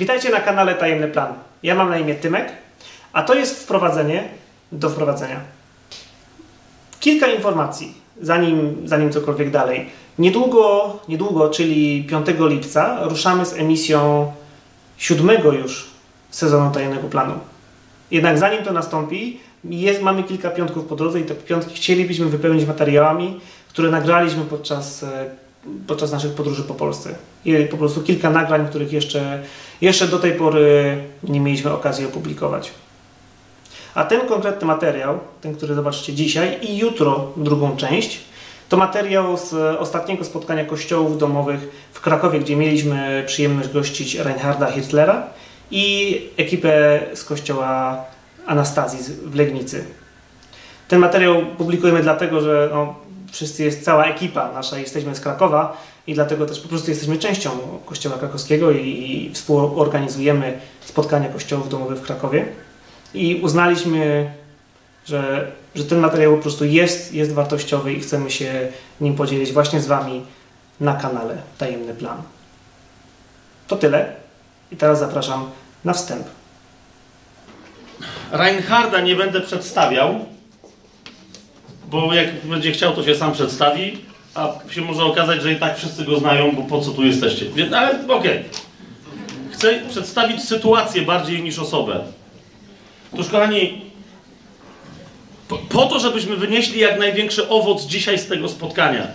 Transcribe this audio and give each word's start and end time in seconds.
Witajcie 0.00 0.30
na 0.30 0.40
kanale 0.40 0.74
Tajemny 0.74 1.08
Plan. 1.08 1.34
Ja 1.62 1.74
mam 1.74 1.90
na 1.90 1.98
imię 1.98 2.14
Tymek, 2.14 2.52
a 3.12 3.22
to 3.22 3.34
jest 3.34 3.62
wprowadzenie 3.62 4.28
do 4.72 4.90
wprowadzenia. 4.90 5.40
Kilka 7.00 7.26
informacji, 7.26 7.94
zanim, 8.22 8.82
zanim 8.84 9.12
cokolwiek 9.12 9.50
dalej. 9.50 9.86
Niedługo, 10.18 10.98
niedługo, 11.08 11.50
czyli 11.50 12.04
5 12.04 12.26
lipca, 12.38 12.98
ruszamy 13.04 13.46
z 13.46 13.52
emisją 13.52 14.32
siódmego 14.96 15.52
już 15.52 15.86
sezonu 16.30 16.70
Tajemnego 16.70 17.08
Planu. 17.08 17.34
Jednak 18.10 18.38
zanim 18.38 18.64
to 18.64 18.72
nastąpi, 18.72 19.40
jest, 19.64 20.02
mamy 20.02 20.22
kilka 20.22 20.50
piątków 20.50 20.84
po 20.84 20.96
drodze 20.96 21.20
i 21.20 21.24
te 21.24 21.34
piątki 21.34 21.74
chcielibyśmy 21.74 22.26
wypełnić 22.26 22.66
materiałami, 22.66 23.40
które 23.68 23.90
nagraliśmy 23.90 24.44
podczas, 24.44 25.02
e, 25.02 25.30
podczas 25.86 26.12
naszych 26.12 26.32
podróży 26.32 26.62
po 26.62 26.74
Polsce. 26.74 27.14
I 27.44 27.64
po 27.70 27.76
prostu 27.76 28.02
kilka 28.02 28.30
nagrań, 28.30 28.68
których 28.68 28.92
jeszcze, 28.92 29.42
jeszcze 29.80 30.08
do 30.08 30.18
tej 30.18 30.32
pory 30.32 30.98
nie 31.22 31.40
mieliśmy 31.40 31.72
okazji 31.72 32.06
opublikować. 32.06 32.72
A 33.94 34.04
ten 34.04 34.20
konkretny 34.20 34.66
materiał, 34.66 35.18
ten, 35.40 35.54
który 35.54 35.74
zobaczycie 35.74 36.14
dzisiaj 36.14 36.58
i 36.62 36.78
jutro 36.78 37.32
drugą 37.36 37.76
część, 37.76 38.20
to 38.68 38.76
materiał 38.76 39.36
z 39.36 39.52
ostatniego 39.78 40.24
spotkania 40.24 40.64
kościołów 40.64 41.18
domowych 41.18 41.88
w 41.92 42.00
Krakowie, 42.00 42.40
gdzie 42.40 42.56
mieliśmy 42.56 43.24
przyjemność 43.26 43.68
gościć 43.68 44.14
Reinharda 44.14 44.70
Hitlera 44.70 45.26
i 45.70 46.16
ekipę 46.36 47.00
z 47.14 47.24
kościoła 47.24 48.04
Anastazji 48.46 49.14
w 49.24 49.34
Legnicy. 49.34 49.84
Ten 50.88 51.00
materiał 51.00 51.42
publikujemy 51.58 52.02
dlatego, 52.02 52.40
że 52.40 52.68
no, 52.72 52.94
wszyscy 53.30 53.64
jest 53.64 53.84
cała 53.84 54.04
ekipa 54.04 54.52
nasza, 54.52 54.78
jesteśmy 54.78 55.14
z 55.14 55.20
Krakowa 55.20 55.76
i 56.06 56.14
dlatego 56.14 56.46
też 56.46 56.60
po 56.60 56.68
prostu 56.68 56.90
jesteśmy 56.90 57.18
częścią 57.18 57.50
Kościoła 57.86 58.18
Krakowskiego 58.18 58.70
i, 58.70 58.86
i 58.88 59.34
współorganizujemy 59.34 60.58
spotkania 60.80 61.28
kościołów 61.28 61.68
domowych 61.68 61.98
w 61.98 62.02
Krakowie. 62.02 62.46
I 63.14 63.40
uznaliśmy, 63.42 64.30
że, 65.06 65.52
że 65.74 65.84
ten 65.84 65.98
materiał 65.98 66.36
po 66.36 66.42
prostu 66.42 66.64
jest, 66.64 67.14
jest 67.14 67.32
wartościowy 67.32 67.92
i 67.92 68.00
chcemy 68.00 68.30
się 68.30 68.68
nim 69.00 69.14
podzielić 69.14 69.52
właśnie 69.52 69.80
z 69.80 69.86
Wami 69.86 70.22
na 70.80 70.94
kanale 70.94 71.36
Tajemny 71.58 71.94
Plan. 71.94 72.22
To 73.68 73.76
tyle 73.76 74.12
i 74.72 74.76
teraz 74.76 74.98
zapraszam 74.98 75.50
na 75.84 75.92
wstęp. 75.92 76.26
Reinharda 78.32 79.00
nie 79.00 79.16
będę 79.16 79.40
przedstawiał, 79.40 80.24
bo 81.90 82.14
jak 82.14 82.46
będzie 82.46 82.72
chciał, 82.72 82.92
to 82.92 83.04
się 83.04 83.14
sam 83.14 83.32
przedstawi, 83.32 83.98
a 84.34 84.52
się 84.70 84.80
może 84.80 85.04
okazać, 85.04 85.42
że 85.42 85.52
i 85.52 85.56
tak 85.56 85.78
wszyscy 85.78 86.04
go 86.04 86.18
znają, 86.18 86.52
bo 86.52 86.62
po 86.62 86.80
co 86.80 86.90
tu 86.90 87.04
jesteście. 87.04 87.46
Więc, 87.46 87.72
ale 87.72 88.08
okej. 88.08 88.44
Chcę 89.52 89.80
przedstawić 89.90 90.44
sytuację 90.44 91.02
bardziej 91.02 91.42
niż 91.42 91.58
osobę. 91.58 92.00
Otóż, 93.12 93.28
kochani, 93.28 93.80
po, 95.48 95.56
po 95.56 95.86
to, 95.86 96.00
żebyśmy 96.00 96.36
wynieśli 96.36 96.80
jak 96.80 96.98
największy 96.98 97.48
owoc 97.48 97.86
dzisiaj 97.86 98.18
z 98.18 98.26
tego 98.26 98.48
spotkania. 98.48 99.06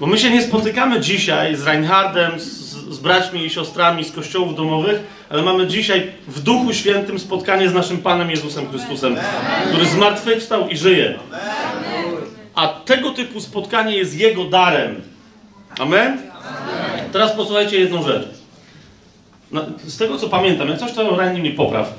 Bo 0.00 0.06
my 0.06 0.18
się 0.18 0.30
nie 0.30 0.42
spotykamy 0.42 1.00
dzisiaj 1.00 1.56
z 1.56 1.62
Reinhardem, 1.62 2.40
z, 2.40 2.44
z 2.90 2.98
braćmi 2.98 3.44
i 3.44 3.50
siostrami 3.50 4.04
z 4.04 4.12
kościołów 4.12 4.56
domowych, 4.56 5.00
ale 5.30 5.42
mamy 5.42 5.66
dzisiaj 5.66 6.12
w 6.28 6.40
Duchu 6.40 6.72
Świętym 6.72 7.18
spotkanie 7.18 7.68
z 7.68 7.74
naszym 7.74 7.98
Panem 7.98 8.30
Jezusem 8.30 8.68
Chrystusem, 8.68 9.16
który 9.68 9.86
zmartwychwstał 9.86 10.68
i 10.68 10.76
żyje. 10.76 11.18
A 12.54 12.68
tego 12.68 13.10
typu 13.10 13.40
spotkanie 13.40 13.96
jest 13.96 14.18
Jego 14.18 14.44
darem. 14.44 15.00
Amen? 15.78 16.18
Teraz 17.12 17.32
posłuchajcie 17.32 17.80
jedną 17.80 18.02
rzecz. 18.02 18.28
Z 19.86 19.96
tego 19.96 20.18
co 20.18 20.28
pamiętam, 20.28 20.68
jak 20.68 20.78
coś 20.78 20.92
to 20.92 21.16
rannie 21.16 21.42
mi 21.42 21.50
popraw. 21.50 21.94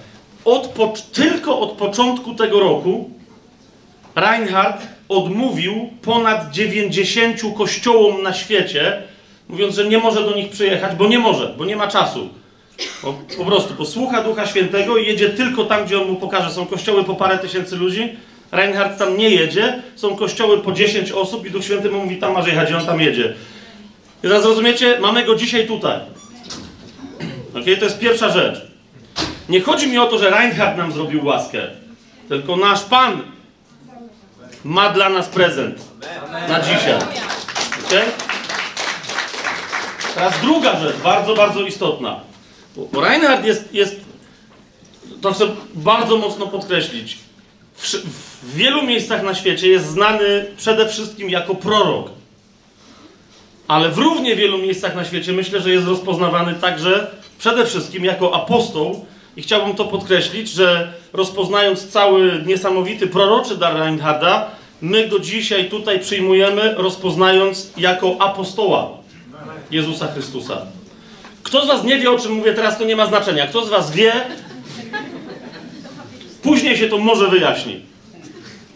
Od 0.46 0.74
tylko 1.12 1.60
od 1.60 1.72
początku 1.72 2.36
tego 2.36 2.60
roku 2.60 3.10
Reinhard 4.16 4.88
odmówił 5.10 5.90
ponad 6.02 6.52
90 6.52 7.42
kościołom 7.58 8.24
na 8.24 8.34
świecie, 8.34 9.04
mówiąc, 9.50 9.76
że 9.76 9.86
nie 9.86 9.98
może 9.98 10.24
do 10.24 10.36
nich 10.36 10.50
przyjechać, 10.50 10.96
bo 10.96 11.08
nie 11.08 11.20
może, 11.20 11.54
bo 11.58 11.66
nie 11.66 11.76
ma 11.76 11.88
czasu. 11.88 12.41
Bo, 13.04 13.14
po 13.38 13.46
prostu 13.46 13.74
posłucha 13.74 14.24
Ducha 14.24 14.48
Świętego 14.48 14.98
i 14.98 15.08
jedzie 15.08 15.30
tylko 15.30 15.66
tam, 15.66 15.86
gdzie 15.86 16.02
on 16.02 16.08
mu 16.08 16.16
pokaże. 16.16 16.52
Są 16.52 16.66
kościoły 16.66 17.04
po 17.04 17.16
parę 17.16 17.38
tysięcy 17.38 17.76
ludzi, 17.76 18.18
Reinhard 18.52 18.98
tam 18.98 19.18
nie 19.18 19.30
jedzie, 19.30 19.82
są 19.96 20.16
kościoły 20.16 20.58
po 20.58 20.72
10 20.72 21.12
osób 21.12 21.46
i 21.46 21.52
Duch 21.52 21.64
Święty 21.64 21.90
mu 21.90 22.04
mówi, 22.04 22.18
tam 22.18 22.34
masz 22.34 22.48
jechać 22.48 22.72
i 22.72 22.74
on 22.74 22.86
tam 22.86 23.02
jedzie. 23.02 23.34
I 24.20 24.22
teraz 24.22 24.46
rozumiecie, 24.46 24.98
mamy 25.00 25.24
go 25.24 25.36
dzisiaj 25.36 25.68
tutaj. 25.68 26.00
Okay? 27.62 27.78
To 27.78 27.86
jest 27.86 28.00
pierwsza 28.00 28.30
rzecz. 28.30 28.62
Nie 29.50 29.62
chodzi 29.62 29.88
mi 29.88 29.98
o 29.98 30.06
to, 30.06 30.18
że 30.18 30.30
Reinhard 30.30 30.78
nam 30.78 30.92
zrobił 30.92 31.26
łaskę, 31.26 31.62
tylko 32.30 32.56
nasz 32.56 32.84
Pan 32.84 33.22
ma 34.64 34.90
dla 34.90 35.10
nas 35.10 35.28
prezent 35.30 35.86
na 36.50 36.60
dzisiaj. 36.60 36.98
Okay? 37.88 38.06
Teraz 40.16 40.42
druga 40.42 40.80
rzecz, 40.80 40.96
bardzo, 40.98 41.36
bardzo 41.36 41.62
istotna. 41.62 42.31
Bo 42.76 43.02
Reinhard 43.02 43.46
jest, 43.46 43.74
jest 43.74 44.02
to 45.22 45.34
chcę 45.34 45.48
bardzo 45.74 46.18
mocno 46.18 46.48
podkreślić, 46.48 47.18
w, 47.76 47.94
w 47.94 48.56
wielu 48.56 48.84
miejscach 48.84 49.24
na 49.24 49.36
świecie 49.36 49.68
jest 49.68 49.88
znany 49.88 50.46
przede 50.58 50.90
wszystkim 50.90 51.30
jako 51.30 51.56
prorok. 51.56 52.10
Ale 53.68 53.90
w 53.90 53.98
równie 53.98 54.36
wielu 54.36 54.58
miejscach 54.58 54.96
na 54.96 55.06
świecie 55.06 55.34
myślę, 55.34 55.62
że 55.62 55.72
jest 55.72 55.88
rozpoznawany 55.88 56.54
także 56.54 57.12
przede 57.40 57.66
wszystkim 57.66 58.06
jako 58.06 58.36
apostoł. 58.36 59.06
I 59.38 59.42
chciałbym 59.42 59.76
to 59.76 59.86
podkreślić, 59.86 60.50
że 60.50 60.94
rozpoznając 61.14 61.88
cały 61.88 62.44
niesamowity 62.46 63.08
proroczy 63.08 63.58
dar 63.58 63.76
Reinharda, 63.76 64.50
my 64.82 65.08
go 65.08 65.20
dzisiaj 65.20 65.70
tutaj 65.70 66.00
przyjmujemy, 66.00 66.74
rozpoznając 66.78 67.72
jako 67.78 68.16
apostoła 68.20 68.90
Jezusa 69.72 70.08
Chrystusa. 70.08 70.66
Kto 71.44 71.66
z 71.66 71.68
Was 71.68 71.84
nie 71.84 72.00
wie, 72.00 72.12
o 72.12 72.20
czym 72.20 72.32
mówię 72.32 72.54
teraz, 72.54 72.78
to 72.78 72.86
nie 72.86 72.96
ma 72.96 73.06
znaczenia. 73.06 73.48
Kto 73.48 73.66
z 73.66 73.70
Was 73.70 73.92
wie, 73.92 74.14
później 76.42 76.78
się 76.78 76.90
to 76.90 76.98
może 76.98 77.28
wyjaśni. 77.28 77.82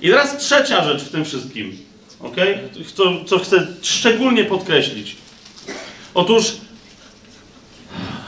I 0.02 0.10
teraz 0.10 0.38
trzecia 0.38 0.84
rzecz 0.84 1.04
w 1.04 1.10
tym 1.10 1.26
wszystkim, 1.26 1.78
ok? 2.20 2.36
Co, 2.96 3.26
co 3.26 3.40
chcę 3.40 3.68
szczególnie 3.82 4.46
podkreślić. 4.46 5.16
Otóż 6.14 6.54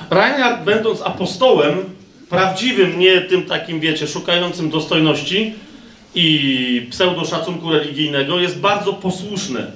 Reinhard, 0.09 0.63
będąc 0.63 1.01
apostołem, 1.01 1.83
prawdziwym, 2.29 2.99
nie 2.99 3.21
tym 3.21 3.45
takim, 3.45 3.79
wiecie, 3.79 4.07
szukającym 4.07 4.69
dostojności 4.69 5.53
i 6.15 6.87
pseudoszacunku 6.91 7.71
religijnego, 7.71 8.39
jest 8.39 8.59
bardzo 8.59 8.93
posłuszny. 8.93 9.71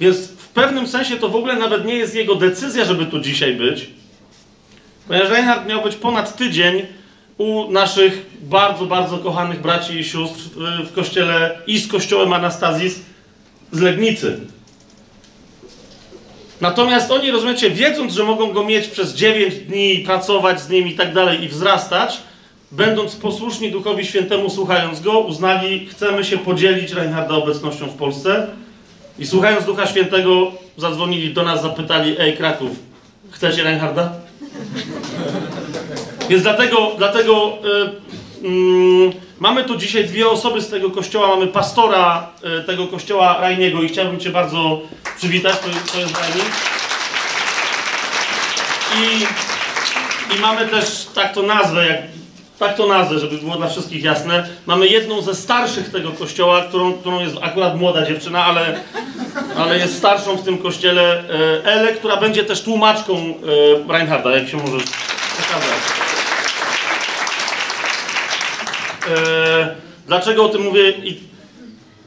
Więc 0.00 0.28
pewnym 0.56 0.86
sensie 0.86 1.16
to 1.16 1.28
w 1.28 1.36
ogóle 1.36 1.56
nawet 1.56 1.84
nie 1.84 1.94
jest 1.94 2.14
jego 2.14 2.34
decyzja, 2.34 2.84
żeby 2.84 3.06
tu 3.06 3.20
dzisiaj 3.20 3.54
być. 3.54 3.86
Ponieważ 5.08 5.30
Reinhard 5.30 5.68
miał 5.68 5.82
być 5.82 5.96
ponad 5.96 6.36
tydzień 6.36 6.82
u 7.38 7.70
naszych 7.70 8.26
bardzo, 8.42 8.86
bardzo 8.86 9.18
kochanych 9.18 9.60
braci 9.60 9.98
i 9.98 10.04
sióstr 10.04 10.42
w 10.86 10.92
kościele 10.92 11.58
i 11.66 11.78
z 11.78 11.88
kościołem 11.88 12.32
Anastazis 12.32 13.00
z 13.72 13.80
Legnicy. 13.80 14.40
Natomiast 16.60 17.10
oni, 17.10 17.30
rozumiecie, 17.30 17.70
wiedząc, 17.70 18.12
że 18.12 18.24
mogą 18.24 18.52
go 18.52 18.64
mieć 18.64 18.88
przez 18.88 19.14
9 19.14 19.54
dni, 19.54 19.98
pracować 19.98 20.60
z 20.60 20.68
nim 20.68 20.88
i 20.88 20.94
tak 20.94 21.14
dalej 21.14 21.44
i 21.44 21.48
wzrastać, 21.48 22.18
będąc 22.72 23.16
posłuszni 23.16 23.70
Duchowi 23.70 24.06
Świętemu, 24.06 24.50
słuchając 24.50 25.00
go, 25.00 25.18
uznali, 25.18 25.86
chcemy 25.86 26.24
się 26.24 26.38
podzielić 26.38 26.92
Reinharda 26.92 27.34
obecnością 27.34 27.86
w 27.86 27.94
Polsce. 27.94 28.46
I 29.18 29.26
słuchając 29.26 29.64
Ducha 29.64 29.86
Świętego, 29.86 30.52
zadzwonili 30.76 31.34
do 31.34 31.42
nas, 31.42 31.62
zapytali: 31.62 32.16
Ej, 32.18 32.36
Kraków, 32.36 32.70
chcecie 33.30 33.62
Reinharda? 33.62 34.12
Więc 36.28 36.42
dlatego, 36.42 36.92
dlatego 36.98 37.58
y, 38.44 38.46
y, 38.46 39.12
mamy 39.40 39.64
tu 39.64 39.76
dzisiaj 39.76 40.04
dwie 40.04 40.28
osoby 40.28 40.60
z 40.60 40.68
tego 40.68 40.90
kościoła. 40.90 41.28
Mamy 41.28 41.46
pastora 41.46 42.30
y, 42.60 42.64
tego 42.64 42.86
kościoła 42.86 43.38
Rajniego 43.40 43.82
i 43.82 43.88
chciałbym 43.88 44.20
Cię 44.20 44.30
bardzo 44.30 44.80
przywitać. 45.16 45.56
To, 45.58 45.92
to 45.92 46.00
jest 46.00 46.14
Rajni. 46.20 46.42
I, 48.96 50.36
I 50.36 50.40
mamy 50.40 50.66
też 50.68 51.06
tak 51.14 51.34
to 51.34 51.42
nazwę, 51.42 51.86
jak, 51.86 52.02
tak 52.58 52.76
to 52.76 52.86
nazwę, 52.86 53.18
żeby 53.18 53.38
było 53.38 53.56
dla 53.56 53.68
wszystkich 53.68 54.04
jasne. 54.04 54.48
Mamy 54.66 54.86
jedną 54.86 55.22
ze 55.22 55.34
starszych 55.34 55.90
tego 55.90 56.10
kościoła, 56.10 56.60
którą, 56.60 56.92
którą 56.92 57.20
jest 57.20 57.36
akurat 57.42 57.78
młoda 57.78 58.06
dziewczyna, 58.06 58.44
ale, 58.44 58.80
ale 59.56 59.78
jest 59.78 59.98
starszą 59.98 60.36
w 60.36 60.42
tym 60.42 60.58
kościele, 60.58 61.22
Ele, 61.64 61.94
która 61.94 62.16
będzie 62.16 62.44
też 62.44 62.62
tłumaczką 62.62 63.34
Reinharda, 63.88 64.36
jak 64.36 64.48
się 64.48 64.56
może 64.56 64.76
pokazać. 64.76 65.78
Dlaczego 70.06 70.44
o 70.44 70.48
tym 70.48 70.62
mówię? 70.62 70.92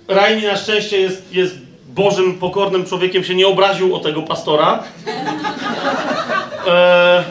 Rajni 0.08 0.48
na 0.48 0.58
szczęście 0.58 1.00
jest, 1.02 1.34
jest 1.34 1.56
Bożym, 1.88 2.40
pokornym 2.40 2.86
człowiekiem, 2.86 3.24
się 3.24 3.36
nie 3.36 3.48
obraził 3.48 3.96
o 3.96 4.00
tego 4.00 4.22
pastora. 4.22 4.84
e, 6.68 7.24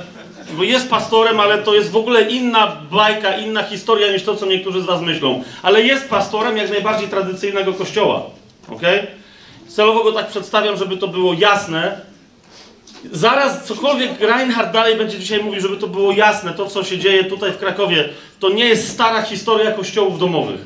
bo 0.59 0.65
jest 0.65 0.91
pastorem, 0.91 1.41
ale 1.41 1.59
to 1.59 1.75
jest 1.75 1.91
w 1.91 1.97
ogóle 1.97 2.23
inna 2.23 2.77
bajka, 2.91 3.37
inna 3.37 3.63
historia 3.63 4.13
niż 4.13 4.23
to, 4.23 4.37
co 4.37 4.47
niektórzy 4.47 4.83
z 4.83 4.85
was 4.85 5.03
myślą. 5.03 5.45
Ale 5.63 5.83
jest 5.83 6.09
pastorem 6.09 6.57
jak 6.57 6.71
najbardziej 6.71 7.09
tradycyjnego 7.09 7.73
kościoła. 7.73 8.23
ok? 8.69 8.83
Celowo 9.69 10.05
go 10.05 10.13
tak 10.13 10.27
przedstawiam, 10.29 10.77
żeby 10.77 10.97
to 10.97 11.09
było 11.09 11.35
jasne. 11.35 12.01
Zaraz 13.13 13.65
cokolwiek 13.65 14.21
Reinhard 14.21 14.73
dalej 14.73 14.97
będzie 14.97 15.19
dzisiaj 15.19 15.43
mówił, 15.43 15.61
żeby 15.61 15.77
to 15.77 15.87
było 15.87 16.13
jasne, 16.13 16.53
to 16.53 16.67
co 16.67 16.85
się 16.85 16.99
dzieje 16.99 17.25
tutaj 17.25 17.53
w 17.53 17.59
Krakowie, 17.59 18.09
to 18.41 18.49
nie 18.49 18.65
jest 18.65 18.89
stara 18.89 19.23
historia 19.23 19.73
kościołów 19.73 20.19
domowych. 20.19 20.61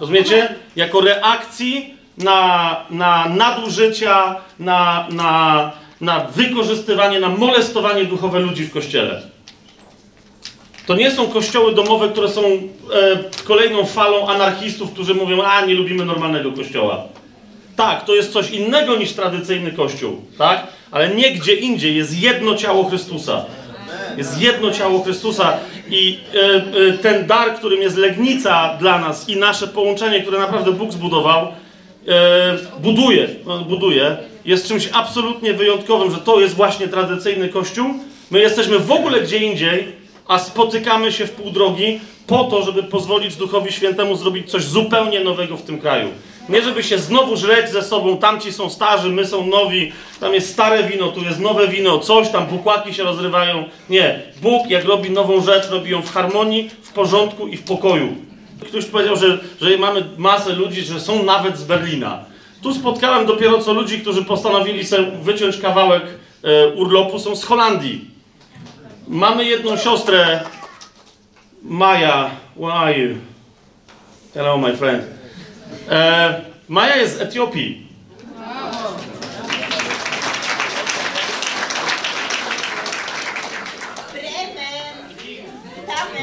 Rozumiecie? 0.00 0.54
Jako 0.76 1.00
reakcji 1.00 1.94
na, 2.18 2.76
na 2.90 3.28
nadużycia, 3.28 4.36
na, 4.58 5.06
na, 5.10 5.72
na 6.00 6.20
wykorzystywanie, 6.20 7.20
na 7.20 7.28
molestowanie 7.28 8.04
duchowe 8.04 8.40
ludzi 8.40 8.64
w 8.64 8.72
kościele. 8.72 9.22
To 10.86 10.94
nie 10.94 11.10
są 11.10 11.26
kościoły 11.26 11.74
domowe, 11.74 12.08
które 12.08 12.28
są 12.28 12.42
e, 12.42 12.60
kolejną 13.44 13.84
falą 13.84 14.28
anarchistów, 14.28 14.92
którzy 14.92 15.14
mówią, 15.14 15.42
a 15.42 15.66
nie 15.66 15.74
lubimy 15.74 16.04
normalnego 16.04 16.52
kościoła. 16.52 17.04
Tak, 17.76 18.04
to 18.04 18.14
jest 18.14 18.32
coś 18.32 18.50
innego 18.50 18.96
niż 18.96 19.12
tradycyjny 19.12 19.72
kościół, 19.72 20.22
tak? 20.38 20.66
Ale 20.90 21.08
nie 21.08 21.30
gdzie 21.30 21.54
indziej 21.54 21.96
jest 21.96 22.22
jedno 22.22 22.54
ciało 22.54 22.84
Chrystusa. 22.84 23.44
Jest 24.16 24.40
jedno 24.40 24.70
ciało 24.70 25.02
Chrystusa 25.02 25.58
i 25.90 26.18
e, 26.34 26.38
e, 26.88 26.92
ten 26.92 27.26
dar, 27.26 27.54
którym 27.54 27.82
jest 27.82 27.96
Legnica 27.96 28.76
dla 28.80 28.98
nas 28.98 29.28
i 29.28 29.36
nasze 29.36 29.68
połączenie, 29.68 30.22
które 30.22 30.38
naprawdę 30.38 30.72
Bóg 30.72 30.92
zbudował, 30.92 31.46
e, 32.08 32.58
buduje, 32.80 33.28
buduje, 33.68 34.16
jest 34.46 34.68
czymś 34.68 34.88
absolutnie 34.92 35.54
wyjątkowym, 35.54 36.10
że 36.10 36.18
to 36.18 36.40
jest 36.40 36.54
właśnie 36.54 36.88
tradycyjny 36.88 37.48
kościół. 37.48 37.86
My 38.30 38.40
jesteśmy 38.40 38.78
w 38.78 38.92
ogóle 38.92 39.20
gdzie 39.20 39.38
indziej, 39.38 39.92
a 40.28 40.38
spotykamy 40.38 41.12
się 41.12 41.26
w 41.26 41.30
pół 41.30 41.50
drogi 41.50 42.00
po 42.26 42.44
to, 42.44 42.62
żeby 42.62 42.82
pozwolić 42.82 43.36
Duchowi 43.36 43.72
Świętemu 43.72 44.16
zrobić 44.16 44.50
coś 44.50 44.64
zupełnie 44.64 45.20
nowego 45.20 45.56
w 45.56 45.62
tym 45.62 45.78
kraju. 45.78 46.08
Nie 46.48 46.62
żeby 46.62 46.82
się 46.82 46.98
znowu 46.98 47.36
żreć 47.36 47.70
ze 47.70 47.82
sobą, 47.82 48.16
tamci 48.16 48.52
są 48.52 48.70
starzy, 48.70 49.08
my 49.08 49.26
są 49.26 49.46
nowi, 49.46 49.92
tam 50.20 50.34
jest 50.34 50.52
stare 50.52 50.84
wino, 50.84 51.08
tu 51.08 51.20
jest 51.24 51.40
nowe 51.40 51.68
wino, 51.68 51.98
coś 51.98 52.28
tam, 52.28 52.46
bukłaki 52.46 52.94
się 52.94 53.02
rozrywają. 53.02 53.64
Nie. 53.90 54.22
Bóg 54.42 54.70
jak 54.70 54.84
robi 54.84 55.10
nową 55.10 55.40
rzecz, 55.40 55.70
robi 55.70 55.90
ją 55.90 56.02
w 56.02 56.12
harmonii, 56.12 56.70
w 56.82 56.92
porządku 56.92 57.46
i 57.46 57.56
w 57.56 57.62
pokoju. 57.62 58.16
Ktoś 58.60 58.84
powiedział, 58.84 59.16
że, 59.16 59.38
że 59.60 59.78
mamy 59.78 60.04
masę 60.16 60.52
ludzi, 60.52 60.82
że 60.82 61.00
są 61.00 61.22
nawet 61.22 61.58
z 61.58 61.64
Berlina. 61.64 62.24
Tu 62.62 62.74
spotkałem 62.74 63.26
dopiero 63.26 63.58
co 63.62 63.72
ludzi, 63.72 64.00
którzy 64.00 64.24
postanowili 64.24 64.86
sobie 64.86 65.10
wyciąć 65.10 65.58
kawałek 65.58 66.02
e, 66.42 66.68
urlopu, 66.68 67.18
są 67.18 67.36
z 67.36 67.44
Holandii. 67.44 68.10
Mamy 69.08 69.44
jedną 69.44 69.76
siostrę, 69.76 70.40
Maja. 71.62 72.30
Where 72.56 72.74
are 72.74 72.98
you? 72.98 73.16
Hello, 74.34 74.58
my 74.58 74.76
friend. 74.76 75.04
E, 75.90 76.40
Maja 76.68 76.96
jest 76.96 77.18
z 77.18 77.20
Etiopii. 77.20 77.86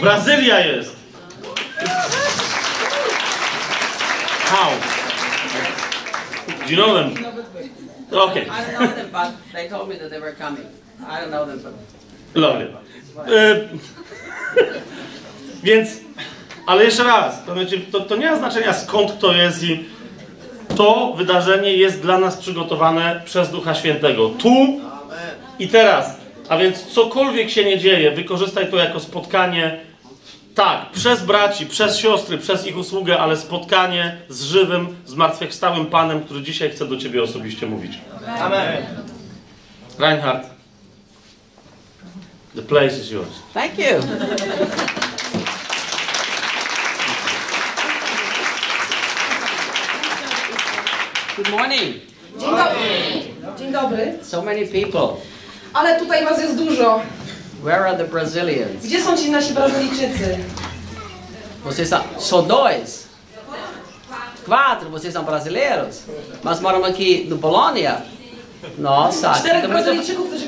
Brazylia 0.02 0.60
jest. 0.60 0.96
How? 4.46 4.93
Do 6.68 6.74
you 6.74 6.78
know 6.78 6.94
them? 6.94 7.26
Okay. 8.12 8.48
I 8.50 8.62
don't 8.62 8.80
know 8.80 8.96
them, 8.96 9.10
but 9.12 9.54
they 9.54 9.70
told 9.70 9.90
me 9.90 9.96
that 9.98 10.10
they 10.10 10.20
were 10.20 10.36
coming. 10.36 10.68
I 11.08 11.20
don't 11.20 11.32
know 11.32 11.46
them, 11.46 11.60
but 11.64 11.74
Lovely. 12.36 12.68
E, 13.28 13.68
więc, 15.64 15.90
ale 16.68 16.86
jeszcze 16.86 17.04
raz, 17.04 17.46
to, 17.46 17.54
znaczy, 17.54 17.80
to, 17.80 18.00
to 18.00 18.16
nie 18.16 18.32
ma 18.32 18.38
znaczenia 18.38 18.74
skąd 18.74 19.12
kto 19.12 19.34
jest 19.34 19.64
i 19.64 19.86
to 20.76 21.14
wydarzenie 21.18 21.74
jest 21.74 22.02
dla 22.02 22.18
nas 22.18 22.38
przygotowane 22.38 23.22
przez 23.26 23.52
Ducha 23.52 23.76
Świętego. 23.76 24.30
Tu 24.30 24.82
i 25.60 25.68
teraz. 25.68 26.18
A 26.50 26.58
więc 26.58 26.84
cokolwiek 26.84 27.50
się 27.50 27.66
nie 27.66 27.80
dzieje, 27.80 28.12
wykorzystaj 28.12 28.72
to 28.72 28.78
jako 28.78 29.00
spotkanie, 29.00 29.80
tak, 30.56 30.92
przez 30.92 31.22
braci, 31.22 31.66
przez 31.66 31.98
siostry, 31.98 32.38
przez 32.38 32.68
ich 32.68 32.78
usługę, 32.78 33.20
ale 33.20 33.38
spotkanie 33.38 34.18
z 34.30 34.44
żywym, 34.44 34.96
zmartwychwstałym 35.06 35.86
Panem, 35.86 36.24
który 36.24 36.42
dzisiaj 36.42 36.70
chce 36.70 36.86
do 36.86 36.98
Ciebie 36.98 37.24
osobiście 37.24 37.66
mówić. 37.66 37.98
Amen. 38.40 38.84
Reinhard, 40.00 40.44
the 42.56 42.62
place 42.62 42.98
is 42.98 43.12
yours. 43.12 43.30
thank 43.54 43.78
you. 43.78 43.86
Good 51.38 51.50
morning. 51.50 51.96
Dzień 52.40 52.50
dobry. 52.50 53.58
Dzień 53.60 53.72
dobry. 53.72 54.18
So 54.22 54.42
many 54.42 54.68
people. 54.68 55.08
Ale 55.74 56.00
tutaj 56.00 56.26
was 56.26 56.42
jest 56.42 56.58
dużo. 56.58 57.02
Where 57.64 57.88
are 57.88 57.96
the 57.98 58.04
Brazilians? 58.04 58.84
Gdzie 58.84 59.02
są 59.02 59.18
ci 59.18 59.32
nasi 59.32 59.54
Brazylijczycy? 59.54 60.38
Vocês 61.64 61.90
são 61.90 62.04
só 62.20 62.42
dois? 62.42 63.08
Quatro? 64.46 64.90
Vocês 64.90 65.14
são 65.14 65.24
brasileiros? 65.24 66.02
Mas 66.44 66.60
moram 66.60 66.84
aqui 66.84 67.26
no 67.30 67.38
Polônia? 67.38 68.02
Nossa, 68.78 69.32
aqui 69.32 69.40
Czterech 69.40 69.62
tá 69.62 69.68
muito, 69.68 69.90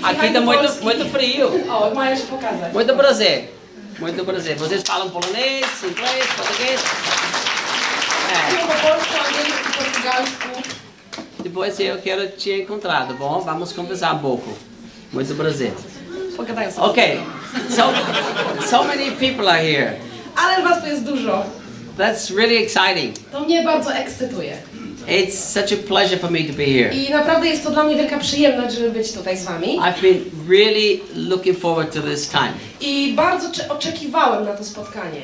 aqui 0.04 0.34
tá 0.34 0.42
muito, 0.42 0.62
Polski. 0.62 0.84
muito 0.84 1.06
frio. 1.10 1.52
Muito 2.74 2.94
prazer. 2.96 3.54
Muito 4.00 4.26
prazer. 4.26 4.58
Vocês 4.58 4.84
falam 4.86 5.10
polonês, 5.10 5.66
inglês, 5.84 6.26
português? 6.36 6.82
É. 8.32 8.66
Depois 11.44 11.80
eu 11.80 11.98
quero 12.00 12.28
te 12.32 12.52
encontrar, 12.62 13.08
tá 13.08 13.14
bom? 13.14 13.40
Vamos 13.40 13.72
conversar 13.72 14.16
um 14.16 14.20
pouco. 14.20 14.58
Muito 15.14 15.34
prazer. 15.36 15.74
Pogadają 16.38 16.72
sobie. 16.72 16.88
Okay. 16.88 17.18
So, 17.70 17.84
so 18.70 18.84
many 18.84 19.12
people 19.12 19.50
are 19.52 19.64
here. 19.64 19.94
Ale 20.36 20.64
was 20.64 20.82
tu 20.84 20.88
jest 20.90 21.04
dużo. 21.04 21.44
That's 21.98 22.36
really 22.36 22.58
exciting. 22.58 23.16
To 23.32 23.40
mnie 23.40 23.64
bardzo 23.64 23.94
ekscytuje. 23.94 24.58
It's 25.08 25.38
such 25.38 25.72
a 25.72 25.88
pleasure 25.88 26.18
for 26.18 26.32
me 26.32 26.40
to 26.44 26.54
be 26.54 26.66
here. 26.66 26.94
I 26.94 27.10
naprawdę 27.12 27.48
jest 27.48 27.64
to 27.64 27.72
dla 27.72 27.84
mnie 27.84 27.96
wielka 27.96 28.18
przyjemność, 28.20 28.76
żeby 28.76 28.92
być 28.92 29.12
tutaj 29.12 29.38
z 29.38 29.44
wami. 29.46 29.80
I've 29.80 30.02
been 30.02 30.22
really 30.50 31.00
looking 31.16 31.60
forward 31.60 31.94
to 31.94 32.02
this 32.02 32.30
time. 32.30 32.52
I 32.82 33.14
bardzo 33.14 33.52
cze- 33.52 33.70
oczekiwałem 33.70 34.46
na 34.46 34.54
to 34.54 34.64
spotkanie. 34.64 35.22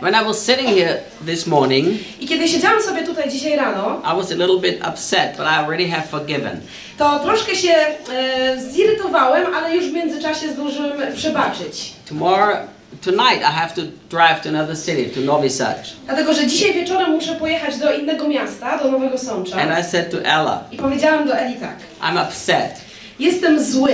When 0.00 0.14
I 0.14 0.22
was 0.22 0.44
sitting 0.44 0.66
here 0.68 1.00
this 1.26 1.46
morning, 1.46 1.86
I 2.20 2.26
kiedy 2.26 2.48
siedziałam 2.48 2.82
sobie 2.82 3.02
tutaj 3.02 3.30
dzisiaj 3.30 3.56
rano, 3.56 4.00
I 4.04 4.16
was 4.16 4.32
a 4.32 4.34
little 4.34 4.58
bit 4.60 4.80
upset, 4.88 5.36
but 5.36 5.46
I 5.46 5.56
already 5.58 5.88
have 5.88 6.02
forgiven. 6.08 6.60
to 6.98 7.18
troszkę 7.18 7.56
się 7.56 7.72
e, 8.12 8.60
zirytowałem, 8.72 9.54
ale 9.54 9.76
już 9.76 9.84
w 9.84 9.92
międzyczasie 9.92 10.52
zdążyłem 10.52 11.12
przebaczyć. 11.16 11.92
Tomorrow, 12.08 12.56
tonight, 13.04 13.40
I 13.42 13.52
have 13.52 13.74
to 13.74 13.82
drive 14.10 14.40
to 14.42 14.48
another 14.48 14.76
city, 14.76 15.10
to 15.14 15.20
Novi 15.20 15.50
Sad. 15.50 15.76
Dlatego, 16.06 16.34
że 16.34 16.46
dzisiaj 16.46 16.74
wieczorem 16.74 17.10
muszę 17.10 17.34
pojechać 17.34 17.78
do 17.78 17.92
innego 17.92 18.28
miasta, 18.28 18.78
do 18.78 18.90
Nowego 18.90 19.18
Sącza. 19.18 19.56
And 19.56 19.86
I 19.86 19.90
said 19.90 20.10
to 20.10 20.18
Ella, 20.24 20.64
I 20.72 20.76
powiedziałam 20.76 21.26
do 21.26 21.34
Eli 21.38 21.54
tak. 21.54 21.76
I'm 22.02 22.28
upset. 22.28 22.80
Jestem 23.18 23.64
zły. 23.64 23.92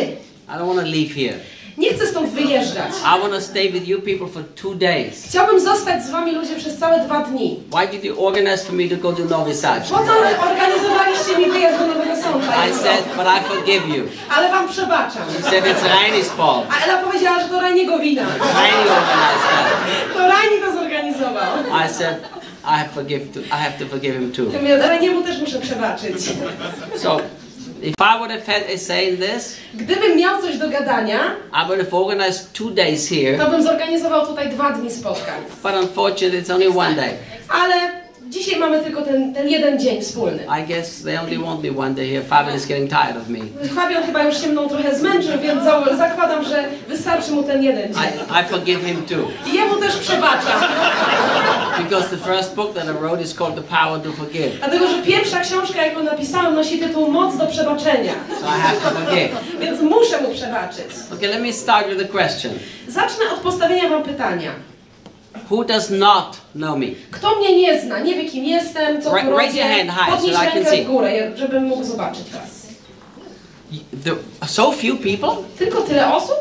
I 0.49 0.53
don't 0.53 0.67
want 0.67 0.81
to 0.81 0.87
leave 0.87 1.15
here. 1.15 1.39
Nie 1.79 1.95
chcę 1.95 2.07
stąd 2.07 2.29
wyjeżdżać. 2.29 2.91
I 3.17 3.21
want 3.21 3.33
to 3.35 3.41
stay 3.41 3.71
with 3.71 3.89
you 3.89 4.01
people 4.01 4.27
for 4.27 4.43
two 4.63 4.75
days. 4.75 5.27
Chciałbym 5.29 5.61
zostać 5.61 6.05
z 6.05 6.11
wami 6.11 6.33
ludzie 6.33 6.57
przez 6.57 6.79
całe 6.79 7.01
dwa 7.01 7.21
dni. 7.21 7.61
Why 7.73 7.89
did 7.89 8.05
you 8.05 8.27
organize 8.27 8.65
for 8.65 8.75
me 8.75 8.89
to 8.89 8.97
go 8.97 9.13
to 9.13 9.55
Sad? 9.55 9.83
Po 9.89 9.99
co 9.99 10.13
organizowaliście 10.51 11.39
mi 11.39 11.51
wyjazd 11.51 11.79
do 11.79 11.87
Nowego 11.87 12.17
Sącza? 12.23 12.67
I 12.67 12.75
said, 12.75 13.05
but 13.17 13.27
I 13.27 13.49
forgive 13.49 13.89
you. 13.97 14.05
Ale 14.37 14.51
wam 14.51 14.69
przebaczam. 14.69 15.23
She 15.37 15.43
said, 15.43 15.65
it's 15.65 15.83
Rainy's 15.89 16.29
fault. 16.29 16.67
A 16.71 16.85
Ela 16.85 17.03
powiedziała, 17.03 17.41
że 17.41 17.49
to 17.49 17.61
Rajniego 17.61 17.99
wina. 17.99 18.23
Rainy 18.23 18.91
organized 19.01 19.49
that. 19.51 20.15
To 20.15 20.19
Rajni 20.29 20.59
to 20.67 20.73
zorganizował. 20.73 21.53
I 21.87 21.95
said, 21.95 22.17
I 22.65 22.79
have, 22.79 22.89
forgive 22.95 23.33
to, 23.35 23.41
I 23.41 23.59
have 23.63 23.79
to 23.79 23.87
forgive 23.87 24.15
him 24.15 24.33
too. 24.33 24.45
Ja 24.53 24.59
mówię, 24.59 25.23
też 25.27 25.41
muszę 25.41 25.59
przebaczyć. 25.59 26.17
So, 26.97 27.21
if 27.83 27.95
I 28.01 28.19
would 28.19 28.31
have 28.31 28.47
had 28.47 28.63
a 28.75 28.79
say 28.79 29.09
in 29.11 29.17
this, 29.17 29.57
Gdybym 29.75 30.17
miał 30.17 30.43
coś 30.43 30.57
do 30.59 30.69
gadania, 30.69 31.19
I 31.53 31.67
would 31.67 31.81
have 31.81 31.95
organized 31.97 32.53
two 32.53 32.71
days 32.71 33.09
here. 33.09 33.39
to 33.39 33.51
bym 33.51 33.63
zorganizował 33.63 34.27
tutaj 34.27 34.49
dwa 34.49 34.71
dni 34.73 34.91
spotkań. 34.91 35.41
But 35.63 35.73
unfortunately, 35.83 36.43
it's 36.43 36.51
only 36.55 36.69
one 36.79 36.95
day. 36.95 37.11
Ale 37.49 37.75
dzisiaj 38.29 38.61
mamy 38.61 38.81
tylko 38.85 39.03
ten, 39.03 39.35
ten 39.35 39.49
jeden 39.49 39.79
dzień 39.81 40.01
wspólny. 40.03 40.47
I 40.61 40.67
guess 40.69 41.03
they 41.03 41.21
only 41.21 41.39
want 41.39 41.63
me 41.65 41.71
one 41.83 41.95
day 41.95 42.11
here. 42.11 42.23
Fabian 42.23 42.57
is 42.57 42.67
getting 42.67 42.91
tired 42.91 43.17
of 43.17 43.29
me. 43.29 43.39
Fabian 43.75 44.03
chyba 44.03 44.23
już 44.23 44.41
się 44.41 44.47
mną 44.49 44.69
trochę 44.69 44.99
zmęczył, 44.99 45.33
więc 45.43 45.65
za- 45.65 45.97
zakładam, 45.97 46.45
że 46.45 46.65
wystarczy 46.89 47.33
mu 47.33 47.43
ten 47.43 47.63
jeden 47.63 47.95
dzień. 47.95 48.03
I, 48.03 48.41
I 48.41 48.49
forgive 48.49 48.85
him 48.87 49.03
too. 49.03 49.29
I 49.53 49.55
jemu 49.57 49.77
też 49.77 49.97
przebaczam. 49.97 50.61
Because 51.85 52.09
the 52.09 52.17
first 52.17 52.55
book 52.55 52.75
that 52.75 52.85
I 52.87 52.91
wrote 52.93 53.23
is 53.23 53.35
called 53.35 53.55
The 53.55 53.63
Power 53.63 54.01
to 54.03 54.13
Forgive. 54.13 54.59
Dlatego, 54.59 54.89
że 54.89 55.03
pierwsza 55.03 55.41
książka, 55.41 55.87
jaką 55.87 56.03
napisałem, 56.03 56.55
nosi 56.55 56.79
tytuł 56.79 57.11
Moc 57.13 57.37
do 57.37 57.47
przebaczenia. 57.47 58.13
So 58.41 58.47
I 58.47 58.61
have 58.61 58.77
to 58.77 58.91
forgive. 58.91 59.31
Więc 59.61 59.81
muszę 59.81 60.21
mu 60.21 60.35
przebaczyć. 60.35 60.87
Okay, 61.15 61.29
let 61.29 61.43
me 61.43 61.53
start 61.53 61.89
with 61.89 62.05
a 62.11 62.19
question. 62.19 62.53
Zacznę 62.89 63.25
od 63.35 63.41
postawienia 63.41 63.89
wam 63.89 64.03
pytania. 64.03 64.51
Who 65.51 65.65
does 65.65 65.91
not 65.91 66.37
know 66.55 66.79
me? 66.79 66.87
Kto 67.11 67.37
mnie 67.37 67.57
nie 67.59 67.81
zna, 67.81 67.99
nie 67.99 68.15
wie 68.15 68.25
kim 68.31 68.45
jestem, 68.45 69.03
co 69.03 69.11
tu 69.11 69.17
raise 69.17 69.27
your 69.31 69.67
robię, 69.69 69.85
hand 69.85 69.91
high 69.91 70.15
podnieś 70.17 70.35
so 70.37 70.43
I 70.43 70.47
can 70.47 70.55
rękę 70.65 70.83
w 70.83 70.87
górę, 70.87 71.33
żebym 71.37 71.65
mógł 71.65 71.85
zobaczyć 71.85 72.31
was. 72.31 72.67
Y- 73.73 74.05
The, 74.05 74.47
so 74.47 74.73
few 74.73 74.97
people? 74.97 75.43
Tylko 75.59 75.83
tyle 75.83 76.15
osób? 76.15 76.37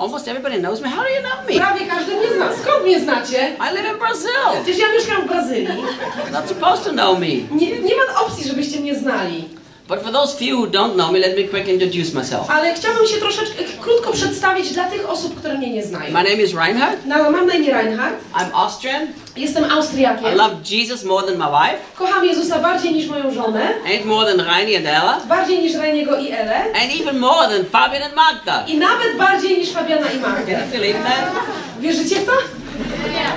Almost 0.00 0.28
everybody 0.28 0.58
knows 0.60 0.80
me. 0.80 0.88
How 0.88 1.02
do 1.02 1.10
you 1.10 1.20
know 1.20 1.46
me? 1.48 1.54
Prawie 1.56 1.86
każdy 1.86 2.16
mnie 2.16 2.28
zna. 2.36 2.48
Skąd 2.62 2.84
mnie 2.84 3.00
znacie? 3.00 3.56
I 3.70 3.74
live 3.74 3.86
in 3.92 3.98
Brazil. 3.98 4.30
Przecież 4.64 4.78
ja 4.80 4.92
mieszkam 4.92 5.22
w 5.22 5.28
Brazylii. 5.28 5.68
You're 5.68 6.32
not 6.32 6.48
supposed 6.48 6.84
to 6.84 6.90
know 6.90 7.18
me. 7.18 7.26
Nie, 7.50 7.78
nie 7.80 7.94
ma 7.96 8.20
opcji, 8.20 8.48
żebyście 8.48 8.80
mnie 8.80 8.94
znali. 8.94 9.48
But 9.88 10.02
for 10.02 10.12
those 10.12 10.36
few 10.38 10.56
who 10.56 10.66
don't 10.66 10.94
know 10.94 11.12
me, 11.12 11.18
let 11.18 11.36
me 11.36 11.44
quick 11.44 11.68
introduce 11.68 12.14
myself. 12.18 12.50
Ale 12.50 12.74
chciałabym 12.74 13.06
się 13.06 13.16
troszeczkę 13.16 13.64
krótko 13.80 14.12
przedstawić 14.12 14.72
dla 14.72 14.84
tych 14.84 15.10
osób, 15.10 15.38
które 15.38 15.58
mnie 15.58 15.70
nie 15.70 15.82
znają. 15.84 16.12
My 16.12 16.22
name 16.22 16.42
is 16.42 16.54
Reinhard. 16.54 16.98
No, 17.06 17.30
mam 17.30 17.46
na 17.46 17.54
imię 17.54 17.72
Reinhard. 17.72 18.14
I'm 18.34 18.50
Austrian. 18.54 19.06
Jestem 19.36 19.64
I 19.64 19.70
Austriakiem. 19.70 20.36
love 20.36 20.54
Jesus 20.64 21.04
more 21.04 21.26
than 21.26 21.38
my 21.38 21.44
wife, 21.46 21.78
Kocham 21.96 22.24
Jezusa 22.24 22.58
bardziej 22.58 22.92
niż 22.94 23.06
moją 23.06 23.34
żonę. 23.34 23.60
and 23.96 24.04
more 24.04 24.26
than 24.36 24.46
Raini 24.46 24.76
and 24.76 24.86
Ella, 24.86 25.20
Bardziej 25.28 25.62
niż 25.62 25.74
Reniego 25.74 26.16
i 26.18 26.30
Elę. 26.32 26.56
and 26.64 27.00
even 27.00 27.18
more 27.18 27.48
than 27.48 27.64
Fabian 27.64 28.02
and 28.02 28.14
Magda. 28.16 28.64
I 28.66 28.76
nawet 28.78 29.16
bardziej 29.18 29.58
niż 29.58 29.70
Fabiana 29.72 30.06
i 30.10 30.18
Magdę. 30.20 30.52
Can 30.52 30.60
you 30.66 30.72
believe 30.72 31.02
that? 31.04 31.30
Wierzycie 31.80 32.16
w 32.16 32.26
to? 32.26 32.32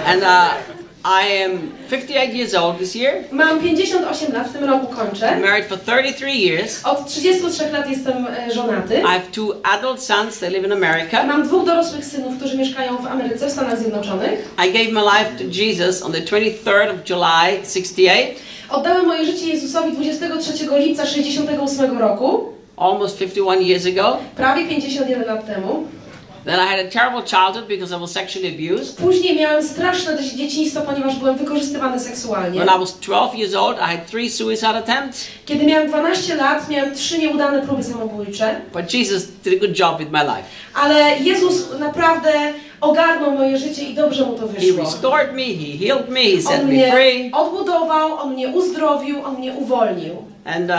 And 0.08 0.24
uh, 0.24 0.73
I 1.06 1.44
am 1.44 1.72
58 1.90 2.36
years 2.36 2.54
old 2.56 2.78
this 2.78 2.96
year. 2.96 3.24
Mam 3.32 3.60
58 3.60 4.34
lat, 4.34 4.48
w 4.48 4.54
tym 4.54 4.64
roku 4.64 4.88
kończę. 4.88 5.26
I'm 5.26 5.42
married 5.42 5.66
for 5.66 5.78
33 5.80 6.32
years. 6.32 6.86
Od 6.86 7.08
33 7.08 7.72
lat 7.72 7.90
jestem 7.90 8.28
e, 8.28 8.54
żonaty. 8.54 8.96
I 9.00 9.02
have 9.02 9.22
two 9.32 9.56
adult 9.64 10.04
sons. 10.04 10.40
They 10.40 10.50
live 10.50 10.66
in 10.66 10.72
America. 10.72 11.24
Mam 11.24 11.44
dwóch 11.48 11.66
dorosłych 11.66 12.06
synów, 12.06 12.38
którzy 12.38 12.58
mieszkają 12.58 12.98
w 12.98 13.08
Ameryce, 13.08 13.48
w 13.48 13.52
Stanach 13.52 13.80
Zjednoczonych. 13.80 14.50
I 14.68 14.72
gave 14.74 14.92
my 14.92 15.02
life 15.02 15.32
to 15.38 15.44
Jesus 15.64 16.02
on 16.02 16.12
the 16.12 16.22
23rd 16.22 16.90
of 16.90 17.10
July, 17.10 17.66
68, 17.74 18.28
Oddałem 18.70 19.06
moje 19.06 19.26
życie 19.26 19.48
Jezusowi 19.48 19.92
23 19.92 20.54
lipca 20.78 21.06
68 21.06 21.98
roku, 22.00 22.54
almost 22.78 23.18
51 23.20 23.64
years 23.64 23.86
ago. 23.86 24.18
prawie 24.36 24.66
51 24.68 25.26
lat 25.26 25.46
temu. 25.48 25.84
Then 26.46 26.60
I 26.60 26.66
had 26.66 26.80
a 26.86 26.90
terrible 26.92 27.24
childhood 27.24 27.68
because 27.68 27.96
I 27.96 28.00
was 28.00 28.12
sexually 28.12 28.48
abused. 28.50 28.98
Później 28.98 29.36
miałem 29.36 29.64
straszne 29.64 30.18
też 30.18 30.26
dzieciństwo, 30.26 30.82
ponieważ 30.82 31.16
byłem 31.16 31.38
wykorzystywany 31.38 32.00
seksualnie. 32.00 32.60
When 32.60 32.76
I 32.76 32.80
was 32.80 32.94
12 33.00 33.38
years 33.38 33.56
old, 33.56 33.78
I 33.78 33.82
had 33.98 34.08
three 34.08 34.30
suicide 34.30 34.78
attempts. 34.78 35.26
Kiedy 35.46 35.66
miałem 35.66 35.88
12 35.88 36.36
lat, 36.36 36.70
miałem 36.70 36.96
trzy 36.96 37.18
nieudane 37.18 37.62
próby 37.62 37.84
samobójcze, 37.84 38.62
But 38.74 38.94
Jesus 38.94 39.24
did 39.44 39.54
a 39.54 39.68
good 39.68 39.80
job 39.80 40.00
with 40.00 40.12
my 40.12 40.22
life. 40.24 40.44
ale 40.74 41.20
Jezus 41.20 41.80
naprawdę 41.80 42.54
ogarnął 42.84 43.32
moje 43.32 43.58
życie 43.58 43.84
i 43.84 43.94
dobrze 43.94 44.26
mu 44.26 44.34
to 44.34 44.48
He 44.48 44.54
wyszło. 44.54 44.80
restored 44.84 45.34
me, 45.34 45.44
He 45.44 45.78
healed 45.88 46.10
me, 46.10 46.20
He 46.24 46.42
set 46.42 46.60
On 46.62 46.68
me 46.68 46.74
mnie 46.74 46.92
free. 46.92 47.32
odbudował, 47.32 48.14
on 48.20 48.34
mnie 48.34 48.48
uzdrowił, 48.48 49.26
on 49.26 49.36
mnie 49.38 49.54
uwolnił. 49.54 50.16
And 50.46 50.70
uh, 50.70 50.76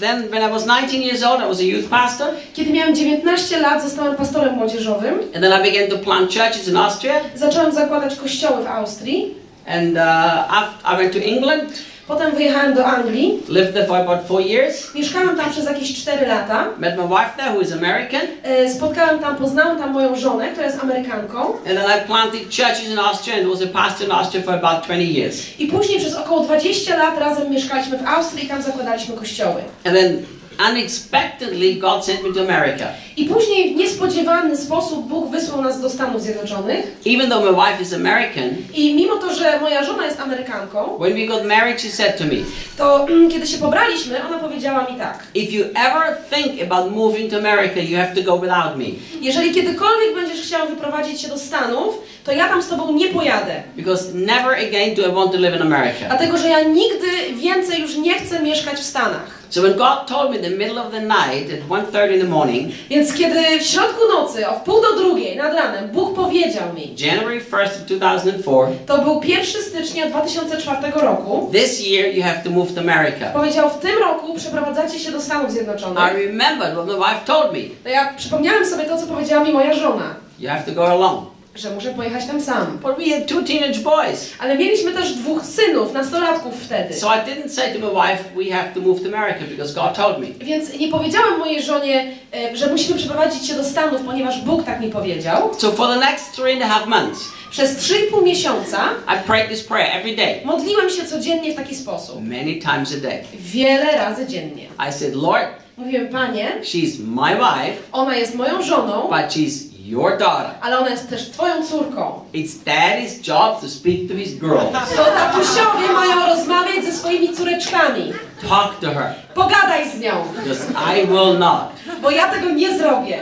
then 0.00 0.28
when 0.28 0.42
I 0.42 0.50
was 0.52 0.64
19 0.66 1.02
years 1.02 1.22
old, 1.22 1.40
I 1.42 1.46
was 1.48 1.60
a 1.60 1.62
youth 1.62 1.88
pastor. 1.88 2.28
Kiedy 2.54 2.72
miałem 2.72 2.94
19 2.94 3.60
lat, 3.60 3.82
zostałem 3.82 4.14
pastorem 4.16 4.54
młodzieżowym. 4.54 5.14
And 5.34 5.40
then 5.44 5.60
I 5.60 5.70
began 5.72 5.90
to 5.90 5.98
plant 5.98 6.34
churches 6.34 6.68
in 6.68 6.76
Austria. 6.76 7.14
Zacząłem 7.34 7.72
zakładać 7.72 8.16
kościoły 8.16 8.64
w 8.64 8.66
Austrii. 8.66 9.34
And 9.66 9.96
uh, 9.96 10.92
I 10.94 10.96
went 10.96 11.12
to 11.12 11.18
England, 11.18 11.72
Potem 12.10 12.34
wyjechałem 12.34 12.74
do 12.74 12.86
Anglii. 12.86 13.38
lived 13.48 13.72
there 13.74 13.86
for 13.86 13.96
about 13.96 14.26
four 14.28 14.40
years. 14.40 14.94
Mieszkałem 14.94 15.36
tam 15.36 15.50
przez 15.50 15.64
jakieś 15.64 15.94
4 16.02 16.26
lata. 16.26 16.68
Met 16.78 16.96
my 16.96 17.02
wife 17.08 17.30
there, 17.36 17.50
who 17.52 17.60
is 17.60 17.72
American. 17.72 18.20
E, 18.42 18.70
Spotkałem 18.70 19.18
tam, 19.18 19.36
poznałem 19.36 19.78
tam 19.78 19.92
moją 19.92 20.16
żonę, 20.16 20.48
która 20.50 20.66
jest 20.66 20.78
Amerykanką. 20.82 21.40
And 21.40 21.64
then 21.64 21.78
I 21.98 22.06
planted 22.06 22.40
churches 22.40 22.88
in 22.92 22.98
Austria 22.98 23.36
and 23.36 23.46
was 23.48 23.62
a 23.62 23.66
pastor 23.66 24.06
in 24.06 24.12
Austria 24.12 24.42
for 24.42 24.54
about 24.54 24.86
20 24.86 24.94
years. 25.12 25.60
I 25.60 25.66
później 25.66 25.98
przez 25.98 26.14
około 26.14 26.40
20 26.44 26.96
lat 26.96 27.18
razem 27.18 27.50
mieszkaliśmy 27.50 27.98
w 27.98 28.06
Austrii 28.06 28.44
i 28.44 28.48
tam 28.48 28.62
zakładaliśmy 28.62 29.16
kościoły. 29.16 29.60
And 29.84 29.94
then 29.96 30.22
unexpectedly, 30.58 31.74
God 31.74 32.04
sent 32.04 32.22
me 32.22 32.32
to 32.34 32.40
America. 32.40 32.86
I 33.16 33.24
później 33.24 33.74
w 33.74 33.76
niespodziewany 33.76 34.56
sposób 34.56 35.08
Bóg 35.08 35.30
wysłał 35.30 35.62
nas 35.62 35.80
do 35.80 35.90
Stanów 35.90 36.22
Zjednoczonych. 36.22 36.86
Even 37.06 37.30
though 37.30 37.44
my 37.44 37.52
wife 37.52 37.82
is 37.82 37.92
American, 37.92 38.50
I 38.74 38.94
mimo 38.94 39.16
to, 39.16 39.34
że 39.34 39.60
moja 39.60 39.84
żona 39.84 40.06
jest 40.06 40.20
Amerykanką, 40.20 40.98
when 40.98 41.14
we 41.14 41.26
got 41.26 41.44
married, 41.44 41.80
she 41.80 41.90
said 41.90 42.18
to 42.18 42.24
me, 42.24 42.36
to 42.76 43.08
mm, 43.08 43.30
kiedy 43.30 43.46
się 43.46 43.58
pobraliśmy, 43.58 44.24
ona 44.26 44.38
powiedziała 44.38 44.90
mi 44.90 44.98
tak. 44.98 45.18
If 45.34 45.52
you 45.52 45.64
ever 45.64 46.16
think 46.30 46.72
about 46.72 46.92
moving 46.92 47.30
to 47.30 47.36
America, 47.36 47.80
you 47.80 47.96
have 47.96 48.14
to 48.14 48.22
go 48.22 48.38
without 48.38 48.76
me. 48.76 48.84
Jeżeli 49.20 49.54
kiedykolwiek 49.54 50.14
będziesz 50.14 50.46
chciał 50.46 50.68
wyprowadzić 50.68 51.20
się 51.20 51.28
do 51.28 51.38
Stanów, 51.38 51.98
to 52.24 52.32
ja 52.32 52.48
tam 52.48 52.62
z 52.62 52.68
tobą 52.68 52.92
nie 52.92 53.08
pojadę. 53.08 53.62
Because 53.76 54.14
never 54.14 54.52
again 54.52 54.94
do 54.94 55.08
I 55.08 55.12
want 55.12 55.32
to 55.32 55.38
live 55.38 55.56
in 55.56 55.62
America. 55.62 56.06
Dlatego, 56.08 56.38
że 56.38 56.48
ja 56.48 56.60
nigdy 56.60 57.06
więcej 57.34 57.80
już 57.80 57.96
nie 57.96 58.14
chcę 58.14 58.42
mieszkać 58.42 58.78
w 58.78 58.84
Stanach. 58.84 59.39
So 59.50 59.62
when 59.62 59.76
God 59.76 60.06
told 60.06 60.30
me 60.30 60.36
in 60.36 60.42
the 60.42 60.50
middle 60.50 60.78
of 60.78 60.90
the 60.92 61.00
night 61.00 61.50
at 61.52 61.68
1.30 61.68 62.14
in 62.14 62.20
the 62.20 62.26
morning, 62.28 62.72
Więc 62.90 63.12
kiedy 63.14 63.58
w 63.60 63.62
środku 63.66 64.00
nocy, 64.12 64.48
o 64.48 64.52
wpół 64.54 64.80
do 64.82 64.96
drugiej 64.96 65.36
nad 65.36 65.54
ranem, 65.54 65.88
Bóg 65.90 66.14
powiedział 66.16 66.64
mi, 66.74 66.94
January 66.98 67.40
1st 67.40 67.64
of 67.66 67.82
2004, 67.86 68.72
to 68.86 68.98
był 68.98 69.20
1 69.24 69.44
stycznia 69.62 70.06
2004 70.06 70.92
roku, 71.02 71.50
this 71.52 71.86
year 71.86 72.14
you 72.14 72.22
have 72.22 72.42
to 72.44 72.50
move 72.50 72.74
to 72.74 72.80
America. 72.80 73.26
powiedział, 73.32 73.70
w 73.70 73.78
tym 73.78 73.98
roku 73.98 74.34
przeprowadzacie 74.34 74.98
się 74.98 75.12
do 75.12 75.20
Stanów 75.20 75.48
I 75.50 75.52
Zjednoczonych. 75.52 76.14
remembered 76.14 76.72
what 76.74 76.86
my 76.86 76.94
wife 76.94 77.20
told 77.26 77.52
me. 77.52 77.60
To 77.84 77.88
ja 77.88 78.12
przypomniałem 78.16 78.66
sobie 78.66 78.84
to, 78.84 78.98
co 78.98 79.06
powiedziała 79.06 79.44
mi 79.44 79.52
moja 79.52 79.74
żona, 79.74 80.14
You 80.38 80.48
have 80.48 80.62
to 80.66 80.72
go 80.72 80.88
alone. 80.88 81.22
Że 81.60 81.70
muszę 81.70 81.90
pojechać 81.94 82.26
tam 82.26 82.40
sam. 82.40 82.78
But 82.82 82.96
we 82.98 83.14
had 83.14 83.26
two 83.28 83.42
teenage 83.42 83.78
boys. 83.78 84.30
Ale 84.38 84.58
mieliśmy 84.58 84.92
też 84.92 85.12
dwóch 85.14 85.44
synów, 85.46 85.92
nastolatków 85.92 86.54
wtedy. 86.64 86.94
So 86.94 87.06
I 87.14 87.18
didn't 87.18 87.48
say 87.48 87.72
to 87.72 87.78
my 87.78 87.92
wife, 87.92 88.24
we 88.36 88.56
have 88.56 88.68
to 88.74 88.80
move 88.80 89.00
to 89.02 89.18
America 89.18 89.44
because 89.50 89.74
God 89.74 89.94
told 89.94 90.18
me. 90.18 90.26
Więc 90.46 90.78
nie 90.78 90.88
powiedziałem 90.88 91.38
mojej 91.38 91.62
żonie, 91.62 92.12
że 92.54 92.70
musimy 92.70 92.98
przeprowadzić 92.98 93.46
się 93.48 93.54
do 93.54 93.64
Stanów, 93.64 94.00
ponieważ 94.06 94.40
Bóg 94.40 94.64
tak 94.64 94.80
mi 94.80 94.88
powiedział. 94.88 95.50
So 95.58 95.72
for 95.72 95.88
the 95.88 96.00
next 96.00 96.32
three 96.36 96.52
and 96.52 96.62
a 96.62 96.66
half 96.68 96.86
months, 96.86 97.20
Przez 97.50 97.76
3,5 97.78 98.22
miesiąca 98.24 98.78
I 99.08 99.26
prayed 99.26 99.48
this 99.48 99.64
prayer 99.64 99.96
every 99.96 100.16
day, 100.16 100.40
modliłem 100.44 100.90
się 100.90 101.04
codziennie 101.04 101.52
w 101.52 101.56
taki 101.56 101.74
sposób. 101.76 102.16
many 102.22 102.54
times 102.54 102.94
a 102.98 103.00
day. 103.00 103.18
Wiele 103.34 103.96
razy 103.96 104.26
dziennie. 104.26 104.64
I 104.88 104.92
said, 104.92 105.14
Lord, 105.14 105.48
Mówiłem, 105.76 106.08
Panie, 106.08 106.52
she's 106.62 106.98
my 107.06 107.30
wife, 107.36 107.76
ona 107.92 108.16
jest 108.16 108.34
moją 108.34 108.62
żoną, 108.62 109.02
but 109.02 109.30
she's 109.32 109.69
your 109.84 110.18
daughter. 110.18 110.50
ale 110.60 110.78
ona 110.78 110.90
jest 110.90 111.10
też 111.10 111.30
Twoją 111.30 111.66
córką. 111.66 112.20
It's 112.34 112.64
daddy's 112.66 113.28
job 113.28 113.60
to 113.60 113.68
speak 113.68 114.08
to 114.08 114.14
his 114.14 114.34
girls. 114.34 114.90
To 114.96 115.04
tatusiowie 115.04 115.92
mają 115.92 116.26
rozmawiać 116.36 116.84
ze 116.84 116.92
swoimi 116.92 117.32
córeczkami. 117.36 118.12
Talk 118.48 118.80
to 118.80 118.86
her 118.94 119.14
Pogadaj 119.34 119.90
z 119.90 120.00
nią, 120.00 120.24
because 120.36 120.64
I 120.96 121.06
will 121.06 121.38
not. 121.38 121.64
bo 122.02 122.10
ja 122.10 122.28
tego 122.28 122.50
nie 122.50 122.78
zrobię. 122.78 123.18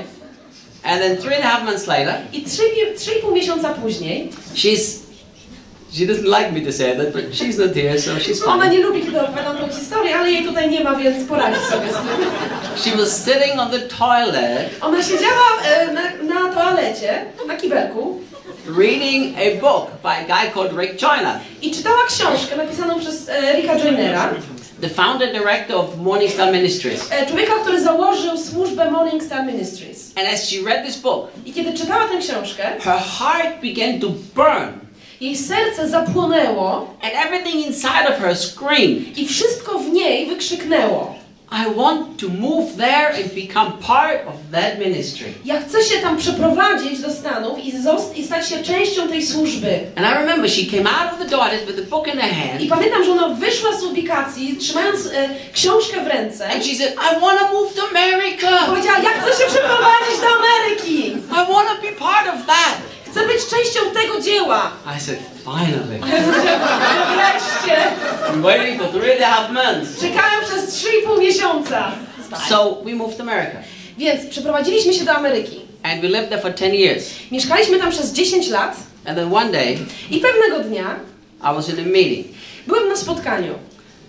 And 0.85 1.01
then 1.03 1.17
three 1.17 1.35
and 1.37 1.45
a 1.45 1.49
half 1.49 1.65
months 1.65 1.87
later, 1.87 2.15
I 2.33 2.45
3,5 2.45 3.33
miesiąca 3.33 3.69
później, 3.69 4.31
she's 4.55 4.99
she 5.93 6.07
doesn't 6.07 6.27
like 6.39 6.53
me 6.53 6.61
to 6.65 6.73
say 6.73 6.97
that, 6.97 7.13
but 7.13 7.35
she's 7.35 7.59
not 7.59 7.75
here, 7.75 7.99
so 8.01 8.19
she's 8.19 8.43
ona 8.43 8.63
fine. 8.65 8.71
nie 8.73 8.85
lubi, 8.85 9.01
kiedy 9.03 9.21
opowiadam 9.21 9.57
tą 9.59 9.69
historię, 9.79 10.17
ale 10.17 10.31
jej 10.31 10.45
tutaj 10.45 10.71
nie 10.71 10.85
ma, 10.85 10.95
więc 10.97 11.29
poradzi 11.29 11.61
sobie 11.61 11.89
z 11.89 11.95
tym. 11.95 12.29
She 12.85 12.97
was 12.97 13.25
sitting 13.25 13.61
on 13.61 13.71
the 13.71 13.81
toilet 13.81 14.71
Ona 14.81 15.03
siedziała 15.03 15.49
e, 15.65 15.93
na, 15.93 16.03
na 16.35 16.53
toalecie, 16.55 17.25
na 17.47 17.57
kibelku 17.57 18.21
reading 18.79 19.35
a 19.39 19.61
book 19.61 19.91
by 20.03 20.17
a 20.19 20.25
guy 20.27 20.51
called 20.55 20.73
Rick 20.73 20.99
Joyner, 21.03 21.39
i 21.63 21.71
czytała 21.71 21.99
książkę 22.09 22.57
napisaną 22.57 23.01
przez 23.01 23.29
e, 23.29 23.53
Ricka 23.57 23.79
Joynera, 23.79 24.35
the 24.81 24.89
founder 24.89 25.33
director 25.33 25.77
of 25.77 25.97
Morning 25.97 26.33
Star 26.33 26.53
Ministries. 26.53 27.13
e, 27.13 27.27
człowieka, 27.27 27.53
który 27.63 27.81
założył 27.81 28.39
służbę 28.39 28.91
Morning 28.91 29.23
Star 29.23 29.47
Ministries. 29.47 30.13
And 30.17 30.29
as 30.35 30.49
she 30.51 30.57
read 30.67 30.87
this 30.87 30.97
book, 30.97 31.29
I 31.47 31.53
kiedy 31.53 31.73
czytała 31.79 32.05
tę 32.09 32.19
książkę, 32.19 32.63
her 32.81 32.99
heart 33.19 33.61
began 33.63 34.01
to 34.01 34.07
burn, 34.35 34.73
jej 35.21 35.37
serce 35.37 35.89
zapłonęło 35.89 36.95
and 37.03 37.13
everything 37.27 37.67
inside 37.67 38.09
of 38.09 38.21
her 38.21 38.37
screamed, 38.37 39.19
i 39.19 39.29
wszystko 39.29 39.79
w 39.79 39.93
niej 39.93 40.27
wykrzyknęło. 40.27 41.19
I 41.51 41.65
want 41.77 42.21
to 42.21 42.29
move 42.29 42.77
there 42.77 43.09
and 43.09 43.35
become 43.35 43.73
part 43.81 44.27
of 44.29 44.35
that 44.53 44.79
ministry. 44.79 45.27
Ja 45.45 45.61
chcę 45.61 45.83
się 45.83 45.99
tam 46.03 46.17
przeprowadzić 46.17 47.01
do 47.01 47.11
Stanów 47.11 47.59
i, 47.59 47.73
i 48.21 48.27
stać 48.27 48.49
się 48.49 48.63
częścią 48.63 49.09
tej 49.09 49.27
służby. 49.27 49.81
And 49.97 50.07
I 50.07 50.15
remember 50.15 50.51
she 50.51 50.77
came 50.77 50.91
out 50.91 51.13
of 51.13 51.19
the 51.19 51.37
toilet 51.37 51.67
with 51.67 51.77
the 51.77 51.83
book 51.83 52.07
in 52.07 52.19
her 52.21 52.35
hand, 52.35 52.61
I 52.61 52.67
pamiętam, 52.67 53.05
że 53.05 53.13
ona 53.13 53.29
wyszła 53.29 53.77
z 53.77 53.83
ubikacji, 53.83 54.57
trzymając 54.57 55.07
e, 55.07 55.29
książkę 55.53 56.05
w 56.05 56.07
ręce. 56.07 56.49
and 56.49 56.65
she 56.65 56.75
said, 56.75 56.93
I 56.93 57.21
want 57.21 57.41
to 57.41 57.53
move 57.53 57.75
to 57.75 57.83
America. 57.91 58.67
Powiedziała, 58.67 58.99
ja 58.99 59.11
chcę 59.11 59.43
się 59.43 59.49
przeprowadzić 59.49 60.21
do 60.21 60.27
Ameryki. 60.39 61.09
I 61.09 61.53
want 61.53 61.69
to 61.69 61.83
be 61.83 61.93
part 61.93 62.29
of 62.29 62.47
that. 62.47 62.79
Chcę 63.11 63.27
być 63.27 63.39
jest 63.39 63.48
częścią 63.59 63.81
tego 63.95 64.21
dzieła. 64.21 64.71
I 64.97 65.01
said, 65.01 65.19
finally. 65.45 65.99
Wreszcie. 67.17 67.77
I'm 68.33 68.43
waiting 68.43 68.81
for 68.81 68.89
three 69.01 69.13
and 69.13 69.23
a 69.23 69.27
half 69.27 69.51
months. 69.51 70.01
Czekałem 70.01 70.45
przez 70.45 70.85
3,5 70.85 71.19
miesiąca. 71.21 71.93
So 72.49 72.83
we 72.85 72.95
moved 72.95 73.17
to 73.17 73.23
America. 73.23 73.59
Więc 73.99 74.27
przeprowadziliśmy 74.27 74.95
się 74.95 75.05
do 75.05 75.13
Ameryki. 75.13 75.61
And 75.83 76.01
we 76.03 76.09
lived 76.09 76.29
there 76.29 76.41
for 76.43 76.55
10 76.55 76.75
years. 76.75 77.11
Mieszkaliśmy 77.31 77.79
tam 77.79 77.91
przez 77.91 78.13
10 78.13 78.49
lat 78.49 78.77
And 79.07 79.17
then 79.19 79.35
one 79.35 79.53
day, 79.53 79.79
i 80.11 80.21
pewnego 80.21 80.59
dnia 80.69 80.97
I 81.41 81.55
was 81.55 81.69
in 81.69 81.79
a 81.79 81.83
meeting. 81.83 82.27
byłem 82.67 82.89
na 82.89 82.97
spotkaniu 82.97 83.55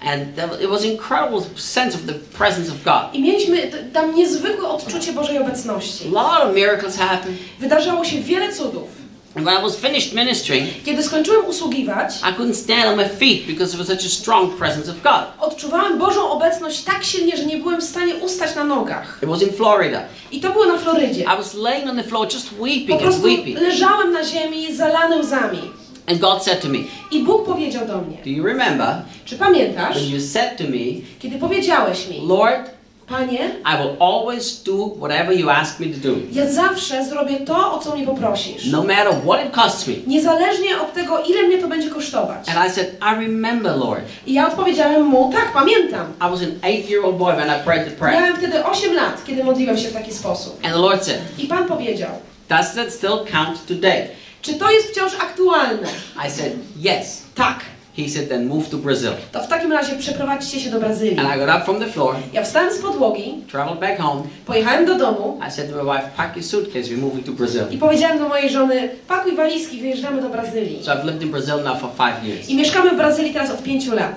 And 0.02 0.36
there, 0.36 0.64
it 0.64 0.70
was 0.70 0.86
incredible 0.86 1.42
sense 1.56 1.96
of 1.98 2.06
the 2.06 2.14
presence 2.14 2.72
of 2.72 2.84
God. 2.84 3.14
i 3.16 3.22
mieliśmy 3.22 3.72
tam 3.94 4.16
niezwykłe 4.16 4.68
odczucie 4.70 5.14
Bożej 5.14 5.38
obecności. 5.38 6.08
A 6.08 6.12
lot 6.12 6.50
of 6.50 6.56
miracles 6.56 6.98
happened. 6.98 7.38
Wydarzało 7.60 8.06
się 8.06 8.22
wiele 8.22 8.54
cudów. 8.54 8.99
And 9.36 9.46
when 9.46 9.58
I 9.60 9.64
was 9.64 9.76
finished 9.76 10.14
ministering, 10.14 10.68
Kiedy 10.86 11.04
skończyłem 11.04 11.46
usługiwać, 11.46 12.14
I 12.22 12.34
couldn't 12.42 12.54
stand 12.54 12.86
on 12.86 12.96
my 12.98 13.10
feet 13.10 13.48
because 13.48 13.72
there 13.72 13.84
was 13.84 13.88
such 13.88 14.06
a 14.06 14.10
strong 14.16 14.58
presence 14.58 14.92
of 14.92 15.02
God. 15.04 15.24
odczuwałem 15.40 15.98
Bożą 16.00 16.30
obecność 16.30 16.82
tak 16.84 17.04
silnie, 17.04 17.38
że 17.38 17.46
nie 17.46 17.58
byłem 17.58 17.82
w 17.82 17.84
stanie 17.84 18.16
ustać 18.16 18.56
na 18.56 18.64
nogach. 18.64 19.20
It 19.24 19.30
was 19.30 19.42
in 19.42 19.50
Florida. 19.54 20.02
I 20.32 20.40
to 20.40 20.50
było 20.52 20.66
na 20.66 20.78
Florydzie. 20.78 21.22
I 21.22 21.26
was 21.38 21.54
laying 21.54 21.90
on 21.90 21.96
the 21.98 22.04
floor 22.04 22.28
just 22.34 22.50
Po 22.50 22.64
weeping 22.64 22.92
and 22.92 23.02
prostu 23.02 23.24
weeping. 23.28 23.60
leżałem 23.60 24.12
na 24.14 24.24
ziemi 24.24 24.74
zalany 24.76 25.18
łzami. 25.20 25.62
And 26.08 26.20
God 26.20 26.44
said 26.44 26.62
to 26.62 26.68
me, 26.70 26.78
I 27.12 27.24
Bóg 27.24 27.46
powiedział 27.46 27.88
do 27.88 27.98
mnie, 27.98 28.18
Do 28.24 28.30
you 28.30 28.44
remember 28.46 28.96
czy 29.26 29.36
pamiętasz, 29.38 29.96
when 29.98 30.10
you 30.10 30.22
said 30.22 30.58
to 30.58 30.64
me, 30.64 31.02
kiedy 31.20 31.38
powiedziałeś 31.38 32.08
mi, 32.08 32.28
Lord, 32.28 32.70
Panie, 33.10 33.40
I 33.66 33.76
will 33.82 33.98
always 34.00 34.64
do 34.64 34.86
whatever 34.86 35.34
you 35.34 35.50
ask 35.50 35.80
me 35.80 35.88
to 35.88 35.98
do, 36.00 36.16
ja 36.32 36.48
zawsze 36.50 37.06
zrobię 37.06 37.40
to, 37.40 37.74
o 37.74 37.80
co 37.80 37.96
mnie 37.96 38.06
poprosisz. 38.06 38.66
no 38.66 38.84
matter 38.84 39.14
what 39.26 39.46
it 39.46 39.54
costs 39.56 39.88
me? 39.88 39.94
Niezależnie 40.08 40.82
od 40.82 40.94
tego, 40.94 41.24
ile 41.24 41.44
mnie 41.44 41.58
to 41.58 41.68
będzie 41.68 41.90
kosztować. 41.90 42.50
And 42.50 42.70
I 42.70 42.76
said, 42.76 42.98
I 43.02 43.16
remember, 43.26 43.78
Lord. 43.78 44.02
I 44.28 44.34
ja 44.34 44.48
odpowiedziałem 44.48 45.04
mu, 45.04 45.32
tak, 45.34 45.52
pamiętam. 45.54 46.14
I 46.22 46.32
was 46.32 46.42
an 46.42 46.52
eight 46.64 46.90
year 46.90 47.06
old 47.06 47.18
boy 47.18 47.34
when 47.36 47.48
I 47.50 47.64
prayed 47.66 47.86
the 47.86 47.92
prayer. 47.92 48.22
Miałem 48.22 48.38
wtedy 48.38 48.66
8 48.66 48.94
lat, 48.96 49.26
kiedy 49.28 49.44
modliłem 49.44 49.78
się 49.78 49.88
w 49.90 49.94
taki 49.94 50.14
sposób. 50.14 50.54
And 50.64 50.74
the 50.74 50.80
Lord 50.80 51.06
said, 51.06 51.20
I 51.38 51.48
Pan 51.48 51.66
powiedział, 51.68 52.10
Does 52.50 52.74
that 52.76 52.94
still 52.94 53.20
count 53.32 53.66
today? 53.68 54.08
czy 54.42 54.54
to 54.54 54.72
jest 54.72 54.88
wciąż 54.88 55.14
aktualne? 55.16 55.88
I 56.28 56.32
said, 56.32 56.54
Yes. 56.86 57.22
Tak. 57.36 57.60
He 58.04 58.10
said, 58.10 58.30
Then 58.30 58.48
move 58.48 58.70
to 58.70 58.78
Brazil. 58.78 59.12
To 59.32 59.44
w 59.44 59.48
takim 59.48 59.72
razie 59.72 59.96
przeprowadźcie 59.96 60.60
się 60.60 60.70
do 60.70 60.80
Brazylii. 60.80 61.20
And 61.20 61.36
I 61.36 61.40
got 61.46 61.50
up 61.58 61.66
from 61.66 61.80
the 61.80 61.86
floor, 61.88 62.16
Ja 62.34 62.44
wstałem 62.44 62.74
z 62.74 62.78
podłogi, 62.78 63.34
traveled 63.52 63.80
back 63.80 64.00
home. 64.00 64.24
pojechałem 64.46 64.86
do 64.86 64.96
domu 64.98 65.40
I 65.48 65.52
said 65.52 65.72
to 65.72 65.84
my 65.84 65.94
wife, 65.98 66.10
Pack 66.18 66.36
your 66.36 66.46
suitcase, 66.46 66.84
we're 66.90 66.98
moving 67.02 67.26
to 67.26 67.32
Brazil. 67.32 67.64
i 67.72 67.78
powiedziałem 67.78 68.20
do 68.20 68.30
mojej 68.30 68.50
żony, 68.50 68.90
pakuj 69.08 69.36
walizki, 69.36 69.82
wyjeżdżamy 69.82 70.22
do 70.22 70.30
Brazylii. 70.30 70.84
So 70.84 70.92
I've 70.92 71.06
lived 71.06 71.22
in 71.24 71.30
Brazil 71.30 71.56
now 71.64 71.78
for 71.80 71.90
five 71.98 72.28
years. 72.28 72.50
I 72.50 72.56
mieszkamy 72.56 72.90
w 72.92 72.96
Brazylii 72.98 73.34
teraz 73.34 73.52
od 73.52 73.64
5 73.64 73.88
lat. 73.88 74.16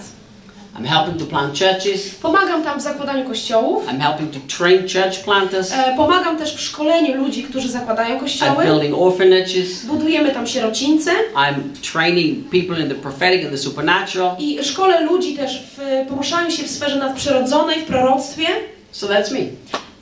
I'm 0.78 0.84
helping 0.84 1.18
to 1.18 1.24
plant 1.26 1.58
churches. 1.58 2.14
Pomagam 2.14 2.62
tam 2.64 2.78
w 2.78 2.82
zakładaniu 2.82 3.28
kościołów. 3.28 3.86
I'm 3.86 4.00
helping 4.00 4.30
to 4.32 4.56
train 4.58 4.78
church 4.82 5.24
planters. 5.24 5.72
E, 5.72 5.94
pomagam 5.96 6.38
też 6.38 6.54
w 6.54 6.60
szkoleniu 6.60 7.16
ludzi, 7.16 7.42
którzy 7.42 7.68
zakładają 7.68 8.16
I'm 8.16 8.20
kościoły. 8.20 8.64
building 8.64 8.94
orphanages. 8.98 9.84
Budujemy 9.84 10.30
tam 10.30 10.46
sierocińce. 10.46 11.10
I'm 11.34 11.54
training 11.92 12.50
people 12.50 12.82
in 12.82 12.88
the 12.88 12.94
prophetic 12.94 13.42
and 13.42 13.50
the 13.52 13.58
supernatural. 13.58 14.36
I 14.38 14.64
szkole 14.64 15.00
ludzi 15.04 15.34
też 15.36 15.62
w 15.76 16.08
poruszaniu 16.08 16.50
się 16.50 16.62
w 16.62 16.70
sferze 16.70 16.96
nadprzyrodzonej, 16.96 17.80
w 17.80 17.84
proroctwie. 17.84 18.46
So 18.92 19.06
that's 19.06 19.32
me. 19.32 19.40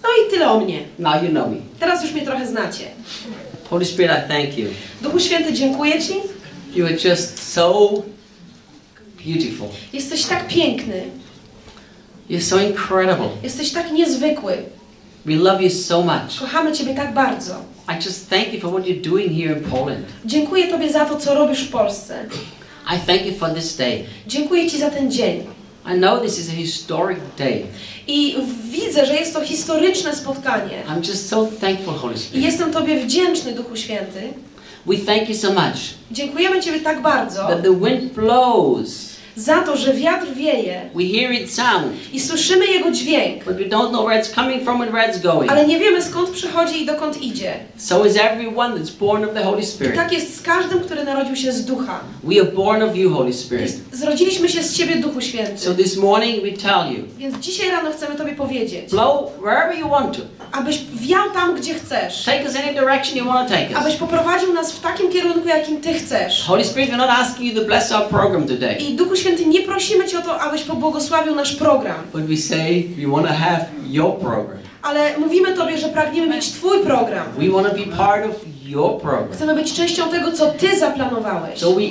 No 0.02 0.08
i 0.26 0.30
tyle 0.30 0.50
o 0.50 0.60
mnie. 0.60 0.78
Now 0.98 1.22
you 1.22 1.28
know 1.28 1.48
me. 1.48 1.56
Teraz 1.80 2.02
już 2.02 2.12
mnie 2.12 2.22
trochę 2.22 2.46
znacie. 2.46 2.84
Holy 3.70 3.84
Spirit, 3.84 4.12
I 4.26 4.28
thank 4.28 4.58
you. 4.58 4.66
Duchu 5.02 5.20
Święty, 5.20 5.52
dziękuję 5.52 6.02
Ci. 6.02 6.14
You 6.74 6.86
are 6.86 6.96
just 7.10 7.52
so 7.52 7.88
beautiful. 9.26 9.68
Jesteś 9.92 10.24
tak 10.24 10.48
piękny. 10.48 11.04
You're 12.30 12.42
so 12.42 12.60
incredible. 12.60 13.28
Jesteś 13.42 13.72
tak 13.72 13.92
niezwykły. 13.92 14.62
We 15.26 15.36
love 15.36 15.62
you 15.62 15.70
so 15.70 16.02
much. 16.02 16.38
Kochamy 16.40 16.72
Ciebie 16.72 16.94
tak 16.94 17.14
bardzo. 17.14 17.54
I 17.88 18.04
just 18.04 18.30
thank 18.30 18.52
you 18.52 18.60
for 18.60 18.70
what 18.70 18.84
you're 18.84 19.10
doing 19.10 19.32
here 19.32 19.58
in 19.58 19.64
Poland. 19.64 20.06
Dziękuję 20.25 20.68
Tobie 20.68 20.92
za 20.92 21.04
to, 21.04 21.16
co 21.16 21.34
robisz 21.34 21.60
w 21.60 21.71
Polsce. 21.71 22.25
I 22.97 22.99
thank 23.06 23.26
you 23.26 23.34
for 23.38 23.54
this 23.54 23.76
day. 23.76 24.04
Dziękuję 24.26 24.71
Ci 24.71 24.78
za 24.78 24.90
ten 24.90 25.10
dzień. 25.10 25.45
I 25.86 25.99
know 25.99 26.23
this 26.23 26.38
is 26.38 26.50
a 26.50 26.52
historic 26.52 27.18
day. 27.38 27.66
I 28.06 28.36
widzę, 28.71 29.06
że 29.06 29.14
jest 29.14 29.34
to 29.34 29.45
historyczne 29.45 30.16
spotkanie. 30.16 30.82
I'm 30.88 31.08
just 31.08 31.28
so 31.28 31.49
thankful, 31.60 31.95
Holy 31.95 32.14
I 32.14 32.18
Spirit. 32.18 32.45
jestem 32.45 32.73
Tobie 32.73 33.04
wdzięczny, 33.04 33.52
Duchu 33.52 33.76
Święty. 33.76 34.21
We 34.86 34.97
thank 34.97 35.28
you 35.28 35.34
so 35.34 35.52
much 35.52 35.95
Dziękujemy 36.10 36.62
Ciebie 36.62 36.80
tak 36.80 37.02
bardzo 37.02 37.47
that 37.47 37.62
the 37.62 37.80
wind 37.80 38.12
blows. 38.12 39.09
Za 39.40 39.60
to, 39.62 39.76
że 39.76 39.94
wiatr 39.94 40.26
wieje 40.34 40.80
We 40.94 41.02
hear 41.18 41.32
it 41.32 41.54
sound, 41.54 41.86
i 42.12 42.20
słyszymy 42.20 42.66
jego 42.66 42.90
dźwięk, 42.90 43.44
but 43.44 43.54
we 43.56 43.64
don't 43.64 43.88
know 43.88 44.06
where 44.06 44.22
it's 44.22 44.34
coming 44.34 44.62
from 44.64 44.82
and 44.82 44.90
where 44.90 45.12
it's 45.12 45.22
going. 45.22 45.50
ale 45.52 45.66
nie 45.66 45.78
wiemy 45.78 46.02
skąd 46.02 46.30
przychodzi 46.30 46.82
i 46.82 46.86
dokąd 46.86 47.22
idzie. 47.22 47.54
So 47.76 48.04
is 48.06 48.16
everyone 48.16 48.74
that's 48.74 48.90
born 48.98 49.24
of 49.24 49.34
the 49.34 49.42
Holy 49.44 49.60
I 49.62 49.66
Spirit. 49.66 49.94
tak 49.94 50.12
jest 50.12 50.36
z 50.36 50.42
każdym, 50.42 50.80
który 50.80 51.04
narodził 51.04 51.36
się 51.36 51.52
z 51.52 51.64
Ducha. 51.64 52.00
We 52.24 52.40
are 52.40 52.52
born 52.52 52.82
of 52.82 52.96
you, 52.96 53.14
Holy 53.14 53.32
Spirit. 53.32 53.72
Zrodziliśmy 53.92 54.48
się 54.48 54.62
z 54.62 54.76
Ciebie, 54.76 54.96
Duchu 54.96 55.20
Święty. 55.20 55.58
So 55.58 55.74
this 55.74 55.96
morning 55.96 56.42
we 56.42 56.50
tell 56.62 56.92
you, 56.92 57.04
Więc 57.18 57.38
dzisiaj 57.38 57.70
rano 57.70 57.90
chcemy 57.92 58.14
Tobie 58.16 58.32
powiedzieć, 58.32 58.90
blow 58.90 59.30
wherever 59.42 59.78
you 59.78 59.88
want 59.88 60.16
to. 60.16 60.22
abyś 60.52 60.78
wiał 60.94 61.30
tam, 61.34 61.54
gdzie 61.56 61.74
chcesz. 61.74 62.24
Take 62.24 62.44
us 62.44 62.56
any 62.56 62.72
direction 62.74 63.18
you 63.18 63.24
want 63.24 63.48
to 63.48 63.54
take 63.54 63.76
Abyś 63.76 63.92
us. 63.92 64.00
poprowadził 64.00 64.52
nas 64.52 64.72
w 64.72 64.80
takim 64.80 65.10
kierunku, 65.12 65.48
jakim 65.48 65.80
Ty 65.80 65.94
chcesz. 65.94 66.42
Holy 66.46 66.64
Spirit, 66.64 66.90
we're 66.90 66.96
not 66.96 67.10
asking 67.10 67.54
you 67.54 67.60
to 67.60 67.66
bless 67.66 67.92
our 67.92 68.08
program 68.08 68.46
today, 68.48 68.76
I 68.76 68.94
Duchu 68.94 69.16
Święty, 69.16 69.29
nie 69.47 69.62
prosimy 69.62 70.06
Cię 70.06 70.19
o 70.19 70.23
to, 70.23 70.40
abyś 70.40 70.62
pobłogosławił 70.62 71.34
nasz 71.34 71.56
program, 71.56 71.97
but 72.12 72.23
we 72.23 72.36
say 72.36 72.84
we 72.99 73.10
want 73.12 73.26
to 73.26 73.34
have 73.34 73.64
your 73.86 74.19
program. 74.19 74.58
ale 74.82 75.19
mówimy 75.19 75.56
Tobie, 75.56 75.78
że 75.78 75.88
pragniemy 75.88 76.34
mieć 76.34 76.50
Twój 76.50 76.80
program. 76.80 77.26
We 77.38 77.49
want 77.49 77.69
to 77.69 77.75
be 77.75 77.97
part 77.97 78.26
of 78.26 78.36
your 78.64 79.00
program. 79.00 79.32
Chcemy 79.32 79.54
być 79.54 79.73
częścią 79.73 80.10
tego, 80.10 80.32
co 80.32 80.47
Ty 80.47 80.78
zaplanowałeś. 80.78 81.58
So 81.60 81.73
we 81.73 81.82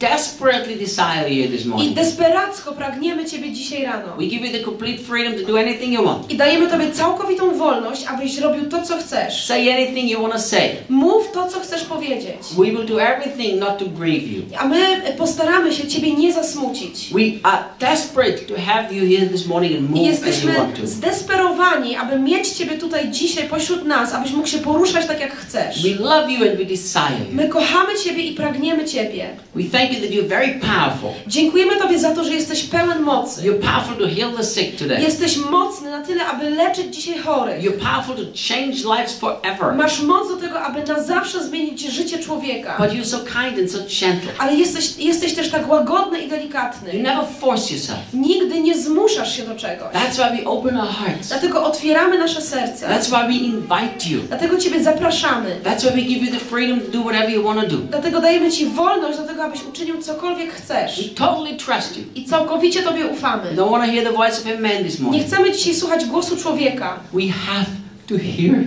desperately 0.00 0.76
desire 0.76 1.28
you 1.28 1.48
this 1.48 1.64
I 1.64 1.68
morning. 1.68 1.94
desperacko 1.94 2.72
pragniemy 2.72 3.24
Ciebie 3.24 3.52
dzisiaj 3.52 3.84
rano. 3.84 4.16
We 4.18 4.26
give 4.26 4.46
you 4.46 4.52
the 4.52 4.64
complete 4.64 4.98
freedom 5.02 5.34
to 5.40 5.46
do 5.52 5.58
anything 5.58 5.92
you 5.92 6.04
want. 6.04 6.30
I 6.32 6.36
dajemy 6.36 6.68
Tobie 6.70 6.92
całkowitą 6.92 7.58
wolność, 7.58 8.04
abyś 8.06 8.38
robił 8.38 8.64
to, 8.68 8.82
co 8.82 8.96
chcesz. 8.96 9.44
Say 9.44 9.72
anything 9.72 10.10
you 10.10 10.22
want 10.22 10.34
to 10.34 10.40
say. 10.40 10.70
Mów 10.88 11.32
to, 11.32 11.48
co 11.48 11.60
chcesz 11.60 11.84
powiedzieć. 11.84 12.36
We 12.58 12.64
will 12.64 12.86
do 12.86 13.02
everything 13.02 13.60
not 13.60 13.78
to 13.78 13.84
grieve 13.86 14.26
you. 14.26 14.42
A 14.58 14.68
my 14.68 14.78
postaramy 15.18 15.72
się 15.72 15.88
Ciebie 15.88 16.14
nie 16.14 16.32
zasmucić. 16.32 17.10
We 17.12 17.48
are 17.50 17.64
desperate 17.80 18.38
to 18.38 18.54
have 18.66 18.92
you 18.92 19.18
here 19.18 19.28
this 19.28 19.46
morning 19.46 19.78
and 19.78 19.96
I 19.96 20.00
move 20.00 20.28
as 20.28 20.42
you 20.44 20.52
want 20.52 20.80
to. 20.80 20.86
zdesperowani, 20.86 21.96
aby 21.96 22.18
mieć 22.18 22.48
Ciebie 22.48 22.78
tutaj 22.78 23.10
dzisiaj 23.10 23.48
pośród 23.48 23.84
nas, 23.84 24.14
abyś 24.14 24.32
mógł 24.32 24.48
się 24.48 24.58
poruszać 24.58 25.06
tak, 25.06 25.20
jak 25.20 25.36
chcesz. 25.36 25.82
We 25.82 26.04
love 26.04 26.32
you 26.32 26.50
and 26.50 26.58
we 26.58 26.64
desire 26.64 27.18
you. 27.28 27.36
My 27.36 27.48
kochamy 27.48 27.94
Ciebie 28.04 28.22
i 28.22 28.34
pragniemy 28.34 28.84
Ciebie. 28.84 29.28
We 29.54 29.62
thank 29.78 29.89
you 29.92 30.00
that 30.00 30.10
you're 30.10 30.28
very 30.28 30.60
powerful. 30.60 31.10
Dziękujemy 31.26 31.76
Tobie 31.76 31.98
za 31.98 32.14
to, 32.14 32.24
że 32.24 32.34
jesteś 32.34 32.62
pełen 32.64 33.02
mocy. 33.02 33.42
You're 33.42 33.58
powerful 33.60 33.96
to 33.96 34.14
heal 34.16 34.32
the 34.36 34.44
sick 34.44 34.78
today. 34.78 35.02
Jesteś 35.02 35.36
mocny 35.36 35.90
na 35.90 36.02
tyle, 36.02 36.26
aby 36.26 36.50
leczyć 36.50 36.96
dzisiaj 36.96 37.18
chorych. 37.18 37.62
You're 37.64 37.78
powerful 37.78 38.16
to 38.16 38.22
change 38.48 38.76
lives 38.96 39.18
forever. 39.18 39.74
Masz 39.76 40.02
moc 40.02 40.28
do 40.28 40.36
tego, 40.36 40.60
aby 40.60 40.82
na 40.92 41.02
zawsze 41.02 41.44
zmienić 41.44 41.80
życie 41.80 42.18
człowieka. 42.18 42.76
But 42.78 42.90
you're 42.92 43.04
so 43.04 43.18
kind 43.18 43.58
and 43.58 43.70
so 43.72 43.78
gentle. 43.78 44.30
Ale 44.38 44.54
jesteś, 44.54 44.98
jesteś 44.98 45.34
też 45.34 45.50
tak 45.50 45.70
łagodny 45.70 46.20
i 46.20 46.24
You 46.24 46.30
delikatny. 46.30 46.92
never 47.02 47.24
force 47.40 47.74
yourself. 47.74 47.98
Nigdy 48.12 48.60
nie 48.60 48.78
zmuszasz 48.78 49.36
się 49.36 49.42
do 49.42 49.54
czegoś. 49.56 49.94
That's 49.94 50.14
why 50.14 50.36
we 50.42 50.50
open 50.50 50.76
our 50.76 50.88
hearts. 50.88 51.28
Dlatego 51.28 51.64
otwieramy 51.64 52.18
nasze 52.18 52.40
serca. 52.40 52.88
That's 52.88 53.06
why 53.06 53.26
we 53.28 53.32
invite 53.46 54.08
you. 54.10 54.20
Dlatego 54.28 54.56
Ciebie 54.58 54.82
zapraszamy. 54.82 55.60
That's 55.64 55.80
why 55.82 55.90
we 55.90 56.02
give 56.02 56.22
you 56.24 56.30
the 56.32 56.38
freedom 56.44 56.80
to 56.80 56.86
do 56.92 57.00
whatever 57.00 57.30
you 57.30 57.42
want 57.42 57.60
to 57.60 57.66
do. 57.66 57.76
Dlatego 57.76 58.20
dajemy 58.20 58.50
Ci 58.52 58.66
wolność 58.66 59.18
do 59.18 59.24
tego, 59.24 59.44
abyś 59.44 59.60
uczynił 59.64 59.79
cokolwiek 60.02 60.52
chcesz. 60.52 61.08
We 61.08 61.14
totally 61.14 61.56
trust 61.56 61.96
you. 61.96 62.04
I 62.14 62.24
całkowicie 62.24 62.82
Tobie 62.82 63.06
ufamy. 63.06 63.54
don't 63.54 63.70
want 63.70 63.84
to 63.86 63.92
hear 63.92 64.04
the 64.04 64.12
voice 64.12 64.38
of 64.40 64.46
a 64.46 64.60
man 64.60 64.84
this 64.84 64.98
Nie 64.98 65.04
morning. 65.04 65.26
chcemy 65.26 65.52
dzisiaj 65.52 65.74
słuchać 65.74 66.04
głosu 66.04 66.36
człowieka. 66.36 67.00
We 67.12 67.28
have 67.46 67.66
to 68.08 68.14
hear 68.18 68.64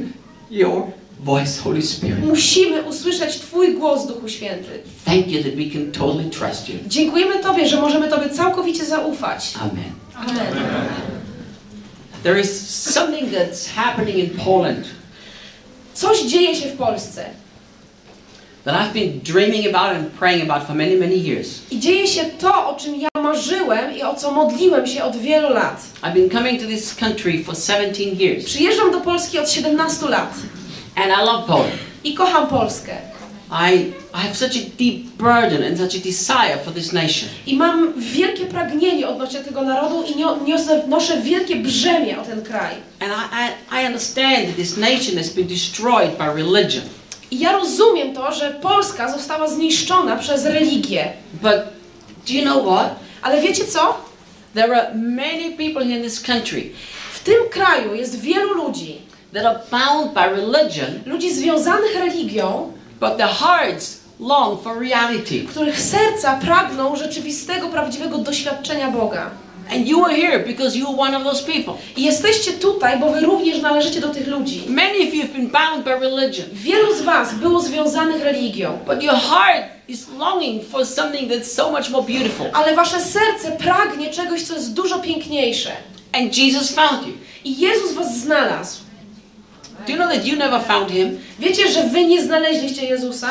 your 0.52 0.84
voice, 1.20 1.62
Holy 1.64 1.82
Spirit. 1.82 2.20
Musimy 2.26 2.82
usłyszeć 2.84 3.40
Twój 3.40 3.74
głos, 3.78 4.08
Duchu 4.08 4.30
Święty. 4.30 4.80
Thank 5.06 5.28
you 5.28 5.44
that 5.44 5.56
we 5.56 5.66
can 5.74 5.92
totally 5.92 6.30
trust 6.30 6.70
you. 6.70 6.76
Dziękujemy 6.88 7.40
Tobie, 7.40 7.68
że 7.68 7.82
możemy 7.82 8.08
Tobie 8.10 8.30
całkowicie 8.30 8.86
zaufać. 8.86 9.54
Amen. 9.62 9.84
Amen. 10.16 10.64
There 12.24 12.40
is 12.42 12.70
something 12.94 13.32
that's 13.32 13.70
happening 13.76 14.18
in 14.18 14.30
Poland 14.30 14.86
Coś 15.94 16.22
dzieje 16.24 16.56
się 16.56 16.70
w 16.70 16.78
Polsce. 16.78 17.26
That 18.66 18.76
I've 18.76 18.94
been 18.94 19.20
dreaming 19.24 19.68
about 19.76 19.96
and 19.96 20.12
praying 20.20 20.42
about 20.50 20.68
for 20.68 20.76
many, 20.76 20.96
many 20.96 21.16
years. 21.18 21.62
I 21.72 21.80
dzieje 21.80 22.08
się 22.08 22.24
to, 22.26 22.70
o 22.70 22.76
czym 22.80 22.96
ja 22.96 23.10
marzyłem 23.24 23.98
i 23.98 24.04
o 24.04 24.16
co 24.16 24.32
modliłem 24.32 24.88
się 24.88 25.04
od 25.04 25.16
wielu 25.18 25.50
lat. 25.54 25.82
I've 26.04 26.14
been 26.14 26.30
coming 26.30 26.62
to 26.62 26.68
this 26.68 26.96
country 26.96 27.44
for 27.44 27.56
17 27.56 28.04
years 28.04 28.46
Przyjeżdżam 28.46 28.92
do 28.92 29.00
Polski 29.02 29.40
od 29.40 29.50
17 29.52 30.10
lat 30.10 30.34
and 30.96 31.06
I 31.08 31.26
love 31.26 31.48
Poland. 31.48 31.74
i 32.04 32.14
kocham 32.14 32.48
Polskę. 32.48 32.98
I, 33.52 33.76
I 34.14 34.18
have 34.18 34.36
such 34.36 34.56
a 34.58 34.60
deep 34.80 35.06
burden 35.18 35.64
and 35.64 35.78
such 35.78 35.96
a 35.96 36.00
desire 36.04 36.58
for 36.66 36.74
this 36.74 36.94
nation. 36.94 37.30
I 37.48 37.56
mam 37.58 37.94
wielkie 37.98 38.46
pragnienie 38.46 39.08
odnośnie 39.08 39.40
tego 39.40 39.62
narodu 39.62 40.04
i 40.04 40.16
nio- 40.16 40.46
niosę, 40.48 40.84
noszę 40.88 41.22
wielkie 41.22 41.56
brzemię 41.56 42.20
o 42.20 42.26
ten 42.26 42.42
kraj. 42.42 42.76
And 43.00 43.12
I, 43.12 43.26
I, 43.76 43.84
I 43.84 43.88
understand 43.88 44.48
that 44.48 44.56
this 44.56 44.78
nation 44.78 45.18
has 45.18 45.30
been 45.30 45.48
destroyed 45.48 46.12
by 46.18 46.26
religion. 46.36 46.84
I 47.34 47.40
ja 47.40 47.52
rozumiem 47.52 48.14
to, 48.14 48.32
że 48.32 48.52
Polska 48.52 49.12
została 49.12 49.48
zniszczona 49.48 50.18
przez 50.18 50.46
religię. 50.46 51.14
But 51.34 51.54
do 52.28 52.34
you 52.34 52.42
know 52.42 52.66
what? 52.66 52.96
Ale 53.22 53.42
wiecie 53.42 53.66
co? 53.66 53.98
There 54.54 54.76
are 54.76 54.94
many 54.96 55.58
people 55.58 55.86
in 55.86 56.04
this 56.04 56.22
country 56.22 56.70
W 57.14 57.20
tym 57.24 57.50
kraju 57.50 57.96
jest 57.96 58.20
wielu 58.20 58.54
ludzi, 58.54 59.02
that 59.34 59.46
are 59.46 59.60
bound 59.72 60.14
by 60.14 60.42
religion, 60.42 60.90
ludzi 61.06 61.34
związanych 61.34 61.96
religią, 61.96 62.72
but 63.00 63.18
their 63.18 63.30
hearts 63.30 64.00
long 64.20 64.64
for 64.64 64.80
reality. 64.80 65.40
których 65.50 65.82
serca 65.82 66.40
pragną 66.46 66.96
rzeczywistego, 66.96 67.70
prawdziwego 67.70 68.18
doświadczenia 68.18 68.92
Boga. 68.92 69.30
And 69.72 69.88
you 69.88 70.06
are 70.06 70.16
here 70.16 70.40
because 70.40 70.78
you 70.78 70.88
are 70.88 70.98
one 70.98 71.18
of 71.18 71.24
those 71.24 71.44
people. 71.44 71.74
I 71.98 72.04
jesteście 72.04 72.52
tutaj, 72.52 73.00
bo 73.00 73.12
wy 73.12 73.20
również 73.22 73.62
należycie 73.62 74.02
do 74.02 74.10
tych 74.10 74.28
ludzi. 74.28 74.64
Many 74.68 75.08
of 75.08 75.14
you 75.14 75.22
have 75.22 75.34
been 75.34 75.48
bound 75.48 75.84
by 75.84 76.00
religion, 76.00 76.46
Wielu 76.54 76.96
z 76.96 77.02
was 77.02 77.34
było 77.34 77.60
związanych 77.60 78.24
religią, 78.24 78.80
but 78.88 79.04
your 79.04 79.16
heart 79.16 79.66
is 79.88 80.08
longing 80.20 80.64
for 80.64 80.86
something 80.86 81.32
that's 81.32 81.46
so 81.46 81.72
much 81.72 81.90
more 81.90 82.08
beautiful. 82.08 82.46
ale 82.54 82.76
wasze 82.76 83.00
serce 83.00 83.52
pragnie 83.52 84.10
czegoś, 84.10 84.42
co 84.42 84.54
jest 84.54 84.74
dużo 84.74 85.00
piękniejsze. 85.00 85.72
And 86.14 86.38
Jesus 86.38 86.72
found 86.72 87.08
you. 87.08 87.14
I 87.44 87.58
Jezus 87.60 87.94
was 87.94 88.18
znalazł. 88.18 88.80
Do 89.88 89.92
you 89.92 89.98
know 89.98 90.14
that 90.14 90.26
you 90.26 90.36
never 90.38 90.62
found 90.62 90.92
him? 90.92 91.20
Wiecie, 91.40 91.72
że 91.72 91.84
wy 91.84 92.06
nie 92.06 92.24
znaleźliście 92.24 92.86
Jezusa? 92.86 93.30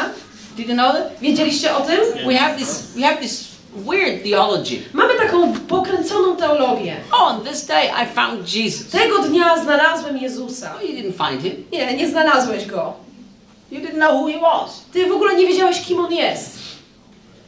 Did 0.56 0.68
you 0.68 0.74
know 0.74 0.92
that? 0.92 1.20
Wiedzieliście 1.20 1.76
o 1.76 1.80
tym? 1.80 1.96
We 2.26 2.36
have 2.36 2.58
this 2.58 2.82
we 2.96 3.02
have 3.02 3.16
this 3.16 3.51
weird 3.76 4.22
theology. 4.22 4.82
Mamy 4.92 5.14
taką 5.14 5.52
pokręconą 5.52 6.36
teologię. 6.36 6.96
Oh, 7.12 7.22
on 7.22 7.44
this 7.44 7.66
day 7.66 7.86
I 7.86 8.14
found 8.14 8.54
Jesus. 8.54 8.88
Tego 8.88 9.18
dnia 9.18 9.62
znalazłem 9.62 10.18
Jezusa. 10.18 10.74
No, 10.74 10.88
you 10.88 10.94
didn't 10.94 11.28
find 11.28 11.42
him. 11.42 11.64
Nie, 11.72 11.96
nie 11.96 12.08
znalazłeś 12.08 12.66
go. 12.66 12.94
You 13.70 13.80
didn't 13.80 13.96
know 13.96 14.12
who 14.12 14.26
he 14.26 14.40
was. 14.40 14.84
Ty 14.92 15.06
w 15.06 15.12
ogóle 15.12 15.34
nie 15.36 15.46
wiedziałeś, 15.46 15.80
kim 15.80 15.98
on 15.98 16.12
jest. 16.12 16.58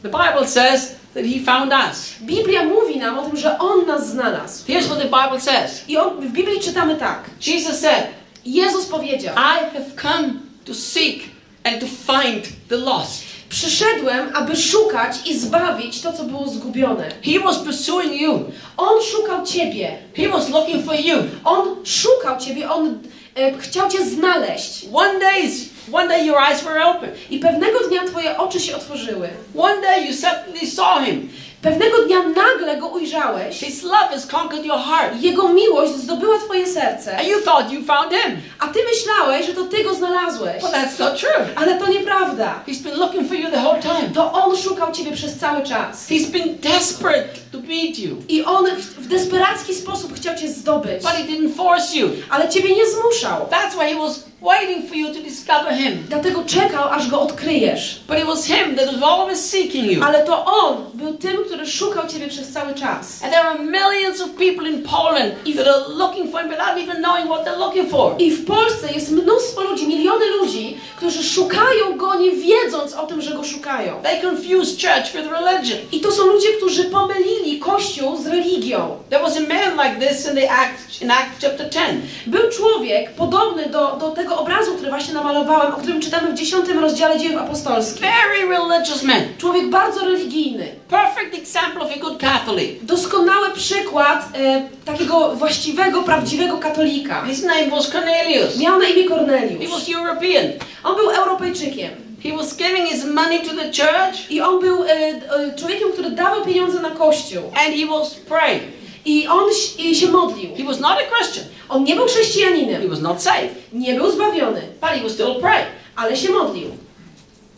The 0.03 0.09
Bible 0.09 0.49
says 0.49 0.95
that 1.15 1.25
he 1.25 1.41
found 1.45 1.73
us. 1.91 2.15
Biblia 2.21 2.65
mówi 2.65 2.99
nam 2.99 3.19
o 3.19 3.23
tym, 3.23 3.37
że 3.37 3.59
on 3.59 3.87
nas 3.87 4.11
znalazł. 4.11 4.67
Here's 4.67 4.87
what 4.87 4.99
the 4.99 5.05
Bible 5.05 5.41
says. 5.41 5.89
I 5.89 5.97
on, 5.97 6.21
w 6.21 6.33
Biblii 6.33 6.61
czytamy 6.61 6.97
tak. 6.97 7.31
Jesus 7.47 7.81
said, 7.81 8.07
Jezus 8.47 8.87
powiedział: 8.87 9.35
I 9.35 9.59
have 9.75 9.85
come 10.03 10.33
to 10.65 10.75
seek 10.75 11.23
and 11.65 11.81
to 11.81 11.87
find 11.87 12.49
the 12.69 12.77
lost. 12.77 13.34
Przyszedłem, 13.55 14.31
aby 14.35 14.57
szukać 14.57 15.17
i 15.27 15.39
zbawić 15.39 16.01
to, 16.01 16.13
co 16.13 16.25
było 16.25 16.49
zgubione. 16.49 17.09
He 17.25 17.41
was 17.41 17.59
pursuing 17.59 18.21
you. 18.21 18.45
On 18.77 19.03
szukał 19.03 19.47
ciebie. 19.47 19.99
He 20.17 20.29
was 20.29 20.51
looking 20.51 20.85
for 20.87 20.95
you. 21.01 21.17
On 21.45 21.77
szukał 21.85 22.41
ciebie, 22.41 22.71
on 22.71 22.99
e, 23.37 23.59
chciał 23.59 23.91
cię 23.91 24.07
znaleźć. 24.07 24.87
One 24.93 25.19
day, 25.19 25.51
one 25.93 26.09
day 26.09 26.27
your 26.27 26.39
eyes 26.39 26.63
were 26.65 26.85
open. 26.85 27.11
I 27.31 27.39
pewnego 27.39 27.79
dnia 27.89 28.05
twoje 28.05 28.39
oczy 28.39 28.61
się 28.61 28.77
otworzyły. 28.77 29.29
One 29.59 29.81
day 29.81 30.07
you 30.07 30.13
suddenly 30.13 30.67
saw 30.67 31.05
him. 31.05 31.29
Pewnego 31.65 32.03
dnia 32.03 32.23
nagle 32.23 32.77
go 32.77 32.87
ujrzałeś. 32.87 33.61
His 33.61 33.83
love 33.83 34.09
has 34.11 34.27
conquered 34.27 34.65
your 34.65 34.79
heart. 34.79 35.23
Jego 35.23 35.49
miłość 35.49 35.93
zdobyła 35.93 36.39
twoje 36.39 36.67
serce. 36.67 37.19
And 37.19 37.29
you 37.29 37.41
thought 37.41 37.73
you 37.73 37.85
found 37.85 38.13
him. 38.13 38.37
A 38.59 38.67
ty 38.67 38.79
myślałeś, 38.93 39.47
że 39.47 39.53
to 39.53 39.65
ty 39.65 39.85
go 39.85 39.95
znalazłeś. 39.95 40.63
But 40.63 40.71
that's 40.71 41.01
not 41.01 41.21
true. 41.21 41.47
Ale 41.57 41.75
to 41.75 41.87
nieprawda. 41.87 42.61
He's 42.67 42.83
been 42.83 42.99
looking 42.99 43.29
for 43.29 43.37
you 43.37 43.51
the 43.51 43.63
whole 43.63 43.83
time. 43.83 44.11
To 44.15 44.33
on 44.33 44.57
szukał 44.57 44.93
ciebie 44.93 45.13
przez 45.13 45.39
cały 45.39 45.63
czas. 45.63 46.09
He's 46.11 46.31
been 46.31 46.59
desperate 46.59 47.29
to 47.53 47.59
meet 47.59 47.99
you. 47.99 48.17
I 48.29 48.45
on 48.45 48.67
w 48.99 49.07
desperacki 49.07 49.75
sposób 49.75 50.15
chciał 50.17 50.37
cię 50.37 50.49
zdobyć. 50.49 51.03
But 51.03 51.13
he 51.13 51.25
didn't 51.25 51.55
force 51.57 51.97
you. 51.97 52.09
Ale 52.31 52.49
ciebie 52.49 52.77
nie 52.77 52.87
zmuszał. 52.87 53.47
That's 53.47 53.75
why 53.79 53.95
he 53.95 54.01
was 54.01 54.25
waiting 54.43 54.89
for 54.89 54.97
you 54.97 55.15
to 55.15 55.21
discover 55.21 55.75
him. 55.75 56.05
Dlatego 56.09 56.45
czekał, 56.45 56.89
aż 56.89 57.11
go 57.11 57.21
odkryjesz. 57.21 58.01
But 58.09 58.19
it 58.19 58.25
was 58.25 58.45
him 58.45 58.77
that 58.77 58.87
was 58.87 59.03
always 59.03 59.51
seeking 59.51 59.93
you. 59.93 60.05
Ale 60.05 60.25
to 60.25 60.45
on 60.45 60.77
był 60.95 61.13
tym, 61.13 61.45
który 61.47 61.54
szukał 61.67 62.09
ciebie 62.09 62.29
przez 62.29 62.49
cały 62.49 62.75
czas. 62.75 63.23
And 63.23 63.33
there 63.33 63.45
are 63.45 63.59
millions 63.59 64.21
of 64.21 64.31
people 64.31 64.69
in 64.69 64.83
Poland 64.83 65.35
that 65.57 65.67
are 65.69 65.95
looking 65.95 66.31
for 66.31 66.41
him 66.41 66.51
without 66.51 66.79
even 66.79 66.97
knowing 67.03 67.27
what 67.27 67.45
they're 67.45 67.59
looking 67.59 67.91
for. 67.91 68.15
I 68.19 68.31
w 68.31 68.47
Polsce 68.47 68.93
jest 68.93 69.11
mnóstwo 69.11 69.63
ludzi, 69.63 69.89
miliony 69.89 70.27
ludzi, 70.27 70.77
którzy 70.97 71.25
szukają 71.25 71.97
go 71.97 72.15
nie 72.15 72.31
wiedząc 72.31 72.95
o 72.95 73.07
tym, 73.07 73.23
że 73.23 73.35
go 73.35 73.45
szukają. 73.45 74.03
They 74.03 74.21
confuse 74.23 74.73
church 74.73 75.13
with 75.13 75.33
religion. 75.33 75.79
I 75.93 76.01
to 76.01 76.13
są 76.13 76.27
ludzie, 76.27 76.49
którzy 76.57 76.85
pomylili 76.85 77.59
Kościół 77.59 78.17
z 78.17 78.27
religią. 78.27 78.97
There 79.11 79.23
was 79.23 79.37
a 79.37 79.41
man 79.41 79.89
like 79.89 80.09
this 80.09 80.27
in 80.27 80.35
the 80.35 80.51
Act 80.51 81.03
in 81.03 81.11
Acts 81.11 81.41
chapter 81.41 81.71
10. 81.71 81.89
Był 82.27 82.51
człowiek 82.51 83.11
podobny 83.11 83.67
do, 83.67 83.97
do 83.97 84.11
tego 84.11 84.39
obrazu, 84.39 84.75
który 84.75 84.91
właśnie 84.91 85.15
namalowałem, 85.15 85.75
o 85.75 85.77
którym 85.77 86.01
czytamy 86.01 86.33
w 86.33 86.35
10 86.35 86.69
rozdziale 86.69 87.19
dziejów 87.19 87.43
apostolskich. 87.43 88.01
Very 88.01 88.49
religious 88.49 89.03
man. 89.03 89.23
Człowiek 89.39 89.71
bardzo 89.71 90.01
religijny. 90.01 90.69
Perfect 90.89 91.35
example 91.45 91.83
of 91.83 91.91
a 91.97 91.99
good 91.99 92.19
Catholic. 92.21 92.71
Doskonały 92.83 93.51
przykład 93.55 94.29
e, 94.35 94.63
takiego 94.85 95.35
właściwego, 95.37 96.03
prawdziwego 96.03 96.59
katolika. 96.59 97.25
His 97.27 97.43
name 97.43 97.69
was 97.71 97.91
Cornelius. 97.91 98.59
Miał 98.59 98.79
na 98.79 98.89
imię 98.89 99.03
He 99.03 99.09
Korneliusz. 99.09 99.71
was 99.71 99.89
European. 99.89 100.47
On 100.85 100.97
był 100.97 101.11
Europejczykiem. 101.11 101.91
He 102.23 102.33
was 102.37 102.57
giving 102.57 102.89
his 102.89 103.05
money 103.05 103.39
to 103.41 103.51
the 103.55 103.65
church 103.65 104.31
I 104.31 104.41
on 104.41 104.61
był 104.61 104.85
e, 104.85 104.89
e, 104.89 105.21
człowiekiem, 105.59 105.93
który 105.93 106.11
dawał 106.11 106.45
pieniądze 106.45 106.81
na 106.81 106.91
kościół. 106.91 107.43
and 107.67 107.75
he 107.77 107.87
was 107.87 108.15
praying. 108.15 108.63
I 109.05 109.27
on 109.29 109.45
i 109.79 109.95
się 109.95 110.09
modlił. 110.09 110.51
He 110.57 110.65
was 110.65 110.81
not 110.81 110.93
a 110.93 111.17
Christian. 111.17 111.45
On 111.69 111.85
nie 111.85 111.97
był 111.97 112.05
He 112.07 112.11
chrześcijaninem. 112.11 112.91
was 112.91 113.01
not 113.01 113.23
saved. 113.23 113.51
Nie 113.73 113.95
był 113.95 114.11
zbawiony. 114.11 114.61
But 114.81 114.91
he 114.91 115.01
was 115.03 115.13
still 115.13 115.35
praying. 115.41 115.67
Ale 115.97 116.17
się 116.17 116.33
modlił. 116.33 116.69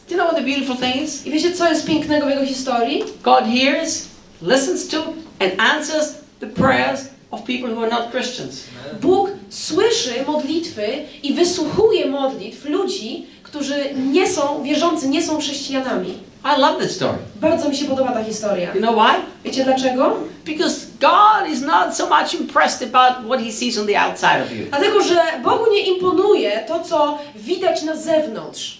Do 0.08 0.14
you 0.14 0.18
know 0.18 0.26
what 0.26 0.36
the 0.36 0.44
beautiful 0.44 0.76
thing 0.76 1.02
is? 1.02 1.26
I 1.26 1.30
wiecie, 1.30 1.52
co 1.52 1.68
jest 1.68 1.86
pięknego 1.86 2.26
w 2.26 2.30
jego 2.30 2.44
historii? 2.44 3.04
God 3.22 3.44
hears, 3.44 4.08
listens 4.42 4.88
to, 4.88 4.98
and 5.40 5.60
answers 5.60 6.14
the 6.40 6.46
prayers 6.46 7.08
of 7.30 7.42
people 7.42 7.74
who 7.74 7.82
are 7.82 7.90
not 7.90 8.10
Christians. 8.10 8.64
Bóg 9.00 9.30
słyszy 9.50 10.24
modlitwy 10.26 10.86
i 11.22 11.34
wysłuchuje 11.34 12.06
modlitw 12.06 12.64
ludzi, 12.64 13.26
którzy 13.42 13.74
nie 14.12 14.28
są 14.28 14.62
wierzący, 14.62 15.08
nie 15.08 15.22
są 15.22 15.38
chrześcijanami. 15.38 16.18
I 16.44 16.60
love 16.60 16.80
that 16.80 16.90
story. 16.90 17.18
Bardzo 17.40 17.68
mi 17.68 17.76
się 17.76 17.84
podoba 17.84 18.12
ta 18.12 18.24
historia. 18.24 18.74
You 18.74 18.80
know 18.80 18.94
why? 18.94 19.20
Wiecie 19.44 19.64
dlaczego? 19.64 20.16
Because 20.44 20.86
God 21.00 21.50
is 21.52 21.60
not 21.60 21.96
so 21.96 22.06
much 22.06 22.34
impressed 22.34 22.94
about 22.94 23.26
what 23.26 23.40
he 23.40 23.52
sees 23.52 23.78
on 23.78 23.86
the 23.86 24.00
outside 24.00 24.42
of 24.42 24.52
you. 24.52 24.66
Dlatego, 24.70 25.02
że 25.02 25.22
Bogu 25.44 25.72
nie 25.72 25.80
imponuje 25.80 26.64
to, 26.68 26.80
co 26.80 27.18
widać 27.36 27.82
na 27.82 27.96
zewnątrz. 27.96 28.75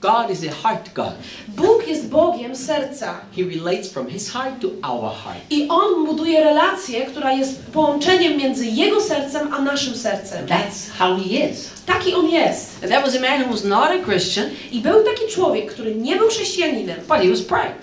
God 0.00 0.30
is 0.30 0.44
a 0.44 0.50
heart 0.62 0.94
God. 0.94 1.12
Bóg 1.48 1.88
jest 1.88 2.08
Bogiem 2.08 2.56
serca. 2.56 3.20
He 3.36 3.42
relates 3.42 3.92
from 3.92 4.06
his 4.08 4.30
heart 4.30 4.60
to 4.60 4.68
our 4.82 5.12
heart. 5.14 5.38
I 5.50 5.68
On 5.68 6.06
buduje 6.06 6.44
relację, 6.44 7.06
która 7.06 7.32
jest 7.32 7.66
połączeniem 7.72 8.36
między 8.36 8.66
Jego 8.66 9.00
sercem 9.00 9.54
a 9.54 9.60
naszym 9.62 9.94
sercem. 9.96 10.46
That's 10.46 10.90
how 10.98 11.16
he 11.16 11.50
is. 11.50 11.70
Taki 11.86 12.14
On 12.14 12.30
jest. 12.30 12.82
And 12.82 12.92
that 12.92 13.04
was 13.04 13.16
a 13.16 13.20
man 13.20 13.42
who 13.42 13.50
was 13.52 13.64
not 13.64 13.90
a 13.90 14.04
Christian, 14.04 14.46
I 14.72 14.80
był 14.80 15.04
taki 15.04 15.32
człowiek, 15.34 15.72
który 15.72 15.94
nie 15.94 16.16
był 16.16 16.28
chrześcijaninem, 16.28 16.96
but 17.00 17.18
he 17.18 17.28
was 17.30 17.42
praying. 17.42 17.76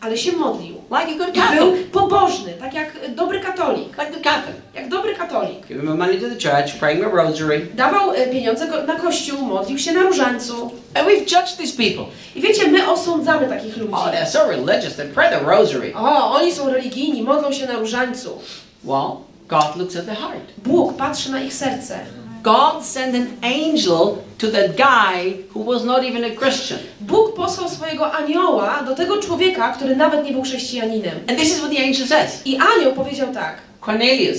ale 0.00 0.18
się 0.18 0.32
modlił. 0.32 0.73
Like 0.94 1.08
a 1.14 1.18
good 1.18 1.28
I 1.28 1.32
był 1.32 1.42
Catholic. 1.42 1.90
pobożny, 1.90 2.52
tak 2.60 2.74
jak 2.74 3.14
dobry 3.14 3.40
katolik. 3.40 3.98
Like 3.98 4.12
the 4.12 4.20
Catholic. 4.20 4.56
Jak 4.74 4.88
dobry 4.88 5.14
katolik. 5.14 5.66
Giving 5.66 5.98
money 5.98 6.20
to 6.20 6.28
the 6.28 6.50
church, 6.50 6.78
praying 6.78 7.04
my 7.04 7.22
rosary. 7.22 7.66
Dawał 7.74 8.12
e, 8.12 8.26
pieniądze 8.26 8.66
na 8.86 8.94
kościół, 8.96 9.42
modlił 9.42 9.78
się 9.78 9.92
na 9.92 10.02
różańcu. 10.02 10.70
And 10.94 11.08
we've 11.08 11.20
judged 11.20 11.56
these 11.58 11.76
people. 11.76 12.04
I 12.34 12.40
wiecie, 12.40 12.68
my 12.70 12.90
osądzamy 12.90 13.48
takich 13.48 13.76
ludzi. 13.76 13.92
Oh, 13.94 14.10
they're 14.10 14.26
so 14.26 14.48
religious, 14.48 14.96
they 14.96 15.06
pray 15.08 15.30
the 15.30 15.40
rosary. 15.40 15.92
O, 15.96 16.30
oni 16.34 16.52
są 16.52 16.70
religijni, 16.70 17.22
modlą 17.22 17.52
się 17.52 17.66
na 17.66 17.74
różańcu. 17.74 18.38
Well, 18.84 19.10
God 19.48 19.76
looks 19.76 19.96
at 19.96 20.06
the 20.06 20.14
heart. 20.14 20.44
Bóg 20.56 20.96
patrzy 20.96 21.30
na 21.32 21.40
ich 21.40 21.54
serce. 21.54 21.98
God 22.44 22.84
sent 22.84 23.14
an 23.14 23.38
angel 23.42 24.22
to 24.38 24.50
that 24.50 24.76
guy 24.76 25.44
who 25.54 25.62
was 25.64 25.84
not 25.84 26.04
even 26.04 26.24
a 26.24 26.30
Christian. 26.30 26.78
Bóg 27.00 27.34
posłał 27.34 27.68
swojego 27.68 28.12
anioła 28.12 28.82
do 28.82 28.94
tego 28.94 29.22
człowieka, 29.22 29.72
który 29.72 29.96
nawet 29.96 30.24
nie 30.24 30.32
był 30.32 30.42
chrześcijaninem. 30.42 31.14
And 31.28 31.38
this 31.38 31.48
is 31.48 31.58
what 31.58 31.70
the 31.70 31.84
angel 31.84 32.06
says 32.06 32.46
I 32.46 32.58
anioł 32.76 32.92
powiedział 32.92 33.34
tak: 33.34 33.56
Cornelius, 33.80 34.38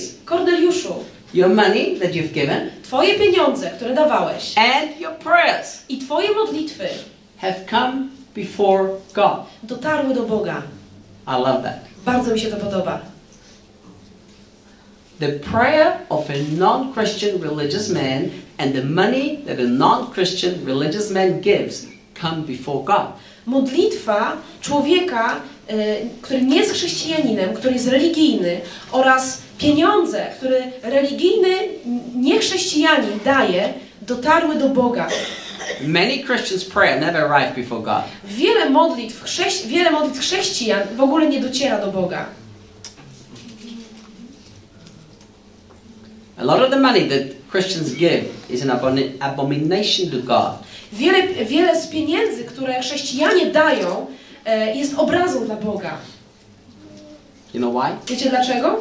your 1.34 1.48
money 1.48 1.98
that 2.00 2.10
you've 2.10 2.32
given 2.32 2.70
twoje 2.82 3.14
pieniądze, 3.14 3.70
które 3.70 3.94
dawałeś, 3.94 4.58
and 4.58 5.00
your 5.00 5.12
prayers 5.14 5.82
i 5.88 5.98
twoje 5.98 6.34
modlitwy 6.34 6.88
have 7.38 7.54
come 7.70 7.92
before 8.34 8.88
God. 9.14 9.46
dotarły 9.62 10.14
do 10.14 10.22
Boga. 10.22 10.62
I 11.26 11.32
love 11.32 11.62
that. 11.62 11.78
Bardzo 12.04 12.32
mi 12.32 12.40
się 12.40 12.48
to 12.48 12.56
podoba. 12.56 13.15
The 15.18 15.28
prayer 15.28 15.98
of 16.10 16.30
a 16.30 16.42
non 16.58 16.92
Christian 16.92 17.40
religious 17.40 17.88
man 17.88 18.30
and 18.58 18.74
the 18.74 18.84
money 18.84 19.38
that 19.46 19.58
a 19.58 19.66
non 19.66 20.12
Christian 20.12 20.64
religious 20.66 21.10
man 21.10 21.40
gives 21.40 21.86
come 22.20 22.42
before 22.42 22.84
God. 22.84 23.12
Modlitwa 23.46 24.36
człowieka, 24.60 25.40
e, 25.68 25.74
który 26.22 26.42
nie 26.42 26.56
jest 26.56 26.72
chrześcijaninem, 26.72 27.54
który 27.54 27.72
jest 27.72 27.88
religijny 27.88 28.60
oraz 28.92 29.42
pieniądze, 29.58 30.26
które 30.38 30.62
religijny 30.82 31.48
niechrześcijanin 32.14 33.18
daje, 33.24 33.74
dotarły 34.02 34.54
do 34.54 34.68
Boga. 34.68 35.08
Many 35.80 36.24
Christians' 36.24 36.64
prayer 36.64 37.00
never 37.00 37.32
arrive 37.32 37.54
before 37.54 37.82
God. 37.82 38.04
Wiele 38.24 38.70
modlitw, 38.70 39.24
wiele 39.66 39.90
modlitw 39.90 40.20
chrześcijan 40.20 40.80
w 40.96 41.00
ogóle 41.00 41.26
nie 41.26 41.40
dociera 41.40 41.78
do 41.78 41.92
Boga. 41.92 42.26
A 46.38 46.44
lot 46.44 46.62
of 46.62 46.70
the 46.70 46.80
money 46.80 47.08
that 47.08 47.48
Christians 47.50 47.94
give 47.94 48.24
is 48.50 48.62
an 48.62 48.70
abomination 49.20 50.10
to 50.10 50.18
God. 50.18 50.58
Wiele, 50.92 51.44
wiele 51.44 51.80
z 51.80 51.86
pieniędzy, 51.86 52.44
które 52.44 52.80
chrześcijanie 52.80 53.46
dają, 53.46 54.06
e, 54.44 54.76
jest 54.76 54.94
obrazą 54.98 55.46
dla 55.46 55.56
Boga. 55.56 55.98
You 57.54 57.60
know 57.60 57.74
why? 57.74 58.14
Wiecie 58.14 58.30
dlaczego? 58.30 58.76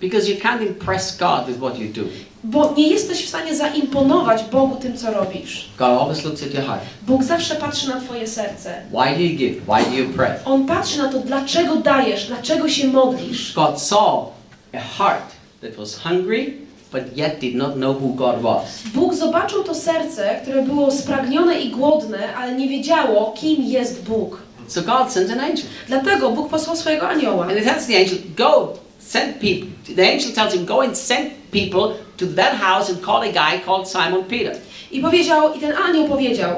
Because 0.00 0.30
you 0.30 0.36
can't 0.36 0.62
impress 0.62 1.16
God 1.16 1.46
with 1.46 1.58
what 1.58 1.78
you 1.78 1.88
do. 1.88 2.02
Bo 2.44 2.74
nie 2.76 2.88
jesteś 2.88 3.24
w 3.24 3.28
stanie 3.28 3.56
zaimponować 3.56 4.44
Bogu 4.44 4.76
tym, 4.76 4.96
co 4.96 5.12
robisz. 5.12 5.68
God 5.78 5.88
always 5.88 6.24
looks 6.24 6.42
at 6.42 6.54
your 6.54 6.64
heart. 6.64 6.82
Bóg 7.02 7.24
zawsze 7.24 7.54
patrzy 7.54 7.88
na 7.88 8.00
Twoje 8.00 8.26
serce. 8.26 8.82
Why 8.90 9.14
do 9.14 9.20
you 9.20 9.36
give? 9.36 9.54
Why 9.64 9.90
do 9.90 9.96
you 9.96 10.08
pray? 10.08 10.30
On 10.44 10.66
patrzy 10.66 10.98
na 10.98 11.08
to, 11.08 11.18
dlaczego 11.18 11.76
dajesz, 11.76 12.26
dlaczego 12.26 12.68
się 12.68 12.86
modlisz. 12.86 13.52
God 13.54 13.82
saw 13.82 14.32
a 14.74 14.80
heart 14.80 15.35
that 15.60 15.78
was 15.78 15.94
hungry, 15.94 16.54
but 16.92 17.16
yet 17.16 17.40
did 17.40 17.54
not 17.54 17.74
know 17.74 17.92
who 17.92 18.14
God 18.14 18.42
was. 18.42 18.82
Bóg 18.94 19.14
zobaczył 19.14 19.64
to 19.64 19.74
serce, 19.74 20.40
które 20.42 20.62
było 20.62 20.90
spragnione 20.90 21.60
i 21.60 21.70
głodne, 21.70 22.34
ale 22.36 22.54
nie 22.54 22.68
wiedziało, 22.68 23.34
kim 23.36 23.62
jest 23.62 24.02
Bóg. 24.02 24.42
So 24.68 24.82
God 24.82 25.12
sent 25.12 25.30
an 25.30 25.40
angel. 25.40 25.64
Dlatego 25.88 26.30
Bóg 26.30 26.48
posłał 26.48 26.76
swojego 26.76 27.08
anioła. 27.08 27.46
And 27.46 27.58
he 27.58 27.64
tells 27.64 27.86
the 27.86 27.98
angel, 27.98 28.18
go, 28.36 28.72
send 28.98 29.34
people. 29.34 29.94
The 29.96 30.12
angel 30.12 30.32
tells 30.32 30.54
him, 30.54 30.64
go 30.66 30.80
and 30.80 30.98
send 30.98 31.30
people 31.52 31.94
to 32.16 32.26
that 32.26 32.54
house 32.54 32.90
and 32.90 33.00
call 33.04 33.22
a 33.22 33.32
guy 33.32 33.64
called 33.64 33.88
Simon 33.88 34.24
Peter. 34.24 34.56
I 34.90 35.00
powiedział, 35.00 35.54
i 35.54 35.60
ten 35.60 35.72
anioł 35.76 36.08
powiedział, 36.08 36.50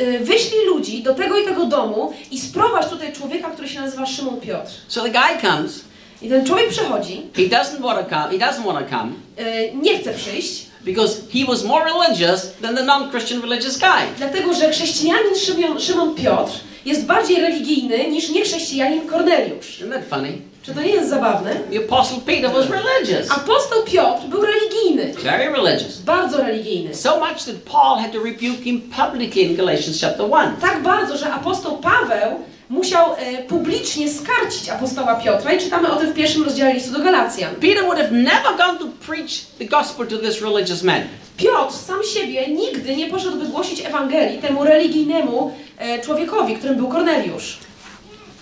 y, 0.00 0.18
wyślij 0.18 0.66
ludzi 0.66 1.02
do 1.02 1.14
tego 1.14 1.36
i 1.38 1.44
tego 1.44 1.66
domu 1.66 2.12
i 2.30 2.40
sprowadź 2.40 2.86
tutaj 2.86 3.12
człowieka, 3.12 3.50
który 3.50 3.68
się 3.68 3.80
nazywa 3.80 4.06
Szymon 4.06 4.40
Piotr. 4.40 4.70
So 4.88 5.02
the 5.02 5.10
guy 5.10 5.40
comes. 5.50 5.84
I 6.22 6.28
ten 6.28 6.46
człowiek 6.46 6.68
przychodzi, 6.68 7.22
He 7.36 7.42
doesn't 7.42 7.80
want 7.82 7.98
to 8.08 8.14
come. 8.16 8.38
He 8.38 8.46
doesn't 8.46 8.64
want 8.66 8.78
to 8.88 8.96
come 8.98 9.12
y, 9.40 9.72
nie 9.82 9.98
chce 9.98 10.14
przyjść, 10.14 10.66
because 10.84 11.16
he 11.32 11.44
was 11.46 11.64
more 11.64 11.84
religious 11.84 12.52
than 12.62 12.76
the 12.76 12.82
non-Christian 12.82 13.40
religious 13.42 13.78
guy. 13.78 14.02
dlatego 14.18 14.54
że 14.54 14.70
chrześcijanin 14.70 15.34
Szymon, 15.38 15.80
Szymon 15.80 16.14
Piotr 16.14 16.52
jest 16.84 17.04
bardziej 17.04 17.36
religijny 17.36 18.08
niż 18.10 18.28
niechrześcijanin 18.30 19.06
Korneliusz. 19.08 19.80
Isn't 19.80 19.92
that 19.92 20.02
funny? 20.10 20.32
Czy 20.62 20.74
to 20.74 20.80
nie 20.82 20.88
jest 20.90 21.10
zabawne? 21.10 21.54
The 21.54 21.78
apostle 21.78 22.18
Peter 22.26 22.50
was 22.52 22.66
religious, 22.70 23.30
Apostoł 23.30 23.82
Piotr 23.84 24.22
był 24.28 24.40
religijny, 24.42 25.12
very 25.22 25.52
religious. 25.52 25.98
bardzo 25.98 26.38
religijny. 26.38 26.94
So 26.94 27.18
much 27.18 27.44
that 27.44 27.54
Paul 27.72 27.98
had 27.98 28.12
to 28.12 28.18
rebuke 28.18 28.62
him 28.64 28.80
publicly 28.80 29.42
in 29.42 29.56
Galatians 29.56 30.00
chapter 30.00 30.26
1. 30.30 30.56
Tak 30.60 30.82
bardzo, 30.82 31.16
że 31.16 31.32
apostoł 31.32 31.78
Paweł 31.78 32.30
musiał 32.72 33.14
e, 33.16 33.42
publicznie 33.42 34.12
skarcić 34.12 34.68
apostoła 34.68 35.14
Piotra 35.14 35.52
i 35.52 35.60
czytamy 35.60 35.92
o 35.92 35.96
tym 35.96 36.10
w 36.10 36.14
pierwszym 36.14 36.42
rozdziale 36.42 36.74
listu 36.74 36.92
do 36.92 36.98
Galacjan. 36.98 37.54
Peter 37.54 37.82
would 37.82 37.98
have 37.98 38.10
never 38.10 38.56
gone 38.58 38.78
to 38.78 38.84
preach 39.06 39.30
the 39.58 39.64
gospel 39.64 40.06
to 40.06 40.18
this 40.18 40.42
religious 40.42 40.82
man. 40.82 41.02
Piotr 41.36 41.74
sam 41.74 41.98
siebie 42.14 42.48
nigdy 42.48 42.96
nie 42.96 43.06
poszedłby 43.06 43.46
głosić 43.46 43.80
Ewangelii 43.80 44.38
temu 44.38 44.64
religijnemu 44.64 45.52
e, 45.78 45.98
człowiekowi, 46.00 46.56
którym 46.56 46.76
był 46.76 46.88
Korneliusz. 46.88 47.58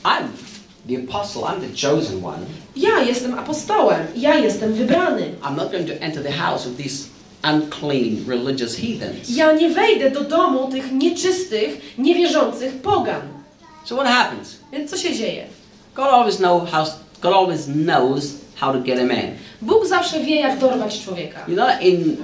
I'm 0.05 0.27
the 0.89 0.95
apostle, 1.09 1.43
I'm 1.43 1.61
the 1.61 1.89
chosen 1.89 2.25
one. 2.25 2.47
Ja 2.77 3.03
jestem 3.03 3.39
apostołem, 3.39 4.07
ja 4.17 4.35
jestem 4.35 4.73
wybrany. 4.73 5.23
I'm 5.43 5.57
not 5.57 5.73
going 5.73 5.87
to 5.87 5.95
enter 6.01 6.23
the 6.23 6.33
house 6.33 6.67
of 6.67 6.77
these 6.77 7.05
unclean 7.55 8.17
religious 8.29 8.77
heathens. 8.77 9.29
Ja 9.29 9.53
nie 9.53 9.71
wejdę 9.71 10.11
do 10.11 10.21
domu 10.21 10.69
tych 10.71 10.93
nieczystych, 10.93 11.95
niewierzących 11.99 12.75
pogan. 12.75 13.40
So 13.91 13.97
what 13.97 14.07
happens? 14.07 14.57
Więc 14.73 14.91
co 14.91 14.97
się 14.97 15.15
dzieje? 15.15 15.47
God 15.95 16.07
always 16.07 16.37
know 16.37 16.71
how 16.71 16.87
God 17.21 17.35
always 17.35 17.67
knows 17.67 18.35
how 18.61 18.73
to 18.73 18.81
get 18.81 18.99
a 19.01 19.05
man. 19.05 19.37
Bóg 19.63 19.87
zawsze 19.87 20.21
wie, 20.21 20.37
jak 20.37 20.59
dorwać 20.59 21.05
człowieka. 21.05 21.41
You 21.49 21.55
know, 21.55 21.69
in 21.81 22.17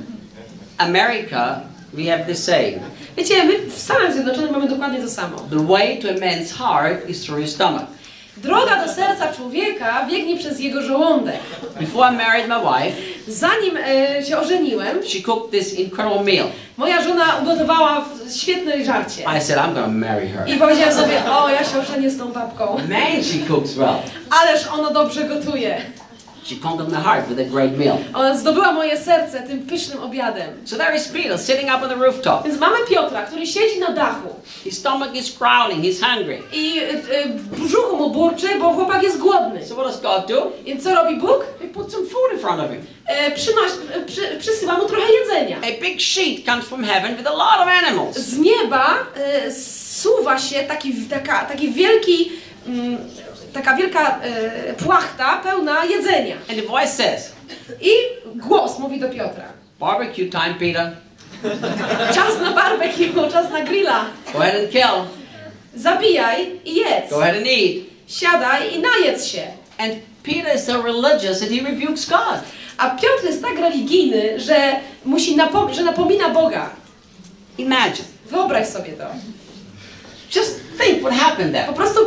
America 0.78 1.60
we 1.92 2.04
have 2.04 2.24
this 2.24 2.44
saying: 2.44 2.82
Wiecie, 3.16 3.44
my 3.44 3.70
w 3.70 3.78
Stanach 3.78 4.12
Zjednoczonych 4.12 4.50
mamy 4.50 4.68
dokładnie 4.68 5.00
to 5.00 5.10
samo. 5.10 5.36
the 5.50 5.66
way 5.66 5.98
to 5.98 6.08
a 6.08 6.12
man's 6.12 6.52
heart 6.52 7.10
is 7.10 7.24
through 7.24 7.42
his 7.42 7.54
stomach. 7.54 7.86
Droga 8.46 8.84
do 8.86 8.92
serca 8.92 9.32
człowieka 9.32 10.06
biegnie 10.10 10.36
przez 10.36 10.60
jego 10.60 10.82
żołądek. 10.82 11.36
Before 11.80 12.12
I 12.12 12.16
married 12.16 12.48
my 12.48 12.54
wife, 12.54 12.96
Zanim 13.28 13.76
e, 13.76 14.24
się 14.24 14.38
ożeniłem, 14.38 15.02
she 15.02 15.22
cooked 15.22 15.50
this 15.50 15.78
incredible 15.78 16.24
meal. 16.24 16.46
moja 16.76 17.02
żona 17.02 17.24
ugotowała 17.42 18.04
świetne 18.36 18.84
żarcie. 18.84 19.22
I 19.22 19.40
said, 19.40 19.58
I'm 19.58 19.74
to 19.74 19.88
marry 19.88 20.28
her. 20.28 20.48
I 20.48 20.56
powiedziałem 20.56 20.94
sobie, 20.94 21.30
o, 21.30 21.48
ja 21.48 21.64
się 21.64 21.78
ożenię 21.78 22.10
z 22.10 22.18
tą 22.18 22.32
babką. 22.32 22.76
Man, 22.88 23.24
she 23.24 23.38
cooks 23.48 23.72
well. 23.74 23.94
Ależ 24.42 24.66
ona 24.66 24.90
dobrze 24.90 25.24
gotuje. 25.24 25.80
She 26.46 26.56
conquered 26.56 26.92
my 26.92 27.00
heart 27.00 27.28
with 27.28 27.40
a 27.40 27.44
great 27.44 27.78
meal. 27.78 27.98
Ona 28.14 28.36
zdobyła 28.36 28.72
moje 28.72 28.96
serce 28.96 29.40
tym 29.42 29.66
pysznym 29.66 30.02
obiadem. 30.02 30.48
So 30.64 30.76
there 30.76 30.96
is 30.96 31.08
Peter 31.08 31.38
sitting 31.38 31.68
up 31.76 31.82
on 31.82 31.88
the 31.88 31.94
rooftop. 32.06 32.44
Więc 32.44 32.60
mamy 32.60 32.76
Piotra, 32.88 33.22
który 33.22 33.46
siedzi 33.46 33.80
na 33.80 33.92
dachu 33.92 34.28
His 34.64 34.78
stomach 34.78 35.14
is 35.14 35.38
growling, 35.38 35.84
he's 35.84 36.00
hungry. 36.00 36.42
i 36.52 36.78
y, 36.78 37.14
y, 37.14 37.28
w 37.28 37.60
brzuchu 37.60 37.96
mu 37.96 38.10
burczy, 38.10 38.46
bo 38.58 38.72
chłopak 38.72 39.02
jest 39.02 39.18
głodny. 39.18 39.66
So 39.66 39.74
what 39.74 39.86
does 39.86 40.00
God 40.00 40.28
do? 40.28 40.52
Więc 40.64 40.84
co 40.84 40.94
robi 40.94 41.16
Bóg? 41.16 41.44
He 41.62 41.68
puts 41.68 41.92
some 41.94 42.06
food 42.06 42.32
in 42.34 42.38
front 42.38 42.60
of 42.60 42.70
him. 42.70 42.82
E, 43.06 43.30
przynoś, 43.30 43.70
e, 43.94 44.00
przy, 44.00 44.36
przysyła 44.38 44.78
mu 44.78 44.84
trochę 44.84 45.12
jedzenia. 45.12 45.56
A 45.58 45.80
big 45.80 46.00
sheet 46.00 46.46
comes 46.46 46.64
from 46.64 46.84
heaven 46.84 47.16
with 47.16 47.26
a 47.26 47.32
lot 47.32 47.60
of 47.60 47.68
animals. 47.84 48.16
Z 48.16 48.38
nieba 48.38 48.96
e, 49.16 49.52
suwa 50.02 50.38
się 50.38 50.64
taki, 50.64 50.94
taka, 50.94 51.44
taki 51.44 51.72
wielki, 51.72 52.32
mm, 52.66 52.98
taka 53.56 53.76
wielka 53.76 54.20
e, 54.22 54.72
płachta 54.74 55.40
pełna 55.42 55.84
jedzenia. 55.84 56.36
And 56.50 56.58
the 56.60 56.66
voice 56.66 56.88
says, 56.88 57.32
I 57.80 57.90
głos 58.34 58.78
mówi 58.78 59.00
do 59.00 59.08
Piotra. 59.08 59.44
Barbecue 59.80 60.24
time, 60.30 60.54
Peter. 60.58 60.96
Czas 62.14 62.40
na 62.40 62.50
barbecue, 62.52 63.28
czas 63.32 63.50
na 63.50 63.60
grilla. 63.64 64.04
Go 64.32 64.38
ahead 64.42 64.56
and 64.62 64.70
kill. 64.70 65.04
Zabijaj 65.74 66.50
i 66.64 66.74
jedz. 66.74 67.10
Go 67.10 67.22
ahead 67.22 67.36
and 67.36 67.46
eat. 67.46 67.86
Siadaj 68.06 68.74
i 68.74 68.78
najedz 68.78 69.26
się. 69.26 69.42
And 69.78 69.92
Peter 70.22 70.54
is 70.56 70.64
so 70.66 70.82
religious 70.82 71.40
that 71.40 71.48
he 71.50 71.60
rebukes 71.70 72.06
God. 72.08 72.40
A 72.78 72.90
Piotr 72.90 73.24
jest 73.24 73.42
tak 73.42 73.58
religijny, 73.58 74.40
że, 74.40 74.76
musi 75.04 75.36
napom- 75.36 75.72
że 75.74 75.82
napomina 75.82 76.28
Boga. 76.28 76.70
Imagine. 77.58 78.04
Wyobraź 78.30 78.68
sobie 78.68 78.92
to. 78.92 79.04
Just 80.36 80.60
think 80.78 81.00
what 81.00 81.14
happened 81.14 81.52
Po 81.52 81.58
there. 81.62 81.72
prostu 81.72 82.00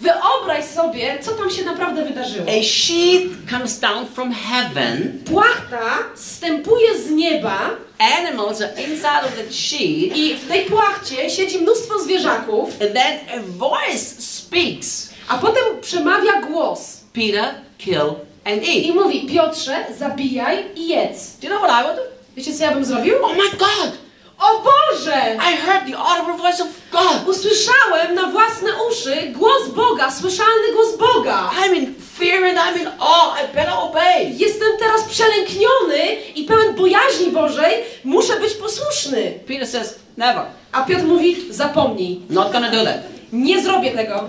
wyobraź 0.00 0.64
sobie, 0.64 1.18
co 1.20 1.32
tam 1.32 1.50
się 1.50 1.64
naprawdę 1.64 2.04
wydarzyło. 2.04 2.46
A 2.48 2.62
sheet 2.64 3.22
comes 3.50 3.80
down 3.80 4.06
from 4.14 4.32
heaven. 4.34 5.22
Płachta 5.24 5.82
zstępuje 6.16 6.98
z 6.98 7.10
nieba 7.10 7.70
Animals 8.18 8.60
are 8.62 8.72
inside 8.82 9.24
of 9.26 9.36
that 9.36 9.54
sheet. 9.54 10.16
i 10.16 10.34
w 10.36 10.48
tej 10.48 10.64
płachcie 10.64 11.30
siedzi 11.30 11.58
mnóstwo 11.58 11.98
zwierzaków, 11.98 12.68
And 12.82 12.92
then 12.92 13.18
a 13.38 13.40
voice 13.58 14.04
speaks. 14.18 15.10
a 15.28 15.38
potem 15.38 15.64
przemawia 15.80 16.40
głos 16.40 17.00
Peter, 17.12 17.54
kill 17.78 18.14
and 18.44 18.62
i 18.68 18.86
eat. 18.88 18.94
mówi 18.96 19.26
Piotrze, 19.26 19.86
zabijaj 19.98 20.64
i 20.76 20.88
jedz. 20.88 21.36
Do 21.40 21.48
you 21.48 21.54
know 21.54 21.62
what 21.70 21.80
I 21.80 21.84
would 21.84 21.96
do? 21.96 22.02
Wiecie 22.36 22.52
co 22.54 22.64
ja 22.64 22.72
bym 22.74 22.84
zrobił? 22.84 23.14
Oh 23.22 23.34
my 23.34 23.58
God! 23.58 23.92
O 24.38 24.62
Boże! 24.62 25.36
I 25.52 25.56
heard 25.56 25.86
the 25.86 25.96
audible 25.98 26.36
voice 26.36 26.60
of 26.62 26.68
God. 26.92 27.28
Usłyszałem 27.28 28.14
na 28.14 28.26
własne 28.26 28.68
uszy 28.90 29.16
głos 29.32 29.68
Boga, 29.68 30.10
słyszalny 30.10 30.72
głos 30.72 30.96
Boga. 30.96 31.50
I'm 31.64 31.74
in 31.76 31.94
fear 32.18 32.44
and 32.44 32.58
I'm 32.58 32.80
in 32.82 32.88
awe. 32.98 33.42
I 33.44 33.54
better 33.54 33.72
obey. 33.78 34.38
Jestem 34.38 34.68
teraz 34.78 35.02
przelękniony 35.04 36.16
i 36.34 36.44
pełen 36.44 36.74
bojaźni 36.74 37.30
Bożej, 37.30 37.74
muszę 38.04 38.40
być 38.40 38.52
posłuszny. 38.54 39.38
Peter 39.46 39.66
says, 39.66 39.98
Never. 40.16 40.42
A 40.72 40.82
Piotr 40.84 41.04
mówi, 41.04 41.36
zapomnij, 41.50 42.20
Not 42.30 42.52
gonna 42.52 42.70
do 42.70 42.84
that. 42.84 42.96
nie 43.32 43.62
zrobię 43.62 43.90
tego. 43.90 44.28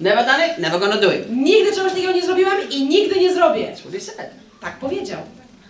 Never 0.00 0.26
done 0.26 0.46
it, 0.46 0.58
never 0.58 0.80
gonna 0.80 0.96
do 0.96 1.12
it. 1.12 1.22
Nigdy 1.30 1.72
czegoś 1.76 1.92
takiego 1.92 2.12
nie 2.12 2.22
zrobiłem 2.22 2.70
i 2.70 2.86
nigdy 2.88 3.20
nie 3.20 3.34
zrobię. 3.34 3.60
That's 3.66 3.80
what 3.80 3.92
he 3.92 4.00
said. 4.00 4.30
Tak 4.60 4.78
powiedział. 4.78 5.18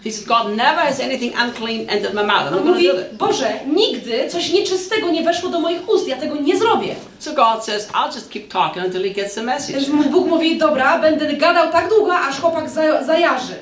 He 0.05 0.11
said, 0.11 0.27
God 0.27 0.57
never 0.57 0.81
has 0.81 1.01
anything 1.01 1.33
unclean 1.35 1.89
entered 1.89 2.15
my 2.15 2.23
mouth. 2.23 2.49
I'm 2.49 2.55
not 2.55 2.65
mówi, 2.65 2.89
do 2.89 2.95
that. 2.95 3.17
Boże, 3.17 3.61
nigdy 3.67 4.29
coś 4.29 4.53
nieczystego 4.53 5.11
nie 5.11 5.23
weszło 5.23 5.51
do 5.51 5.61
moich 5.61 5.89
ust, 5.89 6.09
ja 6.09 6.17
tego 6.17 6.37
nie 6.37 6.59
zrobię. 6.59 6.95
So 7.19 7.33
God 7.33 7.65
says, 7.65 7.89
I'll 7.93 8.15
just 8.15 8.31
keep 8.31 8.49
talking 8.49 8.85
until 8.85 9.03
he 9.03 9.11
gets 9.11 9.35
the 9.35 9.43
message. 9.43 9.73
Więc 9.73 9.89
Bóg 10.11 10.29
mówi, 10.29 10.59
dobra, 10.59 10.99
będę 10.99 11.33
gadał 11.33 11.73
tak 11.73 11.89
długo, 11.89 12.15
aż 12.15 12.41
chłopak 12.41 12.71
za, 12.71 13.05
zajarzy. 13.05 13.55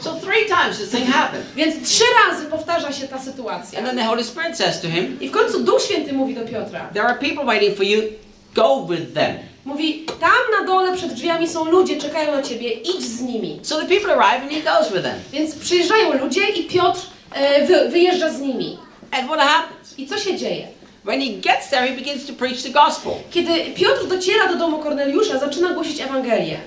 So 0.00 0.14
three 0.14 0.46
times 0.46 0.78
this 0.78 0.90
thing 0.90 1.06
happened. 1.06 1.44
Więc 1.56 1.88
trzy 1.88 2.04
razy 2.26 2.46
powtarza 2.46 2.92
się 2.92 3.08
ta 3.08 3.18
sytuacja. 3.18 3.78
And 3.78 3.88
then 3.88 3.96
the 3.96 4.04
Holy 4.04 4.24
Spirit 4.24 4.56
says 4.56 4.80
to 4.80 4.88
him, 4.88 5.18
I 5.20 5.28
w 5.28 5.30
końcu 5.30 5.64
Duch 5.64 5.82
Święty 5.82 6.12
mówi 6.12 6.34
do 6.34 6.40
Piotra. 6.40 6.88
There 6.92 7.06
are 7.06 7.18
people 7.18 7.44
waiting 7.44 7.76
for 7.76 7.86
you. 7.86 8.02
Go 8.54 8.86
with 8.86 9.14
them. 9.14 9.51
Mówi, 9.64 10.06
tam 10.20 10.60
na 10.60 10.66
dole 10.66 10.96
przed 10.96 11.12
drzwiami 11.12 11.48
są 11.48 11.64
ludzie, 11.64 11.96
czekają 11.96 12.32
na 12.32 12.42
ciebie, 12.42 12.70
idź 12.72 13.02
z 13.02 13.20
nimi. 13.20 13.60
So 13.62 13.80
the 13.80 13.86
people 13.86 14.12
arrive 14.12 14.42
and 14.42 14.52
he 14.52 14.60
goes 14.60 14.92
with 14.92 15.02
them. 15.02 15.20
Więc 15.32 15.54
przyjeżdżają 15.54 16.18
ludzie 16.18 16.48
i 16.48 16.64
Piotr 16.64 17.00
e, 17.34 17.66
wy, 17.66 17.88
wyjeżdża 17.88 18.30
z 18.30 18.40
nimi. 18.40 18.78
And 19.10 19.26
what 19.26 19.40
happens? 19.40 19.98
I 19.98 20.06
co 20.06 20.18
się 20.18 20.36
dzieje? 20.36 20.68
When 21.04 21.20
he 21.20 21.26
gets 21.28 21.70
there, 21.70 21.88
he 21.88 21.94
begins 21.94 22.26
to 22.26 22.32
preach 22.32 22.62
the 22.62 22.70
gospel. 22.70 23.12
Kiedy 23.30 23.52
Piotr 23.74 24.06
dociera 24.06 24.48
do 24.48 24.56
domu 24.56 24.78
Korneliusza, 24.78 25.38
zaczyna 25.38 25.70
głosić 25.74 26.00
Ewangelię. 26.00 26.58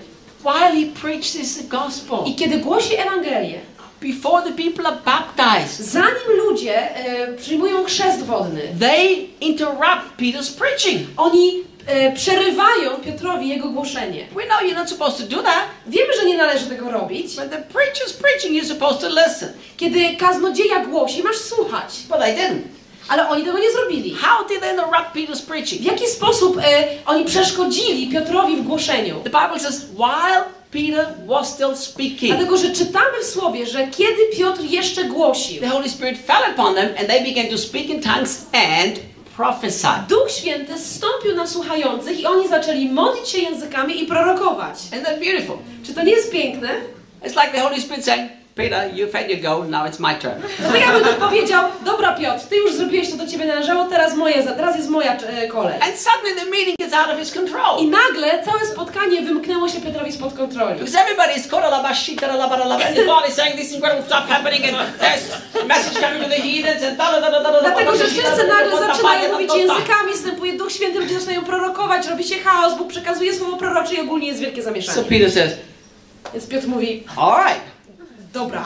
While 0.44 0.72
he 0.72 0.86
preaches 1.02 1.58
the 1.58 1.64
gospel, 1.64 2.18
I 2.26 2.36
kiedy 2.36 2.58
głosi 2.58 2.96
Ewangelię, 2.96 3.60
before 4.02 4.44
the 4.44 4.52
people 4.52 4.88
are 4.88 4.98
baptized, 5.06 5.86
zanim 5.86 6.38
ludzie 6.38 6.96
e, 6.96 7.34
przyjmują 7.34 7.84
chrzest 7.84 8.24
wodny, 8.24 8.62
they 8.80 9.28
interrupt 9.42 10.18
Peter's 10.20 10.58
preaching. 10.58 11.08
oni 11.18 11.64
e, 11.88 12.12
przerywają 12.12 12.92
Piotrowi 13.06 13.50
jego 13.50 13.70
głoszenie. 13.70 14.28
We 14.36 14.44
know 14.44 14.62
you're 14.62 14.76
not 14.76 14.90
supposed 14.90 15.18
to 15.30 15.36
do 15.36 15.44
that. 15.44 15.64
Wiemy, 15.88 16.14
że 16.20 16.26
nie 16.26 16.38
należy 16.38 16.66
tego 16.66 16.92
robić. 16.92 17.36
When 17.36 17.50
the 17.50 17.58
preacher's 17.58 18.14
preaching, 18.22 18.54
you're 18.64 18.68
supposed 18.68 19.02
to 19.02 19.10
listen. 19.10 19.50
Kiedy 19.78 20.16
kaznodzieja 20.16 20.86
głosi, 20.86 21.24
masz 21.24 21.38
słuchać. 21.38 21.94
But 22.10 22.20
they 22.20 22.36
didn't. 22.36 22.62
Ale 23.08 23.30
oni 23.30 23.44
tego 23.44 23.60
nie 23.60 23.72
zrobili. 23.72 24.16
How 24.16 24.48
did 24.48 24.60
they 24.60 24.72
interrupt 24.72 25.14
Peter's 25.16 25.42
W 25.42 25.46
preaching? 25.46 25.82
jaki 25.86 26.08
sposób 26.08 26.58
e, 26.58 26.62
oni 27.06 27.26
przeszkodzili 27.26 28.08
Piotrowi 28.12 28.56
w 28.56 28.64
głoszeniu? 28.64 29.16
The 29.24 29.30
Bible 29.30 29.60
says, 29.60 29.82
while 29.98 30.44
Peter 30.72 31.08
was 31.28 31.54
still 31.54 31.76
speaking, 31.78 32.36
Dlatego, 32.36 32.58
że 32.58 32.70
czytamy 32.72 33.20
w 33.22 33.26
słowie, 33.26 33.66
że 33.66 33.88
kiedy 33.88 34.38
Piotr 34.38 34.62
jeszcze 34.62 35.04
głosił, 35.04 35.62
the 35.62 35.68
Holy 35.68 35.90
Spirit 35.90 36.20
fell 36.28 36.52
upon 36.54 36.76
them 36.76 36.90
and 37.00 37.08
they 37.08 37.24
began 37.24 37.48
to 37.52 37.58
speak 37.58 37.86
in 37.86 38.02
tongues 38.02 38.46
and 38.54 39.00
prophesy. 39.38 39.88
Duch 40.10 40.32
Święty 40.32 40.80
zstąpił 40.80 41.36
na 41.36 41.48
słuchających 41.48 42.20
i 42.20 42.26
oni 42.26 42.48
zaczęli 42.48 42.90
modlić 42.90 43.30
się 43.30 43.38
językami 43.38 44.04
i 44.04 44.06
prorokować. 44.06 44.76
Isn't 44.76 45.06
that 45.06 45.20
beautiful? 45.20 45.58
Czy 45.84 45.94
to 45.94 46.04
nie 46.04 46.12
jest 46.12 46.32
piękne? 46.32 46.70
It's 47.24 47.44
like 47.44 47.52
the 47.52 47.60
Holy 47.60 47.82
Spirit 47.82 48.06
saying, 48.06 48.32
Peter, 48.56 48.90
you've 48.94 49.12
had 49.12 49.30
your 49.30 49.42
go, 49.42 49.64
now 49.64 49.84
it's 49.86 50.00
my 50.00 50.16
turn. 50.16 50.42
To 50.42 50.72
tak 50.72 50.82
jakby 50.82 51.00
Bóg 51.00 51.16
powiedział, 51.30 51.64
dobra 51.86 52.14
Piotr, 52.14 52.44
ty 52.50 52.56
już 52.56 52.74
zrobiłeś 52.74 53.12
to, 53.12 53.18
do 53.18 53.28
ciebie 53.28 53.46
należało, 53.46 53.86
teraz, 53.86 54.16
moje, 54.16 54.44
teraz 54.44 54.76
jest 54.76 54.90
moja 54.90 55.18
e, 55.18 55.48
kolej. 55.48 55.74
And 55.82 55.94
suddenly 56.00 56.36
the 56.42 56.46
meeting 56.52 56.76
gets 56.80 56.94
out 56.94 57.10
of 57.14 57.20
his 57.20 57.32
I 57.32 57.40
control. 57.40 57.90
nagle 57.90 58.44
całe 58.46 58.66
spotkanie 58.66 59.22
wymknęło 59.22 59.70
się 59.70 59.82
Piotrowi 59.82 60.12
spod 60.12 60.34
kontroli. 60.34 60.80
Because 60.80 61.00
everybody 61.00 61.34
is 61.40 61.48
and 62.86 63.30
is 63.30 63.36
saying 63.36 63.56
this 63.56 63.74
incredible 63.74 64.06
stuff 64.06 64.30
happening 64.30 64.66
and 64.66 64.76
there's 65.00 65.26
message 65.68 66.02
coming 66.02 66.24
to 66.24 66.30
the 66.30 66.42
heathens 66.42 66.84
and 66.84 66.98
da 66.98 67.12
da 67.12 67.22
da 67.22 67.32
da 67.32 67.44
da 67.44 67.52
da 67.52 67.62
Dlatego, 67.62 67.96
że 67.96 68.06
wszyscy 68.06 68.48
nagle 68.48 68.80
zaczynają 68.88 69.32
mówić 69.34 69.52
językami, 69.56 70.14
wstępuje 70.14 70.54
Duch 70.54 70.72
Święty, 70.72 71.00
ludzie 71.00 71.20
zaczynają 71.20 71.44
prorokować, 71.44 72.08
robi 72.08 72.24
się 72.24 72.36
chaos, 72.40 72.78
Bóg 72.78 72.88
przekazuje 72.88 73.34
słowo 73.34 73.58
prorocze 73.58 73.94
i 73.96 74.02
ogólnie 74.02 74.28
jest 74.28 74.40
wielkie 74.40 74.62
So 74.62 74.66
zamieszanie. 74.66 75.10
Peter 75.10 75.32
says, 75.32 75.52
Więc 76.34 76.48
Piotr 76.48 76.68
mówi, 76.68 77.04
all 77.18 77.44
right, 77.44 77.75
dobra, 78.36 78.66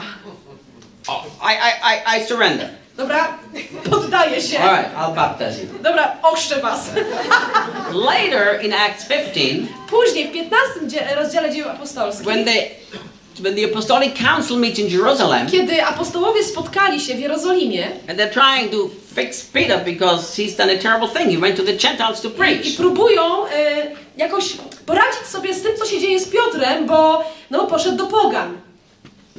oh, 1.08 1.26
I, 1.42 1.54
I, 1.54 1.72
I, 1.84 2.22
I 2.22 2.28
surrender. 2.28 2.70
dobra, 2.98 3.38
poddaję 3.92 4.42
się. 4.42 4.60
All 4.60 4.78
right, 4.78 4.96
I'll 4.98 5.16
baptize 5.16 5.62
you. 5.62 5.68
Dobra, 5.84 6.18
ochrzczę 6.24 6.62
was. 6.62 6.90
Later 8.10 8.66
in 8.66 8.74
Acts 8.74 9.06
15, 9.06 9.40
Później 9.90 10.28
w 10.30 10.32
15 10.32 10.88
dzie- 10.88 11.16
rozdziale 11.16 11.52
dzieł 11.52 11.70
apostolskich, 11.70 12.26
when 12.26 12.46
the, 12.46 12.52
when 13.40 13.56
the 13.56 13.66
apostolic 13.66 14.14
council 14.20 14.58
meets 14.58 14.80
in 14.80 14.88
Jerusalem, 14.88 15.48
kiedy 15.52 15.86
apostołowie 15.86 16.44
spotkali 16.44 17.02
się 17.02 17.16
w 17.16 17.20
Jerozolimie 17.20 17.86
and 18.10 18.20
they're 18.20 18.34
trying 18.34 18.72
to 18.72 18.78
fix 19.16 19.46
Peter 19.46 19.84
because 19.86 20.42
he's 20.42 20.56
done 20.58 20.74
a 20.74 20.78
terrible 20.78 21.08
thing. 21.10 21.32
He 21.32 21.38
went 21.38 21.58
to 21.58 21.64
the 21.64 21.74
Gentiles 21.74 22.22
to 22.22 22.28
i 22.28 22.32
preach. 22.32 22.76
próbują 22.78 23.46
e, 23.48 23.52
jakoś 24.18 24.54
poradzić 24.86 25.26
sobie 25.28 25.54
z 25.54 25.62
tym, 25.64 25.72
co 25.78 25.86
się 25.86 26.00
dzieje 26.00 26.20
z 26.20 26.28
Piotrem, 26.30 26.86
bo 26.86 27.24
no, 27.52 27.68
poszedł 27.68 27.98
do 27.98 28.08
pogan. 28.08 28.58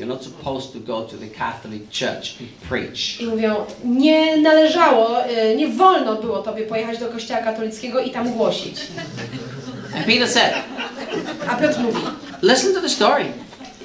You're 0.00 0.08
not 0.08 0.24
supposed 0.24 0.72
to 0.72 0.78
go 0.78 1.02
to 1.02 1.16
the 1.18 1.28
Catholic 1.28 1.90
Church 1.90 2.40
and 2.40 2.48
preach. 2.68 3.20
I 3.20 3.26
mówią, 3.26 3.56
nie 3.84 4.36
należało, 4.36 5.24
e, 5.24 5.54
nie 5.54 5.68
wolno 5.68 6.14
było 6.16 6.42
tobie 6.42 6.62
pojechać 6.62 6.98
do 6.98 7.08
kościoła 7.08 7.40
katolickiego 7.40 8.00
i 8.00 8.10
tam 8.10 8.32
głosić. 8.32 8.76
And 9.96 10.06
Peter 10.06 10.28
said, 10.28 10.54
A 11.48 11.56
Piotr 11.56 11.80
mówi, 11.80 12.00
listen 12.42 12.74
to 12.74 12.80
the 12.80 12.88
story. 12.88 13.24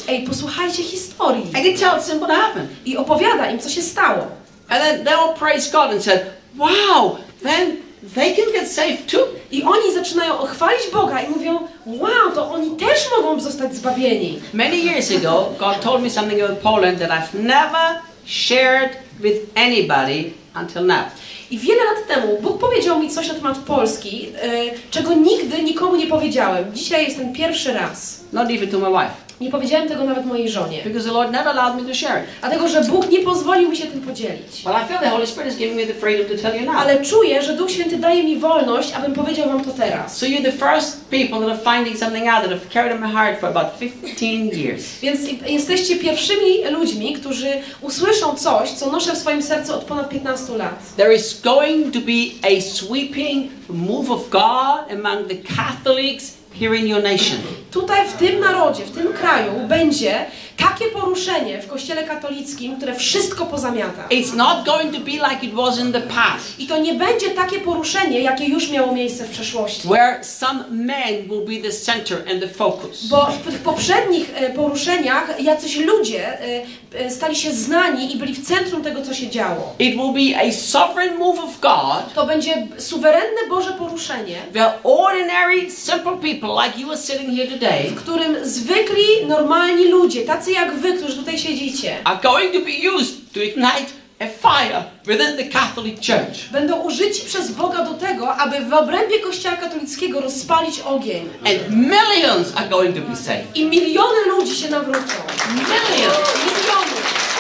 ej, 0.08 0.24
posłuchajcie 0.28 0.84
historii. 0.84 1.44
And 1.46 1.66
he 1.66 1.74
tells 1.74 2.08
them 2.08 2.20
what 2.20 2.32
happened. 2.32 2.70
I 2.86 2.98
opowiada 2.98 3.50
im, 3.52 3.60
co 3.60 3.70
się 3.70 3.82
stało. 3.82 4.28
And 4.70 4.84
then 4.84 5.06
they 5.06 5.14
all 5.14 5.34
praised 5.34 5.72
God 5.72 5.92
and 5.92 6.04
said, 6.04 6.26
wow, 6.58 7.18
then 7.44 7.78
they 8.14 8.36
can 8.36 8.54
get 8.54 8.72
saved 8.72 9.08
too. 9.12 9.28
I 9.52 9.64
oni 9.64 9.94
zaczynają 9.94 10.38
chwalić 10.38 10.82
Boga 10.94 11.22
i 11.22 11.30
mówią, 11.30 11.60
wow, 11.86 12.32
to 12.36 12.52
oni 12.52 12.76
też 12.78 13.10
mogą 13.18 13.40
zostać 13.40 13.76
zbawieni. 13.76 14.40
Many 14.54 14.76
years 14.76 15.12
ago, 15.12 15.50
God 15.60 15.82
told 15.82 16.04
me 16.04 16.10
something 16.10 16.42
about 16.42 16.60
Poland 16.60 17.00
that 17.00 17.10
I've 17.10 17.40
never 17.40 18.02
shared 18.26 18.90
with 19.20 19.36
anybody 19.56 20.34
until 20.56 20.84
now. 20.84 21.04
I 21.52 21.58
wiele 21.58 21.84
lat 21.84 22.08
temu 22.08 22.38
Bóg 22.42 22.60
powiedział 22.60 23.00
mi 23.00 23.10
coś 23.10 23.28
na 23.28 23.34
temat 23.34 23.58
Polski, 23.58 24.28
e, 24.42 24.92
czego 24.92 25.14
nigdy 25.14 25.64
nikomu 25.64 25.96
nie 25.96 26.08
powiedziałem. 26.08 26.74
Dzisiaj 26.74 27.06
jest 27.06 27.18
ten 27.18 27.34
pierwszy 27.34 27.74
raz. 27.74 28.24
Not 28.34 28.50
even 28.52 28.70
to 28.70 28.80
my 28.80 28.90
wife. 28.90 29.25
Nie 29.42 29.52
powiedziałem 29.52 29.88
tego 29.88 30.04
nawet 30.04 30.26
mojej 30.26 30.50
żonie. 30.50 30.82
Because 30.84 31.08
the 31.08 31.14
Lord 31.14 31.32
never 31.32 31.48
allowed 31.48 31.82
me 31.82 31.90
to 31.90 31.96
share 31.96 32.24
it. 32.24 32.30
Dlatego, 32.42 32.68
że 32.68 32.82
Bóg 32.82 33.10
nie 33.10 33.20
pozwolił 33.20 33.70
mi 33.70 33.78
się 33.78 33.88
tym 33.88 34.02
podzielić. 34.02 34.62
I 34.62 34.88
feel 34.88 35.00
the 35.00 35.10
Holy 35.10 35.28
Spirit 35.28 35.54
is 35.54 35.58
giving 35.58 35.78
me 35.78 35.86
the 35.86 35.94
freedom 35.94 36.38
to 36.38 36.42
tell 36.42 36.62
you 36.62 36.66
now. 36.66 36.76
Ale 36.76 37.02
czuję, 37.02 37.42
że 37.42 37.54
Duch 37.54 37.72
Święty 37.72 37.98
daje 37.98 38.24
mi 38.24 38.38
wolność, 38.38 38.94
abym 38.94 39.14
powiedział 39.14 39.50
wam 39.50 39.64
to 39.66 39.72
teraz. 39.72 40.18
So 40.18 40.26
you're 40.26 40.44
the 40.44 40.52
first 40.52 41.06
people 41.10 41.40
that 41.40 41.50
are 41.50 41.76
finding 41.78 42.00
something 42.00 42.28
out 42.28 42.42
that 42.42 42.50
have 42.50 42.70
carried 42.74 42.96
in 42.96 43.02
my 43.02 43.14
heart 43.14 43.40
for 43.40 43.50
about 43.50 43.80
15 43.80 44.28
years. 44.60 45.00
Więc 45.02 45.20
jesteście 45.48 45.96
pierwszymi 45.96 46.64
ludźmi, 46.72 47.14
którzy 47.14 47.48
usłyszą 47.82 48.36
coś, 48.36 48.70
co 48.70 48.92
noszę 48.92 49.14
w 49.14 49.18
swoim 49.18 49.44
sercu 49.44 49.74
od 49.74 49.84
ponad 49.84 50.10
15 50.10 50.58
lat. 50.58 50.96
There 50.98 51.16
is 51.16 51.42
going 51.42 51.94
to 51.94 52.00
be 52.00 52.50
a 52.58 52.62
sweeping 52.62 53.52
move 53.70 54.12
of 54.12 54.30
God 54.30 54.92
among 54.92 55.28
the 55.28 55.56
Catholics 55.56 56.45
here 56.60 56.80
in 56.80 56.88
your 56.88 57.04
nation. 57.04 57.38
Tutaj 57.72 58.08
w 58.10 58.14
tym 58.14 58.40
narodzie, 58.40 58.86
w 58.86 58.92
tym 58.92 59.14
kraju 59.14 59.52
będzie 59.68 60.26
takie 60.58 60.86
poruszenie 60.86 61.62
w 61.62 61.68
kościele 61.68 62.04
katolickim, 62.04 62.78
które 62.78 62.96
wszystko 62.96 63.46
pozamiata. 63.46 64.08
It's 64.10 64.36
not 64.36 64.66
going 64.66 64.94
to 64.96 65.00
be 65.00 65.12
like 65.12 65.46
it 65.46 65.54
was 65.54 65.80
in 65.80 65.94
the 65.94 66.02
past, 66.02 66.60
I 66.60 66.68
to 66.68 66.78
nie 66.78 66.94
będzie 66.94 67.30
takie 67.30 67.60
poruszenie, 67.60 68.22
jakie 68.22 68.46
już 68.46 68.70
miało 68.72 68.92
miejsce 68.94 69.24
w 69.24 69.30
przeszłości. 69.30 69.88
where 69.88 70.24
some 70.24 70.64
men 70.70 71.28
will 71.30 71.46
be 71.62 71.70
the 71.70 71.76
center 71.78 72.18
and 72.32 72.42
the 72.42 72.48
focus. 72.48 73.06
Bo 73.08 73.26
w 73.26 73.52
tych 73.52 73.60
poprzednich 73.60 74.32
e, 74.36 74.50
poruszeniach 74.50 75.42
jacyś 75.44 75.76
ludzie 75.78 76.40
e, 76.42 76.66
e, 76.94 77.12
stali 77.12 77.36
się 77.36 77.52
znani 77.52 78.16
i 78.16 78.18
byli 78.18 78.34
w 78.34 78.48
centrum 78.48 78.84
tego, 78.84 79.02
co 79.02 79.14
się 79.14 79.30
działo. 79.30 79.74
It 79.80 79.96
will 79.96 80.14
be 80.14 80.40
a 80.42 80.52
sovereign 80.52 81.18
move 81.18 81.40
of 81.40 81.60
God 81.60 82.14
To 82.16 82.26
będzie 82.26 82.68
suwerenne 82.78 83.50
Boże 83.50 83.74
poruszenie, 83.74 84.36
where 84.52 84.72
ordinary, 84.84 85.72
simple 85.72 86.18
people 86.18 86.50
like 86.66 86.80
you 86.82 86.92
are 86.92 87.02
sitting 87.02 87.38
here 87.38 87.48
today 87.48 87.90
w 87.90 87.96
którym 87.96 88.36
zwykli, 88.46 89.26
normalni 89.28 89.88
ludzie, 89.88 90.22
tacy 90.22 90.45
jak 90.52 90.74
wy, 90.74 90.94
którzy 90.94 91.18
tutaj 91.18 91.38
siedzicie, 91.40 91.98
are 92.04 92.20
going 92.24 92.54
to 92.54 92.60
be 92.60 92.96
used 92.96 93.34
to 93.34 93.40
ignite 93.40 93.92
a 94.20 94.26
fire 94.28 94.84
within 95.06 95.38
the 95.38 95.44
Catholic 95.60 95.96
Church. 95.96 96.50
będą 96.52 96.82
użyci 96.82 97.26
przez 97.26 97.52
Boga 97.52 97.86
do 97.86 97.94
tego, 97.94 98.36
aby 98.36 98.66
w 98.66 98.74
obrębie 98.74 99.20
Kościoła 99.20 99.56
katolickiego 99.56 100.22
rozpalić 100.22 100.80
ogień. 100.80 101.30
And 101.40 101.70
millions 101.70 102.54
are 102.56 102.70
going 102.70 102.96
to 102.96 103.02
be 103.02 103.16
saved. 103.16 103.56
I 103.56 103.66
miliony 103.66 104.26
ludzi 104.28 104.56
się 104.56 104.70
nawrócą. 104.70 105.16
Millions. 105.54 106.18
Miliony. 106.46 107.35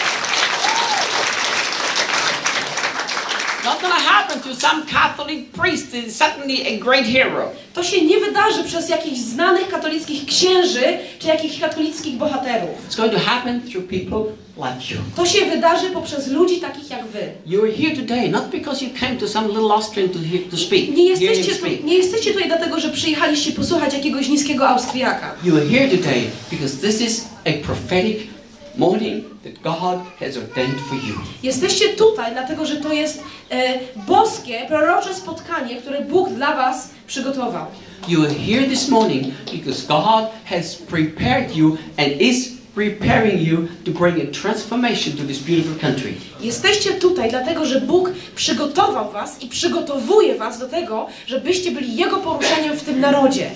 Not 3.65 3.80
to 3.80 3.88
happen 3.88 4.41
to 4.41 4.56
some 4.56 4.86
Catholic 4.86 5.51
priest 5.51 5.93
is 5.93 6.15
suddenly 6.15 6.62
a 6.67 6.78
great 6.78 7.06
hero. 7.06 7.51
To 7.73 7.84
się 7.84 8.06
nie 8.06 8.19
wydarzy 8.19 8.63
przez 8.63 8.89
jakichś 8.89 9.17
znanych 9.17 9.69
katolickich 9.69 10.25
księży 10.25 10.97
czy 11.20 11.28
jakichś 11.28 11.59
katolickich 11.59 12.16
bohaterów. 12.16 12.89
It's 12.89 12.97
going 12.97 13.13
to 13.13 13.20
happen 13.20 13.61
through 13.61 13.88
people 13.88 14.20
like 14.57 14.93
you. 14.93 15.01
To 15.16 15.26
się 15.26 15.45
wydarzy 15.45 15.89
poprzez 15.89 16.28
ludzi 16.28 16.57
takich 16.59 16.89
jak 16.89 17.07
wy. 17.07 17.32
You 17.45 17.63
are 17.63 17.72
here 17.72 17.95
today 17.95 18.30
not 18.30 18.49
because 18.49 18.86
you 18.86 18.91
came 18.99 19.16
to 19.16 19.28
some 19.28 19.47
little 19.47 19.72
Austrian 19.72 20.09
to, 20.09 20.20
hear, 20.20 20.41
to 20.51 20.57
speak. 20.57 20.89
Nie 20.95 21.09
jesteście, 21.09 21.55
tu, 21.55 21.66
nie 21.84 21.97
jesteście 21.97 22.32
tutaj 22.34 22.47
dlatego, 22.47 22.80
że 22.80 22.89
przyjechaliście 22.89 23.51
posłuchać 23.51 23.93
jakiegoś 23.93 24.28
niskiego 24.28 24.70
Austriaka. 24.70 25.36
You 25.43 25.57
are 25.57 25.66
here 25.66 25.97
today 25.97 26.24
because 26.51 26.78
this 26.78 27.01
is 27.01 27.26
a 27.45 27.66
prophetic 27.66 28.34
morning 28.78 29.23
that 29.43 29.61
God 29.61 29.99
has 30.19 30.38
ordained 30.38 30.80
for 30.89 30.97
you. 30.97 31.15
Jesteście 31.43 31.89
tutaj 31.89 32.32
dlatego, 32.34 32.65
że 32.65 32.76
to 32.76 32.93
jest 32.93 33.23
e, 33.51 33.80
boskie, 34.07 34.65
prorocze 34.67 35.13
spotkanie, 35.13 35.76
które 35.76 36.01
Bóg 36.01 36.30
dla 36.30 36.55
was 36.55 36.89
przygotował. 37.07 37.65
You 38.07 38.23
are 38.23 38.34
here 38.34 38.67
this 38.69 38.89
morning 38.89 39.34
because 39.53 39.88
God 39.88 40.30
has 40.45 40.76
prepared 40.76 41.55
you 41.55 41.78
and 41.97 42.21
is 42.21 42.55
preparing 42.76 43.47
you 43.47 43.67
to 43.86 43.91
bring 43.91 44.19
a 44.19 44.32
transformation 44.32 45.17
to 45.17 45.23
this 45.23 45.39
beautiful 45.39 45.76
country. 45.76 46.13
Jesteście 46.41 46.91
tutaj 46.91 47.30
dlatego, 47.30 47.65
że 47.65 47.82
Bóg 47.82 48.11
przygotował 48.36 49.11
was 49.11 49.43
i 49.43 49.47
przygotowuje 49.47 50.36
was 50.36 50.59
do 50.59 50.67
tego, 50.67 51.07
żebyście 51.28 51.71
byli 51.71 51.95
Jego 51.95 52.17
poruszeniem 52.17 52.78
w 52.78 52.84
tym 52.84 52.99
narodzie. 52.99 53.51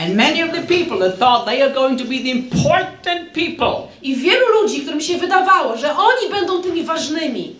And 0.00 0.16
many 0.16 0.40
of 0.40 0.52
the 0.52 0.62
people 0.62 0.98
that 1.00 1.18
thought 1.18 1.44
they 1.44 1.60
are 1.60 1.74
going 1.74 1.98
to 1.98 2.04
be 2.04 2.22
the 2.22 2.30
important 2.30 3.34
people. 3.34 3.90
I 4.02 4.16
wielu 4.16 4.46
ludzi, 4.62 4.80
którym 4.80 5.00
się 5.00 5.18
wydawało, 5.18 5.76
że 5.76 5.96
oni 5.96 6.30
będą 6.30 6.62
tymi 6.62 6.82
ważnymi, 6.82 7.56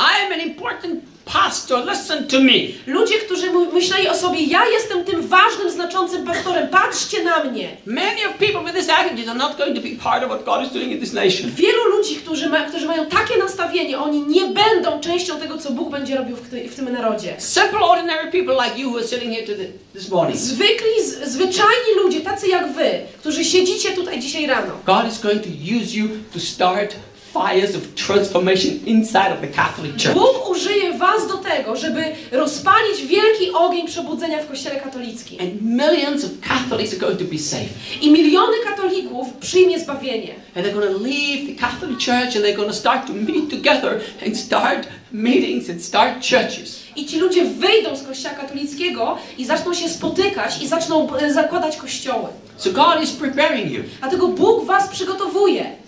I 0.00 0.26
am 0.26 0.32
an 0.32 0.40
important 0.40 1.04
pastor, 1.24 1.86
listen 1.90 2.26
to 2.28 2.40
me. 2.40 2.52
ludzie, 2.86 3.18
którzy 3.18 3.50
myśleli 3.72 4.08
o 4.08 4.14
sobie, 4.14 4.40
ja 4.40 4.66
jestem 4.66 5.04
tym 5.04 5.28
ważnym, 5.28 5.70
znaczącym 5.70 6.26
pastorem, 6.26 6.68
patrzcie 6.68 7.24
na 7.24 7.44
mnie. 7.44 7.76
Many 7.86 8.28
of 8.28 8.36
people 8.38 8.64
with 8.64 8.74
this 8.74 8.88
attitude 8.88 9.30
are 9.30 9.38
not 9.38 9.56
going 9.56 9.76
to 9.76 9.82
be 9.82 9.88
part 10.02 10.22
of 10.24 10.28
what 10.28 10.44
God 10.44 10.66
is 10.66 10.72
doing 10.72 10.92
in 10.92 11.00
this 11.00 11.12
nation. 11.12 11.50
Wielu 11.50 11.84
ludzi, 11.96 12.16
którzy, 12.16 12.48
ma, 12.48 12.60
którzy 12.60 12.86
mają 12.86 13.06
takie 13.06 13.38
nastawienie, 13.38 13.98
oni 13.98 14.20
nie 14.20 14.44
będą 14.44 15.00
częścią 15.00 15.40
tego, 15.40 15.58
co 15.58 15.70
Bóg 15.70 15.90
będzie 15.90 16.16
robił 16.16 16.36
w, 16.36 16.72
w 16.72 16.76
tym 16.76 16.92
narodzie. 16.92 17.34
Simple, 17.38 17.80
ordinary 17.80 18.30
people 18.30 18.54
like 18.54 18.80
you 18.80 18.90
who 18.90 18.98
are 18.98 19.08
sitting 19.08 19.34
here 19.34 19.46
today, 19.46 19.72
this 19.92 20.08
morning. 20.08 20.38
Zwykli, 20.38 21.04
z, 21.04 21.28
zwyczajni 21.28 21.94
ludzie, 22.02 22.20
tacy 22.20 22.48
jak 22.48 22.72
wy, 22.72 22.90
którzy 23.20 23.44
siedzicie 23.44 23.92
tutaj 23.92 24.20
dzisiaj 24.20 24.46
rano. 24.46 24.72
God 24.86 25.12
is 25.12 25.20
going 25.20 25.42
to 25.42 25.48
use 25.48 25.96
you 25.96 26.08
to 26.32 26.40
start 26.40 26.94
fires 27.32 27.74
of 27.74 27.94
transformation 27.94 28.80
inside 28.86 29.32
of 29.32 29.40
the 29.40 29.48
Catholic 29.48 29.92
Church. 29.96 30.14
Bóg 30.14 30.50
użyje 30.50 30.98
was 30.98 31.28
do 31.28 31.38
tego, 31.38 31.76
żeby 31.76 32.04
rozpalić 32.32 33.06
wielki 33.06 33.50
ogień 33.50 33.86
przebudzenia 33.86 34.42
w 34.42 34.48
Kościele 34.48 34.80
katolickim. 34.80 35.40
And 35.40 35.62
millions 35.62 36.24
of 36.24 36.30
Catholics 36.40 36.92
are 36.92 37.00
going 37.00 37.18
to 37.18 37.24
be 37.24 37.38
saved. 37.38 37.70
I 38.00 38.10
miliony 38.10 38.56
katolików 38.64 39.32
przyjmie 39.40 39.80
zbawienie. 39.80 40.34
And 40.56 40.66
they're 40.66 40.74
going 40.74 40.92
to 40.92 40.98
leave 41.04 41.46
the 41.46 41.66
Catholic 41.66 41.98
Church 41.98 42.36
and 42.36 42.44
they're 42.44 42.56
going 42.56 42.70
to 42.70 42.76
start 42.76 43.06
to 43.06 43.12
meet 43.12 43.50
together 43.50 44.00
and 44.26 44.38
start 44.38 44.88
meetings 45.12 45.70
and 45.70 45.84
start 45.84 46.14
churches. 46.30 46.82
I 46.96 47.06
ci 47.06 47.18
ludzie 47.18 47.44
wyjdą 47.44 47.96
z 47.96 48.02
Kościoła 48.02 48.34
katolickiego 48.34 49.18
i 49.38 49.44
zaczną 49.44 49.74
się 49.74 49.88
spotykać 49.88 50.62
i 50.62 50.68
zaczną 50.68 51.16
e, 51.16 51.32
zakładać 51.32 51.76
kościoły. 51.76 52.28
So 52.56 52.70
God 52.70 53.02
is 53.02 53.12
preparing 53.12 53.72
you. 53.72 53.82
Dlatego 54.00 54.28
Bóg 54.28 54.64
was 54.64 54.88
przygotowuje. 54.88 55.81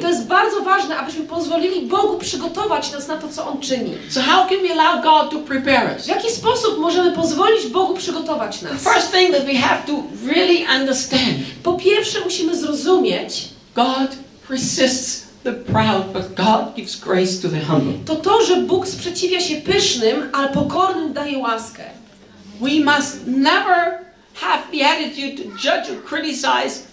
To 0.00 0.08
jest 0.08 0.26
bardzo 0.26 0.60
ważne, 0.60 0.96
abyśmy 0.96 1.24
pozwolili 1.24 1.86
Bogu 1.86 2.18
przygotować 2.18 2.92
nas 2.92 3.08
na 3.08 3.16
to, 3.16 3.28
co 3.28 3.46
On 3.48 3.60
czyni. 3.60 3.92
So 4.10 4.20
how 4.22 4.48
can 4.48 4.58
we 4.68 4.80
allow 4.80 5.02
God 5.04 5.30
to 5.30 5.38
prepare 5.38 5.94
W 5.94 5.96
us? 5.98 6.06
jaki 6.06 6.30
sposób 6.30 6.78
możemy 6.78 7.12
pozwolić 7.12 7.66
Bogu 7.66 7.94
przygotować 7.94 8.58
The 8.58 8.68
nas? 8.68 8.82
first 8.82 9.12
thing 9.12 9.34
that 9.34 9.44
we 9.46 9.54
have 9.54 9.82
to 9.86 9.92
really 10.26 10.66
understand, 10.80 11.22
Po 11.62 11.72
pierwsze 11.74 12.20
musimy 12.24 12.56
zrozumieć, 12.56 13.48
God 13.74 14.10
resists 14.50 15.26
the 15.44 15.52
proud, 15.52 16.06
but 16.12 16.34
God 16.34 16.74
gives 16.76 16.96
grace 17.00 17.42
to 17.42 17.48
the 17.48 17.60
humble. 17.60 17.92
to 18.06 18.16
to, 18.16 18.44
że 18.44 18.56
Bóg 18.56 18.88
sprzeciwia 18.88 19.40
się 19.40 19.56
pysznym, 19.56 20.28
ale 20.32 20.48
pokornym 20.48 21.12
daje 21.12 21.38
łaskę. 21.38 21.82
We 22.60 22.94
must 22.94 23.26
never 23.26 23.98
have 24.40 24.62
the 24.72 24.84
attitude 24.84 25.36
to 25.36 25.48
judge 25.58 25.90
or 25.90 26.02
criticize 26.08 26.90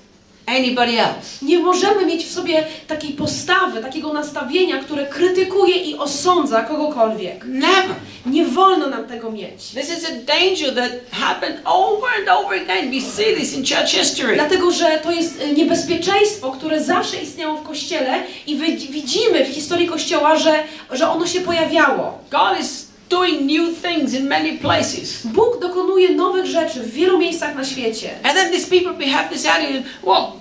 anybody 0.47 0.99
else. 0.99 1.45
Nie 1.45 1.59
możemy 1.59 2.05
mieć 2.05 2.25
w 2.25 2.33
sobie 2.33 2.65
takiej 2.87 3.13
postawy, 3.13 3.81
takiego 3.81 4.13
nastawienia, 4.13 4.77
które 4.77 5.05
krytykuje 5.05 5.75
i 5.75 5.97
osądza 5.97 6.61
kogokolwiek. 6.61 7.45
Never. 7.45 7.95
Nie 8.25 8.45
wolno 8.45 8.87
nam 8.87 9.07
tego 9.07 9.31
mieć. 9.31 9.69
This 9.73 9.97
is 9.97 10.05
a 10.05 10.11
danger 10.25 10.75
that 10.75 10.91
happened 11.11 11.61
over 11.65 12.09
and 12.19 12.29
over 12.29 12.61
again. 12.61 12.91
We 12.91 13.01
see 13.01 13.35
this 13.35 13.53
in 13.53 13.65
church 13.65 13.91
history. 13.91 14.35
Dlatego, 14.35 14.71
że 14.71 14.99
to 15.03 15.11
jest 15.11 15.41
e, 15.41 15.53
niebezpieczeństwo, 15.53 16.51
które 16.51 16.83
zawsze 16.83 17.17
istniało 17.17 17.57
w 17.57 17.63
Kościele 17.63 18.23
i 18.47 18.55
widzimy 18.89 19.45
w 19.45 19.47
historii 19.47 19.87
Kościoła, 19.87 20.35
że, 20.35 20.63
że 20.91 21.09
ono 21.09 21.27
się 21.27 21.41
pojawiało. 21.41 22.17
God 22.31 22.59
is 22.61 22.86
doing 23.09 23.45
new 23.45 23.73
things 23.73 24.13
in 24.13 24.27
many 24.27 24.57
places. 24.57 25.25
Bóg 25.25 25.59
dokonuje 25.59 26.15
nowych 26.15 26.45
rzeczy 26.45 26.79
w 26.79 26.91
wielu 26.91 27.19
miejscach 27.19 27.55
na 27.55 27.65
świecie. 27.65 28.09
And 28.23 28.33
then 28.33 28.51
these 28.51 28.69
people 28.69 29.07
have 29.11 29.29
this 29.29 29.45
attitude, 29.45 29.83
well, 30.03 30.31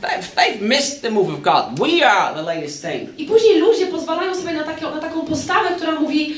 they've, 0.00 0.34
they've 0.34 0.62
missed 0.62 1.02
the 1.02 1.10
move 1.10 1.34
of 1.34 1.42
God. 1.42 1.78
We 1.78 2.06
are 2.06 2.34
the 2.34 2.42
latest 2.42 2.82
thing. 2.82 3.20
I 3.20 3.26
później 3.26 3.58
ludzie 3.58 3.86
pozwalają 3.86 4.34
sobie 4.34 4.52
na, 4.52 4.64
takie, 4.64 4.82
na 4.82 5.00
taką 5.00 5.26
postawę, 5.26 5.70
która 5.76 6.00
mówi 6.00 6.34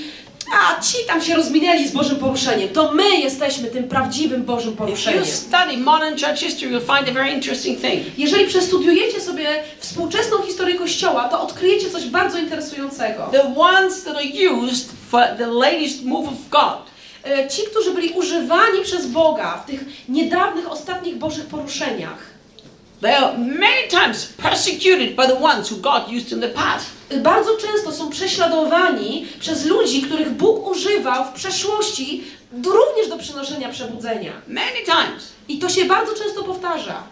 a 0.53 0.81
ci 0.81 0.97
tam 1.07 1.23
się 1.23 1.35
rozminęli 1.35 1.89
z 1.89 1.93
Bożym 1.93 2.17
poruszeniem. 2.17 2.69
To 2.69 2.93
my 2.93 3.21
jesteśmy 3.21 3.69
tym 3.69 3.89
prawdziwym 3.89 4.43
Bożym 4.43 4.73
If 4.73 4.83
you 4.83 4.87
poruszeniem. 4.87 5.25
study 5.27 5.77
modern 5.77 6.19
church 6.19 6.39
history, 6.39 6.73
you'll 6.73 6.97
find 6.97 7.09
a 7.09 7.13
very 7.13 7.31
interesting 7.31 7.81
thing. 7.81 8.19
Jeżeli 8.19 8.47
przestudiujecie 8.47 9.21
sobie 9.21 9.47
współczesną 9.79 10.43
historię 10.43 10.75
Kościoła, 10.75 11.29
to 11.29 11.43
odkryjecie 11.43 11.91
coś 11.91 12.07
bardzo 12.07 12.39
interesującego. 12.39 13.29
The 13.33 13.55
ones 13.57 14.05
that 14.05 14.17
are 14.17 14.53
used 14.65 14.89
for 15.11 15.23
the 15.39 15.47
latest 15.47 16.05
move 16.05 16.29
of 16.29 16.49
God 16.51 16.91
E, 17.25 17.49
Ci, 17.49 17.63
którzy 17.63 17.95
byli 17.95 18.09
używani 18.09 18.83
przez 18.83 19.07
Boga 19.07 19.63
w 19.65 19.67
tych 19.67 19.85
niedawnych, 20.09 20.73
ostatnich 20.73 21.17
Bożych 21.17 21.47
poruszeniach, 21.47 22.31
They 23.01 23.17
are 23.17 23.39
many 23.39 23.89
times 23.89 24.27
persecuted 24.27 25.17
by 25.17 25.27
the 25.27 25.39
ones 25.41 25.73
who 25.73 25.77
God 25.79 26.03
used 26.17 26.33
in 26.33 26.41
the 26.41 26.49
past. 26.49 26.87
Bardzo 27.19 27.57
często 27.57 27.93
są 27.93 28.11
prześladowani 28.11 29.27
przez 29.41 29.65
ludzi, 29.67 30.03
których 30.03 30.31
Bóg 30.31 30.71
używał 30.71 31.25
w 31.25 31.33
przeszłości 31.33 32.25
również 32.65 33.09
do 33.09 33.19
przynoszenia 33.19 33.69
przebudzenia. 33.69 34.33
Many 34.49 34.85
times. 34.85 35.33
I 35.49 35.59
to 35.59 35.69
się 35.69 35.85
bardzo 35.85 36.15
często 36.15 36.45
powtarza. 36.45 37.03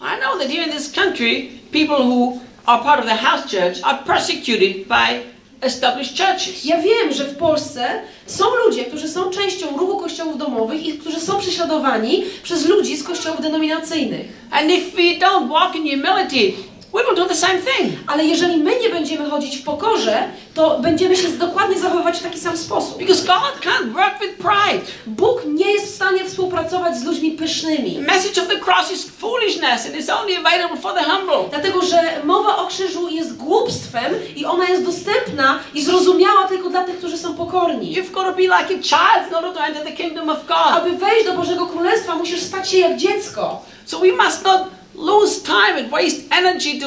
I 0.00 0.20
know 0.20 0.38
that 0.38 0.50
here 0.50 0.64
in 0.66 0.72
this 0.72 0.92
country, 0.92 1.48
people 1.72 2.04
who 2.04 2.38
are 2.66 2.82
part 2.82 3.00
of 3.00 3.06
the 3.06 3.16
house 3.16 3.42
church 3.42 3.78
are 3.82 3.98
persecuted 4.06 4.86
by 4.88 5.22
established 5.60 6.16
churches. 6.16 6.64
Ja 6.64 6.80
wiem, 6.80 7.12
że 7.12 7.24
w 7.24 7.36
Polsce 7.36 8.02
są 8.26 8.44
ludzie, 8.66 8.84
którzy 8.84 9.08
są 9.08 9.30
częścią 9.30 9.76
ruchu 9.76 9.98
kościołów 9.98 10.38
domowych 10.38 10.86
i 10.86 10.92
którzy 10.92 11.20
są 11.20 11.38
prześladowani 11.38 12.24
przez 12.42 12.66
ludzi 12.66 12.96
z 12.96 13.04
kościołów 13.04 13.42
denominacyjnych. 13.42 14.26
And 14.50 14.70
if 14.70 14.96
we 14.96 15.26
don't 15.26 15.48
walk 15.48 15.76
in 15.76 15.82
humility, 15.82 16.52
we 16.92 17.02
will 17.02 17.14
do 17.14 17.26
the 17.26 17.34
same 17.34 17.58
thing. 17.58 17.92
Ale 18.06 18.24
jeżeli 18.24 18.56
my 18.56 18.80
nie 18.80 18.90
będziemy 18.90 19.30
chodzić 19.30 19.56
w 19.56 19.64
pokorze, 19.64 20.28
to 20.54 20.78
będziemy 20.78 21.16
się 21.16 21.28
dokładnie 21.28 21.78
zachowywać 21.78 22.18
w 22.18 22.22
taki 22.22 22.38
sam 22.38 22.56
sposób. 22.56 22.98
Because 22.98 23.26
God 23.26 23.60
can't 23.60 23.92
work 23.92 24.20
with 24.20 24.34
pride. 24.34 24.84
Bóg 25.06 25.42
nie 25.46 25.72
jest 25.72 25.86
w 25.86 25.94
stanie 25.94 26.24
współpracować 26.24 26.96
z 26.96 27.04
ludźmi 27.04 27.30
pysznymi. 27.30 27.94
The 27.94 28.00
message 28.00 28.42
of 28.42 28.48
the 28.48 28.56
cross 28.56 28.92
is 28.92 29.10
foolishness 29.10 29.86
and 29.86 29.94
it's 29.94 30.20
only 30.20 30.36
available 30.36 30.76
for 30.76 30.94
the 30.94 31.02
humble. 31.02 31.50
Dlatego, 31.50 31.82
że 31.82 32.02
mowa 32.24 32.56
o 32.56 32.66
krzyżu 32.66 33.08
jest 33.08 33.36
głupstwem 33.36 34.14
i 34.36 34.44
ona 34.44 34.68
jest 34.68 34.84
dostępna 34.84 35.58
i 35.74 35.82
zrozumiała 35.82 36.48
tylko 36.48 36.70
dla 36.70 36.84
tych, 36.84 36.98
którzy 36.98 37.18
są 37.18 37.34
pokorni. 37.34 37.96
You've 37.96 38.10
got 38.10 38.24
to 38.24 38.32
be 38.32 38.42
like 38.42 38.74
a 38.74 38.82
child 38.82 39.28
in 39.28 39.34
order 39.34 39.52
to 39.52 39.64
enter 39.64 39.84
the 39.84 39.92
kingdom 39.92 40.28
of 40.28 40.46
God. 40.46 40.72
Aby 40.72 40.92
wejść 40.92 41.26
do 41.26 41.32
Bożego 41.32 41.66
Królestwa, 41.66 42.14
musisz 42.14 42.42
stać 42.42 42.70
się 42.70 42.78
jak 42.78 42.96
dziecko. 42.96 43.62
So 43.84 43.98
we 43.98 44.12
must 44.12 44.44
not 44.44 44.77
lose 44.98 45.40
time 45.42 45.78
and 45.78 45.90
waste 45.92 46.20
energy 46.30 46.80
to 46.80 46.86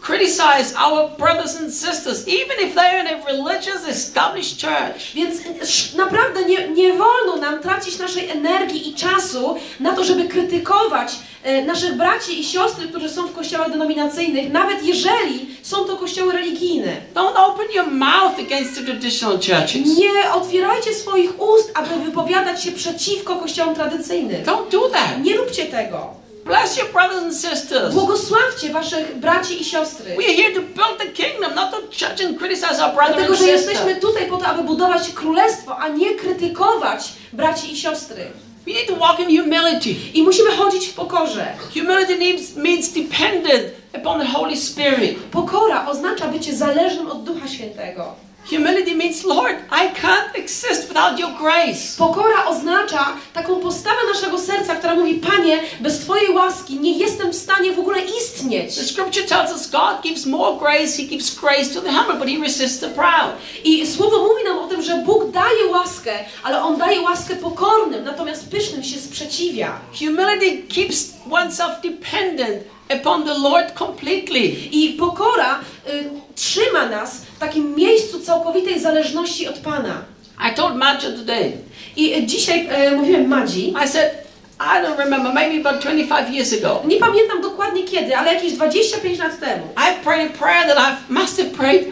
criticize 0.00 0.74
our 0.78 1.10
brothers 1.18 1.56
and 1.56 1.70
sisters, 1.74 2.26
even 2.28 2.56
if 2.68 2.74
they're 2.74 3.00
in 3.00 3.06
a 3.06 3.24
religious 3.26 3.86
established 3.88 4.58
church. 4.60 5.12
Więc 5.14 5.34
sz- 5.62 5.94
naprawdę 5.96 6.44
nie, 6.44 6.68
nie 6.68 6.92
wolno 6.92 7.36
nam 7.40 7.60
tracić 7.62 7.98
naszej 7.98 8.30
energii 8.30 8.88
i 8.88 8.94
czasu 8.94 9.56
na 9.80 9.92
to, 9.92 10.04
żeby 10.04 10.28
krytykować 10.28 11.12
e, 11.42 11.62
naszych 11.64 11.94
braci 11.96 12.40
i 12.40 12.44
siostry, 12.44 12.88
którzy 12.88 13.08
są 13.08 13.26
w 13.26 13.32
kościołach 13.32 13.70
denominacyjnych, 13.70 14.52
nawet 14.52 14.82
jeżeli 14.84 15.46
są 15.62 15.84
to 15.84 15.96
kościoły 15.96 16.32
religijne. 16.32 16.96
Don't 17.14 17.36
open 17.36 17.66
your 17.74 17.86
mouth 17.90 18.38
against 18.38 18.74
the 18.74 18.84
traditional 18.84 19.36
churches. 19.36 19.98
Nie 19.98 20.32
otwierajcie 20.34 20.94
swoich 20.94 21.40
ust, 21.42 21.70
aby 21.74 22.04
wypowiadać 22.04 22.62
się 22.64 22.72
przeciwko 22.72 23.36
kościołom 23.36 23.74
tradycyjnym. 23.74 24.42
Don't 24.44 24.70
do 24.70 24.88
that. 24.88 25.24
Nie 25.24 25.36
róbcie 25.36 25.64
tego. 25.64 26.19
Bless 26.44 26.78
your 26.78 26.88
brothers 26.92 27.22
and 27.22 27.36
sisters. 27.36 27.94
Błogosławcie 27.94 28.72
waszych 28.72 29.16
braci 29.16 29.60
i 29.60 29.64
siostry. 29.64 30.16
We 30.16 30.24
are 30.24 30.34
here 30.36 30.54
to 30.54 30.60
build 30.60 30.98
the 30.98 31.06
kingdom, 31.06 31.54
not 31.54 31.70
to 31.70 31.80
judge 31.80 32.24
and 32.26 32.38
criticize 32.38 32.84
our 32.84 32.94
brother 32.94 33.14
Dlatego, 33.16 33.32
and 33.34 33.38
że 33.42 33.58
sister. 33.58 33.72
jesteśmy 33.72 33.96
tutaj 33.96 34.26
po 34.26 34.36
to, 34.36 34.46
aby 34.46 34.62
budować 34.62 35.08
królestwo, 35.14 35.76
a 35.78 35.88
nie 35.88 36.14
krytykować 36.14 37.12
braci 37.32 37.72
i 37.72 37.76
siostry. 37.76 38.30
We 38.66 38.72
need 38.72 38.86
to 38.86 38.96
walk 38.96 39.20
in 39.20 39.42
humility. 39.42 39.94
I 40.14 40.22
musimy 40.22 40.50
chodzić 40.50 40.86
w 40.86 40.94
pokorze. 40.94 41.46
Humility 41.74 42.16
means, 42.16 42.56
means 42.56 42.88
dependent 42.88 43.64
upon 43.94 44.20
the 44.20 44.26
Holy 44.26 44.56
Spirit. 44.56 45.18
Pokora 45.30 45.86
oznacza 45.88 46.28
bycie 46.28 46.54
zależnym 46.56 47.06
od 47.10 47.24
Ducha 47.24 47.48
Świętego. 47.48 48.14
Humility 48.48 48.94
means, 48.94 49.24
Lord, 49.24 49.56
I 49.70 49.88
can't 50.00 50.34
exist 50.34 50.88
without 50.88 51.18
your 51.18 51.30
grace. 51.38 51.96
Pokora 51.98 52.46
oznacza 52.46 53.16
taką 53.32 53.60
postawę 53.60 53.96
naszego 54.14 54.38
serca, 54.38 54.74
która 54.76 54.94
mówi: 54.94 55.14
Panie, 55.14 55.60
bez 55.80 55.98
Twojej 55.98 56.30
łaski 56.30 56.80
nie 56.80 56.98
jestem 56.98 57.30
w 57.32 57.36
stanie 57.36 57.72
w 57.72 57.78
ogóle 57.78 58.00
istnieć. 58.00 58.74
The 58.74 58.84
scripture 58.84 59.26
tells 59.26 59.52
us 59.52 59.70
God 59.70 60.02
gives 60.02 60.26
more 60.26 60.58
grace, 60.58 60.96
He 60.96 61.02
gives 61.02 61.34
grace 61.34 61.74
to 61.74 61.80
the 61.80 61.92
humble, 61.92 62.18
but 62.18 62.28
He 62.28 62.42
resists 62.42 62.80
the 62.80 62.88
proud. 62.88 63.32
I 63.64 63.86
słowo 63.86 64.18
mówi 64.18 64.44
nam 64.44 64.58
o 64.58 64.68
tym, 64.68 64.82
że 64.82 64.96
Bóg 64.96 65.30
daje 65.30 65.66
łaskę, 65.70 66.12
ale 66.42 66.62
On 66.62 66.78
daje 66.78 67.00
łaskę 67.00 67.36
pokornym, 67.36 68.04
natomiast 68.04 68.50
pysznym 68.50 68.84
się 68.84 68.98
sprzeciwia. 68.98 69.80
Humility 69.98 70.74
keeps 70.74 71.12
oneself 71.30 71.80
dependent 71.82 72.62
upon 72.90 73.24
the 73.24 73.34
Lord 73.38 73.74
completely. 73.74 74.68
I 74.72 74.96
pokora 74.98 75.60
y, 75.88 76.10
trzyma 76.34 76.86
nas 76.86 77.14
w 77.36 77.38
takim 77.38 77.74
miejscu 77.76 78.20
całkowitej 78.20 78.80
zależności 78.80 79.48
od 79.48 79.58
Pana. 79.58 80.02
I 80.50 80.54
told 80.54 80.76
Madja 80.76 81.10
today, 81.10 81.52
I 81.96 82.14
y, 82.14 82.26
dzisiaj 82.26 82.68
y, 82.92 82.96
mówiłem 82.96 83.28
Madzi, 83.28 83.74
I 83.84 83.88
said, 83.88 84.14
I 84.60 84.82
don't 84.82 84.98
remember, 84.98 85.32
maybe 85.34 85.68
about 85.68 85.82
25 85.82 86.30
years 86.30 86.52
ago. 86.52 86.82
nie 86.86 86.96
pamiętam 86.96 87.40
dokładnie 87.42 87.82
kiedy, 87.84 88.16
ale 88.16 88.34
jakieś 88.34 88.52
25 88.52 89.18
lat 89.18 89.40
temu, 89.40 89.62
I 89.76 90.04
prayed 90.04 90.30
a 90.34 90.38
prayer 90.38 90.66
that 90.66 90.78
I 90.78 91.12
must 91.12 91.36
have 91.38 91.50
prayed 91.50 91.84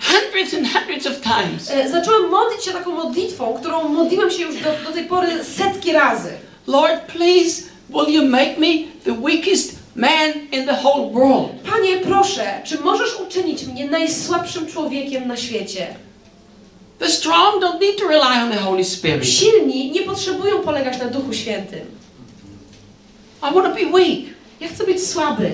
hundreds 0.00 0.54
and 0.54 0.66
hundreds 0.72 1.06
of 1.06 1.20
times. 1.20 1.70
y, 1.86 1.90
zacząłem 1.90 2.30
modlić 2.30 2.64
się 2.64 2.70
taką 2.72 2.90
modlitwą, 2.92 3.54
którą 3.60 3.88
modliłem 3.88 4.30
się 4.30 4.42
już 4.42 4.54
do, 4.56 4.70
do 4.86 4.92
tej 4.92 5.04
pory 5.04 5.44
setki 5.44 5.92
razy. 5.92 6.30
Lord, 6.66 7.00
please, 7.06 7.62
will 7.90 8.08
you 8.14 8.24
make 8.24 8.58
me 8.58 8.68
the 9.04 9.12
weakest 9.12 9.75
man 9.96 10.32
in 10.52 10.66
the 10.66 10.74
whole 10.74 11.10
world? 11.12 11.50
Panie, 11.70 11.96
proszę, 11.96 12.60
czy 12.64 12.78
możesz 12.78 13.20
uczynić 13.20 13.66
mnie 13.66 13.90
najsłabszym 13.90 14.66
człowiekiem 14.66 15.28
na 15.28 15.36
świecie? 15.36 15.86
The 16.98 17.08
strong 17.08 17.62
don't 17.62 17.80
need 17.80 17.98
to 17.98 18.08
rely 18.08 18.42
on 18.42 18.50
the 18.50 18.58
Holy 18.58 18.84
Spirit. 18.84 19.26
Silni 19.26 19.90
nie 19.90 20.02
potrzebują 20.02 20.58
polegać 20.58 20.98
na 20.98 21.04
Duchu 21.04 21.32
Świętym. 21.32 21.86
I 23.42 23.54
want 23.54 23.66
to 23.66 23.84
be 23.84 23.98
weak. 23.98 24.20
Ja 24.60 24.68
chcę 24.68 24.84
być 24.84 25.06
słaby. 25.06 25.50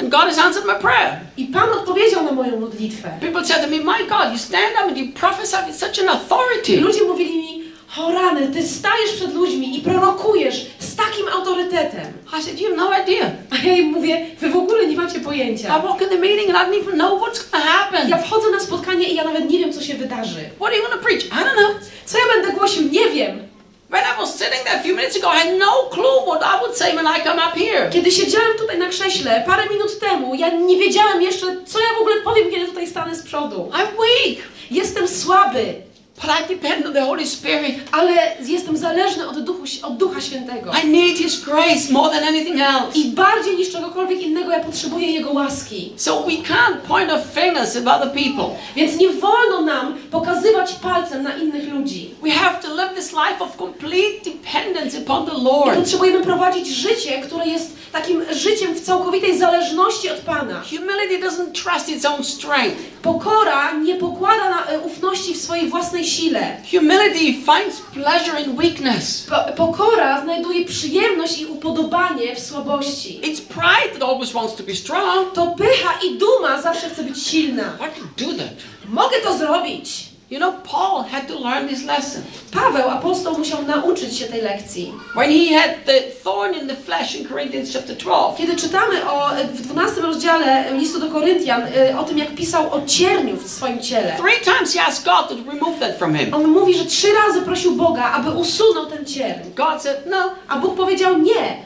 And 0.00 0.10
God 0.10 0.20
has 0.20 0.38
answered 0.38 0.66
my 0.66 0.74
prayer. 0.74 1.20
I 1.36 1.44
Pan 1.44 1.70
odpowiedział 1.70 2.24
na 2.24 2.32
moją 2.32 2.60
modlitwę. 2.60 3.18
People 3.20 3.44
said 3.44 3.62
to 3.62 3.70
me, 3.70 3.76
My 3.76 4.06
God, 4.08 4.32
you 4.32 4.38
stand 4.38 4.72
up 4.74 4.88
and 4.88 4.98
you 4.98 5.12
prophesy 5.12 5.56
with 5.66 5.76
such 5.76 5.98
an 5.98 6.08
authority. 6.08 6.80
Ludzie 6.80 7.04
mówili 7.04 7.36
mi, 7.38 7.57
o 7.96 8.12
rany, 8.12 8.48
ty 8.52 8.68
stajesz 8.68 9.12
przed 9.16 9.34
ludźmi 9.34 9.78
i 9.78 9.80
prorokujesz 9.82 10.66
z 10.78 10.96
takim 10.96 11.28
autorytetem. 11.28 12.12
I 12.38 12.42
said, 12.42 12.60
You 12.60 12.68
have 12.68 12.76
no 12.76 12.90
idea. 13.02 13.30
A 13.50 13.66
ja 13.66 13.72
im 13.76 13.86
mówię, 13.92 14.26
wy 14.40 14.48
w 14.48 14.56
ogóle 14.56 14.86
nie 14.86 14.96
macie 14.96 15.18
I 15.18 15.20
pojęcia. 15.20 15.78
walk 15.78 16.02
in 16.02 16.08
the 16.08 16.18
meeting 16.18 16.50
and 16.56 16.58
I 16.58 16.70
don't 16.72 16.82
even 16.82 16.94
know 16.94 17.22
what's 17.22 17.50
to 17.50 17.58
happen. 17.58 18.08
Ja 18.08 18.18
wchodzę 18.18 18.50
na 18.50 18.60
spotkanie 18.60 19.08
i 19.08 19.14
ja 19.14 19.24
nawet 19.24 19.50
nie 19.50 19.58
wiem, 19.58 19.72
co 19.72 19.82
się 19.82 19.94
wydarzy. 19.94 20.40
What 20.56 20.68
are 20.72 20.76
you 20.76 20.82
to 20.90 20.98
preach? 20.98 21.24
I 21.24 21.28
don't 21.30 21.56
know. 21.56 21.70
Co 22.04 22.18
ja 22.18 22.24
będę 22.36 22.52
głosił? 22.58 22.82
Nie 22.88 23.08
wiem. 23.10 23.48
When 23.90 24.02
I 24.02 24.20
was 24.20 24.38
sitting 24.38 24.62
there 24.64 24.78
a 24.80 24.82
few 24.82 24.94
minutes 24.96 25.16
ago, 25.16 25.28
I 25.34 25.38
had 25.38 25.58
no 25.58 25.88
clue 25.90 26.20
what 26.26 26.42
I 26.42 26.60
would 26.60 26.76
say 26.78 26.92
when 26.96 27.06
I 27.06 27.20
come 27.24 27.40
up 27.48 27.56
here. 27.58 27.90
Kiedy 27.90 28.10
siedziałem 28.10 28.58
tutaj 28.58 28.78
na 28.78 28.88
krześle 28.88 29.44
parę 29.46 29.62
minut 29.72 29.98
temu, 29.98 30.34
ja 30.34 30.48
nie 30.50 30.76
wiedziałem 30.78 31.22
jeszcze, 31.22 31.46
co 31.66 31.80
ja 31.80 31.86
w 31.98 32.00
ogóle 32.00 32.16
powiem, 32.24 32.50
kiedy 32.50 32.66
tutaj 32.66 32.86
stanę 32.86 33.14
z 33.14 33.22
przodu. 33.22 33.70
I'm 33.72 33.96
weak, 34.00 34.38
Jestem 34.70 35.08
słaby, 35.08 35.74
but 36.20 36.30
I 36.30 36.48
depend 36.54 36.86
on 36.86 36.92
the 36.92 37.04
Holy 37.04 37.26
Spirit. 37.26 37.74
ale 37.92 38.12
jestem 38.46 38.76
zależny 38.76 39.28
od, 39.28 39.38
Duchu, 39.44 39.64
od 39.82 39.96
Ducha 39.96 40.20
Świętego. 40.20 40.72
I 40.84 40.86
need 40.86 41.18
His 41.18 41.40
grace 41.40 41.92
more 41.92 42.10
than 42.14 42.24
anything 42.28 42.60
else. 42.60 42.98
I 42.98 43.04
bardziej 43.04 43.56
niż 43.56 43.70
czegokolwiek 43.72 44.20
innego 44.20 44.50
ja 44.52 44.60
potrzebuję 44.60 45.12
Jego 45.12 45.32
łaski. 45.32 45.92
So 45.96 46.22
we 46.22 46.32
can't 46.32 46.76
point 46.88 47.10
our 47.12 47.20
fingers 47.34 47.76
at 47.76 47.86
other 47.86 48.12
people. 48.12 48.56
Więc 48.76 48.96
nie 48.96 49.08
wolno 49.08 49.60
nam 49.62 49.94
pokazywać 50.10 50.72
palcem 50.72 51.22
na 51.22 51.36
innych 51.36 51.72
ludzi. 51.72 52.14
We 52.22 52.30
have 52.30 52.62
to 52.62 52.74
live 52.74 52.94
this 52.94 53.12
life 53.12 53.44
of 53.44 53.56
complete 53.56 54.30
dependence 54.30 54.98
upon 54.98 55.26
the 55.26 55.32
I 55.40 55.44
Lord. 55.44 55.78
potrzebujemy 55.78 56.20
prowadzić 56.24 56.68
życie, 56.68 57.20
które 57.22 57.46
jest 57.46 57.78
takim 57.92 58.22
życiem 58.32 58.74
w 58.74 58.80
całkowitej 58.80 59.38
zależności 59.38 60.10
od 60.10 60.18
Pana. 60.18 60.62
Humility 60.70 61.26
doesn't 61.26 61.62
trust 61.62 61.88
its 61.88 62.04
own 62.04 62.24
strength. 62.24 62.76
Pokora 63.02 63.72
nie 63.72 63.94
pokłada 63.94 64.50
na, 64.50 64.66
e, 64.66 64.80
ufności 64.80 65.34
w 65.34 65.36
swojej 65.40 65.68
własnej 65.68 66.04
sile. 66.08 66.56
Humility 66.70 67.44
finds 67.44 67.80
pleasure 67.80 68.40
in 68.40 68.56
weakness. 68.56 69.26
Po, 69.28 69.52
pokora 69.56 70.22
znajduje 70.22 70.64
przyjemność 70.64 71.38
i 71.38 71.46
upodobanie 71.46 72.34
w 72.34 72.40
słabości. 72.40 73.20
It's 73.20 73.40
pride 73.40 73.98
that 73.98 74.08
always 74.08 74.32
wants 74.32 74.54
to 74.54 74.62
be 74.62 74.74
strong. 74.74 75.34
To 75.34 75.46
pycha 75.46 75.98
i 76.06 76.18
duma 76.18 76.62
zawsze 76.62 76.90
chce 76.90 77.02
być 77.02 77.22
silna. 77.26 77.76
I 77.76 78.00
can 78.00 78.08
do 78.26 78.38
that. 78.44 78.54
Mogę 78.88 79.16
to 79.24 79.38
zrobić. 79.38 80.07
You 80.30 80.38
know, 80.38 80.52
Paul 80.52 81.02
had 81.04 81.26
to 81.28 81.38
learn 81.40 81.68
this 81.68 81.84
lesson. 81.84 82.22
Paweł, 82.52 82.90
apostoł, 82.90 83.38
musiał 83.38 83.62
nauczyć 83.62 84.18
się 84.18 84.24
tej 84.26 84.42
lekcji. 84.42 84.92
When 85.16 85.30
he 85.30 85.58
had 85.60 85.70
the 85.86 86.00
thorn 86.24 86.54
in 86.54 86.68
the 86.68 86.76
flesh 86.76 87.14
in 87.14 87.28
Corinthians 87.28 87.72
chapter 87.72 87.96
12, 87.96 88.38
Kiedy 88.38 88.56
czytamy 88.56 89.10
o, 89.10 89.30
w 89.54 89.60
12 89.62 90.00
rozdziale 90.00 90.72
listu 90.72 91.00
do 91.00 91.08
Koryntian 91.08 91.62
y, 91.62 91.98
o 91.98 92.04
tym, 92.04 92.18
jak 92.18 92.34
pisał 92.34 92.72
o 92.74 92.80
cierniu 92.86 93.36
w 93.36 93.48
swoim 93.50 93.80
ciele, 93.80 94.16
three 94.16 94.40
times 94.44 94.74
he 94.74 94.82
asked 94.82 95.04
God 95.04 95.28
to 95.28 95.50
remove 95.52 95.80
that 95.80 95.98
from 95.98 96.14
him. 96.14 96.34
on 96.34 96.46
mówi, 96.48 96.74
że 96.74 96.84
trzy 96.84 97.08
razy 97.26 97.42
prosił 97.42 97.72
Boga, 97.74 98.04
aby 98.12 98.30
usunął 98.30 98.86
ten 98.86 99.04
cierń. 99.04 99.40
God 99.56 99.82
said, 99.82 100.06
No, 100.06 100.30
A 100.48 100.56
Bóg 100.58 100.76
powiedział 100.76 101.18
nie, 101.18 101.56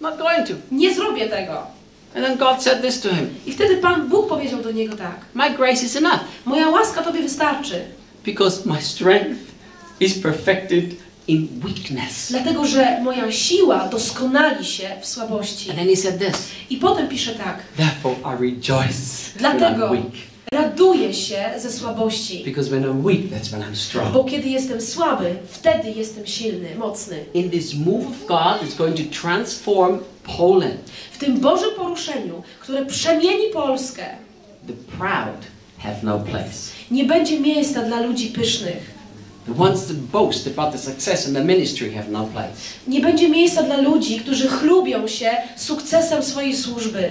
not 0.00 0.16
going 0.18 0.46
to. 0.48 0.54
nie 0.72 0.94
zrobię 0.94 1.28
tego. 1.28 1.79
And 2.14 2.24
then 2.24 2.38
God 2.38 2.62
said 2.62 2.82
this 2.82 3.00
to 3.00 3.08
him 3.08 3.30
I 3.46 3.52
wtedy 3.52 3.76
Pan 3.76 4.08
Bóg 4.08 4.28
powiedział 4.28 4.62
do 4.62 4.70
niego 4.72 4.96
tak: 4.96 5.20
My 5.34 5.50
grace 5.50 5.86
is 5.86 5.96
enough 5.96 6.20
Moja 6.46 6.68
łaska 6.68 7.02
Tobie 7.02 7.22
wystarczy, 7.22 7.84
because 8.24 8.62
my 8.66 8.82
strength 8.82 9.40
is 10.00 10.18
perfected 10.18 10.84
in 11.28 11.48
weakness. 11.64 12.28
dlatego 12.30 12.66
że 12.66 13.00
moja 13.02 13.32
siła 13.32 13.88
doskonali 13.88 14.64
się 14.64 14.88
w 15.00 15.06
słabości. 15.06 15.70
And 15.70 15.78
then 15.78 15.88
he 15.88 15.96
said 15.96 16.18
this 16.18 16.36
I 16.70 16.76
potem 16.76 17.08
pisze 17.08 17.34
tak: 17.34 17.58
Therefore 17.76 18.14
I 18.24 18.40
rejoice 18.42 19.30
when 19.36 19.52
I'm 19.52 19.58
Dlatego 19.58 19.90
weak. 19.90 20.12
raduję 20.52 21.14
się 21.14 21.44
ze 21.58 21.72
słabości, 21.72 22.44
Because 22.44 22.70
when 22.70 22.84
I'm 22.84 23.02
weak, 23.06 23.20
that's 23.30 23.48
when 23.50 23.62
I'm 23.62 23.76
strong. 23.76 24.12
bo 24.12 24.24
kiedy 24.24 24.48
jestem 24.48 24.80
słaby, 24.80 25.34
wtedy 25.50 25.90
jestem 25.90 26.26
silny, 26.26 26.74
mocny. 26.78 27.24
In 27.34 27.50
this 27.50 27.74
move 27.74 28.06
of 28.06 28.26
God, 28.26 28.68
it's 28.68 28.76
going 28.78 28.96
to 28.96 29.20
transform 29.22 29.98
Poland. 30.36 30.90
W 31.12 31.18
tym 31.18 31.40
Bożym 31.40 31.70
poruszeniu, 31.76 32.42
które 32.60 32.86
przemieni 32.86 33.44
Polskę, 33.52 34.04
The 34.66 34.72
proud 34.98 35.40
have 35.78 35.96
no 36.02 36.18
place. 36.18 36.70
nie 36.90 37.04
będzie 37.04 37.40
miejsca 37.40 37.82
dla 37.82 38.00
ludzi 38.00 38.26
pysznych. 38.26 39.00
The 39.46 39.62
ones 39.62 39.86
that 39.86 39.96
boast 39.96 40.46
about 40.46 40.72
the 40.72 40.78
success 40.78 41.28
in 41.28 41.34
the 41.34 41.44
ministry 41.44 41.92
have 41.92 42.08
no 42.10 42.24
place. 42.26 42.52
Nie 42.86 43.00
będzie 43.00 43.28
miejsca 43.28 43.62
dla 43.62 43.76
ludzi, 43.76 44.20
którzy 44.20 44.48
chlubią 44.48 45.08
się 45.08 45.30
sukcesem 45.56 46.22
swojej 46.22 46.56
służby. 46.56 47.10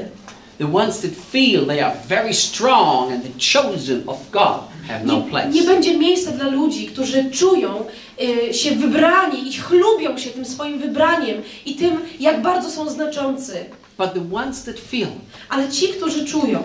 The 0.57 0.73
ones 0.73 0.99
that 1.01 1.11
feel 1.31 1.65
they 1.65 1.85
are 1.85 1.95
very 2.07 2.33
strong 2.33 3.11
and 3.11 3.23
the 3.23 3.59
chosen 3.59 4.03
of 4.07 4.17
God 4.31 4.61
Nie, 5.05 5.21
place. 5.29 5.49
nie 5.49 5.63
będzie 5.63 5.97
miejsca 5.97 6.31
dla 6.31 6.47
ludzi, 6.47 6.87
którzy 6.87 7.31
czują 7.31 7.85
y, 8.49 8.53
się 8.53 8.71
wybrani 8.71 9.47
i 9.47 9.53
chlubią 9.53 10.17
się 10.17 10.29
tym 10.29 10.45
swoim 10.45 10.79
wybraniem 10.79 11.41
i 11.65 11.75
tym, 11.75 11.97
jak 12.19 12.41
bardzo 12.41 12.69
są 12.69 12.89
znaczący. 12.89 13.65
But 13.97 14.13
the 14.13 14.35
ones 14.35 14.63
that 14.63 14.79
feel, 14.79 15.07
Ale 15.49 15.69
ci, 15.69 15.87
którzy 15.87 16.25
czują, 16.25 16.63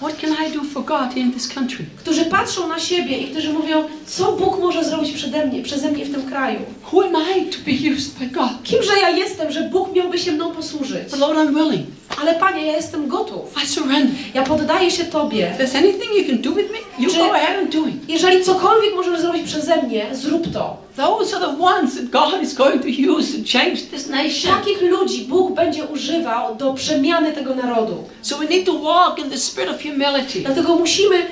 what 0.00 0.16
can 0.20 0.30
I 0.46 0.52
do 0.52 0.64
for 0.64 0.84
God 0.84 1.16
in 1.16 1.32
this 1.32 1.48
country? 1.54 1.84
którzy 1.96 2.24
patrzą 2.24 2.68
na 2.68 2.78
siebie 2.78 3.18
i 3.18 3.26
którzy 3.30 3.52
mówią, 3.52 3.84
co 4.06 4.32
Bóg 4.32 4.58
może 4.60 4.84
zrobić 4.84 5.12
przede 5.12 5.46
mnie, 5.46 5.62
przeze 5.62 5.92
mnie 5.92 6.04
w 6.04 6.12
tym 6.12 6.22
kraju. 6.30 6.60
Who 6.92 7.04
am 7.04 7.12
I 7.38 7.46
to 7.46 7.58
be 7.66 7.94
used 7.96 8.18
by 8.18 8.26
God? 8.26 8.50
Kimże 8.64 8.92
ja 9.00 9.10
jestem, 9.10 9.52
że 9.52 9.62
Bóg 9.62 9.94
miałby 9.94 10.18
się 10.18 10.32
mną 10.32 10.50
posłużyć? 10.52 11.10
But 11.10 11.20
Lord, 11.20 11.38
I'm 11.38 11.54
willing. 11.54 11.86
Ale 12.20 12.34
Panie, 12.34 12.66
ja 12.66 12.76
jestem 12.76 13.08
gotów. 13.08 13.54
I 13.64 13.66
surrender. 13.66 14.14
Ja 14.34 14.42
poddaję 14.42 14.90
się 14.90 15.04
Tobie. 15.04 15.52
If 15.54 15.64
there's 15.64 15.76
anything 15.76 16.10
you 16.18 16.24
can 16.26 16.42
do 16.42 16.50
with 16.50 16.70
me, 16.72 16.78
you 17.04 17.10
Czy- 17.10 17.16
go 17.16 17.34
ahead 17.34 17.58
and 17.58 17.72
do 17.72 17.86
it. 17.86 18.08
Jeżeli 18.08 18.44
cokolwiek 18.44 18.94
możesz 18.94 19.20
zrobić 19.20 19.42
przeze 19.42 19.82
mnie, 19.82 20.06
zrób 20.12 20.52
to. 20.52 20.87
Those 20.98 21.32
are 21.36 21.40
the 21.40 21.62
ones 21.62 21.94
that 21.94 22.10
God 22.10 22.42
is 22.42 22.54
going 22.54 22.80
to 22.80 22.90
use 22.90 23.30
to 23.36 23.44
change 23.44 23.82
this 23.90 24.08
nation. 24.08 24.50
Takich 24.50 24.82
ludzi 24.82 25.24
Bóg 25.24 25.54
będzie 25.54 25.84
używał 25.84 26.54
do 26.54 26.74
przemiany 26.74 27.32
tego 27.32 27.54
narodu. 27.54 28.04
So 28.22 28.38
we 28.38 28.46
need 28.46 28.66
to 28.66 28.78
walk 28.78 29.18
in 29.18 29.30
the 29.30 29.38
spirit 29.38 29.70
of 29.70 29.82
humility. 29.82 30.40
Dlatego 30.40 30.76
musimy 30.76 31.26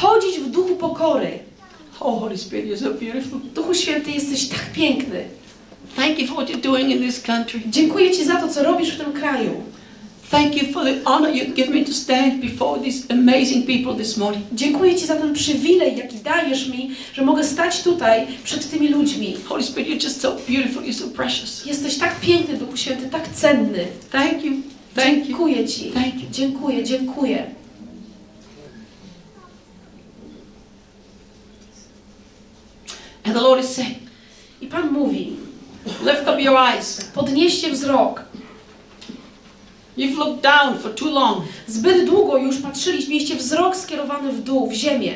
chodzić 0.00 0.38
w 0.38 0.50
duchu 0.50 0.76
pokory. 0.76 1.38
Oh, 2.00 2.20
Holy 2.20 2.38
Spirit, 2.38 2.66
you're 2.66 2.78
so 2.78 2.90
beautiful. 2.90 3.40
Duchu 3.54 3.74
Święty, 3.74 4.10
jesteś 4.10 4.48
tak 4.48 4.72
piękny. 4.72 5.24
Thank 5.96 6.18
you 6.18 6.26
for 6.26 6.36
what 6.36 6.50
you're 6.50 6.62
doing 6.62 6.90
in 6.90 6.98
this 6.98 7.22
country. 7.22 7.60
Dziękuję 7.66 8.10
Ci 8.10 8.24
za 8.24 8.36
to, 8.36 8.48
co 8.48 8.62
robisz 8.62 8.90
w 8.90 8.98
tym 8.98 9.12
kraju. 9.12 9.50
Thank 10.30 10.62
you 10.62 10.72
for 10.72 10.84
the 10.84 11.00
honor 11.06 11.30
you 11.30 11.54
give 11.54 11.70
me 11.70 11.84
to 11.84 11.92
stand 11.92 12.42
before 12.42 12.78
these 12.78 13.06
amazing 13.10 13.66
people 13.66 13.94
this 13.94 14.16
morning. 14.16 14.44
Dziękuję 14.52 14.94
ci 14.94 15.06
za 15.06 15.16
ten 15.16 15.34
przywilej, 15.34 15.96
jaki 15.96 16.16
dajesz 16.16 16.68
mi, 16.68 16.90
że 17.12 17.24
mogę 17.24 17.44
stać 17.44 17.82
tutaj 17.82 18.26
przed 18.44 18.70
tymi 18.70 18.88
ludźmi. 18.88 19.36
Holy 19.44 19.62
Spirit, 19.62 19.88
you're 19.88 20.04
just 20.04 20.20
so 20.20 20.36
beautiful, 20.48 20.82
you're 20.82 20.92
so 20.92 21.08
precious. 21.08 21.66
Jesteś 21.66 21.98
tak 21.98 22.20
piękny, 22.20 22.56
Duchu 22.56 22.76
Święty, 22.76 23.08
tak 23.08 23.28
cenny. 23.28 23.86
Thank 24.12 24.44
you. 24.44 24.52
Thank 24.94 25.26
dziękuję 25.26 25.68
ci. 25.68 25.90
Thank 25.90 26.14
you. 26.14 26.30
Dziękuję, 26.32 26.84
dziękuję. 26.84 27.46
And 33.24 33.34
the 33.36 33.40
Lord 33.40 33.60
is 33.60 33.74
saying, 33.74 33.98
I 34.60 34.66
Pan 34.66 34.92
mówi, 34.92 35.36
lift 36.04 36.22
up 36.22 36.42
your 36.42 36.56
eyes. 36.56 37.10
Podnieście 37.14 37.70
wzrok. 37.70 38.27
You've 39.98 40.16
looked 40.16 40.42
down 40.42 40.78
for 40.78 40.94
too 40.94 41.10
long. 41.10 41.44
Zbyt 41.66 42.06
długo 42.06 42.36
już 42.36 42.56
patrzyliście, 42.56 43.10
mieliście 43.10 43.36
wzrok 43.36 43.76
skierowany 43.76 44.32
w 44.32 44.42
dół, 44.42 44.70
w 44.70 44.72
ziemię. 44.72 45.14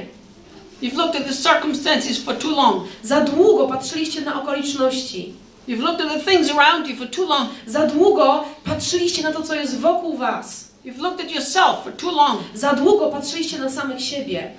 You've 0.82 0.96
looked 0.96 1.20
at 1.20 1.26
the 1.28 1.34
circumstances 1.50 2.18
for 2.18 2.38
too 2.38 2.50
long. 2.50 2.84
Za 3.02 3.20
długo 3.20 3.68
patrzyliście 3.68 4.20
na 4.20 4.42
okoliczności. 4.42 5.32
You've 5.68 5.80
looked 5.80 6.06
at 6.06 6.12
the 6.12 6.30
things 6.30 6.50
around 6.50 6.88
you 6.88 6.96
for 6.96 7.10
too 7.10 7.26
long. 7.26 7.48
Za 7.66 7.86
długo 7.86 8.44
patrzyliście 8.64 9.22
na 9.22 9.32
to, 9.32 9.42
co 9.42 9.54
jest 9.54 9.80
wokół 9.80 10.16
was. 10.16 10.68
You've 10.84 10.98
looked 10.98 11.26
at 11.26 11.32
yourself 11.32 11.84
for 11.84 11.92
too 11.92 12.12
long. 12.12 12.40
Za 12.54 12.72
długo 12.72 13.08
patrzyliście 13.10 13.58
na 13.58 13.70
samych 13.70 14.00
siebie. 14.00 14.50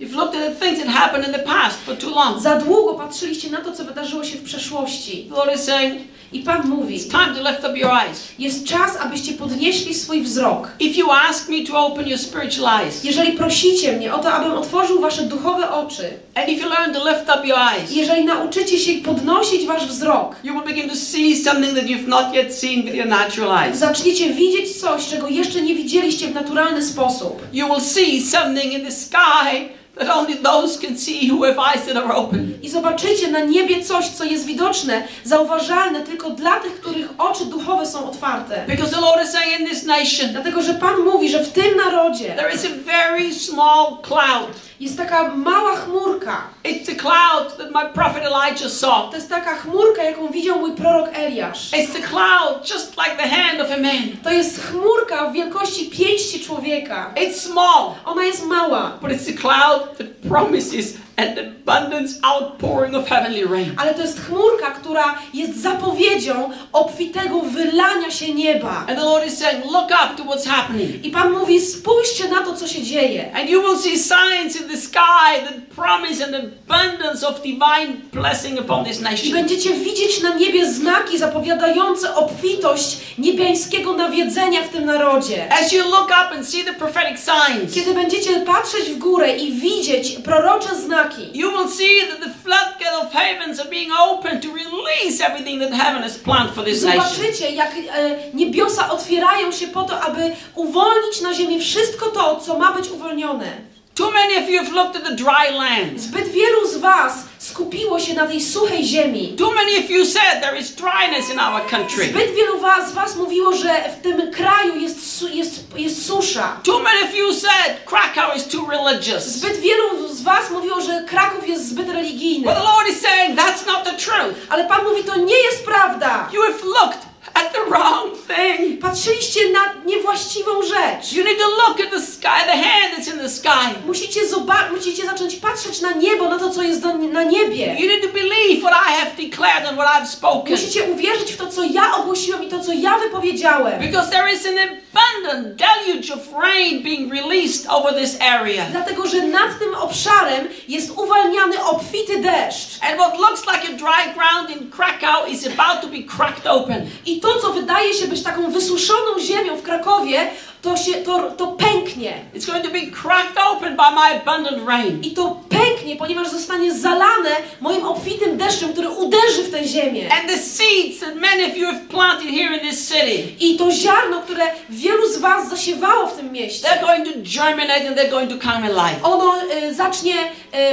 You've 0.00 0.14
looked 0.16 0.34
at 0.34 0.48
the 0.48 0.54
things 0.66 0.78
that 0.78 0.88
happened 0.88 1.26
in 1.26 1.32
the 1.32 1.38
past 1.44 1.78
for 1.80 1.94
too 1.96 2.10
long. 2.10 2.40
Za 2.42 2.56
długo 2.56 2.94
patrzyliście 2.94 3.50
na 3.50 3.60
to, 3.60 3.72
co 3.72 3.84
wydarzyło 3.84 4.24
się 4.24 4.38
w 4.38 4.42
przeszłości. 4.42 5.26
The 5.30 5.36
Lord 5.36 5.54
is 5.54 5.64
saying, 5.64 6.00
I 6.32 6.40
Pan 6.42 6.68
mówi, 6.68 6.96
it's 6.96 7.10
time 7.10 7.34
to 7.34 7.50
lift 7.50 7.64
up 7.64 7.78
your 7.78 7.90
eyes. 7.90 8.28
jest 8.38 8.66
czas, 8.66 8.96
abyście 9.00 9.32
podnieśli 9.32 9.94
swój 9.94 10.22
wzrok. 10.22 10.68
If 10.80 10.98
you 11.00 11.10
ask 11.12 11.48
me 11.48 11.64
to 11.66 11.86
open 11.86 12.08
your 12.08 12.18
spiritual 12.18 12.80
eyes, 12.80 13.04
Jeżeli 13.04 13.32
prosicie 13.32 13.92
mnie 13.92 14.14
o 14.14 14.18
to, 14.18 14.32
abym 14.32 14.52
otworzył 14.52 15.00
wasze 15.00 15.22
duchowe 15.22 15.70
oczy, 15.70 16.10
and 16.34 16.48
if 16.48 16.62
you 16.62 16.68
learn 16.68 16.94
to 16.94 17.10
lift 17.10 17.22
up 17.38 17.46
your 17.48 17.58
eyes, 17.58 17.92
jeżeli 17.96 18.24
nauczycie 18.24 18.78
się 18.78 18.92
podnosić 18.94 19.66
wasz 19.66 19.86
wzrok, 19.86 20.36
you 20.44 20.54
will 20.54 20.64
begin 20.64 20.90
to 20.90 20.96
see 20.96 21.44
something 21.44 21.74
that 21.74 21.84
you've 21.84 22.08
not 22.08 22.34
yet 22.34 22.54
seen 22.54 22.82
with 22.82 22.94
your 22.94 23.06
natural 23.06 23.58
eyes. 23.64 23.78
zaczniecie 23.78 24.30
widzieć 24.34 24.80
coś, 24.80 25.08
czego 25.08 25.28
jeszcze 25.28 25.62
nie 25.62 25.74
widzieliście 25.74 26.26
w 26.28 26.34
naturalny 26.34 26.82
sposób. 26.82 27.42
You 27.52 27.66
will 27.68 27.80
see 27.84 28.26
something 28.26 28.72
in 28.72 28.84
the 28.84 28.92
sky 28.92 29.68
that 30.00 30.16
only 30.16 30.34
those 30.42 30.78
can 30.86 30.98
see 30.98 31.28
who 31.30 31.44
have 31.44 31.58
eyes 31.58 31.86
that 31.86 31.96
are 31.96 32.14
open. 32.16 32.58
I 32.62 32.68
zobaczycie 32.68 33.28
na 33.30 33.40
niebie 33.40 33.84
coś, 33.84 34.08
co 34.08 34.24
jest 34.24 34.44
widoczne, 34.46 35.02
zauważalne 35.24 36.00
tylko 36.00 36.30
dla 36.30 36.60
tych, 36.60 36.80
których 36.80 37.08
oczy 37.18 37.44
duchowe 37.44 37.86
są 37.86 38.08
otwarte. 38.10 38.64
Because 38.68 38.92
the 38.94 39.00
Lord 39.00 39.24
is 39.24 39.30
saying 39.32 39.60
in 39.60 39.66
this 39.68 39.82
nation, 39.84 40.32
Dlatego, 40.32 40.62
że 40.62 40.74
Pan 40.74 41.00
mówi, 41.00 41.28
że 41.30 41.44
w 41.44 41.52
tym 41.52 41.76
narodzie 41.76 42.34
there 42.36 42.54
is 42.54 42.64
a 42.64 42.68
very 42.86 43.34
small 43.34 43.86
cloud. 44.02 44.50
jest 44.80 44.96
taka 44.96 45.28
mała 45.36 45.76
chmurka. 45.76 46.42
It's 46.64 46.86
the 46.86 46.94
cloud 46.94 47.56
that 47.58 47.70
my 47.70 47.92
prophet 47.94 48.22
Elijah 48.24 48.70
saw. 48.70 49.10
To 49.10 49.16
jest 49.16 49.28
taka 49.28 49.54
chmurka, 49.56 50.02
jaką 50.02 50.28
widział 50.28 50.58
mój 50.58 50.72
prorok 50.72 51.08
Eliasz. 51.12 51.70
It's 51.72 51.92
the 51.92 52.08
cloud 52.08 52.70
just 52.70 52.96
like 52.96 53.16
the 53.16 53.28
hand 53.28 53.60
of 53.60 53.70
a 53.70 53.76
man. 53.80 54.02
To 54.24 54.30
jest 54.30 54.60
chmurka 54.66 55.26
w 55.26 55.32
wielkości 55.32 55.86
pięści 55.90 56.40
człowieka. 56.40 57.10
It's 57.16 57.32
small, 57.34 57.90
Ona 58.04 58.24
jest 58.24 58.46
mała, 58.46 58.98
but 59.02 59.10
it's 59.10 59.26
the 59.26 59.32
cloud 59.32 59.82
that 59.98 60.26
promises 60.28 60.98
an 61.20 61.38
abundance 61.38 62.18
outpouring 62.22 62.94
of 62.94 63.08
heavenly 63.08 63.44
rain. 63.44 63.74
ale 63.76 63.94
to 63.94 64.02
jest 64.02 64.20
chmurka, 64.26 64.70
która 64.70 65.14
jest 65.34 65.62
zapowiedzią 65.62 66.50
obfitego 66.72 67.40
wylania 67.40 68.10
się 68.10 68.34
nieba. 68.34 68.84
And 68.88 68.98
the 68.98 69.04
Lord 69.04 69.26
is 69.26 69.38
saying, 69.38 69.64
look 69.64 69.90
up 69.90 70.16
to 70.16 70.24
what's 70.24 70.46
happening. 70.46 71.04
I 71.06 71.10
Pan 71.10 71.32
mówi, 71.32 71.60
spójrzcie 71.60 72.28
na 72.28 72.40
to, 72.44 72.54
co 72.54 72.66
się 72.68 72.82
dzieje. 72.82 73.32
And 73.34 73.50
you 73.50 73.62
will 73.62 73.78
see 73.78 73.98
signs 73.98 74.60
in 74.60 74.68
the 74.68 74.76
sky 74.76 75.40
that 75.44 75.54
promise 75.76 76.24
an 76.24 76.34
abundance 76.34 77.26
of 77.28 77.42
divine 77.42 77.92
blessing 78.12 78.60
upon 78.60 78.84
this 78.84 79.00
I 79.00 79.02
nation. 79.02 79.32
będziecie 79.32 79.74
widzieć 79.74 80.22
na 80.22 80.34
niebie 80.34 80.72
znaki 80.72 81.18
zapowiadające 81.18 82.14
obfitość 82.14 82.96
niebiańskiego 83.18 83.92
nawiedzenia 83.92 84.62
w 84.62 84.68
tym 84.68 84.84
narodzie. 84.84 85.52
As 85.52 85.72
you 85.72 85.82
look 85.84 86.06
up 86.08 86.34
and 86.36 86.48
see 86.48 86.64
the 86.64 86.72
prophetic 86.72 87.18
signs, 87.24 87.74
Kiedy 87.74 87.94
będziecie 87.94 88.40
patrzeć 88.40 88.84
w 88.90 88.98
górę 88.98 89.36
i 89.36 89.52
widzieć 89.52 90.12
prorocze 90.24 90.74
znaki, 90.76 91.09
you 91.32 91.50
will 91.50 91.68
see 91.68 92.00
that 92.08 92.20
the 92.20 92.30
floodgate 92.44 92.94
of 93.02 93.12
heavens 93.12 93.60
are 93.60 93.70
being 93.70 93.90
opened 94.10 94.42
to 94.42 94.48
release 94.52 95.20
everything 95.24 95.60
that 95.60 95.72
heaven 95.72 96.02
has 96.02 96.18
planned 96.18 96.50
for 96.54 96.64
this 96.64 96.82
nation. 96.84 97.02
zobaczycie, 97.02 97.50
jak 97.50 97.70
e, 97.92 98.16
niebiosa 98.34 98.90
otwierają 98.90 99.52
się 99.52 99.66
po 99.66 99.82
to, 99.82 100.00
aby 100.00 100.36
uwolnić 100.54 101.20
na 101.20 101.34
ziemi 101.34 101.60
wszystko 101.60 102.06
to, 102.06 102.40
co 102.40 102.58
ma 102.58 102.72
być 102.72 102.88
uwolnione. 102.88 103.46
Too 103.94 104.10
many 104.10 104.38
of 104.38 104.48
you 104.50 104.58
have 104.58 104.72
looked 104.72 104.96
at 104.96 105.04
the 105.04 105.16
dry 105.16 105.50
land. 105.58 106.00
Zbyt 106.00 106.28
wielu 106.28 106.68
z 106.68 106.76
Was 106.76 107.29
skupiło 107.50 108.00
się 108.00 108.14
na 108.14 108.26
tej 108.26 108.40
suchej 108.40 108.84
ziemi. 108.84 109.34
Too 109.38 109.50
many 109.54 109.78
of 109.78 109.90
you 109.90 110.06
said 110.06 110.42
there 110.42 110.58
is 110.58 110.70
dryness 110.70 111.30
in 111.32 111.38
our 111.40 111.66
country. 111.66 112.04
Zbyt 112.04 112.34
wielu 112.34 112.58
was, 112.60 112.90
z 112.90 112.92
Was 112.92 113.16
mówiło, 113.16 113.56
że 113.56 113.68
w 113.98 114.02
tym 114.02 114.32
kraju 114.32 114.80
jest, 114.80 115.22
jest, 115.22 115.64
jest 115.76 116.06
susza. 116.06 116.60
Too 116.64 116.78
many 116.78 117.04
of 117.04 117.14
you 117.14 117.34
said 117.34 117.84
Krakow 117.86 118.36
is 118.36 118.48
too 118.48 118.66
religious. 118.70 119.24
Zbyt 119.24 119.56
wielu 119.60 120.08
z 120.14 120.22
Was 120.22 120.50
mówiło, 120.50 120.80
że 120.80 121.04
Kraków 121.08 121.48
jest 121.48 121.68
zbyt 121.68 121.88
religijny. 121.88 122.44
But 122.44 122.54
the 122.54 122.62
Lord 122.62 122.88
is 122.90 123.00
saying 123.00 123.38
that's 123.38 123.66
not 123.66 123.84
the 123.84 123.92
truth. 123.92 124.36
Ale 124.48 124.64
Pan 124.64 124.84
mówi, 124.84 125.04
to 125.04 125.16
nie 125.16 125.38
jest 125.50 125.64
prawda. 125.64 126.28
You 126.32 126.42
have 126.42 126.64
looked 126.64 127.09
at 127.34 127.52
the 127.52 127.60
wrong 127.70 128.16
thing. 128.26 128.80
Patrzyliście 128.80 129.40
na 129.50 129.60
niewłaściwą 129.86 130.50
rzecz. 130.62 131.12
You 131.12 131.24
need 131.24 131.38
to 131.38 131.48
look 131.48 131.80
at 131.80 131.90
the 131.90 132.00
sky, 132.00 132.44
the 132.46 132.56
hand 132.56 132.94
that's 132.96 133.12
in 133.14 133.18
the 133.18 133.28
sky. 133.28 133.74
Musicie, 133.86 134.20
zoba- 134.26 134.70
musicie 134.72 135.06
zacząć 135.06 135.36
patrzeć 135.36 135.80
na 135.80 135.92
niebo, 135.92 136.28
na 136.28 136.38
to, 136.38 136.50
co 136.50 136.62
jest 136.62 136.82
do, 136.82 136.94
na 136.98 137.22
niebie. 137.22 137.76
You 137.78 137.88
need 137.88 138.02
to 138.02 138.08
believe 138.08 138.60
what 138.62 138.74
I 138.88 138.92
have 138.92 139.10
declared 139.16 139.66
and 139.68 139.78
what 139.78 139.88
I've 140.02 140.08
spoken. 140.08 140.50
Musicie 140.52 140.84
uwierzyć 140.84 141.32
w 141.32 141.36
to, 141.36 141.46
co 141.46 141.62
ja 141.64 141.94
ogłosiłem 141.96 142.44
i 142.44 142.48
to, 142.48 142.60
co 142.60 142.72
ja 142.72 142.98
wypowiedziałem. 142.98 143.80
Because 143.80 144.10
there 144.10 144.32
is 144.32 144.46
an 144.46 144.58
abundant 144.58 145.56
deluge 145.56 146.10
of 146.14 146.20
rain 146.42 146.82
being 146.82 147.12
released 147.12 147.66
over 147.70 147.94
this 147.94 148.16
area. 148.20 148.64
Dlatego, 148.70 149.06
że 149.06 149.22
nad 149.22 149.58
tym 149.58 149.74
obszarem 149.74 150.48
jest 150.68 150.90
uwalniany 150.90 151.64
obfity 151.64 152.18
deszcz. 152.18 152.78
And 152.82 152.94
what 153.00 153.18
looks 153.18 153.42
like 153.46 153.68
a 153.68 153.76
dry 153.76 154.14
ground 154.14 154.50
in 154.50 154.70
Krakow 154.70 155.28
is 155.28 155.46
about 155.46 155.80
to 155.82 155.88
be 155.88 156.02
cracked 156.16 156.46
open. 156.46 156.90
I 157.06 157.19
to, 157.20 157.40
co 157.40 157.52
wydaje 157.52 157.94
się 157.94 158.06
być 158.06 158.22
taką 158.22 158.50
wysuszoną 158.50 159.20
ziemią 159.20 159.56
w 159.56 159.62
Krakowie, 159.62 160.30
to 160.62 160.76
się, 160.76 160.92
to, 160.94 161.30
to 161.30 161.46
pęknie. 161.46 162.14
It's 162.34 162.46
going 162.46 162.64
to 162.64 162.70
be 162.70 162.80
cracked 163.02 163.38
open 163.50 163.76
by 163.76 163.90
my 163.94 164.20
abundant 164.22 164.68
rain. 164.68 165.00
I 165.04 165.10
to 165.10 165.40
pęknie, 165.48 165.96
ponieważ 165.96 166.28
zostanie 166.28 166.74
zalane 166.74 167.30
moim 167.60 167.84
obfitym 167.84 168.36
deszczem, 168.36 168.72
który 168.72 168.88
uderzy 168.88 169.42
w 169.42 169.50
tę 169.50 169.64
ziemię. 169.64 170.08
And 170.12 170.28
the 170.30 170.38
seeds 170.38 171.00
that 171.00 171.14
many 171.14 171.46
of 171.46 171.56
you 171.56 171.66
have 171.66 171.80
planted 171.88 172.30
here 172.30 172.54
in 172.56 172.60
this 172.70 172.88
city, 172.88 173.22
I 173.40 173.56
to 173.56 173.70
ziarno, 173.70 174.20
które 174.20 174.44
wielu 174.68 175.08
z 175.08 175.18
Was 175.18 175.48
zasiewało 175.50 176.06
w 176.06 176.16
tym 176.16 176.32
mieście, 176.32 176.68
they're 176.68 176.80
going 176.86 177.04
to 177.04 177.12
germinate 177.38 177.88
and 177.88 177.96
they're 177.96 178.10
going 178.10 178.30
to 178.30 178.38
come 178.48 178.66
alive. 178.66 178.98
ono 179.02 179.34
y, 179.68 179.74
zacznie, 179.74 180.14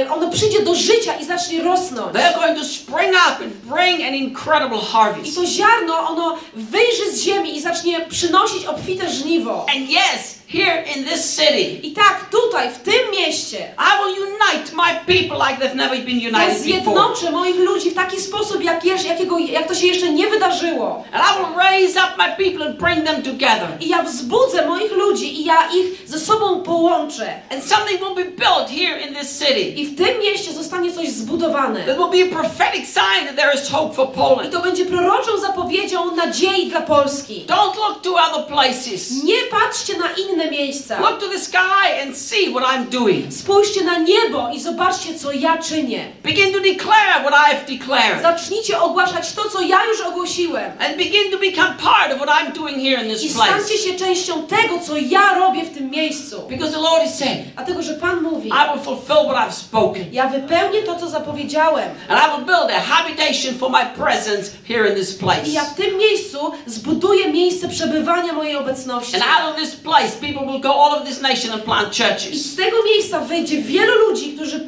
y, 0.02 0.10
ono 0.12 0.30
przyjdzie 0.30 0.62
do 0.62 0.74
życia 0.74 1.14
i 1.20 1.24
zacznie 1.24 1.62
rosnąć. 1.62 2.12
They're 2.16 2.34
going 2.40 2.58
to 2.58 2.64
spring 2.64 3.12
up 3.12 3.44
and 3.44 3.52
bring 3.64 4.00
an 4.08 4.14
incredible 4.14 4.78
I 4.78 4.92
harvest. 4.92 5.34
to 5.34 5.46
ziarno, 5.46 6.08
ono 6.08 6.36
wyjrzy 6.54 7.12
z 7.12 7.22
ziemi 7.22 7.56
i 7.56 7.60
zacznie 7.60 8.00
przynosić 8.00 8.64
obfite 8.66 9.10
żniwo. 9.10 9.66
And 9.76 9.77
yes, 9.86 10.37
here 10.48 10.84
in 10.96 11.04
this 11.04 11.36
city, 11.36 11.80
I 11.82 11.92
tak, 11.92 12.30
tutaj, 12.30 12.70
w 12.70 12.78
tym 12.78 13.10
mieście, 13.10 13.58
I 13.78 13.90
will 14.02 14.14
unite 14.28 14.72
my 14.74 14.94
people 15.06 15.36
like 15.38 15.58
they've 15.60 15.74
never 15.76 15.98
been 15.98 16.18
ja 16.20 16.28
united 16.28 16.48
before. 16.48 16.58
zjednoczę 16.64 17.30
moich 17.30 17.56
ludzi 17.56 17.90
w 17.90 17.94
taki 17.94 18.20
sposób, 18.20 18.62
jak, 18.64 18.84
jakiego, 18.84 19.38
jak 19.38 19.68
to 19.68 19.74
się 19.74 19.86
jeszcze 19.86 20.12
nie 20.12 20.26
wydarzyło. 20.30 21.04
And 21.12 21.24
I 21.24 21.38
will 21.38 21.56
raise 21.58 22.00
up 22.00 22.12
my 22.18 22.44
people 22.44 22.66
and 22.66 22.78
bring 22.78 23.04
them 23.04 23.22
together. 23.22 23.68
I 23.80 23.88
ja 23.88 24.02
wzbudzę 24.02 24.66
moich 24.66 24.92
ludzi 24.92 25.40
i 25.40 25.44
ja 25.44 25.68
ich 25.74 26.08
ze 26.08 26.20
sobą 26.20 26.60
połączę. 26.62 27.34
And 27.50 27.64
something 27.64 28.00
will 28.00 28.14
be 28.14 28.24
built 28.24 28.70
here 28.70 29.00
in 29.08 29.14
this 29.14 29.38
city 29.38 29.60
I 29.60 29.86
w 29.86 29.96
tym 29.96 30.18
mieście 30.20 30.52
zostanie 30.52 30.92
coś 30.92 31.08
zbudowane. 31.08 31.84
that 31.84 31.98
will 31.98 32.10
be 32.30 32.36
a 32.36 32.42
prophetic 32.42 32.86
sign 32.86 33.26
that 33.26 33.36
there 33.36 33.54
is 33.54 33.70
hope 33.70 33.94
for 33.94 34.08
I 34.10 34.14
Poland. 34.14 34.52
to 34.52 34.60
będzie 34.60 34.84
proroczą 34.84 35.38
zapowiedzią 35.40 36.16
nadziei 36.16 36.66
dla 36.70 36.80
Polski. 36.80 37.44
Don't 37.48 37.76
look 37.76 38.02
to 38.02 38.14
other 38.14 38.46
places. 38.46 39.24
Nie 39.24 39.36
patrzcie 39.50 39.98
na 39.98 40.08
inne 40.24 40.37
miejsca. 40.50 41.00
Look 41.00 41.20
to 41.20 41.28
the 41.28 41.38
sky 41.38 42.02
and 42.02 42.16
see 42.18 42.50
what 42.50 42.64
I'm 42.74 42.84
doing. 42.90 43.32
Spójrzcie 43.34 43.84
na 43.84 43.98
niebo 43.98 44.48
i 44.54 44.60
zobaczcie, 44.60 45.14
co 45.18 45.32
ja 45.32 45.58
czynię. 45.58 46.04
Begin 46.22 46.52
to 46.52 46.60
declare 46.60 47.20
what 47.24 47.34
I 47.34 47.54
have 47.56 47.66
declared. 47.78 48.22
Zacznijcie 48.22 48.80
ogłaszać 48.80 49.32
to, 49.32 49.50
co 49.50 49.60
ja 49.60 49.78
już 49.84 50.00
ogłosiłem. 50.00 50.72
And 50.80 50.96
begin 50.96 51.30
to 51.32 51.38
become 51.38 51.74
part 51.82 52.12
of 52.12 52.18
what 52.22 52.28
I'm 52.28 52.52
doing 52.52 52.76
here 52.82 53.04
in 53.04 53.10
I 53.10 53.14
this 53.14 53.34
place. 53.34 53.48
stańcie 53.52 53.78
się 53.78 53.94
częścią 53.98 54.42
tego, 54.46 54.78
co 54.86 54.96
ja 54.96 55.34
robię 55.34 55.64
w 55.64 55.74
tym 55.74 55.90
miejscu. 55.90 56.42
Because 56.48 56.72
the 56.72 56.80
Lord 56.80 57.06
is 57.06 57.14
saying, 57.14 57.46
Dlatego, 57.56 57.82
że 57.82 57.94
Pan 57.94 58.22
mówi, 58.22 58.48
I 58.48 58.72
will 58.74 58.84
fulfill 58.84 59.28
what 59.30 59.48
I've 59.48 59.52
spoken. 59.54 60.04
ja 60.12 60.26
wypełnię 60.28 60.82
to, 60.82 60.94
co 60.94 61.08
zapowiedziałem. 61.08 61.88
And 62.08 62.20
I 62.20 62.36
will 62.36 62.46
build 62.46 62.70
a 62.76 62.80
habitation 62.80 63.54
for 63.58 63.70
my 63.70 63.86
presence 64.04 64.50
here 64.68 64.88
in 64.90 64.94
this 64.94 65.14
place. 65.14 65.42
I 65.46 65.52
ja 65.52 65.64
w 65.64 65.74
tym 65.74 65.96
miejscu 65.98 66.38
zbuduję 66.66 67.32
miejsce 67.32 67.68
przebywania 67.68 68.32
mojej 68.32 68.56
obecności. 68.56 69.14
And 69.16 69.24
out 69.24 69.50
of 69.50 69.56
this 69.62 69.76
place, 69.76 70.08
people 70.28 70.46
will 70.46 70.60
go 70.60 70.72
all 70.72 70.94
over 70.94 71.04
this 71.04 71.20
nation 71.22 71.50
and 71.52 71.62
plant 71.64 71.88
I 71.88 72.02
churches. 72.02 72.52
z 72.52 72.56
tego 72.56 72.76
miejsca 72.84 73.20
wyjdzie 73.20 73.62
wielu 73.62 73.92
ludzi, 74.08 74.32
którzy 74.34 74.60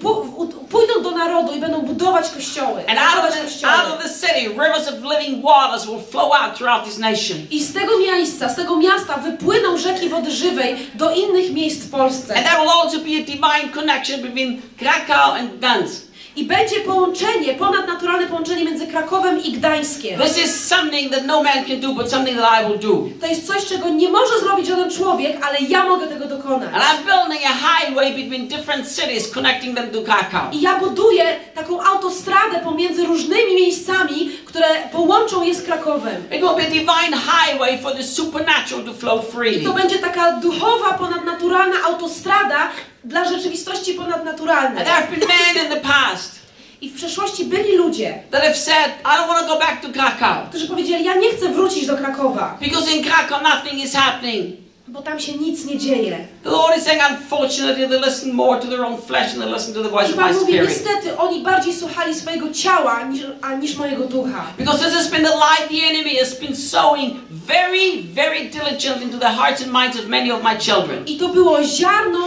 pójdą 0.71 1.03
do 1.03 1.11
narodu 1.11 1.53
i 1.53 1.59
będą 1.61 1.81
budować 1.83 2.31
kościoły. 2.31 2.85
And 2.89 2.99
out 2.99 3.25
of, 3.25 3.35
the, 3.35 3.69
out 3.69 3.87
of 3.95 4.03
the 4.03 4.09
city, 4.09 4.49
rivers 4.49 4.89
of 4.89 4.95
living 5.03 5.45
waters 5.45 5.87
will 5.87 6.03
flow 6.11 6.33
out 6.33 6.57
throughout 6.57 6.85
this 6.85 6.99
nation. 6.99 7.39
I 7.51 7.65
z 7.65 7.73
tego 7.73 7.99
miejsca, 7.99 8.49
z 8.49 8.57
tego 8.57 8.77
miasta 8.77 9.17
wypłyną 9.17 9.79
rzeki 9.79 10.09
wody 10.09 10.31
żywej 10.31 10.77
do 10.95 11.11
innych 11.15 11.53
miejsc 11.53 11.85
w 11.85 11.91
Polsce. 11.91 12.35
And 12.37 12.47
there 12.47 12.61
will 12.61 12.71
also 12.83 12.99
be 12.99 13.17
a 13.17 13.25
divine 13.25 13.73
connection 13.75 14.21
between 14.23 14.63
Krakow 14.79 15.35
and 15.35 15.53
Gdansk. 15.57 16.10
I 16.41 16.43
I 16.43 16.47
będzie 16.47 16.81
połączenie, 16.81 17.55
ponadnaturalne 17.55 18.27
połączenie 18.27 18.65
między 18.65 18.87
Krakowem 18.87 19.43
i 19.43 19.53
Gdańskiem. 19.53 20.21
This 20.21 20.39
is 20.45 20.67
something 20.67 21.13
that 21.13 21.27
no 21.27 21.43
man 21.43 21.65
can 21.65 21.81
do, 21.81 21.95
but 21.95 22.11
something 22.11 22.39
that 22.39 22.63
I 22.63 22.69
will 22.69 22.79
do. 22.79 23.09
To 23.21 23.27
jest 23.27 23.47
coś, 23.47 23.67
czego 23.67 23.89
nie 23.89 24.09
może 24.09 24.41
zrobić 24.41 24.67
żaden 24.67 24.91
człowiek, 24.91 25.47
ale 25.47 25.59
ja 25.69 25.87
mogę 25.87 26.07
tego 26.07 26.27
dokonać. 26.27 26.69
And 26.75 26.83
I'm 26.85 27.05
building 27.05 27.45
a 27.47 27.55
highway 27.69 28.23
between 28.23 28.49
different 28.49 28.87
cities, 28.97 29.31
connecting 29.31 29.77
them 29.77 29.91
to 29.91 30.03
Krakow. 30.03 30.55
I 30.55 30.61
ja 30.61 30.79
buduję 30.79 31.25
taką 31.55 31.83
autostradę 31.83 32.61
pomiędzy 32.65 33.05
różnymi 33.07 33.55
miejscami, 33.55 34.31
które 34.45 34.67
połączą 34.93 35.45
je 35.45 35.55
z 35.55 35.63
Krakowem. 35.63 36.17
It 36.25 36.41
will 36.41 36.57
be 36.57 36.67
a 36.67 36.71
divine 36.71 37.17
highway 37.31 37.79
for 37.83 37.93
the 37.93 38.03
supernatural 38.03 38.85
to 38.85 38.95
flow 38.95 39.29
I 39.29 39.33
freely. 39.33 39.65
to 39.65 39.73
będzie 39.73 39.99
taka 39.99 40.33
duchowa, 40.33 40.93
ponadnaturalna 40.99 41.77
autostrada 41.87 42.69
dla 43.05 43.25
rzeczywistości 43.25 43.95
ponadnaturalnej. 43.95 44.79
And 44.79 44.87
there 44.87 44.97
have 44.97 45.09
been 45.11 45.29
men 45.29 45.65
in 45.67 45.71
the 45.71 45.81
past 45.89 46.41
I 46.83 46.89
w 46.91 46.95
przeszłości 46.95 47.45
byli 47.45 47.77
ludzie, 47.77 48.23
that 48.31 48.43
have 48.43 48.55
said, 48.57 48.89
I 49.05 49.09
don't 49.09 49.29
want 49.29 49.47
to 49.47 49.55
go 49.55 49.59
back 49.61 49.83
to 49.83 49.89
Krakow. 49.89 50.49
którzy 50.49 50.69
powiedzieli, 50.69 51.05
ja 51.05 51.15
nie 51.15 51.31
chcę 51.31 51.49
wrócić 51.49 51.87
do 51.87 51.97
Krakowa, 51.97 52.59
Because 52.61 52.93
in 52.97 53.05
Krakow 53.05 53.43
nothing 53.43 53.85
is 53.85 53.95
happening. 53.95 54.57
bo 54.89 55.03
tam 55.03 55.21
się 55.21 55.33
nic 55.33 55.65
nie 55.65 55.79
dzieje. 55.79 56.19
The 56.45 56.51
Lord 56.51 56.77
is 56.79 56.85
saying, 56.85 57.03
unfortunately, 57.11 57.89
they 57.89 58.01
listen 58.01 58.33
more 58.33 58.61
to 58.61 58.67
their 58.67 58.85
own 58.85 59.03
flesh 59.03 59.33
than 59.33 59.41
they 59.43 59.53
listen 59.53 59.75
to 59.75 59.83
the 59.83 59.89
voice 59.89 60.09
I 60.09 60.11
of 60.11 60.17
my 60.17 60.23
Pan 60.23 60.35
mówi, 60.35 60.47
spirit. 60.47 60.69
niestety, 60.69 61.17
oni 61.19 61.43
bardziej 61.43 61.75
słuchali 61.75 62.15
swojego 62.15 62.51
ciała 62.51 63.03
niż, 63.05 63.23
a, 63.43 63.55
niż 63.55 63.77
mojego 63.77 64.05
ducha. 64.05 64.47
Because 64.59 64.85
this 64.85 64.95
has 64.95 65.09
been 65.09 65.23
the 65.25 65.31
lie 65.37 65.69
the 65.81 65.87
enemy 65.87 66.15
has 66.19 66.35
been 66.35 66.57
sowing 66.57 67.21
very, 67.31 68.03
very 68.03 68.49
diligently 68.49 69.03
into 69.05 69.19
the 69.19 69.29
hearts 69.29 69.63
and 69.63 69.73
minds 69.73 69.99
of 69.99 70.07
many 70.09 70.33
of 70.33 70.43
my 70.43 70.57
children. 70.59 71.05
I 71.07 71.17
to 71.19 71.29
było 71.29 71.63
ziarno, 71.65 72.19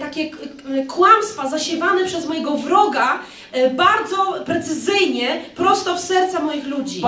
takie 0.00 0.30
k- 0.30 0.36
k- 0.38 0.94
kłamstwa 0.94 1.48
zasiewane 1.48 2.04
przez 2.04 2.26
mojego 2.26 2.56
wroga, 2.56 3.18
e, 3.52 3.70
bardzo 3.70 4.16
precyzyjnie, 4.46 5.40
prosto 5.54 5.94
w 5.96 6.00
serca 6.00 6.40
moich 6.40 6.66
ludzi. 6.66 7.00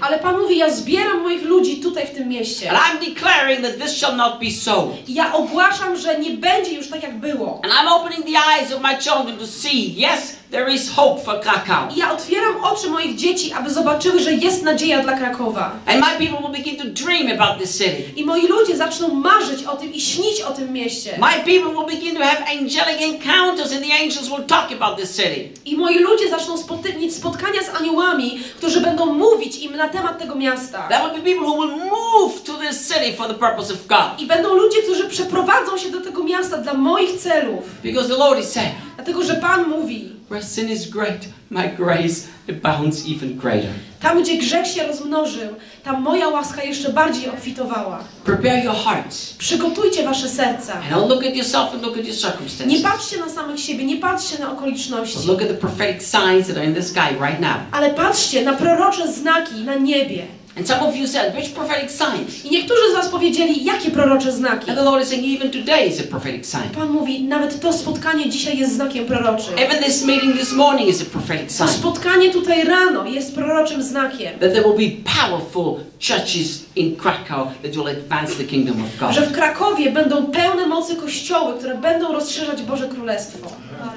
Ale 0.00 0.18
Pan 0.18 0.40
mówi, 0.40 0.58
ja 0.58 0.70
zbieram 0.70 1.20
moich 1.22 1.42
ludzi 1.42 1.76
tutaj 1.80 2.06
w 2.06 2.10
tym 2.10 2.28
mieście. 2.28 2.70
And 2.70 2.78
I'm 2.78 3.14
declaring 3.14 3.60
that 3.66 3.78
this 3.80 3.96
shall 3.96 4.16
not 4.16 4.38
be 4.40 4.50
so. 4.50 4.88
Ja 5.08 5.32
ogłaszam, 5.32 5.96
że 5.96 6.18
nie 6.18 6.30
będzie 6.30 6.72
już 6.72 6.88
tak 6.88 7.02
jak 7.02 7.18
było. 7.18 7.60
And 7.64 7.72
I'm 7.72 7.92
opening 7.92 8.24
the 8.24 8.38
eyes 8.52 8.72
of 8.72 8.82
my 8.82 8.96
children 9.00 9.38
to 9.38 9.46
see, 9.46 9.96
yes, 9.98 10.36
there 10.52 10.68
is 10.68 10.90
hope 10.90 11.24
for 11.24 11.40
Krakow. 11.40 11.96
I 11.96 11.98
ja 11.98 12.12
otwieram 12.12 12.64
oczy 12.64 12.88
moich 12.88 13.16
dzieci, 13.16 13.52
aby 13.52 13.70
zobaczyły, 13.70 14.20
że 14.20 14.32
jest 14.32 14.62
nadzieja 14.62 15.02
dla 15.02 15.16
Krakowa. 15.16 15.72
And 15.86 16.00
my 16.00 16.26
people 16.26 16.38
will 16.42 16.62
begin 16.62 16.76
to 16.76 17.04
dream 17.04 17.40
about 17.40 17.58
this 17.58 17.78
city. 17.78 18.02
I 18.16 18.24
moi 18.24 18.46
ludzie 18.46 18.76
zaczną 18.76 19.14
marzyć 19.14 19.64
o 19.64 19.76
tym 19.76 19.92
i 19.92 20.00
śnić 20.00 20.40
o 20.40 20.52
tym 20.52 20.72
mieście. 20.72 21.18
My 21.18 21.44
people 21.44 21.72
will 21.74 21.96
begin 21.96 22.16
to 22.16 22.24
have 22.24 22.44
angelic 22.50 23.00
encounters, 23.00 23.72
and 23.72 23.82
the 23.82 23.94
angels 24.02 24.28
will 24.28 24.44
talk 24.46 24.72
about 24.72 24.98
this 24.98 25.16
city. 25.16 25.48
I 25.64 25.76
moi 25.76 25.98
ludzie 25.98 26.30
zaczną 26.30 26.56
mieć 27.00 27.14
spotkania 27.14 27.62
z 27.62 27.80
aniołami, 27.80 28.40
którzy 28.56 28.80
będą 28.80 29.06
mówić 29.06 29.58
im 29.58 29.76
na 29.76 29.88
temat 29.88 30.18
tego 30.18 30.34
miasta. 30.34 30.88
There 30.88 31.00
will 31.04 31.22
be 31.22 31.30
people 31.30 31.46
who 31.46 31.66
will 31.66 31.76
move 31.76 32.42
to 32.42 32.52
this 32.52 32.88
city 32.88 33.12
for 33.16 33.28
the 33.28 33.34
purpose 33.34 33.74
of 33.74 33.86
God. 33.86 34.20
I 34.20 34.26
będą 34.26 34.54
ludzie, 34.54 34.82
którzy 34.82 35.08
przeprowadzą 35.08 35.78
się 35.78 35.90
do 35.90 36.00
tego 36.00 36.24
miasta 36.24 36.58
dla 36.58 36.74
moich 36.74 37.20
celów. 37.20 37.64
Because 37.82 38.08
the 38.08 38.16
Lord 38.16 38.40
is 38.40 38.52
saying, 38.52 38.74
Dlatego, 38.96 39.24
że 39.24 39.34
Pan 39.34 39.68
mówi, 39.68 40.12
where 40.32 40.42
sin 40.44 40.68
is 40.68 40.86
great, 40.90 41.28
my 41.50 41.68
grace 41.76 42.28
abounds 42.48 43.04
even 43.06 43.36
greater. 43.36 43.70
tam 44.00 44.22
gdzie 44.22 44.38
grzech 44.38 44.66
się 44.66 44.86
rozmnożył, 44.86 45.48
tam 45.84 46.02
moja 46.02 46.28
łaska 46.28 46.62
jeszcze 46.62 46.92
bardziej 46.92 47.30
obfitowała. 47.30 48.04
Prepare 48.24 48.64
your 48.64 48.74
hearts. 48.76 49.34
Przygotujcie 49.38 50.04
wasze 50.04 50.28
serca. 50.28 50.72
And 50.74 50.90
don't 50.90 51.08
look 51.08 51.26
at 51.26 51.36
yourself 51.36 51.74
and 51.74 51.82
look 51.82 51.92
at 51.98 52.04
your 52.04 52.06
Nie 52.06 52.20
circumstances. 52.20 52.82
patrzcie 52.82 53.18
na 53.18 53.28
samych 53.28 53.60
siebie, 53.60 53.84
nie 53.84 53.96
patrzcie 53.96 54.38
na 54.38 54.46
But 54.46 54.58
okoliczności, 54.58 55.26
look 55.26 55.42
at 55.42 55.48
the 55.48 55.54
prophetic 55.54 56.02
signs 56.02 56.46
that 56.48 56.56
are 56.56 56.64
in 56.66 56.74
the 56.74 56.82
sky 56.82 57.10
right 57.20 57.40
now. 57.40 57.56
ale 57.72 57.90
patrzcie 57.90 58.42
na 58.44 58.52
prorocze 58.52 59.12
znaki 59.12 59.54
na 59.64 59.74
niebie. 59.74 60.26
And 60.56 60.68
some 60.68 60.82
of 60.88 60.94
you 60.96 61.08
said, 61.08 61.34
which 61.34 61.54
prophetic 61.54 61.90
signs? 61.90 62.44
I 62.44 62.50
niektórzy 62.50 62.90
z 62.92 62.94
was 62.94 63.08
powiedzieli, 63.08 63.64
jakie 63.64 63.90
prorocze 63.90 64.32
znaki. 64.32 64.70
And 64.70 64.78
the 64.78 64.84
Lord 64.84 65.02
is 65.02 65.08
saying, 65.08 65.26
even 65.26 65.50
today 65.50 65.88
is 65.88 66.00
a 66.00 66.02
prophetic 66.02 66.46
sign. 66.46 66.70
Pan 66.74 66.88
mówi, 66.90 67.22
nawet 67.24 67.60
to 67.60 67.72
spotkanie 67.72 68.30
dzisiaj 68.30 68.58
jest 68.58 68.74
znakiem 68.74 69.06
proroczym. 69.06 69.54
Even 69.58 69.82
this 69.82 70.04
meeting 70.04 70.36
this 70.38 70.52
morning 70.52 70.88
is 70.88 71.02
a 71.02 71.04
prophetic 71.04 71.58
To 71.58 71.66
sign. 71.66 71.78
spotkanie 71.78 72.30
tutaj 72.32 72.64
rano 72.64 73.06
jest 73.06 73.34
proroczym 73.34 73.82
znakiem. 73.82 74.38
That 74.38 74.52
there 74.52 74.62
will 74.62 74.76
be 74.90 75.10
powerful 75.20 75.76
churches 76.08 76.64
in 76.76 76.96
Krakow 76.96 77.48
that 77.62 77.72
will 77.76 77.86
advance 77.88 78.34
the 78.36 78.44
kingdom 78.44 78.76
of 78.82 79.14
Że 79.14 79.20
God. 79.20 79.28
w 79.30 79.32
Krakowie 79.32 79.90
będą 79.92 80.26
pełne 80.26 80.66
mocy 80.66 80.96
kościoły, 80.96 81.58
które 81.58 81.74
będą 81.74 82.12
rozszerzać 82.12 82.62
Boże 82.62 82.88
Królestwo. 82.88 83.48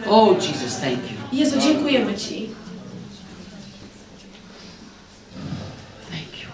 Oh, 0.10 0.34
Jesus, 0.36 0.78
thank 0.82 0.94
you. 0.98 1.18
Jezu, 1.40 1.60
dziękujemy 1.60 2.14
Ci. 2.18 2.50
Thank 6.12 6.44
you. 6.44 6.50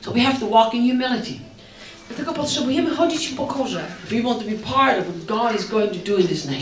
So 0.00 0.03
we 0.14 0.20
have 0.20 0.38
to 0.38 0.46
walk 0.46 0.74
in 0.74 0.90
humility. 0.90 1.40
Dlatego 2.08 2.32
potrzebujemy 2.32 2.90
chodzić 2.90 3.26
w 3.26 3.36
pokorze. 3.36 3.84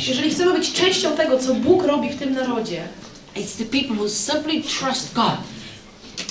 Jeżeli 0.08 0.30
chcemy 0.30 0.54
być 0.54 0.72
częścią 0.72 1.16
tego, 1.16 1.38
co 1.38 1.54
Bóg 1.54 1.84
robi 1.84 2.08
w 2.10 2.16
tym 2.16 2.32
narodzie, 2.32 2.82
it's 3.36 3.58
the 3.58 3.64
people 3.64 3.96
who 3.96 4.08
simply 4.08 4.62
trust 4.62 5.14
God, 5.14 5.36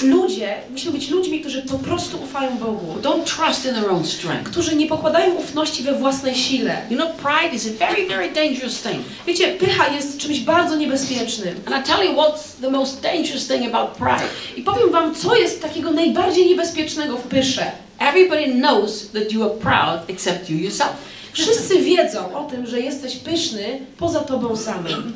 ludzie, 0.04 0.56
musimy 0.72 0.92
być 0.92 1.10
ludźmi, 1.10 1.42
którzy 1.42 1.62
po 1.62 1.80
prostu 1.80 2.24
ufają 2.24 2.58
Bogu. 2.58 2.96
don't 3.02 3.24
trust 3.24 3.66
in 3.66 3.74
their 3.74 3.90
own 3.90 4.06
strength. 4.06 4.52
Którzy 4.52 4.76
nie 4.76 4.88
pokładają 4.88 5.34
ufności 5.34 5.84
we 5.84 5.94
własnej 5.94 6.36
sile. 6.36 6.82
You 6.90 6.98
know, 6.98 7.10
pride 7.12 7.56
is 7.56 7.68
a 7.68 7.88
very, 7.88 8.08
very 8.08 8.32
dangerous 8.32 8.82
thing. 8.82 9.04
Wiecie, 9.28 9.48
pycha 9.48 9.88
jest 9.88 10.18
czymś 10.18 10.40
bardzo 10.40 10.76
niebezpiecznym. 10.76 11.56
And 11.66 11.88
I 11.88 11.92
tell 11.92 12.06
you 12.06 12.14
what's 12.14 12.62
the 12.62 12.70
most 12.70 13.02
dangerous 13.02 13.48
thing 13.48 13.76
about 13.76 13.92
pride. 13.92 14.30
I 14.58 14.62
powiem 14.62 14.92
wam, 14.92 15.16
co 15.16 15.36
jest 15.36 15.62
takiego 15.62 15.92
najbardziej 15.92 16.48
niebezpiecznego 16.48 17.18
w 17.18 17.22
pysze. 17.22 17.72
Everybody 18.00 18.52
knows 18.52 19.12
that 19.12 19.32
you 19.32 19.44
are 19.44 19.54
proud 19.54 20.10
except 20.10 20.50
you 20.50 20.58
yourself. 20.58 20.92
Wszyscy 21.34 21.82
wiedzą 21.82 22.36
o 22.36 22.44
tym, 22.44 22.68
że 22.68 22.80
jesteś 22.80 23.16
pyszny 23.16 23.80
poza 23.98 24.20
tobą 24.20 24.58
samym. 24.58 25.14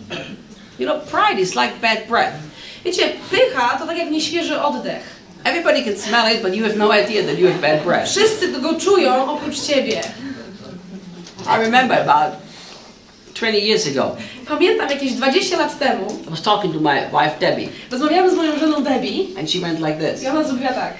You 0.79 0.85
know, 0.85 1.03
pride 1.03 1.41
is 1.41 1.55
like 1.55 1.73
bad 1.81 2.07
breath. 2.09 2.35
Wiecie, 2.85 3.09
pycha 3.31 3.77
to 3.79 3.85
tak 3.87 3.97
jak 3.97 4.09
nieświeży 4.11 4.61
oddech. 4.61 5.15
Everybody 5.43 5.83
can 5.83 5.97
smell 5.97 6.35
it, 6.35 6.41
but 6.41 6.55
you 6.55 6.63
have 6.63 6.75
no 6.77 6.91
idea 6.93 7.23
that 7.23 7.39
you 7.39 7.47
have 7.47 7.59
bad 7.61 7.83
breath. 7.83 8.09
Wszyscy 8.09 8.47
go 8.47 8.73
czują 8.73 9.31
oprócz 9.31 9.59
ciebie. 9.61 10.01
I 11.47 11.61
remember 11.61 12.09
about 12.09 12.33
20 13.33 13.59
years 13.59 13.87
ago, 13.87 14.15
Pamiętam 14.47 14.89
jakieś 14.89 15.13
20 15.13 15.57
lat 15.57 15.79
temu, 15.79 16.07
I 16.27 16.29
was 16.29 16.41
talking 16.41 16.73
to 16.73 16.79
my 16.79 17.09
wife 17.11 17.39
Debbie, 17.39 17.69
rozmawiałam 17.91 18.31
z 18.31 18.33
moją 18.33 18.59
żoną 18.59 18.83
Debbie 18.83 19.39
and 19.39 19.51
she 19.51 19.59
went 19.59 19.79
like 19.79 20.11
this. 20.11 20.23
i 20.23 20.27
ona 20.27 20.43
zrobiła 20.43 20.73
tak. 20.73 20.93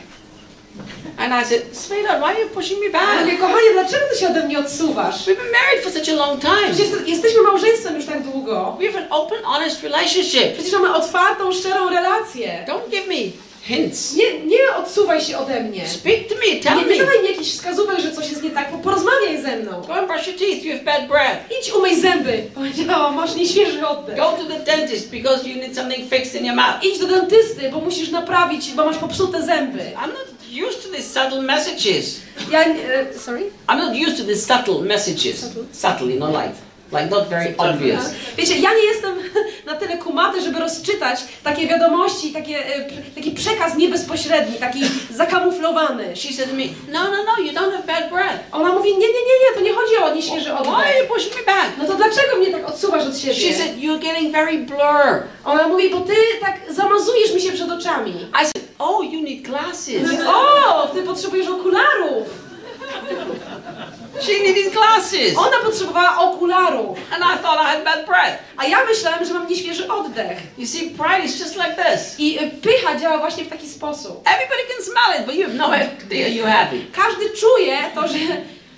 And 1.18 1.34
I 1.34 1.46
said, 1.46 1.62
Sweetheart, 1.78 2.20
why 2.20 2.32
are 2.34 2.42
you 2.42 2.50
pushing 2.50 2.80
me 2.80 2.86
Ja 2.86 2.92
back? 2.92 3.20
mówię, 3.26 3.38
kochanie, 3.38 3.72
dlaczego 3.74 4.06
ty 4.14 4.20
się 4.20 4.28
ode 4.30 4.44
mnie 4.44 4.60
odsuwasz? 4.60 5.16
We've 5.28 5.36
been 5.38 5.52
married 5.52 5.84
for 5.84 5.92
such 5.92 6.10
a 6.10 6.14
long 6.28 6.42
time. 6.42 6.68
Przecież 6.74 6.90
jest- 6.90 7.08
jesteśmy 7.08 7.42
małżeństwem 7.42 7.96
już 7.96 8.06
tak 8.06 8.24
długo. 8.24 8.78
We 8.80 8.88
have 8.92 9.00
an 9.00 9.08
open, 9.10 9.44
honest 9.44 9.84
relationship. 9.84 10.54
Przecież 10.54 10.74
mamy 10.74 10.94
otwartą, 10.94 11.52
szczerą 11.54 11.90
relację. 11.90 12.66
Don't 12.68 12.90
give 12.92 13.08
me 13.08 13.16
hints. 13.64 14.16
Nie, 14.16 14.40
nie 14.40 14.58
odsuwaj 14.78 15.22
się 15.22 15.38
ode 15.38 15.62
mnie. 15.64 15.88
Speak 15.90 16.28
to 16.30 16.36
me, 16.36 16.62
tell 16.64 16.78
Nie, 16.78 16.84
nie 16.84 16.90
me. 16.90 16.98
dawaj 16.98 17.22
mi 17.24 17.28
jakichś 17.30 17.50
wskazówek, 17.52 18.00
że 18.00 18.12
coś 18.12 18.30
jest 18.30 18.44
nie 18.44 18.50
tak, 18.50 18.72
bo 18.72 18.78
porozmawiaj 18.78 19.42
ze 19.42 19.56
mną. 19.58 19.82
Go 19.88 19.94
and 19.96 20.08
brush 20.08 20.28
your 20.28 20.38
teeth, 20.38 20.64
you 20.64 20.72
have 20.74 20.84
bad 20.84 21.08
breath. 21.08 21.52
Idź 21.62 21.72
umyj 21.74 21.96
zęby. 22.02 22.44
Powiedziała, 22.56 23.12
masz 23.12 23.36
nieświeży 23.36 23.88
oddech. 23.88 24.18
Go 24.18 24.24
to 24.24 24.44
the 24.44 24.60
dentist 24.60 25.10
because 25.12 25.50
you 25.50 25.56
need 25.56 25.76
something 25.76 26.10
fixed 26.10 26.36
in 26.36 26.46
your 26.46 26.56
mouth. 26.56 26.84
Idź 26.84 27.00
do 27.00 27.08
dentysty, 27.08 27.70
bo 27.72 27.80
musisz 27.80 28.10
naprawić, 28.12 28.72
bo 28.72 28.86
masz 28.86 28.98
popsute 28.98 29.42
zęby. 29.44 29.80
I'm 29.80 30.08
not 30.08 30.35
used 30.56 30.82
to 30.84 30.90
these 30.90 31.06
subtle 31.06 31.42
messages. 31.42 32.22
Ja, 32.50 32.62
e, 32.62 32.72
uh, 32.82 33.14
sorry? 33.14 33.52
I'm 33.68 33.78
not 33.78 33.96
used 33.96 34.18
to 34.18 34.24
these 34.24 34.46
subtle 34.46 34.82
messages. 34.82 35.40
Subtle? 35.40 35.66
Subtle, 35.72 36.10
you 36.10 36.20
know, 36.20 36.32
like, 36.92 37.10
not 37.10 37.28
very 37.30 37.54
obvious. 37.58 38.12
Wiecie, 38.38 38.58
ja 38.60 38.74
nie 38.74 38.84
jestem 38.84 39.16
na 39.66 39.76
tyle 39.76 39.98
kumaty, 39.98 40.42
żeby 40.42 40.60
rozczytać 40.60 41.20
takie 41.44 41.68
wiadomości, 41.68 42.32
takie, 42.32 42.76
e, 42.76 42.90
taki 43.16 43.32
przekaz 43.32 43.78
niebezpośredni, 43.78 44.58
taki 44.58 44.80
zakamuflowany. 45.12 46.16
She 46.16 46.34
said 46.34 46.50
to 46.50 46.56
me, 46.56 46.64
No, 46.92 47.04
no, 47.12 47.18
no, 47.24 47.44
you 47.44 47.52
don't 47.54 47.72
have 47.72 47.84
bad 47.88 48.10
breath. 48.12 48.40
Ona 48.52 48.72
mówi, 48.74 48.90
nie, 48.92 48.98
nie, 48.98 49.08
nie, 49.08 49.38
nie, 49.50 49.56
to 49.56 49.62
nie 49.62 49.74
chodzi 49.74 49.98
o 49.98 50.16
nieświeży 50.16 50.50
Why 50.50 50.58
oddech. 50.60 50.96
you 51.02 51.14
pushing 51.16 51.36
me 51.36 51.44
back? 51.54 51.70
No 51.78 51.86
to 51.88 51.96
dlaczego 51.96 52.36
mnie 52.38 52.52
tak 52.52 52.70
odsuwasz 52.70 53.04
od 53.08 53.18
She 53.18 53.34
siebie? 53.36 53.58
said, 53.58 53.78
You're 53.78 54.00
getting 54.00 54.32
very 54.32 54.58
blur. 54.58 55.24
Ona 55.46 55.68
mówi, 55.68 55.90
bo 55.90 56.02
ty 56.02 56.14
tak 56.42 56.60
zamazujesz 56.70 57.34
mi 57.34 57.42
się 57.42 57.52
przed 57.52 57.72
oczami. 57.72 58.12
I 58.12 58.46
said, 58.46 58.66
Oh, 58.80 59.04
you 59.12 59.22
need 59.22 59.42
glasses. 59.42 60.10
O, 60.28 60.88
ty 60.88 61.02
potrzebujesz 61.04 61.48
okularów. 61.48 62.46
She 64.22 64.44
needed 64.44 64.74
glasses. 64.74 65.38
Ona 65.38 65.58
potrzebowała 65.64 66.18
okularów. 66.20 66.98
And 67.12 67.24
I 67.24 67.44
thought 67.44 67.62
I 67.62 67.66
had 67.66 67.84
bad 67.84 68.06
breath. 68.06 68.44
A 68.58 68.66
ja 68.66 68.86
myślałem, 68.86 69.26
że 69.26 69.34
mam 69.34 69.48
nieświeży 69.50 69.88
oddech. 69.92 70.38
You 70.58 70.68
see, 70.68 70.90
pride 70.90 71.26
is 71.26 71.40
just 71.40 71.56
like 71.56 71.76
this. 71.76 72.20
I 72.20 72.40
y, 72.44 72.52
pycha 72.62 73.00
działa 73.00 73.18
właśnie 73.18 73.44
w 73.44 73.50
taki 73.50 73.70
sposób. 73.70 74.22
Everybody 74.28 74.64
can 74.74 74.86
smell 74.86 75.20
it, 75.22 75.26
but 75.26 75.36
you 75.36 75.44
have 75.44 75.54
no 75.54 75.68
idea 75.76 76.28
you 76.28 76.46
have 76.46 76.78
it. 76.78 76.92
Każdy 76.96 77.30
czuje 77.30 77.78
to, 77.96 78.08
że 78.08 78.18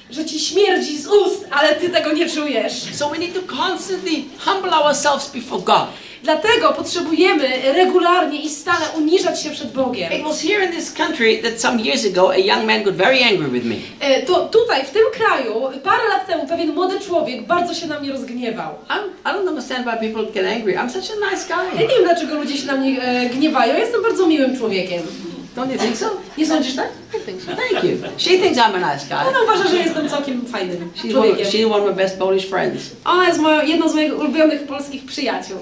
że 0.09 0.25
ci 0.25 0.39
śmierdzi 0.39 0.97
z 0.97 1.07
ust, 1.07 1.45
ale 1.51 1.75
ty 1.75 1.89
tego 1.89 2.11
nie 2.11 2.29
czujesz. 2.29 2.73
So 2.95 3.09
we 3.09 3.17
need 3.17 3.33
to 3.33 3.55
constantly 3.55 4.23
humble 4.45 4.71
ourselves 4.71 5.29
before 5.31 5.61
God. 5.61 5.87
Dlatego 6.23 6.73
potrzebujemy 6.73 7.49
regularnie 7.73 8.41
i 8.41 8.49
stale 8.49 8.85
uniżać 8.97 9.41
się 9.41 9.49
przed 9.49 9.71
Bogiem. 9.71 10.13
It 10.13 10.23
was 10.23 10.41
here 10.41 10.65
in 10.65 10.71
this 10.71 10.93
country 10.93 11.37
that 11.37 11.61
some 11.61 11.79
years 11.81 12.05
ago 12.05 12.29
a 12.31 12.37
young 12.37 12.65
man 12.65 12.83
got 12.83 12.93
very 12.95 13.23
angry 13.23 13.47
with 13.49 13.65
me. 13.65 13.75
E, 13.99 14.21
To 14.25 14.45
tutaj, 14.49 14.85
w 14.85 14.89
tym 14.89 15.03
kraju, 15.13 15.53
parę 15.83 16.03
lat 16.09 16.27
temu 16.27 16.47
pewien 16.47 16.73
młody 16.73 16.99
człowiek 16.99 17.41
bardzo 17.47 17.73
się 17.73 17.87
na 17.87 17.99
mnie 17.99 18.11
rozgniewał. 18.11 18.69
I'm, 18.89 19.31
I 19.31 19.35
don't 19.35 19.47
understand 19.49 19.85
why 19.87 20.07
people 20.07 20.31
get 20.33 20.45
angry. 20.57 20.73
I'm 20.73 20.89
such 20.89 21.11
a 21.17 21.31
nice 21.31 21.45
Ja 21.49 21.57
guy. 21.71 21.79
nie 21.81 21.87
wiem, 21.87 22.03
dlaczego 22.03 22.35
ludzie 22.35 22.57
się 22.57 22.67
na 22.67 22.75
mnie 22.75 23.01
e, 23.01 23.29
gniewają. 23.29 23.73
Ja 23.73 23.79
jestem 23.79 24.01
bardzo 24.03 24.27
miłym 24.27 24.57
człowiekiem. 24.57 25.01
Don't 25.57 25.71
you 25.73 25.79
think 25.79 25.97
so? 25.97 26.05
Nie 26.37 26.45
sądzisz 26.47 26.75
tak? 26.75 26.89
I 27.17 27.25
think 27.25 27.41
so. 27.41 27.51
Thank 27.55 27.83
you. 27.83 27.97
She 28.17 28.29
thinks 28.29 28.57
I'm 28.57 28.75
a 28.83 28.93
nice 28.93 29.05
guy. 29.07 29.27
Ona 29.27 29.41
uważa, 29.43 29.67
że 29.69 29.77
jestem 29.77 30.09
całkiem 30.09 30.45
fajnym 30.45 30.91
She's 30.95 31.03
one, 31.03 31.11
człowiekiem. 31.13 31.45
she's 31.45 31.65
one 31.71 31.83
of 31.83 31.89
my 31.89 31.93
best 31.93 32.19
Polish 32.19 32.45
friends. 32.45 32.83
Ona 33.05 33.27
jest 33.27 33.39
moją, 33.39 33.65
jedną 33.65 33.89
z 33.89 33.93
moich 33.95 34.19
ulubionych 34.19 34.63
polskich 34.67 35.05
przyjaciół. 35.05 35.57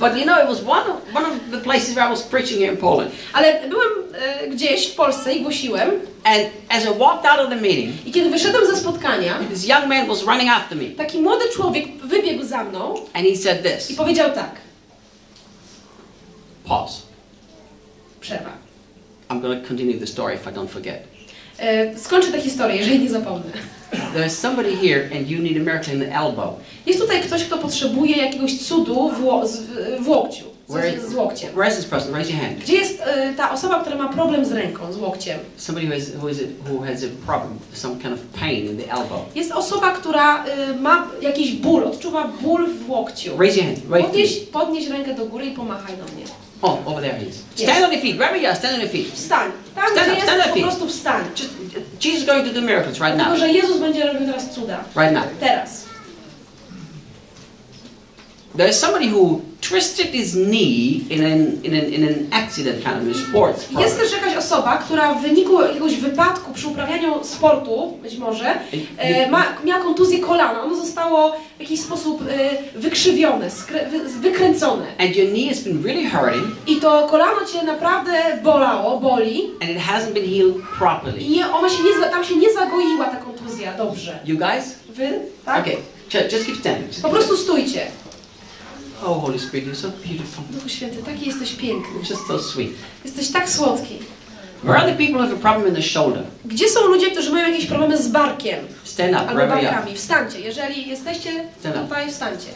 But 0.00 0.16
you 0.16 0.22
know, 0.22 0.38
it 0.42 0.48
was 0.48 0.60
one 0.60 0.80
of, 0.92 0.96
one 1.14 1.26
of 1.26 1.32
the 1.50 1.58
places 1.58 1.90
where 1.94 2.06
I 2.06 2.10
was 2.10 2.22
preaching 2.22 2.60
here 2.60 2.72
in 2.72 2.76
Poland. 2.76 3.10
Ale 3.32 3.68
byłem 3.68 3.88
e, 4.14 4.48
gdzieś 4.48 4.86
w 4.88 4.94
Polsce 4.94 5.34
i 5.34 5.42
głosiłem 5.42 5.90
And 6.24 6.42
as 6.68 6.84
I 6.84 6.98
walked 6.98 7.26
out 7.30 7.40
of 7.40 7.48
the 7.48 7.56
meeting, 7.56 8.06
i 8.06 8.12
kiedy 8.12 8.30
wyszedłem 8.30 8.66
ze 8.66 8.76
spotkania, 8.76 9.38
this 9.50 9.68
young 9.68 9.86
man 9.86 10.06
was 10.06 10.22
running 10.22 10.50
after 10.50 10.78
me. 10.78 10.84
taki 10.84 11.18
młody 11.18 11.44
człowiek 11.54 11.96
wybiegł 12.04 12.44
za 12.44 12.64
mną 12.64 12.94
And 13.14 13.26
he 13.26 13.36
said 13.36 13.60
i 13.60 13.68
this. 13.68 13.96
powiedział 13.96 14.30
tak. 14.32 14.50
Pause. 16.64 17.00
Przerwa. 18.20 18.65
I'm 19.30 19.40
going 19.40 19.62
to 19.62 19.68
continue 19.68 19.98
the 20.00 20.06
story 20.06 20.34
if 20.34 20.50
I 20.50 20.52
don't 20.54 20.68
forget. 20.68 21.02
E, 21.58 21.98
skończę 21.98 22.32
tę 22.32 22.40
historię, 22.40 22.76
jeżeli 22.76 22.98
nie 22.98 23.10
zapomnę. 23.10 23.50
There's 24.14 24.30
somebody 24.30 24.76
here 24.76 25.08
and 25.18 25.28
you 25.30 25.38
need 25.42 25.56
a 25.56 25.60
miracle 25.60 25.94
in 25.94 26.00
the 26.00 26.14
elbow. 26.14 26.54
Jest 26.86 27.00
tutaj 27.00 27.20
ktoś, 27.22 27.44
kto 27.44 27.58
potrzebuje 27.58 28.16
jakiegoś 28.16 28.58
cudu 28.58 29.08
w, 29.10 29.24
ło- 29.24 29.46
z, 29.46 29.60
w 30.00 30.08
łokciu. 30.08 30.44
Where, 30.68 31.00
Z, 31.00 31.14
łokciem. 31.14 31.52
where 31.54 31.68
is 31.70 31.76
this 31.76 31.84
person? 31.84 32.12
Raise 32.14 32.30
your 32.32 32.40
hand. 32.42 32.58
Gdzie 32.58 32.72
jest 32.74 33.02
e, 33.06 33.34
ta 33.36 33.52
osoba, 33.52 33.80
która 33.80 33.96
ma 33.96 34.08
problem 34.08 34.44
z 34.44 34.52
ręką, 34.52 34.92
z 34.92 34.96
łokciem? 34.96 35.38
Somebody 35.56 35.86
who 35.86 35.94
has, 35.94 36.08
who, 36.14 36.28
is 36.28 36.38
who 36.70 36.84
has 36.84 37.04
a 37.04 37.26
problem, 37.26 37.58
some 37.72 37.94
kind 37.96 38.14
of 38.14 38.20
pain 38.40 38.66
in 38.66 38.76
the 38.78 38.92
elbow. 38.92 39.20
Jest 39.34 39.52
osoba, 39.52 39.92
która 39.92 40.44
e, 40.44 40.72
ma 40.80 41.06
jakiś 41.22 41.52
ból, 41.52 41.84
odczuwa 41.84 42.28
ból 42.42 42.66
w 42.66 42.90
łokciu. 42.90 43.36
Raise 43.38 43.56
your 43.56 43.64
hand. 43.66 43.78
Right 43.92 44.06
Podnieś, 44.06 44.36
podnieś 44.40 44.88
rękę 44.88 45.14
do 45.14 45.26
góry 45.26 45.46
i 45.46 45.50
pomachaj 45.50 45.96
do 45.96 46.04
mnie. 46.14 46.24
Oh, 46.62 46.82
over 46.86 47.00
there 47.00 47.14
he 47.18 47.26
is. 47.26 47.42
Yes. 47.56 47.68
Stand 47.70 47.84
on 47.84 47.92
your 47.92 48.00
feet. 48.00 48.16
Wherever 48.16 48.36
you 48.36 48.48
are, 48.48 48.56
stand 48.56 48.74
on 48.74 48.80
your 48.80 48.90
feet. 48.90 49.12
Wstań. 49.14 49.50
Tam, 49.74 49.84
Stand 49.92 50.10
up, 50.12 50.22
stand 50.22 50.40
up, 50.40 50.48
po 50.48 50.54
feet. 50.54 50.62
prostu 50.64 50.86
wstań. 50.88 51.24
Just, 51.34 51.50
Jesus 52.00 52.20
is 52.22 52.26
going 52.26 52.44
to 52.44 52.52
do 52.52 52.60
miracles 52.62 52.98
right 53.00 53.16
now. 53.16 53.36
że 53.38 53.48
Jezus 53.48 53.78
będzie 53.78 54.06
robił 54.12 54.26
teraz 54.26 54.50
cuda. 54.50 54.84
Right 54.96 55.12
now. 55.12 55.24
Teraz. 55.40 55.85
There's 58.56 58.78
somebody 58.78 59.08
who 59.08 59.40
twisted 59.60 60.06
his 60.06 60.34
knee 60.34 61.04
in 61.10 61.24
an, 61.24 61.64
in 61.64 61.74
an, 61.74 61.92
in 61.92 62.08
an 62.08 62.28
accident 62.32 62.84
kind 62.84 62.96
of 63.02 63.16
a 63.16 63.18
sports 63.28 63.66
Jest 63.78 63.98
też 63.98 64.12
jakaś 64.12 64.36
osoba, 64.36 64.76
która 64.78 65.14
w 65.14 65.22
wyniku 65.22 65.62
jakiegoś 65.62 65.96
wypadku 65.96 66.52
przy 66.52 66.68
uprawianiu 66.68 67.24
sportu, 67.24 67.98
być 68.02 68.18
może, 68.18 68.54
e, 68.98 69.30
ma, 69.30 69.44
miała 69.64 69.82
kontuzję 69.84 70.18
kolana. 70.18 70.62
Ono 70.62 70.76
zostało 70.76 71.36
w 71.56 71.60
jakiś 71.60 71.80
sposób 71.80 72.22
e, 72.74 72.78
wykrzywione, 72.78 73.50
wy, 73.90 73.98
wykręcone. 74.20 74.84
And 74.98 75.16
your 75.16 75.28
knee 75.28 75.48
has 75.48 75.58
been 75.60 75.82
really 75.82 76.10
hurting 76.10 76.44
I 76.66 76.76
to 76.76 77.08
kolano 77.10 77.44
cię 77.52 77.62
naprawdę 77.62 78.38
bolało, 78.42 79.00
boli. 79.00 79.50
and 79.60 79.70
it 79.70 79.78
hasn't 79.78 80.12
been 80.12 80.26
healed 80.26 80.56
properly. 80.78 81.20
I 81.20 81.42
ona 81.42 81.68
się 81.68 81.82
nie, 81.82 82.10
tam 82.10 82.24
się 82.24 82.36
nie 82.36 82.52
zagoiła 82.52 83.04
ta 83.04 83.16
kontuzja 83.16 83.72
dobrze. 83.72 84.18
You 84.24 84.38
guys? 84.38 84.64
Wy? 84.88 85.20
Tak? 85.44 85.60
Okay. 85.60 85.76
Ju- 86.10 86.32
Just 86.32 86.46
keep 86.46 86.56
standing. 86.58 86.86
Just 86.88 87.02
Po 87.02 87.08
prostu 87.08 87.36
stójcie. 87.36 87.86
Oh, 89.04 89.20
Holy 89.20 89.38
Spirit, 89.38 89.66
you're 89.66 89.74
so 89.74 89.88
beautiful. 89.90 90.44
Duchu 90.50 90.68
Święty, 90.68 91.02
taki 91.02 91.26
jesteś 91.26 91.52
piękny. 91.52 91.98
Just 92.10 92.26
so 92.28 92.38
sweet. 92.38 92.70
Jesteś 93.04 93.28
tak 93.28 93.48
słodki. 93.50 93.98
Where 94.62 94.78
are 94.78 94.92
the 94.92 94.96
people 94.98 95.14
who 95.14 95.22
have 95.28 95.32
a 95.32 95.36
problem 95.36 95.68
in 95.68 95.74
the 95.74 95.82
shoulder? 95.82 96.22
Gdzie 96.44 96.68
są 96.68 96.86
ludzie, 96.86 97.10
którzy 97.10 97.32
mają 97.32 97.48
jakieś 97.52 97.66
problemy 97.66 97.98
z 97.98 98.08
barkiem 98.08 98.58
Stand 98.84 99.10
up, 99.10 99.18
albo 99.28 99.46
barkami? 99.46 99.94
Wstańcie. 99.96 100.40
Jeżeli 100.40 100.88
jesteście 100.88 101.30
Stand 101.60 101.76
up. 101.76 101.84
tutaj, 101.84 102.10
wstańcie. 102.10 102.48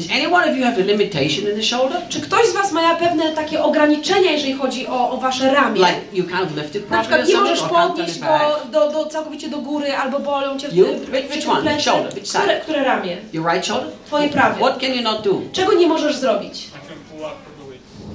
Is 0.00 0.10
any 0.10 0.26
one 0.26 0.50
of 0.50 0.56
you 0.56 0.64
have 0.64 0.78
a 0.78 0.84
limitation 0.84 1.48
in 1.50 1.56
the 1.56 1.62
shoulder? 1.62 2.02
Czy 2.08 2.20
ktoś 2.20 2.46
z 2.46 2.52
Was 2.52 2.72
ma 2.72 2.94
pewne 2.94 3.32
takie 3.32 3.62
ograniczenia, 3.62 4.30
jeżeli 4.30 4.52
chodzi 4.52 4.86
o, 4.86 5.10
o 5.10 5.16
Wasze 5.16 5.54
ramię? 5.54 5.80
Like 5.80 6.00
you 6.12 6.24
can't 6.24 6.56
lift 6.56 6.74
it 6.74 6.90
Na 6.90 7.00
przykład 7.00 7.28
nie 7.28 7.36
możesz 7.36 7.62
podnieść 7.62 8.18
go 8.18 8.26
do, 8.72 8.90
do, 8.90 9.06
całkowicie 9.06 9.48
do 9.48 9.58
góry, 9.58 9.92
albo 9.96 10.20
bolą 10.20 10.58
Cię 10.58 10.68
w 10.68 10.76
You? 10.76 10.86
Which- 10.86 11.50
one? 11.50 11.70
Which 11.70 11.84
shoulder? 11.84 12.12
Which 12.12 12.26
side? 12.26 12.38
Które, 12.40 12.60
które 12.60 12.84
ramię? 12.84 13.16
Your 13.32 13.46
right 13.52 13.66
shoulder? 13.66 13.90
Twoje 14.06 14.28
prawie. 14.28 14.56
What 14.56 14.80
can 14.80 14.94
you 14.94 15.02
not 15.02 15.22
do? 15.22 15.40
Czego 15.52 15.72
nie 15.72 15.86
możesz 15.86 16.16
zrobić? 16.16 16.66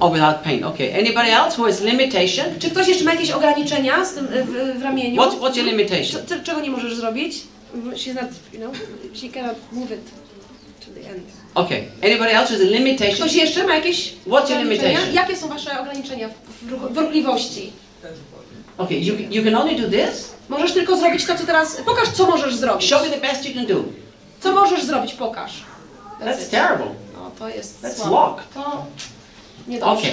Oh, 0.00 0.14
without 0.14 0.36
pain. 0.44 0.64
Okay. 0.64 0.94
Anybody 0.98 1.30
else 1.30 1.58
who 1.58 1.64
has 1.66 1.80
limitation? 1.80 2.46
Czy 2.58 2.70
ktoś 2.70 2.88
jeszcze 2.88 3.04
ma 3.04 3.12
jakieś 3.12 3.30
ograniczenia 3.30 4.04
z 4.04 4.14
tym, 4.14 4.26
w, 4.26 4.78
w 4.78 4.82
ramieniu? 4.82 5.22
What's, 5.22 5.38
what's 5.40 5.56
your 5.56 5.66
limitation? 5.66 6.20
Czego 6.44 6.60
nie 6.60 6.70
możesz 6.70 6.94
zrobić? 6.94 7.42
She's 7.94 8.14
not, 8.14 8.30
you 8.52 8.60
know, 8.60 8.72
she 9.14 9.28
cannot 9.28 9.56
move 9.72 9.90
it 9.90 10.10
to 10.80 10.90
the 10.94 11.10
end. 11.10 11.45
Okay. 11.56 11.88
Anybody 12.02 12.30
else 12.32 12.50
has 12.52 12.60
a 12.60 12.64
limitation? 12.64 13.14
Ktoś 13.14 13.34
jeszcze 13.34 13.64
ma 13.64 13.74
jakieś 13.74 14.12
What's 14.26 14.50
your 14.50 14.58
limitation? 14.58 15.14
Jakie 15.14 15.36
są 15.36 15.48
Wasze 15.48 15.80
ograniczenia 15.80 16.28
w, 16.28 16.70
ruch- 16.70 16.92
w 16.92 16.96
ruchliwości? 16.98 17.72
Okay. 18.78 18.98
You, 18.98 19.14
you 19.30 19.44
can 19.44 19.54
only 19.54 19.74
do 19.74 19.88
this. 19.88 20.32
Możesz 20.48 20.72
tylko 20.72 20.96
zrobić 20.96 21.26
to, 21.26 21.34
co 21.34 21.46
teraz... 21.46 21.76
Pokaż, 21.84 22.08
co 22.08 22.26
możesz 22.26 22.54
zrobić. 22.54 22.88
Show 22.88 23.02
me 23.02 23.10
the 23.10 23.20
best 23.20 23.48
you 23.48 23.54
can 23.54 23.66
do. 23.66 23.84
Co 24.40 24.52
możesz 24.52 24.84
zrobić? 24.84 25.12
Pokaż. 25.14 25.52
That's 26.20 26.42
it. 26.42 26.50
terrible. 26.50 26.86
No, 27.14 27.30
to 27.38 27.48
jest 27.48 27.82
That's 27.82 27.94
słabe. 27.94 28.10
locked. 28.10 28.54
To 28.54 28.86
niedobrze. 29.68 30.08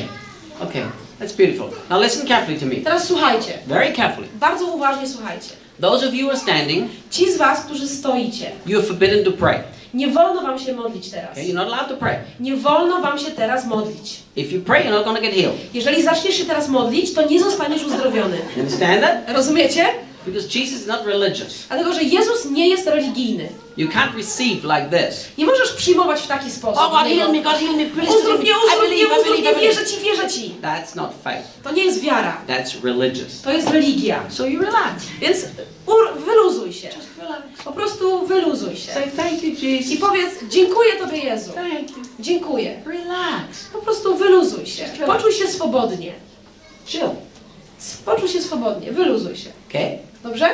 Okay. 0.59 0.69
Okay. 0.69 0.83
That's 1.19 1.33
beautiful. 1.37 1.69
Now 1.89 2.01
listen 2.01 2.27
carefully 2.27 2.59
to 2.59 2.65
me. 2.65 2.75
Teraz 2.75 3.07
słuchajcie. 3.07 3.59
Very 3.67 3.93
carefully. 3.93 4.27
Bardzo 4.35 4.65
uważnie 4.65 5.07
słuchajcie. 5.07 5.49
Those 5.81 6.07
of 6.07 6.13
you 6.13 6.25
who 6.25 6.31
are 6.31 6.39
standing, 6.39 6.91
Ci 7.11 7.31
z 7.33 7.37
Was, 7.37 7.59
którzy 7.65 7.87
stoicie, 7.87 8.51
you 8.65 8.79
are 8.79 8.87
forbidden 8.87 9.23
to 9.25 9.31
pray. 9.31 9.59
Nie 9.93 10.07
wolno 10.07 10.41
Wam 10.41 10.59
się 10.59 10.73
modlić 10.73 11.09
teraz. 11.09 11.31
Okay? 11.31 11.43
You're 11.43 11.53
not 11.53 11.67
allowed 11.67 11.87
to 11.87 11.97
pray. 11.97 12.15
Nie 12.39 12.55
wolno 12.55 13.01
Wam 13.01 13.19
się 13.19 13.31
teraz 13.31 13.65
modlić. 13.65 14.19
If 14.35 14.55
you 14.55 14.61
pray, 14.61 14.83
you're 14.83 15.05
not 15.05 15.21
get 15.21 15.33
healed. 15.33 15.55
Jeżeli 15.73 16.03
zaczniesz 16.03 16.35
się 16.35 16.45
teraz 16.45 16.69
modlić, 16.69 17.13
to 17.13 17.27
nie 17.27 17.39
zostaniesz 17.39 17.83
uzdrowiony. 17.83 18.37
Understand 18.57 19.01
that? 19.01 19.35
Rozumiecie? 19.35 19.85
Because 20.26 20.59
Jesus 20.59 20.82
is 20.82 20.88
not 20.88 21.05
religious. 21.05 21.53
Dlatego, 21.67 21.93
że 21.93 22.03
Jezus 22.03 22.45
nie 22.45 22.69
jest 22.69 22.88
religijny. 22.88 23.49
You 23.78 23.88
can't 23.88 24.15
receive 24.17 24.63
like 24.63 24.89
this. 24.89 25.26
Nie 25.38 25.45
możesz 25.45 25.71
przyjmować 25.74 26.21
w 26.21 26.28
taki 26.28 26.51
sposób. 26.51 26.84
Oh, 26.84 26.89
God 27.03 27.13
heal 27.17 27.32
me, 27.32 27.41
God 27.41 27.53
heal 27.53 27.76
me, 27.78 27.86
please. 27.86 28.11
Uzdrów 28.17 28.39
mnie, 28.39 28.49
I 28.49 28.53
uzdrów 28.65 28.89
mnie, 28.89 28.97
I 28.97 29.05
uzdrów 29.19 29.38
I 29.39 29.41
mnie, 29.41 29.55
wierzę 29.55 29.86
Ci, 29.86 29.99
wierzę 29.99 30.30
Ci. 30.30 30.55
That's 30.61 30.95
not 30.95 31.11
faith. 31.24 31.47
To 31.63 31.71
nie 31.71 31.86
jest 31.86 32.01
wiara, 32.01 32.38
That's 32.47 32.84
religious. 32.84 33.41
to 33.41 33.51
jest 33.51 33.69
religia. 33.69 34.24
So 34.30 34.45
you 34.45 34.61
relax. 34.61 35.03
Więc 35.21 35.38
ur- 35.86 36.24
wyluzuj 36.26 36.74
się. 36.74 36.88
Just 36.88 37.09
relax. 37.21 37.43
Po 37.65 37.71
prostu 37.71 38.26
wyluzuj 38.28 38.76
się. 38.76 38.91
Say 38.93 39.11
thank 39.17 39.43
you, 39.43 39.49
I 39.61 39.76
Jesus. 39.76 39.97
powiedz, 40.09 40.30
dziękuję 40.49 40.91
Tobie 40.99 41.17
Jezu. 41.17 41.51
Thank 41.53 41.89
you. 41.91 42.03
Dziękuję. 42.19 42.82
Relax. 42.86 43.63
Po 43.74 43.80
prostu 43.80 44.15
wyluzuj 44.15 44.65
się. 44.65 44.86
Poczuj 45.05 45.32
się 45.34 45.47
swobodnie. 45.47 46.13
Chill. 46.86 47.09
Poczuj 48.05 48.30
się 48.30 48.41
swobodnie, 48.41 48.91
wyluzuj 48.91 49.36
się. 49.36 49.49
Okay? 49.69 49.97
Dobrze? 50.24 50.49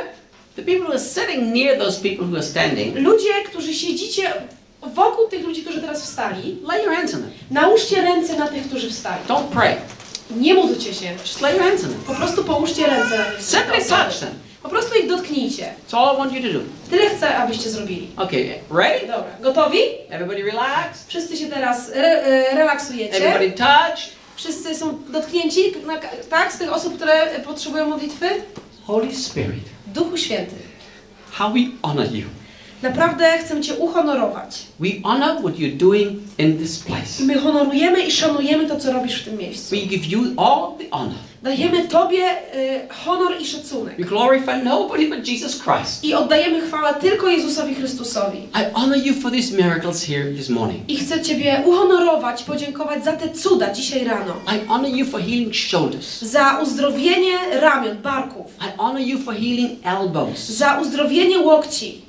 The 0.55 0.61
people 0.61 0.85
who 0.87 0.91
are 0.93 0.99
sitting 0.99 1.53
near 1.53 1.77
those 1.79 2.01
people 2.01 2.25
who 2.27 2.35
are 2.35 2.43
standing, 2.43 2.95
Ludzie, 2.95 3.33
którzy 3.47 3.73
siedzicie 3.73 4.33
wokół 4.93 5.27
tych 5.27 5.43
ludzi, 5.43 5.61
którzy 5.61 5.81
teraz 5.81 6.03
wstali, 6.03 6.57
lay 6.67 6.83
your 6.83 6.95
hands 6.95 7.13
on 7.13 7.21
them. 7.21 7.31
nałóżcie 7.51 8.01
ręce 8.01 8.37
na 8.37 8.47
tych, 8.47 8.67
którzy 8.67 8.89
wstali. 8.89 9.23
Don't 9.27 9.47
pray. 9.47 9.75
Nie 10.31 10.53
módlcie 10.53 10.93
się. 10.93 11.11
Just 11.11 11.41
lay 11.41 11.53
your 11.53 11.63
hands 11.63 11.83
on 11.83 11.89
them. 11.89 11.99
Po 12.07 12.15
prostu 12.15 12.43
połóżcie 12.43 12.87
ręce 12.87 13.17
na. 13.17 13.25
Simply 13.39 13.85
touch 13.89 14.19
them. 14.19 14.29
Po 14.63 14.69
prostu 14.69 14.99
ich 14.99 15.09
dotknijcie. 15.09 15.73
That's 15.89 15.97
all 15.97 16.15
I 16.15 16.17
want 16.17 16.33
you 16.33 16.41
to 16.41 16.59
do. 16.59 16.65
Tyle 16.89 17.09
chcę, 17.09 17.37
abyście 17.37 17.69
zrobili. 17.69 18.07
Okay, 18.17 18.53
ready? 18.71 19.07
Dobra, 19.07 19.31
gotowi? 19.41 19.79
Everybody 20.09 20.43
relax. 20.43 21.05
Wszyscy 21.07 21.37
się 21.37 21.47
teraz 21.47 21.89
re, 21.93 22.23
e, 22.23 22.55
relaksujecie. 22.55 23.15
Everybody 23.15 23.51
touch. 23.51 23.99
Wszyscy 24.35 24.75
są 24.75 24.99
dotknięci, 25.09 25.73
tak? 26.29 26.53
Z 26.53 26.57
tych 26.57 26.73
osób, 26.73 26.95
które 26.95 27.39
potrzebują 27.45 27.85
modlitwy? 27.89 28.29
Holy 28.89 29.15
Spirit, 29.15 29.63
Duchu 29.93 30.17
Święty, 30.17 30.55
how 31.31 31.53
we 31.53 31.59
honor 31.83 32.15
you. 32.15 32.25
Naprawdę 32.81 33.37
chcemy 33.37 33.61
Cię 33.61 33.73
uhonorować. 33.75 34.61
We 34.79 34.89
honor 35.03 35.39
what 35.39 35.55
you're 35.55 35.77
doing 35.77 36.09
in 36.37 36.57
this 36.57 36.79
place. 36.79 37.23
My 37.23 37.39
honorujemy 37.39 38.03
i 38.05 38.11
szanujemy 38.11 38.67
to, 38.67 38.75
co 38.79 38.91
robisz 38.93 39.21
w 39.21 39.25
tym 39.25 39.37
miejscu. 39.37 39.75
We 39.75 39.81
give 39.81 40.05
you 40.05 40.21
all 40.37 40.77
the 40.77 40.85
honor. 40.91 41.15
Dajemy 41.43 41.87
Tobie 41.87 42.31
y, 42.55 42.87
honor 43.05 43.41
i 43.41 43.45
szacunek. 43.45 43.97
We 43.97 44.03
glorify 44.03 44.63
nobody 44.63 45.09
but 45.09 45.27
Jesus 45.27 45.61
Christ. 45.63 46.03
I 46.03 46.13
oddajemy 46.13 46.61
chwałę 46.61 46.93
tylko 46.93 47.27
Jezusowi 47.27 47.75
Chrystusowi. 47.75 48.37
I 48.37 48.73
honor 48.73 48.97
you 49.05 49.13
for 49.13 49.31
these 49.31 49.57
miracles 49.63 50.05
here 50.05 50.33
this 50.33 50.49
morning. 50.49 50.81
I 50.87 50.97
chcę 50.97 51.21
Ciebie 51.21 51.63
uhonorować, 51.65 52.43
podziękować 52.43 53.03
za 53.05 53.13
te 53.13 53.29
cuda 53.29 53.73
dzisiaj 53.73 54.03
rano. 54.05 54.33
I 54.55 54.67
honor 54.67 54.91
you 54.91 55.05
for 55.05 55.21
healing 55.21 55.55
shoulders. 55.55 56.21
Za 56.21 56.59
uzdrowienie 56.63 57.37
ramion, 57.61 57.97
barków. 57.97 58.45
I 58.61 58.77
honor 58.77 59.01
you 59.01 59.19
for 59.19 59.33
healing 59.35 59.71
elbows. 59.83 60.39
Za 60.49 60.79
uzdrowienie 60.81 61.39
łokci. 61.39 62.08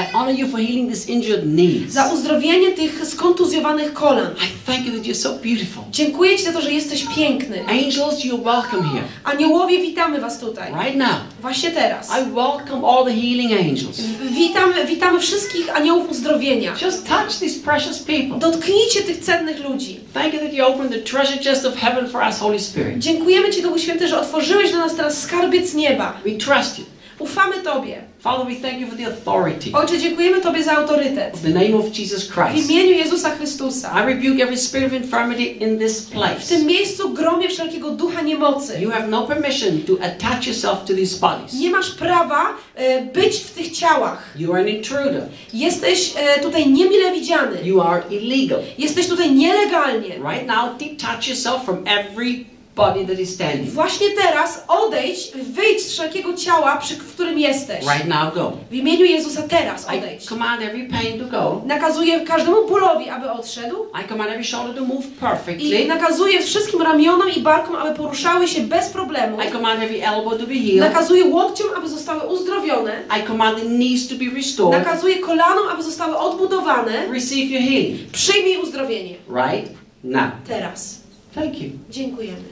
I 0.00 0.16
honor 0.16 0.34
you 0.34 0.48
for 0.48 0.60
healing 0.60 0.88
these 0.88 1.12
injured 1.12 1.42
knees. 1.42 1.92
Za 1.92 2.12
uzdrowienie 2.12 2.72
tych 2.72 3.06
skontuzjowanych 3.06 3.92
kolan. 3.92 4.32
I 4.32 4.72
thank 4.72 4.86
you 4.86 4.92
that 4.92 5.02
you're 5.02 5.14
so 5.14 5.32
beautiful. 5.32 5.82
Dziękuję 5.90 6.36
Ci 6.36 6.44
za 6.44 6.52
to, 6.52 6.60
że 6.60 6.72
jesteś 6.72 7.06
piękny. 7.16 7.64
Angels, 7.66 8.24
you're 8.24 8.44
welcome 8.44 8.88
here. 8.88 9.04
Aniołowie, 9.24 9.82
witamy 9.82 10.20
Was 10.20 10.40
tutaj. 10.40 10.72
Right 10.84 10.96
now. 10.96 11.16
Właśnie 11.40 11.70
teraz. 11.70 12.08
I 12.08 12.34
welcome 12.34 12.88
all 12.88 13.04
the 13.04 13.12
healing 13.12 13.52
angels. 13.52 14.00
Witamy, 14.30 14.86
witamy 14.86 15.20
wszystkich 15.20 15.76
aniołów 15.76 16.10
uzdrowienia. 16.10 16.74
Just 16.82 17.08
touch 17.08 17.38
these 17.40 17.60
precious 17.60 17.98
people. 17.98 18.38
Dotknijcie 18.38 19.00
tych 19.00 19.18
cennych 19.18 19.64
ludzi. 19.64 20.00
Thank 20.14 20.34
you 20.34 20.40
that 20.40 20.54
you 20.54 20.66
opened 20.66 20.92
the 20.92 20.98
treasure 20.98 21.38
chest 21.38 21.66
of 21.66 21.76
heaven 21.76 22.08
for 22.08 22.22
us, 22.28 22.38
Holy 22.38 22.60
Spirit. 22.60 22.98
Dziękujemy 22.98 23.50
Ci, 23.50 23.62
Duchu 23.62 23.78
Święty, 23.78 24.08
że 24.08 24.20
otworzyłeś 24.20 24.70
dla 24.70 24.78
nas 24.78 24.94
teraz 24.96 25.20
skarbiec 25.22 25.74
nieba. 25.74 26.20
We 26.24 26.30
trust 26.30 26.78
you. 26.78 26.84
Ufamy 27.18 27.56
Tobie. 27.56 28.09
Father, 28.22 28.44
we 28.44 28.54
thank 28.54 28.80
you 28.80 28.86
for 28.86 28.96
the 28.96 29.04
authority 29.04 29.72
Ojcze, 29.72 29.98
dziękujemy 29.98 30.40
Tobie 30.40 30.64
za 30.64 30.72
autorytet. 30.76 31.34
of 31.34 31.40
the 31.42 31.48
name 31.48 31.74
of 31.74 31.86
Jesus 31.98 32.28
W 32.28 32.32
Christ. 32.32 32.70
imieniu 32.70 32.92
Jezusa 32.94 33.30
Chrystusa. 33.30 34.02
I 34.02 34.06
rebuke 34.06 34.42
every 34.42 34.56
spirit 34.56 34.86
of 34.86 34.92
infirmity 34.92 35.42
in 35.64 35.78
this 35.78 36.00
W 36.00 36.12
place. 36.12 36.48
tym 36.48 36.66
miejscu 36.66 37.08
gromie 37.10 37.48
wszelkiego 37.48 37.90
ducha 37.90 38.22
niemocy. 38.22 38.80
You 38.80 38.90
have 38.90 39.08
no 39.08 39.26
permission 39.26 39.78
to 39.86 39.92
attach 40.04 40.46
yourself 40.46 40.84
to 40.84 40.94
these 40.94 41.18
bodies. 41.20 41.52
Nie 41.60 41.70
masz 41.70 41.90
prawa 41.90 42.46
e, 42.74 43.02
być 43.02 43.36
w 43.36 43.50
tych 43.50 43.70
ciałach. 43.70 44.34
You 44.38 44.52
are 44.52 44.62
an 44.62 44.68
intruder. 44.68 45.26
Jesteś 45.54 46.12
e, 46.16 46.40
tutaj 46.40 46.68
niemile 46.72 47.12
widziany. 47.12 47.56
You 47.64 47.80
are 47.82 48.02
illegal. 48.10 48.60
Jesteś 48.78 49.06
tutaj 49.08 49.32
nielegalnie. 49.32 50.08
Right 50.08 50.46
now, 50.46 50.78
detach 50.78 51.28
yourself 51.28 51.64
from 51.64 51.76
every 51.86 52.44
body 52.80 53.06
that 53.06 53.18
is 53.18 53.34
standing. 53.34 53.70
Właśnie 53.70 54.06
teraz 54.22 54.64
odejdź, 54.68 55.32
wyjdź 55.52 55.80
z 55.80 55.92
wszelkiego 55.92 56.34
ciała, 56.34 56.76
przy 56.76 56.94
w 56.94 57.12
którym 57.14 57.38
jesteś. 57.38 57.84
Right 57.94 58.06
now, 58.08 58.34
go. 58.34 58.52
W 58.70 58.74
imieniu 58.74 59.04
Jezusa 59.04 59.42
teraz 59.42 59.86
I 59.94 59.98
odejdź. 59.98 60.24
command 60.26 60.62
every 60.62 60.88
pain 60.88 61.20
to 61.20 61.26
go. 61.26 61.62
Nakazuję 61.66 62.20
każdemu 62.20 62.68
bólowi, 62.68 63.08
aby 63.08 63.30
odszedł. 63.30 63.76
I 64.04 64.08
command 64.08 64.30
every 64.30 64.44
shoulder 64.44 64.74
to 64.76 64.84
move 64.84 65.04
I 65.06 65.20
perfectly. 65.20 65.86
nakazuję 65.86 66.42
wszystkim 66.42 66.82
ramionom 66.82 67.28
i 67.36 67.40
barkom, 67.40 67.76
aby 67.76 67.94
poruszały 67.94 68.48
się 68.48 68.60
bez 68.60 68.88
problemu. 68.88 69.38
I 69.48 69.52
command 69.52 69.82
every 69.82 70.06
elbow 70.06 70.38
to 70.38 70.46
be 70.46 70.54
healed. 70.54 70.80
Nakazuję 70.80 71.24
łokciom, 71.24 71.66
aby 71.76 71.88
zostały 71.88 72.20
uzdrowione. 72.28 72.92
I 73.20 73.26
command 73.26 73.58
the 73.58 73.64
knees 73.66 74.08
to 74.08 74.14
be 74.14 74.24
restored. 74.36 74.78
Nakazuję 74.78 75.16
kolanom, 75.18 75.68
aby 75.72 75.82
zostały 75.82 76.16
odbudowane. 76.18 77.06
Receive 77.12 77.50
your 77.50 77.62
healing. 77.62 78.10
Przyjmij 78.12 78.56
uzdrowienie. 78.56 79.14
Right 79.28 79.70
now. 80.04 80.30
Teraz. 80.48 81.00
Thank 81.34 81.54
you. 81.62 81.70
Dziękujemy. 81.90 82.49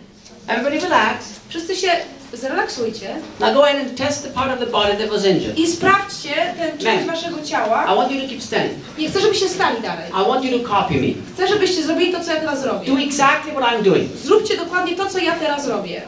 Everybody 0.49 0.81
relax. 0.81 1.25
Wszyscy 1.49 1.77
się 1.77 1.89
zrelaksujcie 2.33 3.17
Now 3.41 3.55
go 3.55 3.65
ahead 3.65 3.81
and 3.81 3.97
test 3.99 4.23
the 4.23 4.31
part 4.31 4.53
of 4.53 4.59
the 4.59 4.67
body 4.67 4.97
that 4.97 5.09
was 5.11 5.25
injured. 5.25 5.59
i 5.59 5.67
sprawdźcie 5.67 6.35
tę 6.59 6.73
część 6.79 6.85
Ma'am. 6.85 7.07
waszego 7.07 7.43
ciała. 7.43 7.85
I 7.93 7.97
want 7.97 8.13
you 8.13 8.21
to 8.23 8.29
keep 8.29 8.43
standing. 8.43 8.79
Nie 8.99 9.09
chcę, 9.11 9.21
żebyście 9.21 9.49
stali 9.49 9.83
dalej. 9.83 10.05
I 10.11 10.29
want 10.29 10.45
you 10.45 10.59
to 10.59 10.69
copy 10.69 10.95
me. 10.95 11.07
Chcę, 11.35 11.49
żebyście 11.49 11.83
zrobili 11.83 12.13
to, 12.13 12.21
co 12.25 12.33
ja 12.35 12.41
teraz 12.41 12.65
robię. 12.65 12.87
Do 12.93 12.99
exactly 13.01 13.53
what 13.53 13.65
I'm 13.73 13.83
doing. 13.83 14.17
Zróbcie 14.25 14.57
dokładnie 14.57 14.97
to, 14.97 15.07
co 15.07 15.19
ja 15.19 15.33
teraz 15.37 15.67
robię. 15.69 16.03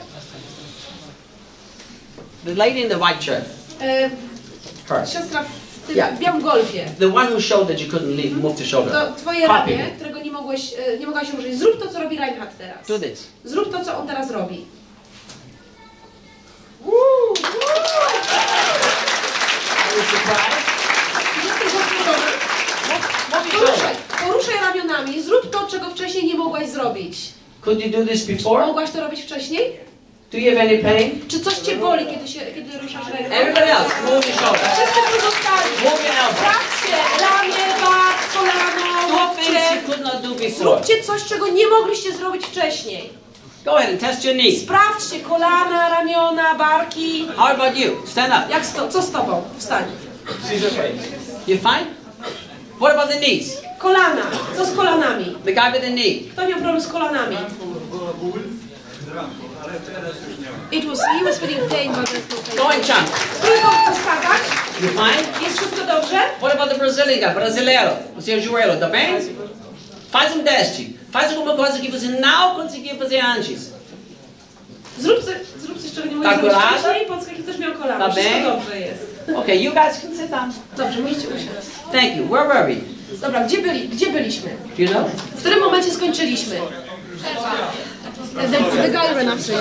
The 2.45 2.55
lady 2.55 2.80
in 2.80 2.88
the 2.88 2.97
white 2.99 3.22
shirt. 3.22 3.45
E, 3.80 4.11
Her. 4.88 5.09
siostra 5.09 5.43
w 5.43 5.59
tym 5.91 5.97
Yeah. 5.97 6.18
białym 6.18 6.43
golfie. 6.43 6.84
The 6.99 7.14
one 7.14 7.30
who 7.30 7.41
showed 7.41 7.68
that 7.68 7.80
you 7.80 7.86
couldn't 7.93 8.16
leave, 8.16 8.36
move 8.36 8.57
the 8.59 8.64
shoulder. 8.64 8.93
To 8.93 9.14
twoje 9.16 9.41
Copy 9.47 9.70
ramię, 9.70 9.91
którego 9.97 10.20
nie 10.22 10.30
mogłeś, 10.30 10.74
e, 10.86 10.99
nie 10.99 11.07
mogłaś 11.07 11.34
użyć. 11.38 11.59
Zrób 11.59 11.82
to, 11.82 11.88
co 11.93 12.01
robi 12.01 12.18
Reinhardt 12.18 12.59
teraz. 12.59 12.86
Do 12.86 12.99
this. 12.99 13.26
Zrób 13.45 13.72
to, 13.72 13.84
co 13.84 13.99
on 13.99 14.07
teraz 14.07 14.30
robi. 14.30 14.64
Move 16.86 17.43
your 20.12 20.20
Poruszaj, 23.53 23.95
poruszaj 24.26 24.55
ramionami. 24.61 25.22
Zrób 25.22 25.51
to, 25.51 25.66
czego 25.70 25.91
wcześniej 25.91 26.24
nie 26.24 26.34
mogłaś 26.34 26.68
zrobić. 26.68 27.18
Could 27.61 27.80
you 27.80 27.91
do 27.91 28.07
this 28.07 28.24
before? 28.24 28.66
Mogłaś 28.66 28.91
to 28.91 29.01
robić 29.01 29.20
wcześniej? 29.22 29.89
Do 30.31 30.39
you 30.39 30.51
have 30.51 30.61
any 30.61 30.78
pain? 30.78 31.20
Czy 31.28 31.41
coś 31.41 31.55
cię 31.59 31.76
boli, 31.76 32.07
kiedy, 32.07 32.28
się, 32.28 32.41
kiedy 32.41 32.78
ruszasz 32.78 33.07
ręką? 33.07 33.35
Everybody 33.35 33.72
else, 33.72 33.91
move 34.05 34.26
your 34.26 34.37
shoulder. 34.37 34.61
Wszyscy 34.61 35.01
pozostali. 35.16 35.70
Move 35.85 36.05
your 36.05 36.16
elbow. 36.16 36.39
Sprawdźcie, 36.39 36.97
ramię, 37.20 37.64
bak, 37.81 38.18
kolano, 38.35 39.16
łokcie. 39.16 39.83
could 39.87 40.01
not 40.01 40.22
do 40.22 40.28
before. 40.28 40.51
Zróbcie 40.51 41.03
coś, 41.05 41.24
czego 41.24 41.49
nie 41.49 41.66
mogliście 41.66 42.12
zrobić 42.12 42.47
wcześniej. 42.47 43.11
Go 43.64 43.76
ahead 43.76 43.91
and 43.91 44.01
test 44.01 44.24
your 44.24 44.35
knees. 44.35 44.62
Sprawdźcie 44.62 45.20
kolana, 45.20 45.89
ramiona, 45.89 46.55
barki. 46.55 47.28
How 47.37 47.47
about 47.47 47.76
you? 47.76 47.97
Stand 48.07 48.33
up. 48.35 48.53
Jak 48.53 48.66
sto, 48.66 48.89
co 48.89 49.03
z 49.03 49.11
tobą? 49.11 49.43
Wstań. 49.59 49.85
You 51.47 51.57
fine? 51.57 51.87
What 52.81 52.93
about 52.93 53.11
the 53.11 53.16
knees? 53.18 53.62
Kolana. 53.78 54.22
Co 54.57 54.66
z 54.66 54.76
kolanami? 54.76 55.37
The 55.45 55.53
guy 55.53 55.72
with 55.72 55.81
the 55.81 55.91
knee. 55.93 56.20
Kto 56.33 56.49
miał 56.49 56.59
problem 56.59 56.81
z 56.81 56.89
kolanami? 56.89 57.37
It 60.72 60.84
was, 60.84 61.00
he 61.00 61.24
was 61.24 61.38
feeling 61.38 61.68
pain, 61.68 61.92
but 61.92 62.06
there's 62.06 62.28
no 62.28 62.36
pain. 62.42 62.56
Go 62.56 62.68
and 62.68 62.82
poskakać. 63.86 64.42
You 64.80 64.88
fine? 64.88 65.44
Jest 65.44 65.58
wszystko 65.58 65.86
dobrze? 65.86 66.18
What 66.38 66.54
about 66.54 66.70
the 66.70 66.78
Brazilian 66.78 67.20
guy? 67.20 67.34
Brasileiro. 67.34 67.90
O 68.18 68.22
seu 68.22 68.40
joelho, 68.40 68.76
tá 68.80 68.88
bem? 68.88 69.16
Faz 70.10 70.36
um 70.36 70.42
teste. 70.44 70.86
Faz 71.12 71.32
alguma 71.32 71.56
coisa 71.56 71.78
que 71.78 71.90
você 71.90 72.08
não 72.08 72.54
conseguia 72.54 72.94
fazer 72.96 73.20
antes. 73.20 73.72
Zrób, 74.98 75.20
zrób 75.58 75.82
coś, 75.82 75.92
czego 75.92 76.06
nie 76.08 76.16
mogłeś 76.16 76.32
Tak, 76.32 76.40
zrobić 76.40 76.80
wcześniej. 76.80 77.06
Podskaki 77.06 77.42
też 77.42 77.58
miał 77.58 77.72
kolana. 77.72 78.08
Dobra. 78.08 78.22
Wszystko 78.22 78.50
dobrze 78.50 78.80
jest. 78.80 79.06
Okay, 79.36 79.56
you 79.56 79.72
guys 79.72 80.00
can 80.02 80.16
sit 80.16 80.30
down. 80.30 80.52
Dobrze, 80.76 81.00
musicie 81.00 81.28
usiąść. 81.28 81.66
Thank 81.92 82.16
you. 82.16 82.26
Where 82.28 82.48
were 82.48 82.66
we? 82.66 82.80
Dobra, 83.16 83.44
gdzie, 83.44 83.58
byli, 83.58 83.88
gdzie 83.88 84.06
byliśmy? 84.12 84.50
Do 84.76 84.82
you 84.82 84.88
know? 84.88 85.06
W 85.36 85.40
którym 85.40 85.60
momencie 85.60 85.90
skończyliśmy? 85.90 86.60
The, 88.35 88.47
the 88.47 88.93
guy 88.93 89.14
ran 89.14 89.28
after 89.28 89.53
you. 89.53 89.59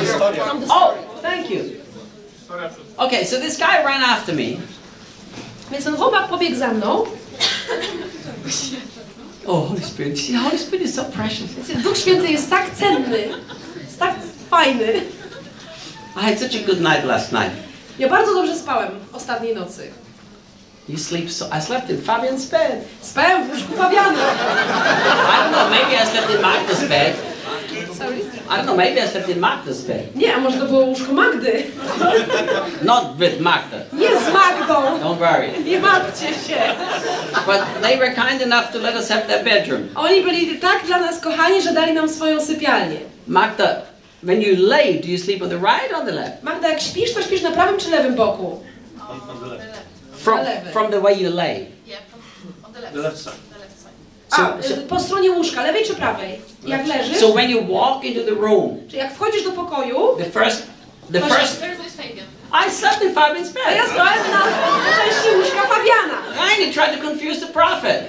Oh, 0.70 0.96
thank 1.22 1.50
you. 1.50 1.82
Okay, 2.98 3.24
so 3.24 3.40
this 3.40 3.58
guy 3.58 3.84
ran 3.84 4.02
after 4.04 4.34
me. 4.36 4.58
Więc 5.72 5.84
ten 5.84 5.96
chłopak 5.96 6.28
pobiegł 6.28 6.56
za 6.56 6.68
mną. 6.68 7.06
Oh, 9.48 9.68
Holy 9.68 9.82
Spirit. 9.82 10.20
See, 10.20 10.34
Holy 10.34 10.58
Spirit 10.58 10.86
is 10.86 10.96
so 10.96 11.04
precious. 11.04 11.50
Duch 11.84 11.98
Święty 11.98 12.32
jest 12.32 12.50
tak 12.50 12.76
cenny, 12.76 13.30
jest 13.84 14.00
tak 14.00 14.16
fajny. 14.50 15.02
I 16.16 16.20
had 16.22 16.40
such 16.40 16.56
a 16.56 16.66
good 16.66 16.82
night 16.82 17.06
last 17.06 17.32
night. 17.32 17.52
Ja 18.00 18.10
bardzo 18.10 18.34
dobrze 18.34 18.56
spałem 18.56 18.92
ostatniej 19.14 19.56
nocy. 19.56 19.92
You 20.90 20.98
sleep 20.98 21.32
so. 21.32 21.46
I 21.58 21.62
slept 21.62 21.90
in 21.90 22.02
Fabian's 22.02 22.46
bed. 22.46 22.86
Spałem 23.02 23.48
w 23.48 23.52
łóżku 23.52 23.74
Fabiana. 23.74 24.12
I 24.12 25.38
don't 25.38 25.52
know. 25.52 25.70
Maybe 25.70 26.04
I 26.04 26.08
slept 26.08 26.30
in 26.30 26.42
Magda's 26.42 26.90
bed. 26.90 27.29
Sorry? 27.98 28.20
I 28.50 28.58
don't 28.58 28.66
know. 28.66 28.76
Maybe 28.78 29.02
I 29.04 29.08
slept 29.08 29.30
in 29.30 29.40
Magda's 29.40 29.82
bed. 29.88 30.16
Nie, 30.16 30.36
a 30.36 30.40
może 30.40 30.58
to 30.60 30.66
było 30.66 30.80
łóżko 30.86 31.14
Magdy? 31.14 31.64
Not 32.82 33.18
with 33.18 33.40
Magda. 33.40 33.78
Nie 33.94 34.08
z 34.20 34.34
Magdą. 34.34 34.74
Don't 35.00 35.18
worry. 35.18 35.52
Nie 35.66 35.80
martwcie 35.80 36.28
się. 36.28 36.58
But 37.46 37.62
they 37.82 37.98
were 37.98 38.12
kind 38.16 38.42
enough 38.42 38.72
to 38.74 38.80
let 38.80 38.96
us 38.96 39.10
have 39.10 39.22
their 39.22 39.44
bedroom. 39.44 39.88
Oni 39.96 40.22
byli 40.22 40.60
tak 40.60 40.86
dla 40.86 41.00
nas 41.00 41.20
kochani, 41.20 41.62
że 41.62 41.74
dali 41.74 41.94
nam 41.94 42.10
swoją 42.10 42.42
sypialnię. 42.46 42.98
Magda, 43.28 43.82
when 44.24 44.42
you 44.42 44.56
lay, 44.68 45.00
do 45.02 45.08
you 45.08 45.18
sleep 45.18 45.42
on 45.42 45.50
the 45.50 45.58
right 45.58 45.92
or 45.92 45.96
on 46.00 46.06
the 46.06 46.12
left? 46.12 46.44
Magda, 46.44 46.70
jak 46.70 46.82
śpisz, 46.82 47.14
to 47.14 47.22
śpisz 47.22 47.42
na 47.42 47.52
prawym 47.52 47.78
czy 47.80 47.90
lewym 47.92 48.16
boku? 48.16 48.64
From, 50.18 50.38
Na 50.38 50.44
lewym. 50.44 50.74
from 50.74 50.92
the 50.92 51.02
way 51.02 51.22
you 51.24 51.30
lay. 51.36 51.66
Yeah, 51.88 52.00
from, 52.10 52.22
on 52.66 52.74
the 52.74 52.80
left. 52.82 52.94
The 52.94 53.02
left 53.02 53.18
side. 53.18 53.49
Side. 54.36 54.48
A, 54.60 54.62
So, 54.64 54.74
y, 54.74 54.78
po 54.88 55.00
stronie 55.00 55.32
łóżka, 55.32 55.64
lewej 55.64 55.86
czy 55.86 55.96
prawej? 55.96 56.40
Jak 56.66 56.88
leżysz? 56.88 57.18
so 57.18 57.34
when 57.34 57.50
you 57.50 57.62
walk 57.68 58.04
into 58.04 58.22
the 58.24 58.42
room, 58.42 58.78
Czy 58.92 58.98
jak 58.98 59.14
wchodzisz 59.14 59.44
do 59.44 59.52
pokoju, 59.52 60.16
the 60.18 60.26
first, 60.26 60.64
the 61.14 61.22
first? 61.22 61.64
I 62.68 62.72
slept 62.72 63.02
in 63.04 63.14
Fabian's 63.14 63.54
to 63.54 63.60
ja 63.72 63.84
bed. 63.84 63.92
spałem 63.92 64.32
na, 64.32 64.40
części 64.98 65.38
łóżka 65.38 65.62
Fabiana. 65.68 66.20
You 66.60 66.74
tried 66.74 66.98
to 67.00 67.08
confuse 67.08 67.40
the 67.40 67.54
prophet. 67.54 68.04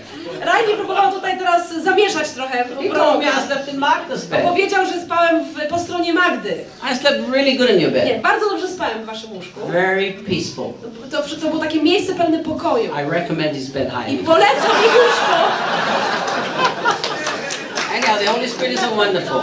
Rajnie 0.45 0.75
próbował 0.75 1.13
tutaj 1.13 1.39
teraz 1.39 1.75
zamieszać 1.83 2.31
trochę 2.31 2.65
He 2.65 2.89
told 2.89 3.19
me 3.19 3.25
I 3.27 3.47
slept 3.47 3.73
in 3.75 3.81
Magda's 3.81 4.27
bed. 4.31 4.43
Powiedział, 4.43 4.87
że 4.87 5.01
spałem 5.03 5.45
w, 5.45 5.67
po 5.69 5.79
stronie 5.79 6.15
Magdy. 6.15 6.65
I 6.93 6.97
slept 6.97 7.19
really 7.33 7.53
good 7.59 7.71
in 7.71 7.81
your 7.81 7.93
Nie, 7.93 8.01
bed. 8.01 8.23
bardzo 8.23 8.51
dobrze 8.51 8.69
spałem 8.69 9.03
w 9.03 9.07
waszym 9.07 9.33
łóżku. 9.33 9.61
Very 9.67 10.13
peaceful. 10.13 10.73
To, 11.11 11.23
to 11.23 11.47
było 11.49 11.59
takie 11.63 11.83
miejsce 11.83 12.15
pełne 12.15 12.39
pokoju. 12.39 12.85
I 12.85 13.11
recommend 13.11 13.55
his 13.57 13.71
bed 13.71 13.89
I 13.89 13.91
highly. 13.91 14.25
polecam 14.25 14.71
mi 14.83 14.87
łóżko, 14.87 15.35
Anyhow, 17.97 18.19
the 18.19 18.27
Holy 18.33 18.49
Spirit 18.49 18.73
is 18.75 18.81
so 18.81 18.91
wonderful. 18.97 19.43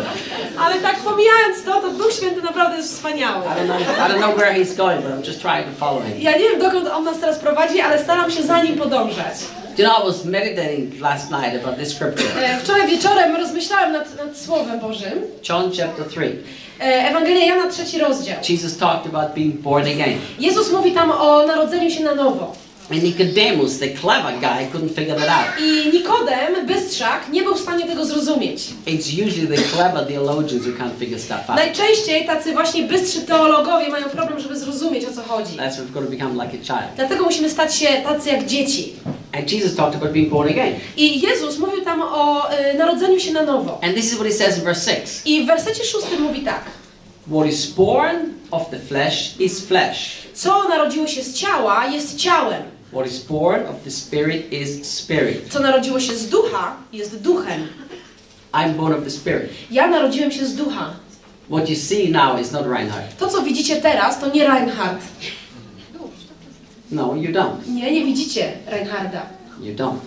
ale 0.60 0.76
tak 0.76 0.96
pomijając 0.96 1.64
to, 1.66 1.82
to 1.82 1.90
Duch 1.90 2.14
Święty 2.14 2.42
naprawdę 2.42 2.78
jest 2.78 2.94
wspaniały. 2.96 3.46
I 3.46 4.62
I 4.62 4.66
to. 4.76 6.02
Ja 6.20 6.32
nie 6.32 6.50
wiem, 6.50 6.60
dokąd 6.60 6.88
on 6.88 7.04
nas 7.04 7.20
teraz 7.20 7.40
prowadzi, 7.40 7.82
ale 7.82 8.00
staram 8.04 8.32
się 8.32 8.44
za 8.44 8.64
nim 8.64 8.78
podążać. 8.78 9.36
You 9.78 9.84
know, 9.84 9.92
I 9.96 10.04
was 10.04 10.26
meditating 10.26 11.00
last 11.00 11.30
night 11.32 11.54
about 11.56 11.78
this 11.78 11.96
scripture, 11.96 12.26
E, 12.42 12.60
Wczoraj 12.60 12.88
wieczorem 12.88 13.36
rozmyślałem 13.36 13.92
nad, 13.94 14.18
nad 14.18 14.38
Słowem 14.38 14.80
Bożym. 14.80 15.22
John 15.50 15.72
chapter 15.78 16.06
3. 16.10 16.36
E, 16.80 16.84
Ewangelia 16.84 17.46
Jana, 17.46 17.72
trzeci 17.72 18.00
rozdział. 18.00 18.36
Jesus 18.50 18.78
talked 18.78 19.08
about 19.16 19.34
being 19.36 19.56
born 19.56 19.88
again. 19.88 20.20
Jezus 20.40 20.72
mówi 20.72 20.92
tam 20.92 21.12
o 21.12 21.46
narodzeniu 21.48 21.92
się 21.92 22.04
na 22.04 22.16
nowo. 22.16 22.54
And 22.90 23.04
Nicodemus, 23.04 23.80
the 23.80 23.90
clever 23.90 24.32
guy, 24.40 24.66
couldn't 24.72 24.94
figure 24.96 25.16
that 25.16 25.30
out. 25.30 25.60
I 25.60 25.90
Nikodem, 25.94 26.66
bystrzak, 26.68 27.30
nie 27.32 27.44
był 27.44 27.56
w 27.56 27.60
stanie 27.60 27.86
tego 27.86 28.06
zrozumieć. 28.06 28.62
It's 28.86 29.28
usually 29.28 29.48
the 29.58 29.64
clever 29.64 30.06
theologians 30.08 30.66
who 30.66 30.72
can't 30.72 30.96
figure 31.00 31.20
stuff 31.20 31.50
out. 31.50 31.58
Najczęściej 31.58 32.26
tacy 32.26 32.54
właśnie 32.54 32.84
bystrzy 32.84 33.22
teologowie 33.22 33.90
mają 33.90 34.10
problem, 34.10 34.40
żeby 34.40 34.58
zrozumieć 34.60 35.06
o 35.06 35.12
co 35.14 35.22
chodzi. 35.24 35.58
That's 35.58 35.74
why 35.74 35.82
we've 35.84 35.92
got 35.94 36.04
to 36.06 36.10
become 36.12 36.44
like 36.46 36.58
a 36.58 36.64
child. 36.66 36.96
Dlatego 36.96 37.24
musimy 37.24 37.50
stać 37.50 37.76
się 37.76 37.88
tacy 37.88 38.30
jak 38.30 38.46
dzieci. 38.46 38.94
And 39.32 39.52
Jesus 39.52 39.76
talked 39.76 39.96
about 39.96 40.12
being 40.14 40.30
born 40.30 40.50
again. 40.50 40.74
I 40.98 41.22
Jezus 41.22 41.58
mówił 41.60 41.82
tam 41.82 42.02
o 42.02 42.50
y, 42.74 42.78
narodzeniu 42.78 43.20
się 43.20 43.34
na 43.34 43.44
nowo. 43.44 43.80
And 43.84 43.96
this 43.96 44.06
is 44.06 44.14
what 44.14 44.28
he 44.28 44.34
says 44.34 44.58
in 44.58 44.64
verse 44.64 44.92
6. 44.96 45.22
I 45.26 45.44
w 45.44 45.48
wersecie 45.48 45.84
szóstym 45.84 46.22
mówi 46.22 46.42
tak. 46.42 46.62
What 47.32 47.48
is 47.48 47.66
born 47.66 48.18
of 48.52 48.70
the 48.70 48.80
flesh 48.80 49.42
is 49.42 49.66
flesh. 49.66 50.18
Co 50.34 50.70
narodziło 50.70 51.08
się 51.08 51.24
z 51.24 51.34
ciała, 51.34 51.86
jest 51.88 52.18
ciałem. 52.18 52.77
What 52.92 53.08
is 53.08 53.20
born 53.20 53.66
of 53.66 53.84
the 53.84 53.92
spirit 53.92 54.54
is 54.54 54.86
spirit. 54.86 55.50
Co 55.50 55.60
narodziło 55.60 56.00
się 56.00 56.16
z 56.16 56.30
ducha, 56.30 56.76
jest 56.94 57.22
duchem. 57.22 57.68
I'm 58.54 58.74
born 58.74 58.94
of 58.94 59.04
the 59.04 59.10
spirit. 59.10 59.50
Ja 59.72 59.88
narodziłem 59.88 60.32
się 60.32 60.46
z 60.46 60.56
ducha. 60.56 60.94
What 61.50 61.70
you 61.70 61.76
see 61.76 62.10
now 62.10 62.40
is 62.42 62.52
not 62.52 62.66
Reinhard. 62.68 63.18
To, 63.18 63.28
co 63.28 63.42
widzicie 63.42 63.76
teraz, 63.76 64.20
to 64.20 64.30
nie 64.30 64.48
Reinhard. 64.48 65.02
No, 66.92 67.16
you 67.16 67.32
don't. 67.32 67.68
Nie, 67.68 67.92
nie 67.92 68.06
widzicie 68.06 68.54
Reinharda. 68.68 69.26
You 69.62 69.74
don't. 69.76 70.00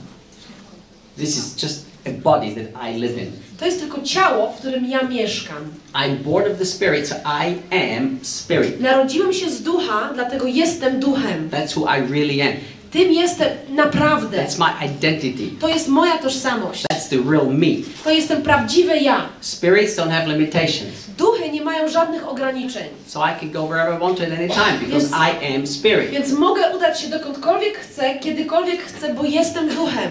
This 1.16 1.36
is 1.36 1.62
just 1.62 1.84
a 2.06 2.10
body 2.10 2.54
that 2.54 2.90
I 2.90 2.98
live 2.98 3.18
in. 3.18 3.32
To 3.58 3.66
jest 3.66 3.80
tylko 3.80 4.02
ciało, 4.02 4.52
w 4.52 4.56
którym 4.58 4.86
ja 4.86 5.02
mieszkam. 5.02 5.56
I'm 5.94 6.16
born 6.16 6.52
of 6.52 6.58
the 6.58 6.66
spirit, 6.66 7.08
so 7.08 7.14
I 7.14 7.54
am 7.98 8.18
spirit. 8.22 8.80
Narodziłem 8.80 9.32
się 9.32 9.50
z 9.50 9.62
ducha, 9.62 10.10
dlatego 10.14 10.46
jestem 10.46 11.00
duchem. 11.00 11.50
That's 11.50 11.76
who 11.76 11.86
I 11.96 12.12
really 12.12 12.42
am. 12.42 12.52
Tym 12.90 13.12
jestem 13.12 13.48
naprawdę. 13.68 14.38
That's 14.38 14.58
my 14.58 14.86
identity. 14.86 15.50
To 15.60 15.68
jest 15.68 15.88
moja 15.88 16.18
tożsamość. 16.18 16.84
That's 16.92 17.08
the 17.10 17.30
real 17.30 17.46
me. 17.46 17.66
To 18.04 18.10
jestem 18.10 18.42
prawdziwe 18.42 18.96
ja. 18.96 19.28
Spirits 19.40 19.96
don't 19.96 20.10
have 20.10 20.26
limitations. 20.26 21.06
Duchy 21.18 21.50
nie 21.50 21.62
mają 21.62 21.88
żadnych 21.88 22.28
ograniczeń. 22.28 22.84
So 23.06 23.20
I 23.28 23.40
can 23.40 23.50
go 23.52 23.66
wherever 23.66 23.96
I 23.96 23.98
want 24.00 24.18
to 24.18 24.24
at 24.24 24.32
any 24.32 24.48
time 24.48 24.78
because 24.80 25.06
Yes. 25.06 25.12
I 25.12 25.56
am 25.56 25.66
spirit. 25.66 26.10
Więc 26.10 26.32
mogę 26.32 26.76
udać 26.76 27.00
się 27.00 27.08
dokądkolwiek 27.08 27.78
chcę, 27.78 28.18
kiedykolwiek 28.18 28.82
chcę, 28.82 29.14
bo 29.14 29.24
jestem 29.24 29.68
duchem. 29.68 30.10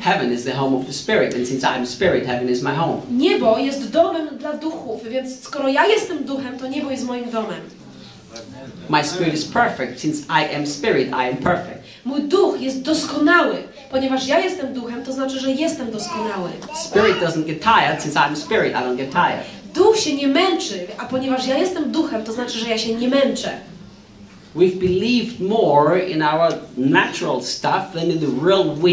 Heaven 0.00 0.32
is 0.32 0.44
the 0.44 0.52
home 0.52 0.76
of 0.76 0.86
the 0.86 0.92
spirit, 0.92 1.34
and 1.34 1.46
since 1.48 1.64
I'm 1.64 1.86
spirit, 1.86 2.26
heaven 2.26 2.48
is 2.48 2.62
my 2.62 2.74
home. 2.74 3.00
Niebo 3.10 3.58
jest 3.58 3.90
domem 3.90 4.38
dla 4.38 4.52
duchów, 4.52 5.08
więc 5.08 5.42
skoro 5.42 5.68
ja 5.68 5.86
jestem 5.86 6.24
duchem, 6.24 6.58
to 6.58 6.68
niebo 6.68 6.90
jest 6.90 7.04
moim 7.04 7.30
domem. 7.30 7.60
My 8.88 9.04
spirit 9.04 9.34
is 9.34 9.44
perfect. 9.44 10.00
Since 10.00 10.26
I 10.28 10.56
am 10.56 10.66
spirit, 10.66 11.08
I 11.08 11.30
am 11.30 11.36
perfect. 11.36 11.78
Mój 12.04 12.22
duch 12.22 12.60
jest 12.60 12.82
doskonały. 12.82 13.56
Ponieważ 13.90 14.26
ja 14.26 14.38
jestem 14.38 14.74
duchem, 14.74 15.02
to 15.04 15.12
znaczy, 15.12 15.40
że 15.40 15.50
jestem 15.50 15.90
doskonały. 15.90 16.50
Spirit 16.84 17.16
doesn't 17.16 17.44
get 17.44 17.60
tired. 17.62 18.02
Since 18.02 18.20
I'm 18.20 18.36
spirit, 18.36 18.72
I 18.72 18.76
don't 18.76 18.96
get 18.96 19.10
tired. 19.10 19.44
Duch 19.74 19.96
się 19.98 20.14
nie 20.14 20.28
męczy, 20.28 20.86
a 20.98 21.04
ponieważ 21.04 21.46
ja 21.46 21.58
jestem 21.58 21.92
duchem, 21.92 22.24
to 22.24 22.32
znaczy, 22.32 22.58
że 22.58 22.68
ja 22.68 22.78
się 22.78 22.94
nie 22.94 23.08
męczę. 23.08 23.50
We've 24.56 24.78
believed 24.78 25.40
more 25.40 25.98
in 25.98 26.22
our 26.22 26.52
natural 26.76 27.42
stuff 27.42 27.92
than 27.94 28.10
in 28.10 28.20
the 28.20 28.46
real 28.46 28.64
we. 28.64 28.90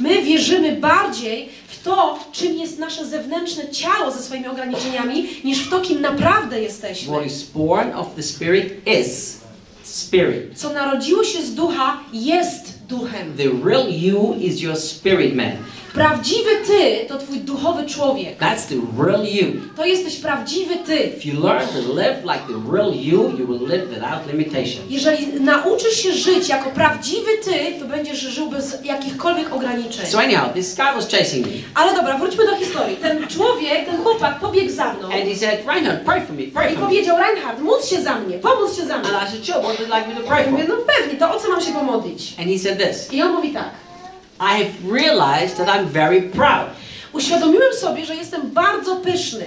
My 0.00 0.22
wierzymy 0.22 0.76
bardziej 0.76 1.48
w 1.82 1.84
to, 1.84 2.18
czym 2.32 2.58
jest 2.58 2.78
nasze 2.78 3.06
zewnętrzne 3.06 3.68
ciało 3.68 4.10
ze 4.10 4.22
swoimi 4.22 4.48
ograniczeniami, 4.48 5.28
niż 5.44 5.58
w 5.66 5.70
to, 5.70 5.80
kim 5.80 6.00
naprawdę 6.00 6.60
jesteśmy. 6.60 7.12
What 7.12 7.26
is 7.26 7.42
born 7.42 7.94
of 7.94 8.06
the 8.16 8.22
spirit 8.22 8.86
is 8.86 9.38
spirit. 9.82 10.58
Co 10.58 10.72
narodziło 10.72 11.24
się 11.24 11.42
z 11.42 11.54
ducha, 11.54 12.00
jest 12.12 12.71
duchem. 12.92 13.36
The 13.36 13.48
real 13.64 13.88
you 13.88 14.34
is 14.40 14.60
your 14.60 14.76
spirit 14.76 15.34
man. 15.34 15.56
Prawdziwy 15.94 16.50
ty 16.66 17.06
to 17.08 17.18
twój 17.18 17.38
duchowy 17.38 17.86
człowiek. 17.86 18.38
That's 18.38 18.68
the 18.68 19.04
real 19.04 19.24
you. 19.26 19.46
To 19.76 19.84
jesteś 19.86 20.16
prawdziwy 20.16 20.76
ty. 20.76 20.96
If 20.96 21.28
you 21.28 21.44
learn 21.44 21.66
to 21.68 21.94
live 21.94 22.16
like 22.24 22.44
the 22.48 22.72
real 22.72 22.92
you, 22.94 23.32
you 23.38 23.46
will 23.46 23.68
live 23.68 23.88
without 23.88 24.32
limitation. 24.32 24.82
Jeżeli 24.90 25.40
nauczysz 25.40 25.96
się 26.02 26.12
żyć 26.12 26.48
jako 26.48 26.70
prawdziwy 26.70 27.30
ty, 27.44 27.80
to 27.80 27.84
będziesz 27.86 28.20
żył 28.20 28.50
bez 28.50 28.84
jakichkolwiek 28.84 29.54
ograniczeń. 29.54 30.06
So 30.06 30.18
anyhow, 30.18 30.54
this 30.54 30.74
guy 30.76 30.84
was 30.94 31.08
chasing 31.08 31.46
me, 31.46 31.52
Ale 31.74 31.94
dobra, 31.94 32.18
wróćmy 32.18 32.46
do 32.46 32.56
historii. 32.56 32.96
Ten 32.96 33.28
człowiek, 33.28 33.86
ten 33.86 34.02
chłopak 34.02 34.40
pobiegł 34.40 34.72
za 34.72 34.94
mną 34.94 35.04
and 35.04 35.24
he 35.24 35.36
said, 35.36 35.66
"Reinhard, 35.66 36.04
pray 36.04 36.20
for 36.20 36.36
me, 36.36 36.42
pray 36.54 36.72
i 36.72 36.74
for 36.74 36.82
me." 36.82 36.88
powiedział, 36.88 37.16
Reinhard, 37.18 37.60
módl 37.60 37.86
się 37.86 38.02
za 38.02 38.14
mnie, 38.18 38.38
pomódl 38.38 38.74
się 38.74 38.86
za 38.86 38.98
mnie. 38.98 39.08
And 39.08 39.28
I 39.28 39.32
said, 39.32 39.46
"Sure, 39.46 39.58
what 39.62 39.76
would 39.76 39.80
you 39.80 39.96
like 39.96 40.08
me 40.08 40.14
to 40.14 40.28
pray 40.28 40.44
Ja 40.44 40.50
mówię, 40.50 40.64
for?" 40.64 40.74
no 40.78 40.84
pewnie, 40.96 41.18
to 41.18 41.36
o 41.36 41.40
co 41.40 41.48
mam 41.48 41.60
się 41.60 41.72
pomodlić? 41.72 42.34
And 42.38 42.48
he 42.48 42.58
said 42.58 42.78
this: 42.88 43.12
I 43.12 43.22
on 43.22 43.32
mówi 43.32 43.52
tak. 43.52 43.70
"I 44.40 44.64
have 44.64 44.92
realized 44.92 45.56
that 45.56 45.68
I'm 45.68 45.84
very 45.86 46.22
proud, 46.22 46.66
Uświadomiłem 47.12 47.72
sobie, 47.74 48.04
że 48.06 48.14
jestem 48.14 48.50
bardzo 48.50 48.96
pyszny. 48.96 49.44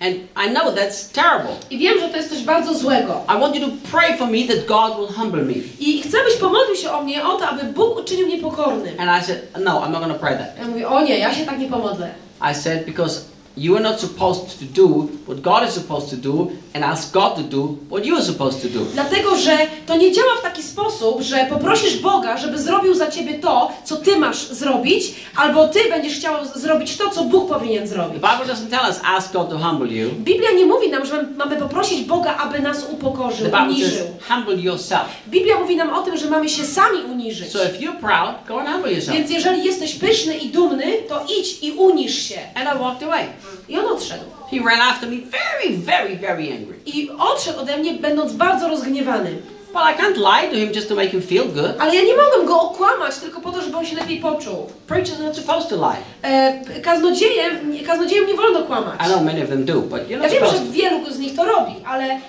and 0.00 0.14
I 0.16 0.50
know 0.50 0.74
that's 0.74 1.12
terrible. 1.12 1.54
I 1.70 1.78
wiem, 1.78 2.00
że 2.00 2.08
to 2.08 2.16
jest 2.16 2.28
coś 2.30 2.42
bardzo 2.42 2.74
złego. 2.74 3.20
I 3.36 3.40
want 3.40 3.56
you 3.56 3.60
to 3.66 3.72
pray 3.90 4.16
for 4.18 4.28
me 4.28 4.38
that 4.54 4.66
God 4.66 4.96
will 4.98 5.16
humble 5.16 5.42
me." 5.42 5.54
I 5.80 6.02
chcę, 6.02 6.18
byś 6.24 6.34
pomodlił 6.34 6.76
się 6.76 6.90
o 6.90 7.02
mnie, 7.02 7.24
o 7.26 7.36
to, 7.38 7.48
aby 7.48 7.64
Bóg 7.64 7.98
uczynił 7.98 8.26
mnie 8.26 8.38
pokornym. 8.38 9.00
And 9.00 9.22
I 9.22 9.26
said, 9.26 9.38
"No, 9.64 9.70
I'm 9.80 9.90
not 9.90 10.00
going 10.02 10.12
to 10.12 10.18
pray 10.18 10.38
that." 10.38 10.58
Ja 10.58 10.68
mówię, 10.68 10.88
o 10.88 11.00
nie, 11.00 11.18
ja 11.18 11.34
się 11.34 11.46
tak 11.46 11.58
nie 11.58 11.68
pomodlę. 11.68 12.10
I 12.50 12.54
said, 12.54 12.84
"Because 12.86 13.20
you 13.56 13.74
are 13.76 13.84
not 13.84 14.00
supposed 14.00 14.58
to 14.58 14.64
do 14.82 15.06
what 15.26 15.40
God 15.40 15.68
is 15.68 15.74
supposed 15.74 16.10
to 16.10 16.16
do, 16.16 16.46
and 16.74 16.84
ask 16.84 17.12
God 17.12 17.34
to 17.34 17.42
do 17.42 17.68
what 17.90 18.06
you 18.06 18.14
are 18.16 18.24
supposed 18.24 18.62
to 18.62 18.68
do." 18.78 18.84
Dlatego, 18.94 19.36
że 19.36 19.58
to 19.86 19.96
nie 19.96 20.12
działa 20.12 20.36
w 20.38 20.42
taki 20.42 20.62
sposób, 20.62 21.22
że 21.22 21.46
poprosisz 21.50 21.96
Boga, 21.96 22.36
żeby 22.36 22.58
zrobił 22.58 22.94
za 22.94 23.10
ciebie 23.10 23.34
to, 23.38 23.72
co 23.84 23.96
ty 23.96 24.16
masz 24.16 24.46
zrobić, 24.48 25.04
albo 25.36 25.68
ty 25.68 25.78
będziesz 25.90 26.14
chciał 26.18 26.34
zrobić 26.54 26.96
to, 26.96 27.10
co 27.10 27.24
Bóg 27.24 27.48
powinien 27.48 27.82
The 27.82 27.88
zrobić. 27.88 28.14
Bible 28.14 28.54
doesn't 28.54 28.70
tell 28.70 28.90
us 28.90 29.00
ask 29.04 29.32
God 29.32 29.50
to 29.50 29.58
humble 29.58 29.88
you. 29.88 30.10
Biblia 30.18 30.50
nie 30.52 30.66
mówi 30.66 30.90
nam, 30.90 31.06
że 31.06 31.22
mamy 31.36 31.56
poprosić 31.56 32.00
Boga, 32.04 32.36
aby 32.36 32.60
nas 32.60 32.84
upokorzył, 32.92 33.46
The 33.50 33.58
Bible 33.58 33.74
says 33.86 33.92
uniżył. 33.92 34.06
humble 34.28 34.56
yourself. 34.56 35.04
Biblia 35.28 35.58
mówi 35.60 35.76
nam 35.76 35.94
o 35.94 36.02
tym, 36.02 36.16
że 36.16 36.30
mamy 36.30 36.48
się 36.48 36.64
sami 36.64 36.98
uniżyć. 37.12 37.52
So 37.52 37.58
if 37.64 37.78
you're 37.78 38.00
proud, 38.00 38.34
go 38.48 38.60
and 38.60 38.68
humble 38.68 38.92
yourself. 38.92 39.16
Więc 39.18 39.30
jeżeli 39.30 39.64
jesteś 39.64 39.94
pyszny 39.94 40.36
i 40.36 40.48
dumny, 40.48 40.92
to 41.08 41.24
idź 41.40 41.58
i 41.62 41.72
unisz 41.72 42.18
się. 42.28 42.38
And 42.54 42.76
I 42.76 42.78
walked 42.82 43.02
away. 43.08 43.24
I 43.68 43.78
on 43.78 43.86
odszedł. 43.86 44.24
He 44.50 44.58
ran 44.60 44.80
after 44.80 45.08
me 45.08 45.16
very, 45.16 45.76
very, 45.76 46.16
very 46.16 46.52
angry. 46.52 46.76
I 46.86 47.10
odszedł 47.18 47.60
ode 47.60 47.76
mnie, 47.76 47.92
będąc 47.94 48.32
bardzo 48.32 48.68
rozgniewany. 48.68 49.30
Well, 49.74 49.84
I 49.94 49.96
can't 49.96 50.16
lie 50.16 50.48
to 50.50 50.56
him 50.56 50.72
just 50.72 50.88
to 50.88 50.94
make 50.94 51.10
him 51.10 51.22
feel 51.22 51.44
good. 51.48 51.74
Ale 51.78 51.94
ja 51.94 52.02
nie 52.02 52.16
mogłem 52.16 52.46
go 52.46 52.60
okłamać 52.60 53.16
tylko 53.16 53.40
po 53.40 53.52
to, 53.52 53.60
żeby 53.62 53.76
on 53.76 53.86
się 53.86 53.96
lepiej 53.96 54.20
poczuł. 54.20 54.66
Preachers 54.86 55.14
are 55.18 55.24
not 55.24 55.36
supposed 55.36 55.68
to 55.68 55.76
lie. 55.76 56.30
E, 56.30 56.80
kaznodziejem, 56.80 57.84
kaznodziejom 57.86 58.26
nie 58.26 58.34
wolno 58.34 58.62
kłamać. 58.62 59.00
I 59.00 59.04
know 59.04 59.22
many 59.22 59.42
of 59.42 59.48
them 59.48 59.64
do, 59.64 59.74
but 59.74 60.08
you're 60.08 60.10
Ja 60.10 60.18
not 60.18 60.30
wiem, 60.30 60.44
że 60.46 60.72
wielu 60.72 61.10
z 61.12 61.18
nich 61.18 61.36
to 61.36 61.44
robi, 61.44 61.72
ale 61.86 62.20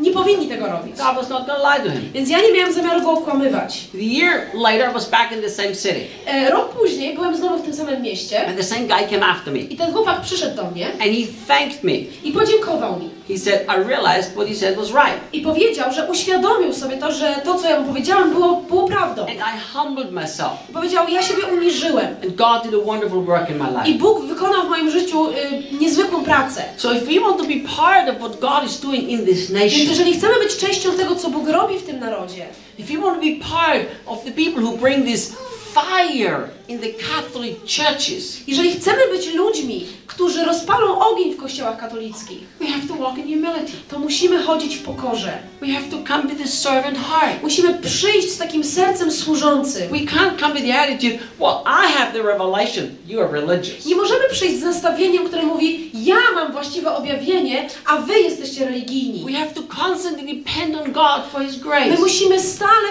nie 0.00 0.10
powinni 0.10 0.46
tego 0.48 0.66
robić. 0.66 0.96
God 0.96 1.14
was 1.16 1.28
not 1.28 1.46
going 1.46 1.60
to 1.60 1.68
lie 1.74 1.84
to 1.84 1.90
him. 1.90 2.10
Więc 2.14 2.30
ja 2.30 2.38
nie 2.42 2.52
miałem 2.52 2.72
zamiaru 2.72 3.02
go 3.02 3.10
okłamywać. 3.10 3.84
The 3.92 3.98
year 3.98 4.40
later, 4.54 4.90
I 4.90 4.92
was 4.94 5.10
back 5.10 5.32
in 5.32 5.40
the 5.42 5.50
same 5.50 5.74
city, 5.74 6.00
E, 6.26 6.50
rok 6.50 6.68
później 6.68 7.14
byłem 7.14 7.36
znowu 7.36 7.58
w 7.58 7.62
tym 7.62 7.74
samym 7.74 8.02
mieście 8.02 8.46
and 8.46 8.56
the 8.56 8.62
same 8.64 8.80
guy 8.80 9.08
came 9.10 9.26
after 9.26 9.52
me, 9.54 9.58
i 9.60 9.76
ten 9.76 9.92
chłopak 9.92 10.20
przyszedł 10.20 10.56
do 10.56 10.70
mnie 10.70 10.86
and 10.92 11.02
he 11.02 11.26
thanked 11.48 11.84
me. 11.84 11.92
i 12.24 12.32
podziękował 12.32 12.98
mi. 12.98 13.10
He 13.28 13.38
said, 13.38 13.66
I 13.68 13.88
realized 13.88 14.32
what 14.32 14.48
he 14.48 14.54
said 14.54 14.76
was 14.76 14.88
right, 14.88 15.18
I 15.32 15.40
powiedział, 15.40 15.92
że 15.92 16.06
uświadomił 16.10 16.72
sobie 16.72 16.96
to, 16.96 17.12
że 17.12 17.34
to, 17.44 17.54
co 17.54 17.68
ja 17.70 17.80
mu 17.80 17.86
powiedziałem, 17.88 18.30
było, 18.30 18.56
było 18.56 18.88
prawdą. 18.88 19.22
and 19.22 19.30
I 19.32 19.76
humbled 19.78 20.12
myself. 20.12 20.52
I 20.70 20.72
powiedział, 20.72 21.08
ja 21.08 21.22
siebie 21.22 21.42
uniżyłem. 21.52 22.06
And 22.24 22.34
God 22.36 22.62
did 22.64 22.74
a 22.82 22.84
wonderful 22.86 23.24
work 23.24 23.50
in 23.50 23.56
my 23.58 23.64
I 23.84 23.88
life. 23.88 23.98
Bóg 23.98 24.24
wykonał 24.24 24.66
w 24.66 24.68
moim 24.68 24.90
życiu 24.90 25.28
y, 25.30 25.34
niezwykłą 25.80 26.24
pracę. 26.24 26.62
So 26.76 26.92
if 26.92 27.00
we 27.04 27.20
want 27.20 27.36
to 27.38 27.44
be 27.44 27.54
part 27.76 28.08
of 28.08 28.16
what 28.18 28.40
God 28.40 28.70
is 28.70 28.80
doing 28.80 29.08
in 29.08 29.26
this 29.26 29.50
nation, 29.50 29.67
nation, 29.72 29.88
jeżeli 29.88 30.14
chcemy 30.14 30.34
być 30.38 30.56
częścią 30.56 30.92
tego, 30.96 31.16
co 31.16 31.30
Bóg 31.30 31.48
robi 31.48 31.78
w 31.78 31.82
tym 31.82 32.00
narodzie, 32.00 32.46
if 32.78 32.92
you 32.92 33.02
want 33.02 33.20
to 33.20 33.26
be 33.26 33.44
part 33.50 33.86
of 34.06 34.24
the 34.24 34.30
people 34.30 34.62
who 34.62 34.76
bring 34.76 35.06
this 35.06 35.32
fire 35.74 36.48
in 36.68 36.78
the 36.78 36.88
Catholic 36.92 37.56
churches, 37.66 38.40
jeżeli 38.46 38.72
chcemy 38.72 39.08
być 39.12 39.34
ludźmi, 39.34 39.86
którzy 40.06 40.44
rozpalą 40.44 40.98
ogień 40.98 41.34
w 41.34 41.36
kościołach 41.36 41.78
katolickich, 41.80 42.38
we 42.60 42.66
have 42.66 42.88
to 42.88 42.94
walk 42.94 43.18
in 43.18 43.24
humility. 43.24 43.72
to 43.90 43.98
musimy 43.98 44.42
chodzić 44.42 44.76
w 44.76 44.82
pokorze. 44.82 45.38
We 45.60 45.66
have 45.68 45.86
to 45.90 45.96
come 46.08 46.22
with 46.34 46.42
a 46.44 46.48
servant 46.48 46.98
heart. 46.98 47.42
Musimy 47.42 47.74
przyjść 47.74 48.30
z 48.32 48.38
takim 48.38 48.64
sercem 48.64 49.12
służącym. 49.12 49.88
We 49.88 49.98
can't 49.98 50.40
come 50.40 50.54
with 50.54 50.66
the 50.66 50.80
attitude, 50.80 51.18
well, 51.40 51.56
I 51.66 51.92
have 51.92 52.12
the 52.12 52.22
revelation, 52.22 52.84
you 53.06 53.20
are 53.20 53.32
religious. 53.32 53.86
Nie 53.86 53.96
możemy 53.96 54.24
przyjść 54.30 54.60
z 54.60 54.62
nastawieniem, 54.62 55.26
które 55.28 55.42
mówi: 55.42 55.90
Ja 55.94 56.18
mam 56.34 56.52
właściwe 56.52 56.96
objawienie, 56.96 57.68
a 57.86 57.96
wy 57.96 58.20
jesteście 58.20 58.64
religijni. 58.64 59.24
We 59.32 59.38
have 59.38 59.50
to 59.54 59.62
constantly 59.84 60.34
depend 60.34 60.76
on 60.76 60.92
God 60.92 61.32
for 61.32 61.42
His 61.42 61.56
My 61.56 61.62
grace. 61.62 61.98
musimy 61.98 62.40
stale 62.40 62.88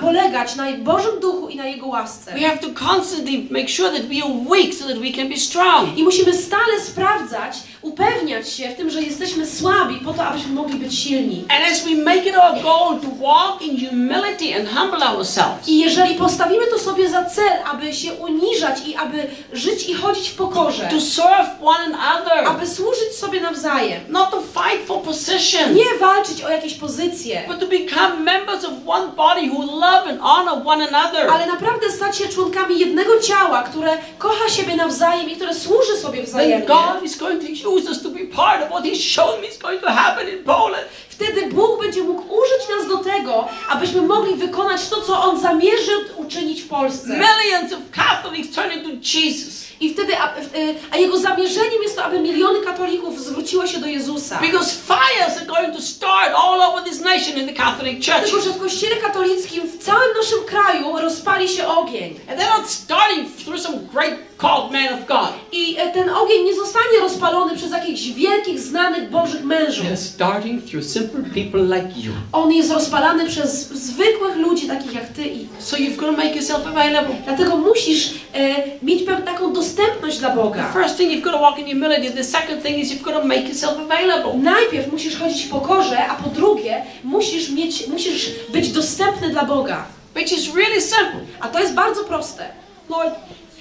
polegać 0.00 0.56
na 0.56 0.72
Bożym 0.72 1.20
Duchu 1.20 1.48
i 1.48 1.56
na 1.56 1.66
Jego 1.66 1.86
łasce. 1.86 2.19
We 2.34 2.42
have 2.42 2.60
to 2.60 2.72
constantly 2.72 3.48
make 3.50 3.68
sure 3.68 3.90
that 3.90 4.08
we 4.08 4.22
are 4.22 4.32
weak 4.50 4.72
so 4.72 4.86
that 4.86 4.98
we 4.98 5.12
can 5.12 5.28
be 5.28 5.36
strong. 5.36 5.98
I 5.98 6.02
musimy 6.02 6.32
stale 6.32 6.80
sprawdzać, 6.84 7.54
upewniać 7.82 8.52
się 8.52 8.68
w 8.68 8.76
tym, 8.76 8.90
że 8.90 9.02
jesteśmy 9.02 9.46
słabi, 9.46 9.96
po 10.04 10.12
to, 10.12 10.22
abyśmy 10.24 10.52
mogli 10.52 10.78
być 10.78 10.98
silni. 10.98 11.44
And 11.48 11.72
as 11.72 11.84
we 11.84 11.94
make 11.94 12.26
it 12.26 12.34
our 12.36 12.62
goal 12.62 13.00
to 13.00 13.08
walk 13.26 13.62
in 13.62 13.88
humility 13.88 14.56
and 14.56 14.68
humble 14.68 15.06
ourselves, 15.08 15.68
I 15.68 15.78
jeżeli 15.80 16.14
postawimy 16.14 16.66
to 16.66 16.78
sobie 16.78 17.08
za 17.08 17.24
cel, 17.24 17.52
aby 17.72 17.92
się 17.92 18.12
uniżać 18.12 18.86
i 18.86 18.96
aby 18.96 19.26
żyć 19.52 19.88
i 19.88 19.94
chodzić 19.94 20.28
w 20.28 20.34
pokorze, 20.34 20.88
to 20.90 21.00
serve 21.00 21.50
one 21.62 21.98
another, 21.98 22.48
aby 22.48 22.66
służyć 22.66 23.16
sobie 23.16 23.40
nawzajem, 23.40 24.00
not 24.08 24.30
to 24.30 24.40
fight 24.40 24.86
for 24.86 25.02
position, 25.02 25.74
nie 25.74 25.98
walczyć 26.00 26.42
o 26.42 26.48
jakieś 26.48 26.74
pozycje, 26.74 27.42
but 27.48 27.60
to 27.60 27.66
become 27.66 28.16
members 28.24 28.64
of 28.64 28.72
one 28.86 29.08
body 29.16 29.48
who 29.50 29.62
love 29.62 30.10
and 30.10 30.20
honor 30.20 30.62
one 30.64 30.88
another. 30.88 31.30
ale 31.30 31.46
naprawdę 31.46 31.90
stać 31.90 32.18
się 32.18 32.28
członkami 32.28 32.78
jednego 32.78 33.20
ciała, 33.20 33.62
które 33.62 33.98
kocha 34.18 34.48
siebie 34.48 34.76
nawzajem 34.76 35.30
i 35.30 35.36
które 35.36 35.54
służy 35.54 35.96
sobie 35.96 36.22
wzajemnie. 36.22 36.66
God 36.66 37.02
is 37.02 37.16
going 37.18 37.42
to 37.42 37.69
us 37.78 38.02
to 38.02 38.14
be 38.14 38.26
part 38.26 38.60
of 38.62 38.70
what 38.70 38.84
He's 38.84 39.00
shown 39.00 39.40
me 39.40 39.48
is 39.48 39.56
going 39.56 39.80
to 39.80 39.90
happen 39.90 40.28
in 40.28 40.44
Poland. 40.44 40.88
Wtedy 41.20 41.46
Bóg 41.46 41.80
będzie 41.82 42.02
mógł 42.02 42.22
użyć 42.22 42.68
nas 42.78 42.88
do 42.88 42.98
tego, 42.98 43.48
abyśmy 43.68 44.02
mogli 44.02 44.34
wykonać 44.34 44.88
to, 44.88 45.00
co 45.00 45.22
On 45.22 45.40
zamierzył 45.40 46.00
uczynić 46.16 46.62
w 46.62 46.68
Polsce. 46.68 47.08
Millions 47.08 47.72
of 47.72 47.78
Catholics 47.92 48.54
turn 48.54 48.72
into 48.72 48.88
Jesus. 49.18 49.70
I 49.80 49.94
wtedy, 49.94 50.18
a, 50.18 50.36
y, 50.38 50.74
a 50.90 50.96
Jego 50.96 51.18
zamierzeniem 51.18 51.82
jest 51.82 51.96
to, 51.96 52.04
aby 52.04 52.20
miliony 52.20 52.60
katolików 52.60 53.20
zwróciło 53.20 53.66
się 53.66 53.78
do 53.78 53.86
Jezusa. 53.86 54.38
Because 54.40 54.70
fires 54.70 55.36
are 55.36 55.46
going 55.46 55.76
to 55.76 55.82
start 55.82 56.32
all 56.36 56.60
over 56.62 56.84
this 56.84 57.00
nation 57.00 57.38
in 57.38 57.46
the 57.46 57.54
Catholic 57.54 57.98
Dlatego, 58.04 58.30
churches. 58.30 58.44
że 58.44 58.50
w 58.50 58.58
Kościele 58.58 58.96
katolickim 58.96 59.68
w 59.68 59.78
całym 59.78 60.16
naszym 60.16 60.44
kraju 60.46 60.98
rozpali 60.98 61.48
się 61.48 61.68
ogień. 61.68 62.20
And 62.30 62.40
they're 62.40 62.58
not 62.58 62.70
starting 62.70 63.36
through 63.44 63.60
some 63.60 63.78
great 63.92 64.14
called 64.38 64.72
man 64.72 64.94
of 64.94 65.06
God. 65.06 65.32
I 65.52 65.76
e, 65.78 65.92
ten 65.92 66.10
ogień 66.10 66.44
nie 66.44 66.54
zostanie 66.54 66.98
rozpalony 67.00 67.56
przez 67.56 67.70
jakichś 67.72 68.02
wielkich, 68.08 68.60
znanych 68.60 69.10
Bożych 69.10 69.44
mężów. 69.44 69.86
They're 69.86 69.96
starting 69.96 70.70
through 70.70 70.84
simple 70.84 71.09
people 71.34 71.60
like 71.60 72.00
you. 72.00 72.12
On 72.32 72.52
jest 72.52 72.70
rozpalany 72.70 73.26
przez 73.26 73.68
zwykłych 73.68 74.36
ludzi, 74.36 74.68
takich 74.68 74.94
jak 74.94 75.08
Ty 75.08 75.26
i 75.26 75.48
So 75.58 75.76
you've 75.76 75.96
got 75.96 76.10
to 76.10 76.12
make 76.12 76.36
yourself 76.36 76.66
available. 76.66 77.14
Dlatego 77.24 77.56
musisz 77.56 78.14
e, 78.34 78.54
mieć 78.82 79.02
pewną 79.02 79.24
taką 79.24 79.52
dostępność 79.52 80.18
dla 80.18 80.30
Boga. 80.30 80.64
The 80.64 80.80
first 80.80 80.96
thing 80.96 81.12
you've 81.12 81.24
got 81.24 81.32
to 81.32 81.38
walk 81.38 81.58
in 81.58 81.66
humility. 81.66 82.10
The 82.10 82.24
second 82.24 82.62
thing 82.62 82.78
is 82.78 82.92
you've 82.92 83.04
got 83.04 83.14
to 83.14 83.24
make 83.24 83.48
yourself 83.48 83.78
available. 83.78 84.42
Najpierw 84.42 84.92
musisz 84.92 85.18
chodzić 85.18 85.44
w 85.44 85.50
pokorze, 85.50 86.06
a 86.08 86.14
po 86.14 86.30
drugie 86.30 86.82
musisz, 87.04 87.50
mieć, 87.50 87.86
musisz 87.88 88.30
być 88.52 88.72
dostępny 88.72 89.30
dla 89.30 89.44
Boga. 89.44 89.84
Which 90.16 90.32
is 90.32 90.54
really 90.54 90.80
simple. 90.80 91.20
A 91.40 91.48
to 91.48 91.60
jest 91.60 91.74
bardzo 91.74 92.04
proste. 92.04 92.48
Lord, 92.88 93.14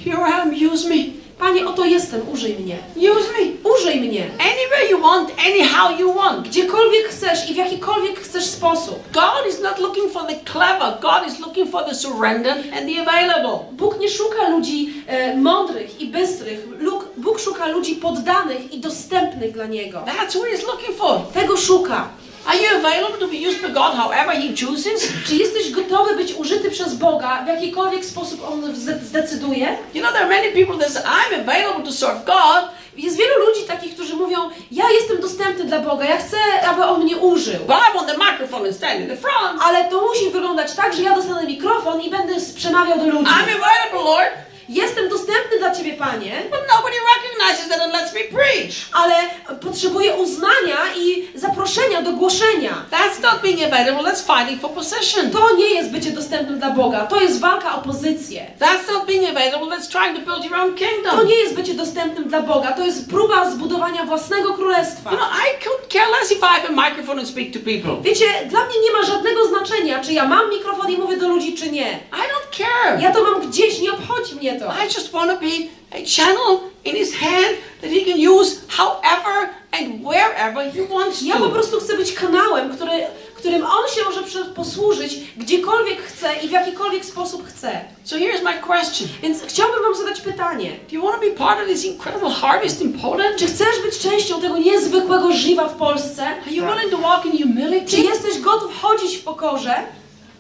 here 0.04 0.18
I 0.30 0.34
am, 0.34 0.54
use 0.74 0.90
me. 0.90 0.96
Panie, 1.40 1.68
oto 1.68 1.86
jestem, 1.86 2.30
użyj 2.30 2.56
mnie. 2.56 2.78
Use 2.96 3.32
me. 3.32 3.72
Użyj 3.74 4.02
mnie. 4.02 4.24
Anywhere 4.40 4.90
you 4.92 5.02
want, 5.02 5.30
anyhow 5.48 6.00
you 6.00 6.14
want. 6.14 6.48
Gdziekolwiek 6.48 7.08
chcesz 7.08 7.50
i 7.50 7.54
w 7.54 7.58
jakikolwiek 7.58 8.20
chcesz 8.20 8.46
sposób. 8.46 9.00
God 9.14 9.48
is 9.50 9.62
not 9.62 9.80
looking 9.80 10.12
for 10.12 10.28
the 10.28 10.36
clever. 10.52 10.94
God 11.02 11.28
is 11.28 11.40
looking 11.40 11.72
for 11.72 11.86
the 11.86 11.96
surrender 11.96 12.52
and 12.52 12.90
the 12.90 13.02
available. 13.02 13.60
Bóg 13.72 14.00
nie 14.00 14.10
szuka 14.10 14.50
ludzi 14.50 14.94
e, 15.08 15.38
mądrych 15.38 16.02
i 16.02 16.08
bystrych. 16.08 16.60
Luk, 16.80 17.06
Bóg 17.18 17.40
szuka 17.40 17.68
ludzi 17.68 17.96
poddanych 17.96 18.74
i 18.74 18.80
dostępnych 18.80 19.52
dla 19.52 19.66
Niego. 19.66 20.00
That's 20.00 20.38
what 20.38 20.50
He's 20.50 20.66
looking 20.68 20.98
for. 20.98 21.20
Tego 21.34 21.58
szuka. 21.58 22.10
Are 22.50 22.58
you 22.58 22.68
available 22.78 23.18
to 23.20 23.28
be 23.28 23.38
used 23.50 23.62
by 23.62 23.70
God 23.70 23.94
however 23.96 24.32
He 24.36 24.50
chooses? 24.66 25.08
Czy 25.28 25.36
jesteś 25.36 25.72
gotowy 25.72 26.16
być 26.16 26.34
użyty 26.34 26.72
przez 26.72 26.94
Boga 26.96 27.44
w 27.46 27.48
jakikolwiek 27.48 28.06
sposób 28.06 28.42
On 28.52 28.76
zde- 28.76 29.00
zdecyduje? 29.04 29.78
You 29.94 30.02
know, 30.02 30.14
there 30.14 30.26
are 30.26 30.30
many 30.36 30.52
people 30.52 30.78
that 30.78 30.92
say, 30.94 31.04
I'm 31.04 31.42
available 31.50 31.84
to 31.86 31.92
serve 31.92 32.26
God, 32.26 32.70
Jest 32.98 33.18
wielu 33.18 33.46
ludzi 33.46 33.62
takich, 33.68 33.94
którzy 33.96 34.16
mówią, 34.16 34.38
ja 34.72 34.84
jestem 34.92 35.22
dostępny 35.22 35.64
dla 35.66 35.80
Boga, 35.80 36.06
ja 36.06 36.18
chcę, 36.18 36.38
aby 36.68 36.84
On 36.84 37.04
mnie 37.04 37.18
użył. 37.18 37.60
but 37.68 37.76
I 37.92 37.98
want 37.98 38.08
the 38.08 38.18
microphone 38.18 38.66
and 38.68 38.76
stand 38.76 39.00
in 39.02 39.08
the 39.08 39.18
front. 39.18 39.62
Ale 39.64 39.90
to 39.90 40.02
musi 40.02 40.30
wyglądać 40.30 40.74
tak, 40.74 40.94
że 40.96 41.02
ja 41.02 41.16
dostanę 41.16 41.44
mikrofon 41.48 42.02
i 42.02 42.10
będę 42.10 42.34
przemawiał 42.56 42.98
do 42.98 43.06
ludzi. 43.06 43.26
I'm 43.26 43.44
available, 43.44 44.04
Lord, 44.12 44.32
Jestem 44.70 45.10
dostępny 45.10 45.60
dla 45.60 45.76
Ciebie, 45.76 45.94
Panie, 45.94 46.42
but 46.52 46.60
nobody 46.76 46.96
recognizes 47.10 47.29
that 47.58 47.82
and 47.82 47.94
lets 47.94 48.14
me 48.14 48.20
preach. 48.20 48.76
ale 48.94 49.16
potrzebuję 49.62 50.14
uznania 50.16 50.78
i 50.98 51.28
zaproszenia 51.36 52.02
do 52.02 52.12
głoszenia. 52.12 52.86
That's 52.92 53.22
not 53.22 53.42
being 53.42 53.62
available, 53.74 54.12
that's 54.12 54.22
fighting 54.38 54.62
for 54.62 54.72
position. 54.72 55.32
To 55.32 55.56
nie 55.56 55.70
jest 55.70 55.92
bycie 55.92 56.12
dostępnym 56.12 56.60
dla 56.60 56.70
Boga, 56.72 57.06
to 57.08 57.20
jest 57.22 57.40
walka 57.40 57.76
o 57.76 57.82
pozycję. 57.82 58.46
That's 58.60 58.94
not 58.94 59.06
being 59.06 59.24
available, 59.38 59.78
that's 59.78 59.88
trying 59.90 60.16
to 60.26 60.32
build 60.32 60.46
your 60.46 60.56
own 60.56 60.72
To 60.74 60.78
kingdom. 60.86 61.28
nie 61.28 61.36
jest 61.36 61.56
bycie 61.56 61.74
dostępnym 61.74 62.30
dla 62.30 62.42
Boga, 62.42 62.72
to 62.72 62.86
jest 62.86 63.10
próba 63.10 63.52
zbudowania 63.52 64.06
własnego 64.06 64.54
królestwa. 64.54 65.12
You 65.12 65.18
know, 65.18 65.30
I 65.30 65.64
could 65.64 65.88
care 65.94 66.10
less 66.20 66.32
if 66.32 66.40
I 66.46 66.62
have 66.62 66.68
a 66.70 66.72
microphone 66.90 67.20
and 67.20 67.28
speak 67.30 67.54
to 67.54 67.60
people. 67.60 68.02
Wiecie, 68.02 68.26
dla 68.50 68.66
mnie 68.66 68.76
nie 68.86 68.92
ma 69.00 69.06
żadnego 69.08 69.48
znaczenia, 69.48 70.04
czy 70.04 70.14
ja 70.14 70.26
mam 70.28 70.50
mikrofon 70.50 70.92
i 70.92 70.98
mówię 70.98 71.18
do 71.18 71.28
ludzi, 71.30 71.54
czy 71.54 71.72
nie. 71.72 71.90
I 71.92 72.16
don't 72.32 72.58
care. 72.58 73.02
Ja 73.02 73.12
to 73.12 73.24
mam 73.24 73.50
gdzieś, 73.50 73.80
nie 73.82 73.92
obchodzi 73.92 74.36
mnie 74.36 74.60
to. 74.60 74.66
I 74.66 74.86
just 74.86 75.12
want 75.12 75.32
to 75.32 75.38
be 75.38 75.48
a 75.92 75.98
channel 76.06 76.60
in 76.86 76.96
his 76.96 77.14
hand 77.16 77.58
that 77.82 77.90
he 77.92 78.02
can 78.06 78.18
use 78.40 78.56
however 78.78 79.50
and 79.72 80.04
wherever 80.04 80.72
he 80.72 80.82
wants 80.88 81.22
Ja 81.22 81.36
po 81.38 81.44
to. 81.46 81.50
prostu 81.50 81.80
chcę 81.80 81.98
być 81.98 82.14
kanałem, 82.14 82.76
który, 82.76 82.92
którym 83.36 83.64
on 83.66 83.90
się 83.96 84.04
może 84.04 84.44
posłużyć 84.56 85.16
gdziekolwiek 85.38 86.02
chce 86.02 86.34
i 86.44 86.48
w 86.48 86.52
jakikolwiek 86.52 87.06
sposób 87.06 87.48
chce. 87.48 87.82
So 88.04 88.16
here's 88.16 88.44
my 88.44 88.54
question. 88.68 89.08
Więc 89.22 89.44
chciałbym 89.48 89.84
wam 89.84 89.96
zadać 89.96 90.22
pytanie. 90.22 90.70
Do 90.90 90.96
you 90.96 91.02
want 91.04 91.16
to 91.22 91.22
be 91.30 91.32
part 91.36 91.60
of 91.62 91.68
this 91.68 91.86
incredible 91.86 92.30
harvest 92.32 92.82
in 92.82 93.00
Poland? 93.00 93.36
Czy 93.38 93.46
chcesz 93.46 93.80
być 93.86 94.00
częścią 94.00 94.42
tego 94.42 94.58
niezwykłego 94.58 95.32
żniwa 95.32 95.68
w 95.68 95.76
Polsce? 95.76 96.24
Are 96.28 96.52
you 96.52 96.66
willing 96.66 96.92
to 96.92 96.98
walk 96.98 97.26
in 97.26 97.32
Czy 97.32 97.44
humility? 97.44 97.98
jesteś 98.02 98.40
gotów 98.40 98.82
chodzić 98.82 99.18
w 99.18 99.24
pokorze? 99.24 99.76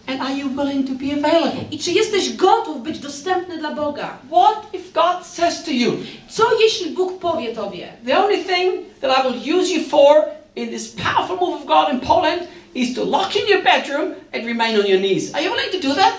And 0.09 0.21
are 0.21 0.31
you 0.31 0.47
willing 0.49 0.87
to 0.87 0.93
be 0.93 1.11
available? 1.13 1.65
I 1.71 1.79
czy 1.79 1.91
jesteś 1.91 2.33
gotów 2.35 2.81
być 2.83 2.99
dostępny 2.99 3.57
dla 3.57 3.71
Boga? 3.71 4.17
What 4.31 4.73
if 4.73 4.83
God 4.93 5.25
says 5.27 5.63
to 5.63 5.71
you, 5.71 5.91
Co 6.29 6.43
jeśli 6.61 6.91
Bóg 6.91 7.19
powie 7.19 7.55
tobie? 7.55 7.87
the 8.05 8.17
only 8.19 8.43
thing 8.43 8.73
that 9.01 9.17
I 9.19 9.21
will 9.29 9.59
use 9.59 9.71
you 9.73 9.83
for 9.83 10.25
in 10.55 10.69
this 10.69 10.95
powerful 10.95 11.37
move 11.37 11.61
of 11.61 11.65
God 11.65 11.93
in 11.93 11.99
Poland 11.99 12.41
is 12.75 12.95
to 12.95 13.03
lock 13.05 13.35
in 13.35 13.47
your 13.47 13.63
bedroom 13.63 14.13
and 14.33 14.45
remain 14.45 14.79
on 14.79 14.87
your 14.87 14.99
knees? 14.99 15.33
Are 15.35 15.43
you 15.43 15.51
willing 15.51 15.81
to 15.81 15.87
do 15.87 15.95
that? 15.95 16.13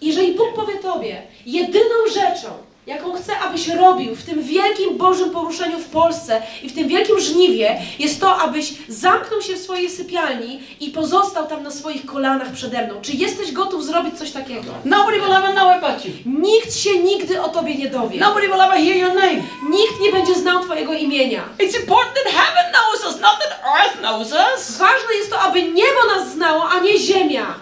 Jeżeli 0.00 0.32
Bóg 0.34 0.54
powie 0.54 0.74
tobie, 0.78 1.22
jedyną 1.46 1.94
rzeczą, 2.14 2.48
jaką 2.86 3.12
chce, 3.12 3.38
abyś 3.38 3.68
robił 3.68 4.14
w 4.14 4.22
tym 4.22 4.42
wielkim 4.42 4.98
Bożym 4.98 5.30
poruszeniu 5.30 5.78
w 5.78 5.84
Polsce 5.88 6.42
i 6.62 6.68
w 6.68 6.74
tym 6.74 6.88
wielkim 6.88 7.20
żniwie, 7.20 7.80
jest 7.98 8.20
to, 8.20 8.36
abyś 8.36 8.72
zamknął 8.88 9.42
się 9.42 9.54
w 9.54 9.58
swojej 9.58 9.90
sypialni 9.90 10.60
i 10.80 10.90
pozostał 10.90 11.46
tam 11.46 11.62
na 11.62 11.70
swoich 11.70 12.06
kolanach 12.06 12.52
przede 12.52 12.86
mną. 12.86 12.94
Czy 13.02 13.12
jesteś 13.12 13.52
gotów 13.52 13.84
zrobić 13.84 14.18
coś 14.18 14.30
takiego? 14.30 14.72
Nobody 14.84 15.20
will 15.20 15.32
ever 15.32 15.52
know 15.52 15.68
about 15.68 16.04
you. 16.04 16.12
Nikt 16.26 16.74
się 16.76 16.98
nigdy 16.98 17.42
o 17.42 17.48
tobie 17.48 17.74
nie 17.74 17.90
dowie. 17.90 18.20
Nobody 18.20 18.46
will 18.46 18.60
ever 18.60 18.78
hear 18.78 18.96
your 18.96 19.14
name. 19.14 19.42
Nikt 19.70 20.00
nie 20.00 20.12
będzie 20.12 20.34
znał 20.34 20.64
twojego 20.64 20.92
imienia. 20.92 21.42
It's 21.58 21.80
important 21.80 22.14
that 22.14 22.32
heaven 22.32 22.72
knows 22.72 23.14
us, 23.14 23.20
not 23.20 23.38
that 23.40 23.60
earth 23.78 23.98
knows 23.98 24.32
us. 24.32 24.78
Ważne 24.78 25.14
jest 25.18 25.30
to, 25.30 25.40
aby 25.40 25.62
niebo 25.62 26.06
nas 26.16 26.32
znało, 26.32 26.68
a 26.70 26.80
nie 26.80 26.98
ziemia. 26.98 27.54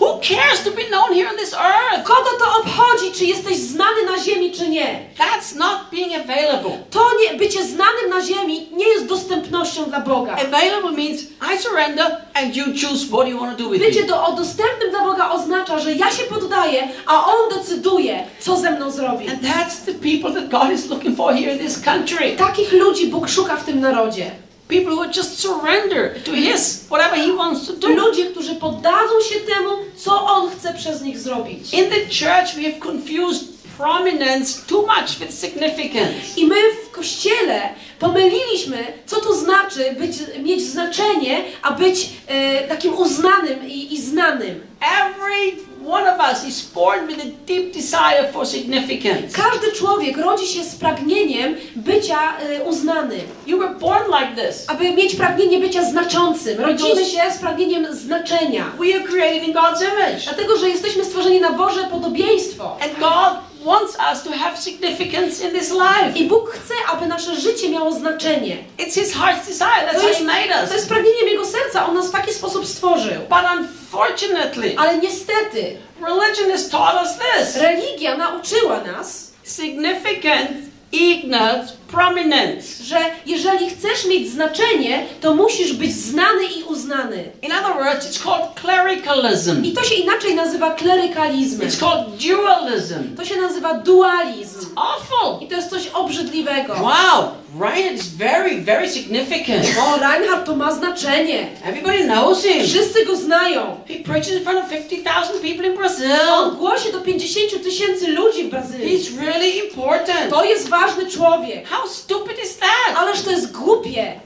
Who 0.00 0.18
cares 0.20 0.64
to 0.64 0.70
be 0.70 0.82
known 0.90 1.14
here 1.14 1.28
on 1.30 1.36
this 1.36 1.54
earth? 1.54 2.04
Kogo 2.04 2.30
to 2.38 2.60
obchodzi, 2.60 3.12
czy 3.12 3.24
jesteś 3.24 3.56
znany 3.56 4.04
na 4.06 4.18
ziemi, 4.18 4.52
czy 4.52 4.68
nie? 4.68 5.00
That's 5.18 5.56
not 5.56 5.78
being 5.90 6.14
available. 6.14 6.70
To 6.90 7.10
nie, 7.22 7.38
bycie 7.38 7.64
znanym 7.64 8.10
na 8.10 8.20
ziemi 8.20 8.68
nie 8.72 8.88
jest 8.88 9.06
dostępnością 9.06 9.84
dla 9.84 10.00
Boga. 10.00 10.32
Available 10.32 10.90
means 10.92 11.22
I 11.54 11.58
surrender 11.58 12.16
and 12.34 12.56
you 12.56 12.64
choose 12.64 13.06
what 13.06 13.28
you 13.28 13.38
want 13.40 13.58
to 13.58 13.64
do 13.64 13.70
with 13.70 13.82
Bycie 13.82 14.00
me. 14.00 14.06
do, 14.06 14.26
o 14.26 14.32
dostępnym 14.32 14.90
dla 14.90 15.04
Boga 15.04 15.30
oznacza, 15.30 15.78
że 15.78 15.92
ja 15.92 16.10
się 16.10 16.22
poddaję, 16.24 16.88
a 17.06 17.26
On 17.26 17.48
decyduje, 17.58 18.24
co 18.40 18.56
ze 18.56 18.70
mną 18.70 18.90
zrobi. 18.90 19.28
And 19.28 19.42
that's 19.42 19.84
the 19.86 19.94
people 19.94 20.32
that 20.40 20.48
God 20.50 20.72
is 20.72 20.86
looking 20.90 21.16
for 21.16 21.34
here 21.34 21.52
in 21.52 21.58
this 21.58 21.80
country. 21.80 22.36
Takich 22.36 22.72
ludzi 22.72 23.06
Bóg 23.06 23.28
szuka 23.28 23.56
w 23.56 23.64
tym 23.64 23.80
narodzie. 23.80 24.30
People 24.68 24.96
who 24.96 25.06
just 25.06 25.38
surrender 25.38 26.14
to 26.24 26.32
His, 26.32 26.86
whatever 26.88 27.16
He 27.16 27.32
wants 27.36 27.66
to 27.66 27.72
do. 27.72 27.88
Ludzie, 27.88 28.26
którzy 28.26 28.54
poddadzą 28.54 29.20
się 29.30 29.40
temu, 29.40 29.70
co 29.96 30.26
On 30.26 30.50
chce 30.50 30.74
przez 30.74 31.02
nich 31.02 31.18
zrobić. 31.18 31.74
In 31.74 31.90
the 31.90 32.00
church, 32.00 32.54
we 32.56 32.62
have 32.62 32.80
confused 32.80 33.54
prominence 33.76 34.66
too 34.66 34.82
much 34.82 35.18
with 35.18 35.32
significance. 35.32 36.14
I 36.36 36.46
my 36.46 36.56
w 36.84 36.90
kościele 36.90 37.68
pomyliliśmy, 37.98 38.84
co 39.06 39.20
to 39.20 39.34
znaczy 39.34 39.96
być, 39.98 40.12
mieć 40.42 40.62
znaczenie, 40.62 41.44
a 41.62 41.72
być 41.72 42.08
e, 42.26 42.68
takim 42.68 42.94
uznanym 42.94 43.68
i, 43.68 43.94
i 43.94 44.00
znanym. 44.00 44.60
Every 44.80 45.73
one 45.86 46.06
of 46.14 46.20
us 46.32 46.44
is 46.48 46.62
born 46.74 47.06
with 47.06 47.18
a 47.20 47.46
deep 47.46 47.74
desire 47.74 48.32
for 48.32 48.46
significance. 48.46 49.32
Każdy 49.32 49.72
człowiek 49.72 50.16
rodzi 50.16 50.46
się 50.46 50.64
z 50.64 50.74
pragnieniem 50.74 51.56
bycia 51.76 52.18
e, 52.38 52.64
uznanym, 52.64 53.20
You 53.46 53.58
were 53.58 53.74
born 53.74 54.04
like 54.20 54.46
this. 54.48 54.64
aby 54.70 54.90
mieć 54.92 55.14
pragnienie 55.14 55.58
bycia 55.58 55.84
znaczącym. 55.84 56.60
Rodzimy 56.60 57.04
się 57.04 57.20
z 57.34 57.38
pragnieniem 57.38 57.94
znaczenia. 57.94 58.64
We 58.78 58.94
are 58.94 59.04
created 59.04 59.48
in 59.48 59.54
God's 59.54 59.82
image. 59.82 60.24
Dlatego, 60.24 60.56
że 60.58 60.68
jesteśmy 60.68 61.04
stworzeni 61.04 61.40
na 61.40 61.50
Boże 61.52 61.84
podobieństwo. 61.90 62.76
And 62.82 62.98
God 63.00 63.53
wants 63.64 63.96
us 64.12 64.22
to 64.22 64.30
have 64.32 64.56
significance 64.60 65.40
in 65.44 65.50
this 65.50 65.70
life. 65.70 66.16
I 66.18 66.28
Bóg 66.28 66.50
chce, 66.50 66.74
aby 66.92 67.06
nasze 67.06 67.36
życie 67.40 67.68
miało 67.68 67.92
znaczenie. 67.92 68.56
It's 68.78 68.94
His 69.00 69.14
heart's 69.14 69.46
desire. 69.46 69.86
That's 69.86 69.94
To 69.94 70.00
how 70.00 70.08
jest, 70.08 70.20
He 70.20 70.26
made 70.26 70.48
to 70.54 70.64
us. 70.64 70.72
jest 70.72 70.88
pragnieniem 70.88 71.28
Jego 71.28 71.44
serca. 71.46 71.86
On 71.86 71.94
nas 71.94 72.06
w 72.08 72.10
taki 72.12 72.34
sposób 72.34 72.66
stworzył. 72.66 73.20
But 73.28 73.38
unfortunately, 73.60 74.74
Ale 74.78 74.98
niestety, 74.98 75.76
religion 76.00 76.50
has 76.50 76.68
taught 76.68 77.02
us 77.02 77.10
this. 77.18 77.56
religia 77.56 78.16
nauczyła 78.16 78.80
nas, 78.80 79.32
Significance 79.44 80.54
equals 80.92 81.72
prominence. 81.94 82.84
że 82.84 82.96
jeżeli 83.26 83.70
chcesz 83.70 84.06
mieć 84.06 84.30
znaczenie, 84.30 85.04
to 85.20 85.34
musisz 85.34 85.72
być 85.72 85.92
znany 85.92 86.44
i 86.58 86.62
uznany. 86.62 87.24
In 87.42 87.52
other 87.52 87.84
words, 87.84 88.06
it's 88.10 88.22
called 88.24 88.44
clericalism. 88.60 89.64
I 89.64 89.72
to 89.72 89.84
się 89.84 89.94
inaczej 89.94 90.34
nazywa 90.34 90.70
klerykalizmem. 90.70 91.68
It's 91.68 91.80
called 91.80 92.06
dualism. 92.16 93.16
To 93.16 93.24
się 93.24 93.36
nazywa 93.40 93.74
dualizm. 93.74 94.66
Awful. 94.76 95.46
I 95.46 95.48
to 95.48 95.56
jest 95.56 95.70
coś 95.70 95.86
obrzydliwego. 95.86 96.72
Wow, 96.72 97.28
Ryan 97.60 97.94
is 97.94 98.08
very, 98.08 98.60
very 98.60 98.88
significant. 98.88 99.64
O, 99.80 99.96
Reinhard 99.98 100.46
to 100.46 100.56
ma 100.56 100.72
znaczenie. 100.72 101.46
Everybody 101.64 102.04
knows 102.04 102.42
him. 102.44 102.64
Wszyscy 102.66 103.06
go 103.06 103.16
znają. 103.16 103.76
He 103.88 103.94
preaches 103.94 104.32
in 104.32 104.42
front 104.44 104.58
of 104.64 104.70
50,000 104.70 105.32
people 105.42 105.66
in 105.66 105.72
On 105.72 105.78
Brazil. 105.78 106.56
głosi 106.58 106.92
do 106.92 107.00
50 107.00 107.62
tysięcy 107.64 108.08
ludzi 108.08 108.44
w 108.44 108.50
Brazylii. 108.50 108.98
He's 108.98 109.20
really 109.24 109.48
important. 109.50 110.30
To 110.30 110.44
jest 110.44 110.68
ważny 110.68 111.10
człowiek. 111.10 111.68
How 111.68 111.83
stupid 111.88 112.38
is 112.44 112.56
that? 112.56 112.94
Ależ 112.96 113.22
to 113.22 113.30
jest 113.30 113.52
głupie. 113.52 114.20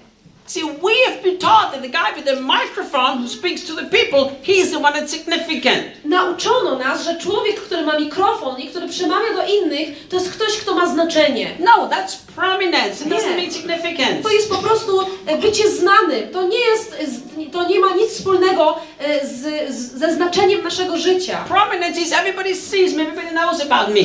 See, 0.47 0.62
we 0.62 0.94
have 1.06 1.22
been 1.22 1.39
taught 1.39 1.72
that 1.72 1.82
the 1.82 1.89
guy 1.89 2.12
with 2.16 2.24
the 2.24 2.40
microphone 2.40 3.18
who 3.18 3.28
speaks 3.28 3.64
to 3.64 3.74
the 3.74 3.85
people, 3.85 4.32
he's 4.43 4.70
the 4.70 4.78
one 4.78 4.94
that's 4.94 5.10
significant. 5.10 6.05
Nauczono 6.05 6.78
nas, 6.78 7.05
że 7.05 7.18
człowiek, 7.18 7.60
który 7.60 7.82
ma 7.82 7.98
mikrofon 7.98 8.60
i 8.60 8.68
który 8.68 8.89
przemawia 8.89 9.35
do 9.35 9.47
innych, 9.47 10.09
to 10.09 10.16
jest 10.16 10.30
ktoś, 10.30 10.56
kto 10.56 10.74
ma 10.74 10.86
znaczenie. 10.86 11.56
No, 11.59 11.89
that's 11.89 12.16
prominence. 12.39 13.02
It 13.02 13.09
doesn't 13.09 13.36
mean 13.36 13.51
significance. 13.51 14.23
To 14.23 14.31
jest 14.31 14.51
po 14.51 14.59
prostu 14.59 15.01
e, 15.27 15.39
bycie 15.39 15.70
znanym. 15.70 16.28
To 16.32 16.43
nie 16.43 16.59
jest, 16.59 16.97
e, 17.01 17.51
to 17.52 17.69
nie 17.69 17.81
ma 17.81 17.94
nic 17.94 18.10
wspólnego 18.10 18.81
e, 18.98 19.27
z, 19.27 19.74
z, 19.74 19.93
ze 19.93 20.12
znaczeniem 20.15 20.62
naszego 20.62 20.97
życia. 20.98 21.44
Prominence 21.48 22.01
is 22.01 22.12
everybody 22.12 22.55
sees 22.55 22.94
me, 22.94 23.02
everybody 23.02 23.31
knows 23.31 23.60
about 23.60 23.89
me. 23.89 24.05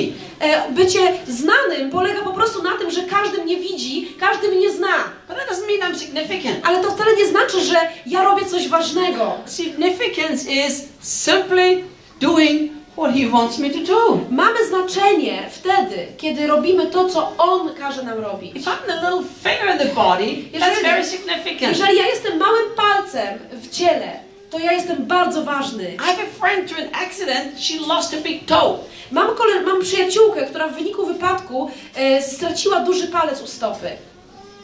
Bycie 0.70 1.00
znanym 1.28 1.92
polega 1.92 2.22
po 2.22 2.34
prostu 2.34 2.64
na 2.64 2.72
tym, 2.78 2.92
że 2.92 3.02
każdy 3.02 3.44
mnie 3.44 3.58
widzi, 3.58 4.16
każdy 4.20 4.48
mnie 4.48 4.72
zna. 4.72 4.96
But 5.28 5.38
that 5.38 5.50
doesn't 5.50 5.68
mean 5.68 5.94
I'm 5.94 6.00
significant. 6.00 6.58
Ale 6.64 6.84
to 6.84 6.92
wcale 6.92 7.16
nie 7.16 7.28
znaczy, 7.28 7.62
że 7.62 7.76
ja 8.06 8.24
robię 8.24 8.46
coś 8.46 8.68
ważnego. 8.68 9.38
Significance 9.48 10.52
is 10.52 10.84
simply 11.02 11.84
doing 12.20 12.83
what 12.98 13.16
he 13.16 13.30
wants 13.30 13.60
me 13.60 13.70
to 13.70 13.80
do. 13.80 14.20
Mamy 14.32 14.68
znaczenie 14.68 15.44
wtedy, 15.52 16.08
kiedy 16.18 16.48
robimy 16.48 16.88
to, 16.88 17.10
co 17.10 17.34
On 17.38 17.74
każe 17.76 18.04
nam 18.04 18.20
robić. 18.20 18.56
If 18.56 18.66
I'm 18.66 18.88
the 18.88 18.96
little 18.96 19.24
finger 19.44 19.74
in 19.74 19.78
the 19.80 19.96
body, 19.96 20.26
that's 20.26 20.70
Jeżeli- 20.70 20.84
very 20.84 21.06
significant. 21.06 21.62
Jeżeli 21.62 21.98
ja 21.98 22.06
jestem 22.08 22.38
małym 22.38 22.66
palcem 22.76 23.40
w 23.52 23.70
ciele, 23.70 24.12
to 24.50 24.60
ja 24.60 24.72
jestem 24.72 25.06
bardzo 25.06 25.44
ważny. 25.44 25.94
I 25.94 25.98
have 25.98 26.18
a 26.24 26.40
friend 26.46 26.68
through 26.70 26.82
an 26.88 27.04
accident, 27.08 27.60
she 27.64 27.74
lost 27.88 28.14
a 28.14 28.18
big 28.18 28.46
toe. 28.46 28.78
Mam, 29.12 29.28
mam 29.66 29.82
przyjaciółkę, 29.82 30.46
która 30.46 30.68
w 30.68 30.74
wyniku 30.76 31.06
wypadku 31.06 31.72
e, 31.96 32.22
straciła 32.22 32.80
duży 32.80 33.08
palec 33.08 33.42
u 33.42 33.48
stopy. 33.48 33.90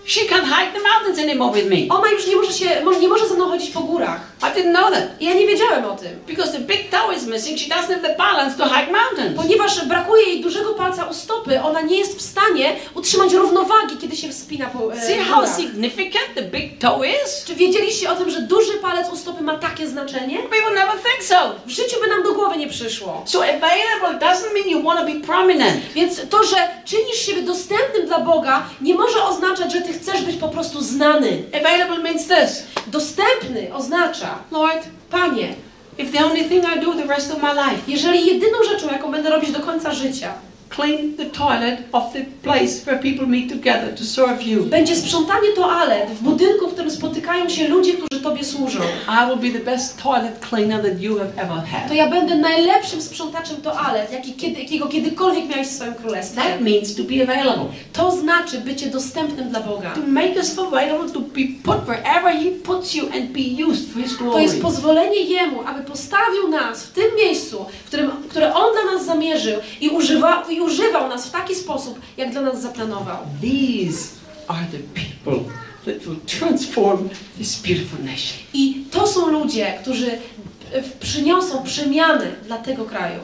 She 0.06 0.22
can't 0.26 0.46
hike 0.46 0.74
the 0.74 0.80
mountains 0.80 1.20
anymore 1.20 1.54
with 1.54 1.70
me. 1.70 1.96
Ona 1.96 2.10
już 2.12 2.28
nie 2.28 2.36
może 2.36 2.54
się, 2.54 2.70
nie 3.02 3.08
może 3.08 3.28
ze 3.28 3.36
mną 3.36 3.50
chodzić 3.50 3.70
po 3.72 3.80
górach. 3.80 4.22
I 4.42 4.46
didn't 4.60 4.72
know 4.76 4.92
that. 4.94 5.04
Ja 5.22 5.34
nie 5.34 5.48
wiedziałem 5.48 5.86
o 5.86 5.96
tym. 5.96 6.20
Because 6.28 6.52
the 6.52 6.60
big 6.60 6.90
toe 6.90 7.14
is 7.18 7.26
missing, 7.28 7.60
she 7.60 7.70
doesn't 7.70 7.88
have 7.94 8.02
the 8.02 8.16
balance 8.18 8.58
to 8.58 8.64
hike 8.70 8.92
mountains. 8.92 9.38
Ponieważ 9.42 9.86
brakuje 9.86 10.24
jej 10.24 10.42
dużego 10.42 10.74
palca 10.74 11.06
u 11.06 11.14
stopy, 11.14 11.62
ona 11.62 11.82
nie 11.82 11.98
jest 11.98 12.18
w 12.18 12.22
stanie 12.22 12.76
utrzymać 12.96 13.34
równowagi, 13.34 13.98
kiedy 14.02 14.16
się 14.16 14.30
wspina 14.30 14.66
po 14.66 14.94
e, 14.94 15.02
See 15.02 15.18
how 15.18 15.36
górach. 15.42 15.58
significant 15.60 16.26
the 16.36 16.42
big 16.42 16.80
toe 16.80 17.06
is? 17.08 17.44
Czy 17.48 17.56
wiedzieliście 17.56 18.12
o 18.12 18.16
tym, 18.16 18.30
że 18.30 18.42
duży 18.42 18.74
palec 18.74 19.10
u 19.14 19.18
stopy 19.18 19.44
ma 19.44 19.58
takie 19.58 19.88
znaczenie? 19.88 20.38
People 20.38 20.72
never 20.76 20.94
think 20.94 21.24
so. 21.24 21.36
W 21.66 21.70
życiu 21.70 21.96
by 22.02 22.08
nam 22.08 22.24
do 22.24 22.34
głowy 22.34 22.58
nie 22.58 22.68
przyszło. 22.68 23.24
So 23.26 23.40
available 23.40 24.28
doesn't 24.28 24.54
mean 24.54 24.70
you 24.70 24.84
want 24.84 25.00
to 25.00 25.06
be 25.06 25.28
prominent. 25.28 25.82
Więc 25.96 26.30
to, 26.30 26.44
że 26.44 26.56
czynisz 26.86 27.18
siebie 27.26 27.42
dostępnym 27.42 28.06
dla 28.08 28.20
Boga, 28.20 28.66
nie 28.82 28.96
może 28.96 29.24
oznaczać, 29.24 29.74
że 29.74 29.82
ty 29.82 29.89
chcesz 29.94 30.22
być 30.22 30.36
po 30.36 30.50
prostu 30.50 30.82
znany. 30.82 31.44
Available 31.54 32.04
means 32.04 32.28
this. 32.28 32.64
Dostępny 32.88 33.74
oznacza, 33.74 34.40
Lord, 34.52 34.88
Panie, 35.12 35.56
if 35.98 36.12
the 36.12 36.26
only 36.26 36.44
thing 36.44 36.66
I 36.78 36.80
do 36.86 36.94
the 36.94 37.06
rest 37.06 37.32
of 37.32 37.42
my 37.42 37.54
life, 37.54 37.82
jeżeli 37.88 38.26
jedyną 38.26 38.58
rzeczą, 38.64 38.88
jaką 38.88 39.12
będę 39.12 39.30
robić 39.30 39.52
do 39.52 39.60
końca 39.60 39.92
życia, 39.92 40.34
clean 40.76 41.14
the 41.18 41.26
toilet 41.26 41.80
of 41.92 42.14
the 42.14 42.26
place 42.44 42.86
where 42.86 43.00
people 43.02 43.28
meet 43.28 43.50
together 43.50 43.96
to 43.98 44.04
serve 44.04 44.44
you, 44.44 44.64
będzie 44.66 44.96
sprzątanie 44.96 45.48
toalet 45.56 46.10
w 46.10 46.22
budynku, 46.24 46.68
w 46.70 46.74
którym 46.74 46.92
spotykają 46.92 47.50
się 47.50 47.68
ludzie, 47.68 47.94
którzy 47.94 48.10
Tobie 48.24 48.44
służą, 48.44 48.80
I 49.08 49.28
will 49.40 49.52
be 49.52 49.60
the 49.60 49.66
best 49.66 50.04
toilet 50.04 50.46
cleaner 50.50 50.82
that 50.84 51.02
you 51.02 51.18
have 51.18 51.30
ever 51.38 51.58
to 51.58 51.66
had. 51.68 51.94
ja 51.94 52.10
będę 52.10 52.36
najlepszym 52.36 53.02
sprzątaczem 53.02 53.58
toalet, 53.58 54.12
jaki, 54.12 54.34
kiedy, 54.34 54.62
jakiego 54.62 54.88
kiedykolwiek 54.88 55.50
miałeś 55.50 55.68
w 55.68 55.72
swoim 55.72 55.94
królestwie. 55.94 56.42
That 56.42 56.62
means 56.62 56.96
to 56.96 57.04
be 57.04 57.24
available. 57.24 57.66
To 57.94 58.12
znaczy 58.12 58.58
bycie 58.58 58.86
dostępnym 58.88 59.50
dla 59.50 59.60
Boga. 59.60 59.90
To 59.90 60.02
make 60.08 60.36
us 60.36 60.60
available 60.60 61.10
to 61.14 61.20
be 61.20 61.42
put 61.64 61.78
wherever 61.86 62.34
He 62.34 62.52
puts 62.64 62.94
you 62.96 63.06
and 63.06 63.26
be 63.32 63.66
used 63.70 63.90
for 63.94 64.04
His 64.04 64.18
To 64.18 64.24
glory. 64.24 64.44
jest 64.44 64.62
pozwolenie 64.62 65.22
Jemu, 65.24 65.62
aby 65.66 65.84
postawił 65.84 66.48
nas 66.50 66.84
w 66.84 66.92
tym 66.92 67.16
miejscu, 67.24 67.66
w 67.86 67.88
którym, 67.88 68.12
które 68.30 68.54
On 68.56 68.74
dla 68.74 68.94
nas 68.94 69.06
zamierzył 69.06 69.60
i, 69.82 69.90
używa, 69.90 70.44
i 70.50 70.59
używał 70.62 71.10
nas 71.10 71.28
w 71.28 71.32
taki 71.32 71.56
sposób, 71.56 72.00
jak 72.18 72.32
dla 72.32 72.42
nas 72.42 72.62
zaplanował. 72.62 73.18
These 73.42 74.08
are 74.48 74.66
the 74.72 74.80
people 74.80 75.54
that 75.86 76.04
will 76.04 76.20
transform 76.40 77.10
this 77.38 77.62
beautiful 77.62 78.00
nation. 78.00 78.38
I 78.54 78.86
to 78.92 79.08
są 79.08 79.32
ludzie, 79.32 79.74
którzy 79.82 80.12
e, 80.12 80.84
przyniosą 81.00 81.64
przemiany 81.64 82.36
dla 82.48 82.58
tego 82.58 82.86
kraju. 82.86 83.20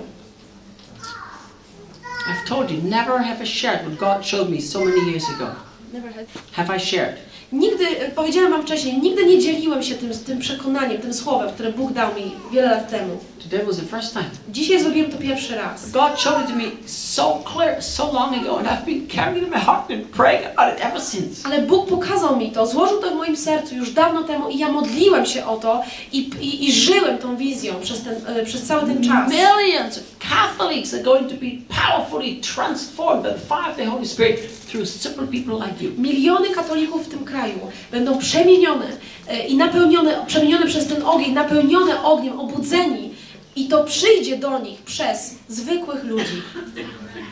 I've 2.27 2.47
told 2.47 2.71
you, 2.71 2.81
never 2.83 3.19
have 3.19 3.43
I 3.43 3.47
shared 3.47 3.81
what 3.81 3.97
God 3.97 4.25
showed 4.25 4.49
me 4.49 4.61
so 4.61 4.79
many 4.79 5.11
years 5.11 5.29
ago. 5.29 5.47
Have 6.51 6.75
I 6.75 6.79
shared? 6.79 7.17
Nigdy, 7.55 7.85
e, 7.99 8.11
powiedziałem 8.11 8.51
Wam 8.51 8.61
wcześniej, 8.61 8.97
nigdy 9.01 9.25
nie 9.25 9.39
dzieliłem 9.39 9.83
się 9.83 9.95
tym, 9.95 10.09
tym 10.25 10.39
przekonaniem, 10.39 11.01
tym 11.01 11.13
słowem, 11.13 11.49
które 11.49 11.71
Bóg 11.71 11.93
dał 11.93 12.15
mi 12.15 12.31
wiele 12.51 12.69
lat 12.69 12.89
temu. 12.89 13.17
Today 13.43 13.65
was 13.65 13.75
the 13.77 13.85
first 13.85 14.13
time. 14.13 14.25
Dzisiaj 14.49 14.79
zrobiłem 14.79 15.11
to 15.11 15.17
pierwszy 15.17 15.55
raz. 15.55 15.91
God 15.91 16.19
showed 16.19 16.41
it 16.41 16.47
to 16.47 16.55
me 16.55 16.63
so 16.85 17.43
clear, 17.53 17.83
so 17.83 18.11
long 18.11 18.35
ago, 18.35 18.59
and 18.59 18.67
I've 18.67 18.85
been 18.85 19.07
carrying 19.07 19.37
it 19.37 19.43
in 19.43 19.49
my 19.49 19.59
heart 19.59 19.91
and 19.91 20.05
praying 20.05 20.45
about 20.45 20.75
it 20.75 20.85
ever 20.85 21.01
since. 21.01 21.47
Ale 21.47 21.61
Bóg 21.61 21.87
pokazał 21.87 22.37
mi 22.37 22.51
to, 22.51 22.67
złożył 22.67 23.01
to 23.01 23.11
w 23.11 23.15
moim 23.15 23.37
sercu 23.37 23.75
już 23.75 23.91
dawno 23.91 24.23
temu 24.23 24.49
i 24.49 24.57
ja 24.57 24.71
modliłem 24.71 25.25
się 25.25 25.45
o 25.45 25.57
to 25.57 25.81
i, 26.11 26.17
i, 26.41 26.67
i 26.67 26.71
żyłem 26.71 27.17
tą 27.17 27.37
wizją 27.37 27.73
przez, 27.81 28.03
ten, 28.03 28.37
e, 28.37 28.45
przez 28.45 28.63
cały 28.63 28.87
ten 28.87 29.03
czas. 29.03 29.31
Millions 29.31 29.99
Catholics 30.19 30.93
are 30.93 31.03
going 31.03 31.29
to 31.29 31.35
be 31.35 31.51
powerfully 31.69 32.41
transformed 32.41 33.23
by 33.23 33.29
the 33.33 33.39
fire 33.39 33.71
of 33.71 33.77
the 33.77 33.85
Holy 33.85 34.05
Spirit 34.07 34.39
through 34.67 34.85
simple 34.87 35.27
people 35.27 35.55
like 35.67 35.81
you. 35.83 35.91
Miliony 35.97 36.49
katolików 36.49 37.05
w 37.05 37.09
tym 37.09 37.25
kraju 37.25 37.59
będą 37.91 38.17
przemienione 38.17 38.85
e, 39.27 39.47
i 39.47 39.55
napełnione, 39.57 40.25
przemienione 40.27 40.65
przez 40.67 40.87
ten 40.87 41.03
ogień, 41.03 41.33
napełnione 41.33 42.03
ogniem, 42.03 42.39
obudzeni 42.39 43.09
i 43.55 43.67
to 43.67 43.83
przyjdzie 43.83 44.37
do 44.37 44.59
nich 44.59 44.81
przez 44.81 45.35
zwykłych 45.49 46.03
ludzi. 46.03 46.41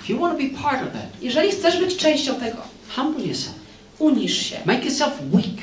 If 0.04 0.14
you 0.14 0.20
want 0.20 0.38
to 0.38 0.44
be 0.44 0.50
part 0.62 0.82
of 0.88 0.94
that, 0.94 1.06
Jeżeli 1.22 1.52
chcesz 1.52 1.78
być 1.78 1.98
częścią 1.98 2.36
tego, 2.36 2.58
humble 2.96 3.26
yourself. 3.26 3.56
unisz 4.00 4.38
się, 4.38 4.56
Make 4.66 4.86
yourself 4.86 5.14
weak. 5.34 5.58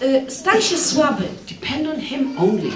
E, 0.00 0.30
stań 0.30 0.62
się 0.62 0.78
słaby, 0.78 1.24
Depend 1.48 1.88
on 1.88 2.00
Him 2.00 2.34
only. 2.38 2.70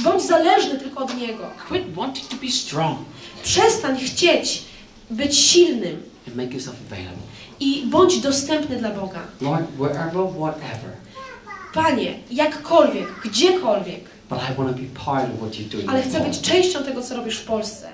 Bądź 0.00 0.22
zależny 0.22 0.78
tylko 0.78 1.04
od 1.04 1.16
Niego. 1.16 1.50
Quit 1.68 1.94
wanting 1.94 2.28
to 2.28 2.36
be 2.36 2.50
strong. 2.50 2.98
Przestań 3.42 4.00
chcieć 4.00 4.62
być 5.10 5.36
silnym 5.38 6.02
and 6.26 6.36
make 6.36 6.52
yourself 6.52 6.76
available. 6.86 7.22
i 7.60 7.86
bądź 7.86 8.20
dostępny 8.20 8.76
dla 8.76 8.90
Boga. 8.90 9.20
Lord, 9.40 9.64
wherever, 9.78 10.26
whatever, 10.38 10.90
Panie, 11.74 12.14
jakkolwiek, 12.30 13.06
gdziekolwiek, 13.24 14.04
but 14.30 14.38
I 14.38 14.54
want 14.58 14.76
to 14.76 14.82
be 14.82 14.88
part 15.04 15.24
of 15.34 15.36
what 15.40 15.52
you're 15.52 15.68
doing. 15.72 15.90
ale 15.90 16.02
chcę 16.02 16.20
być 16.20 16.40
częścią 16.40 16.84
tego, 16.84 17.02
co 17.02 17.16
robisz 17.16 17.38
w 17.38 17.44
Polsce. 17.44 17.88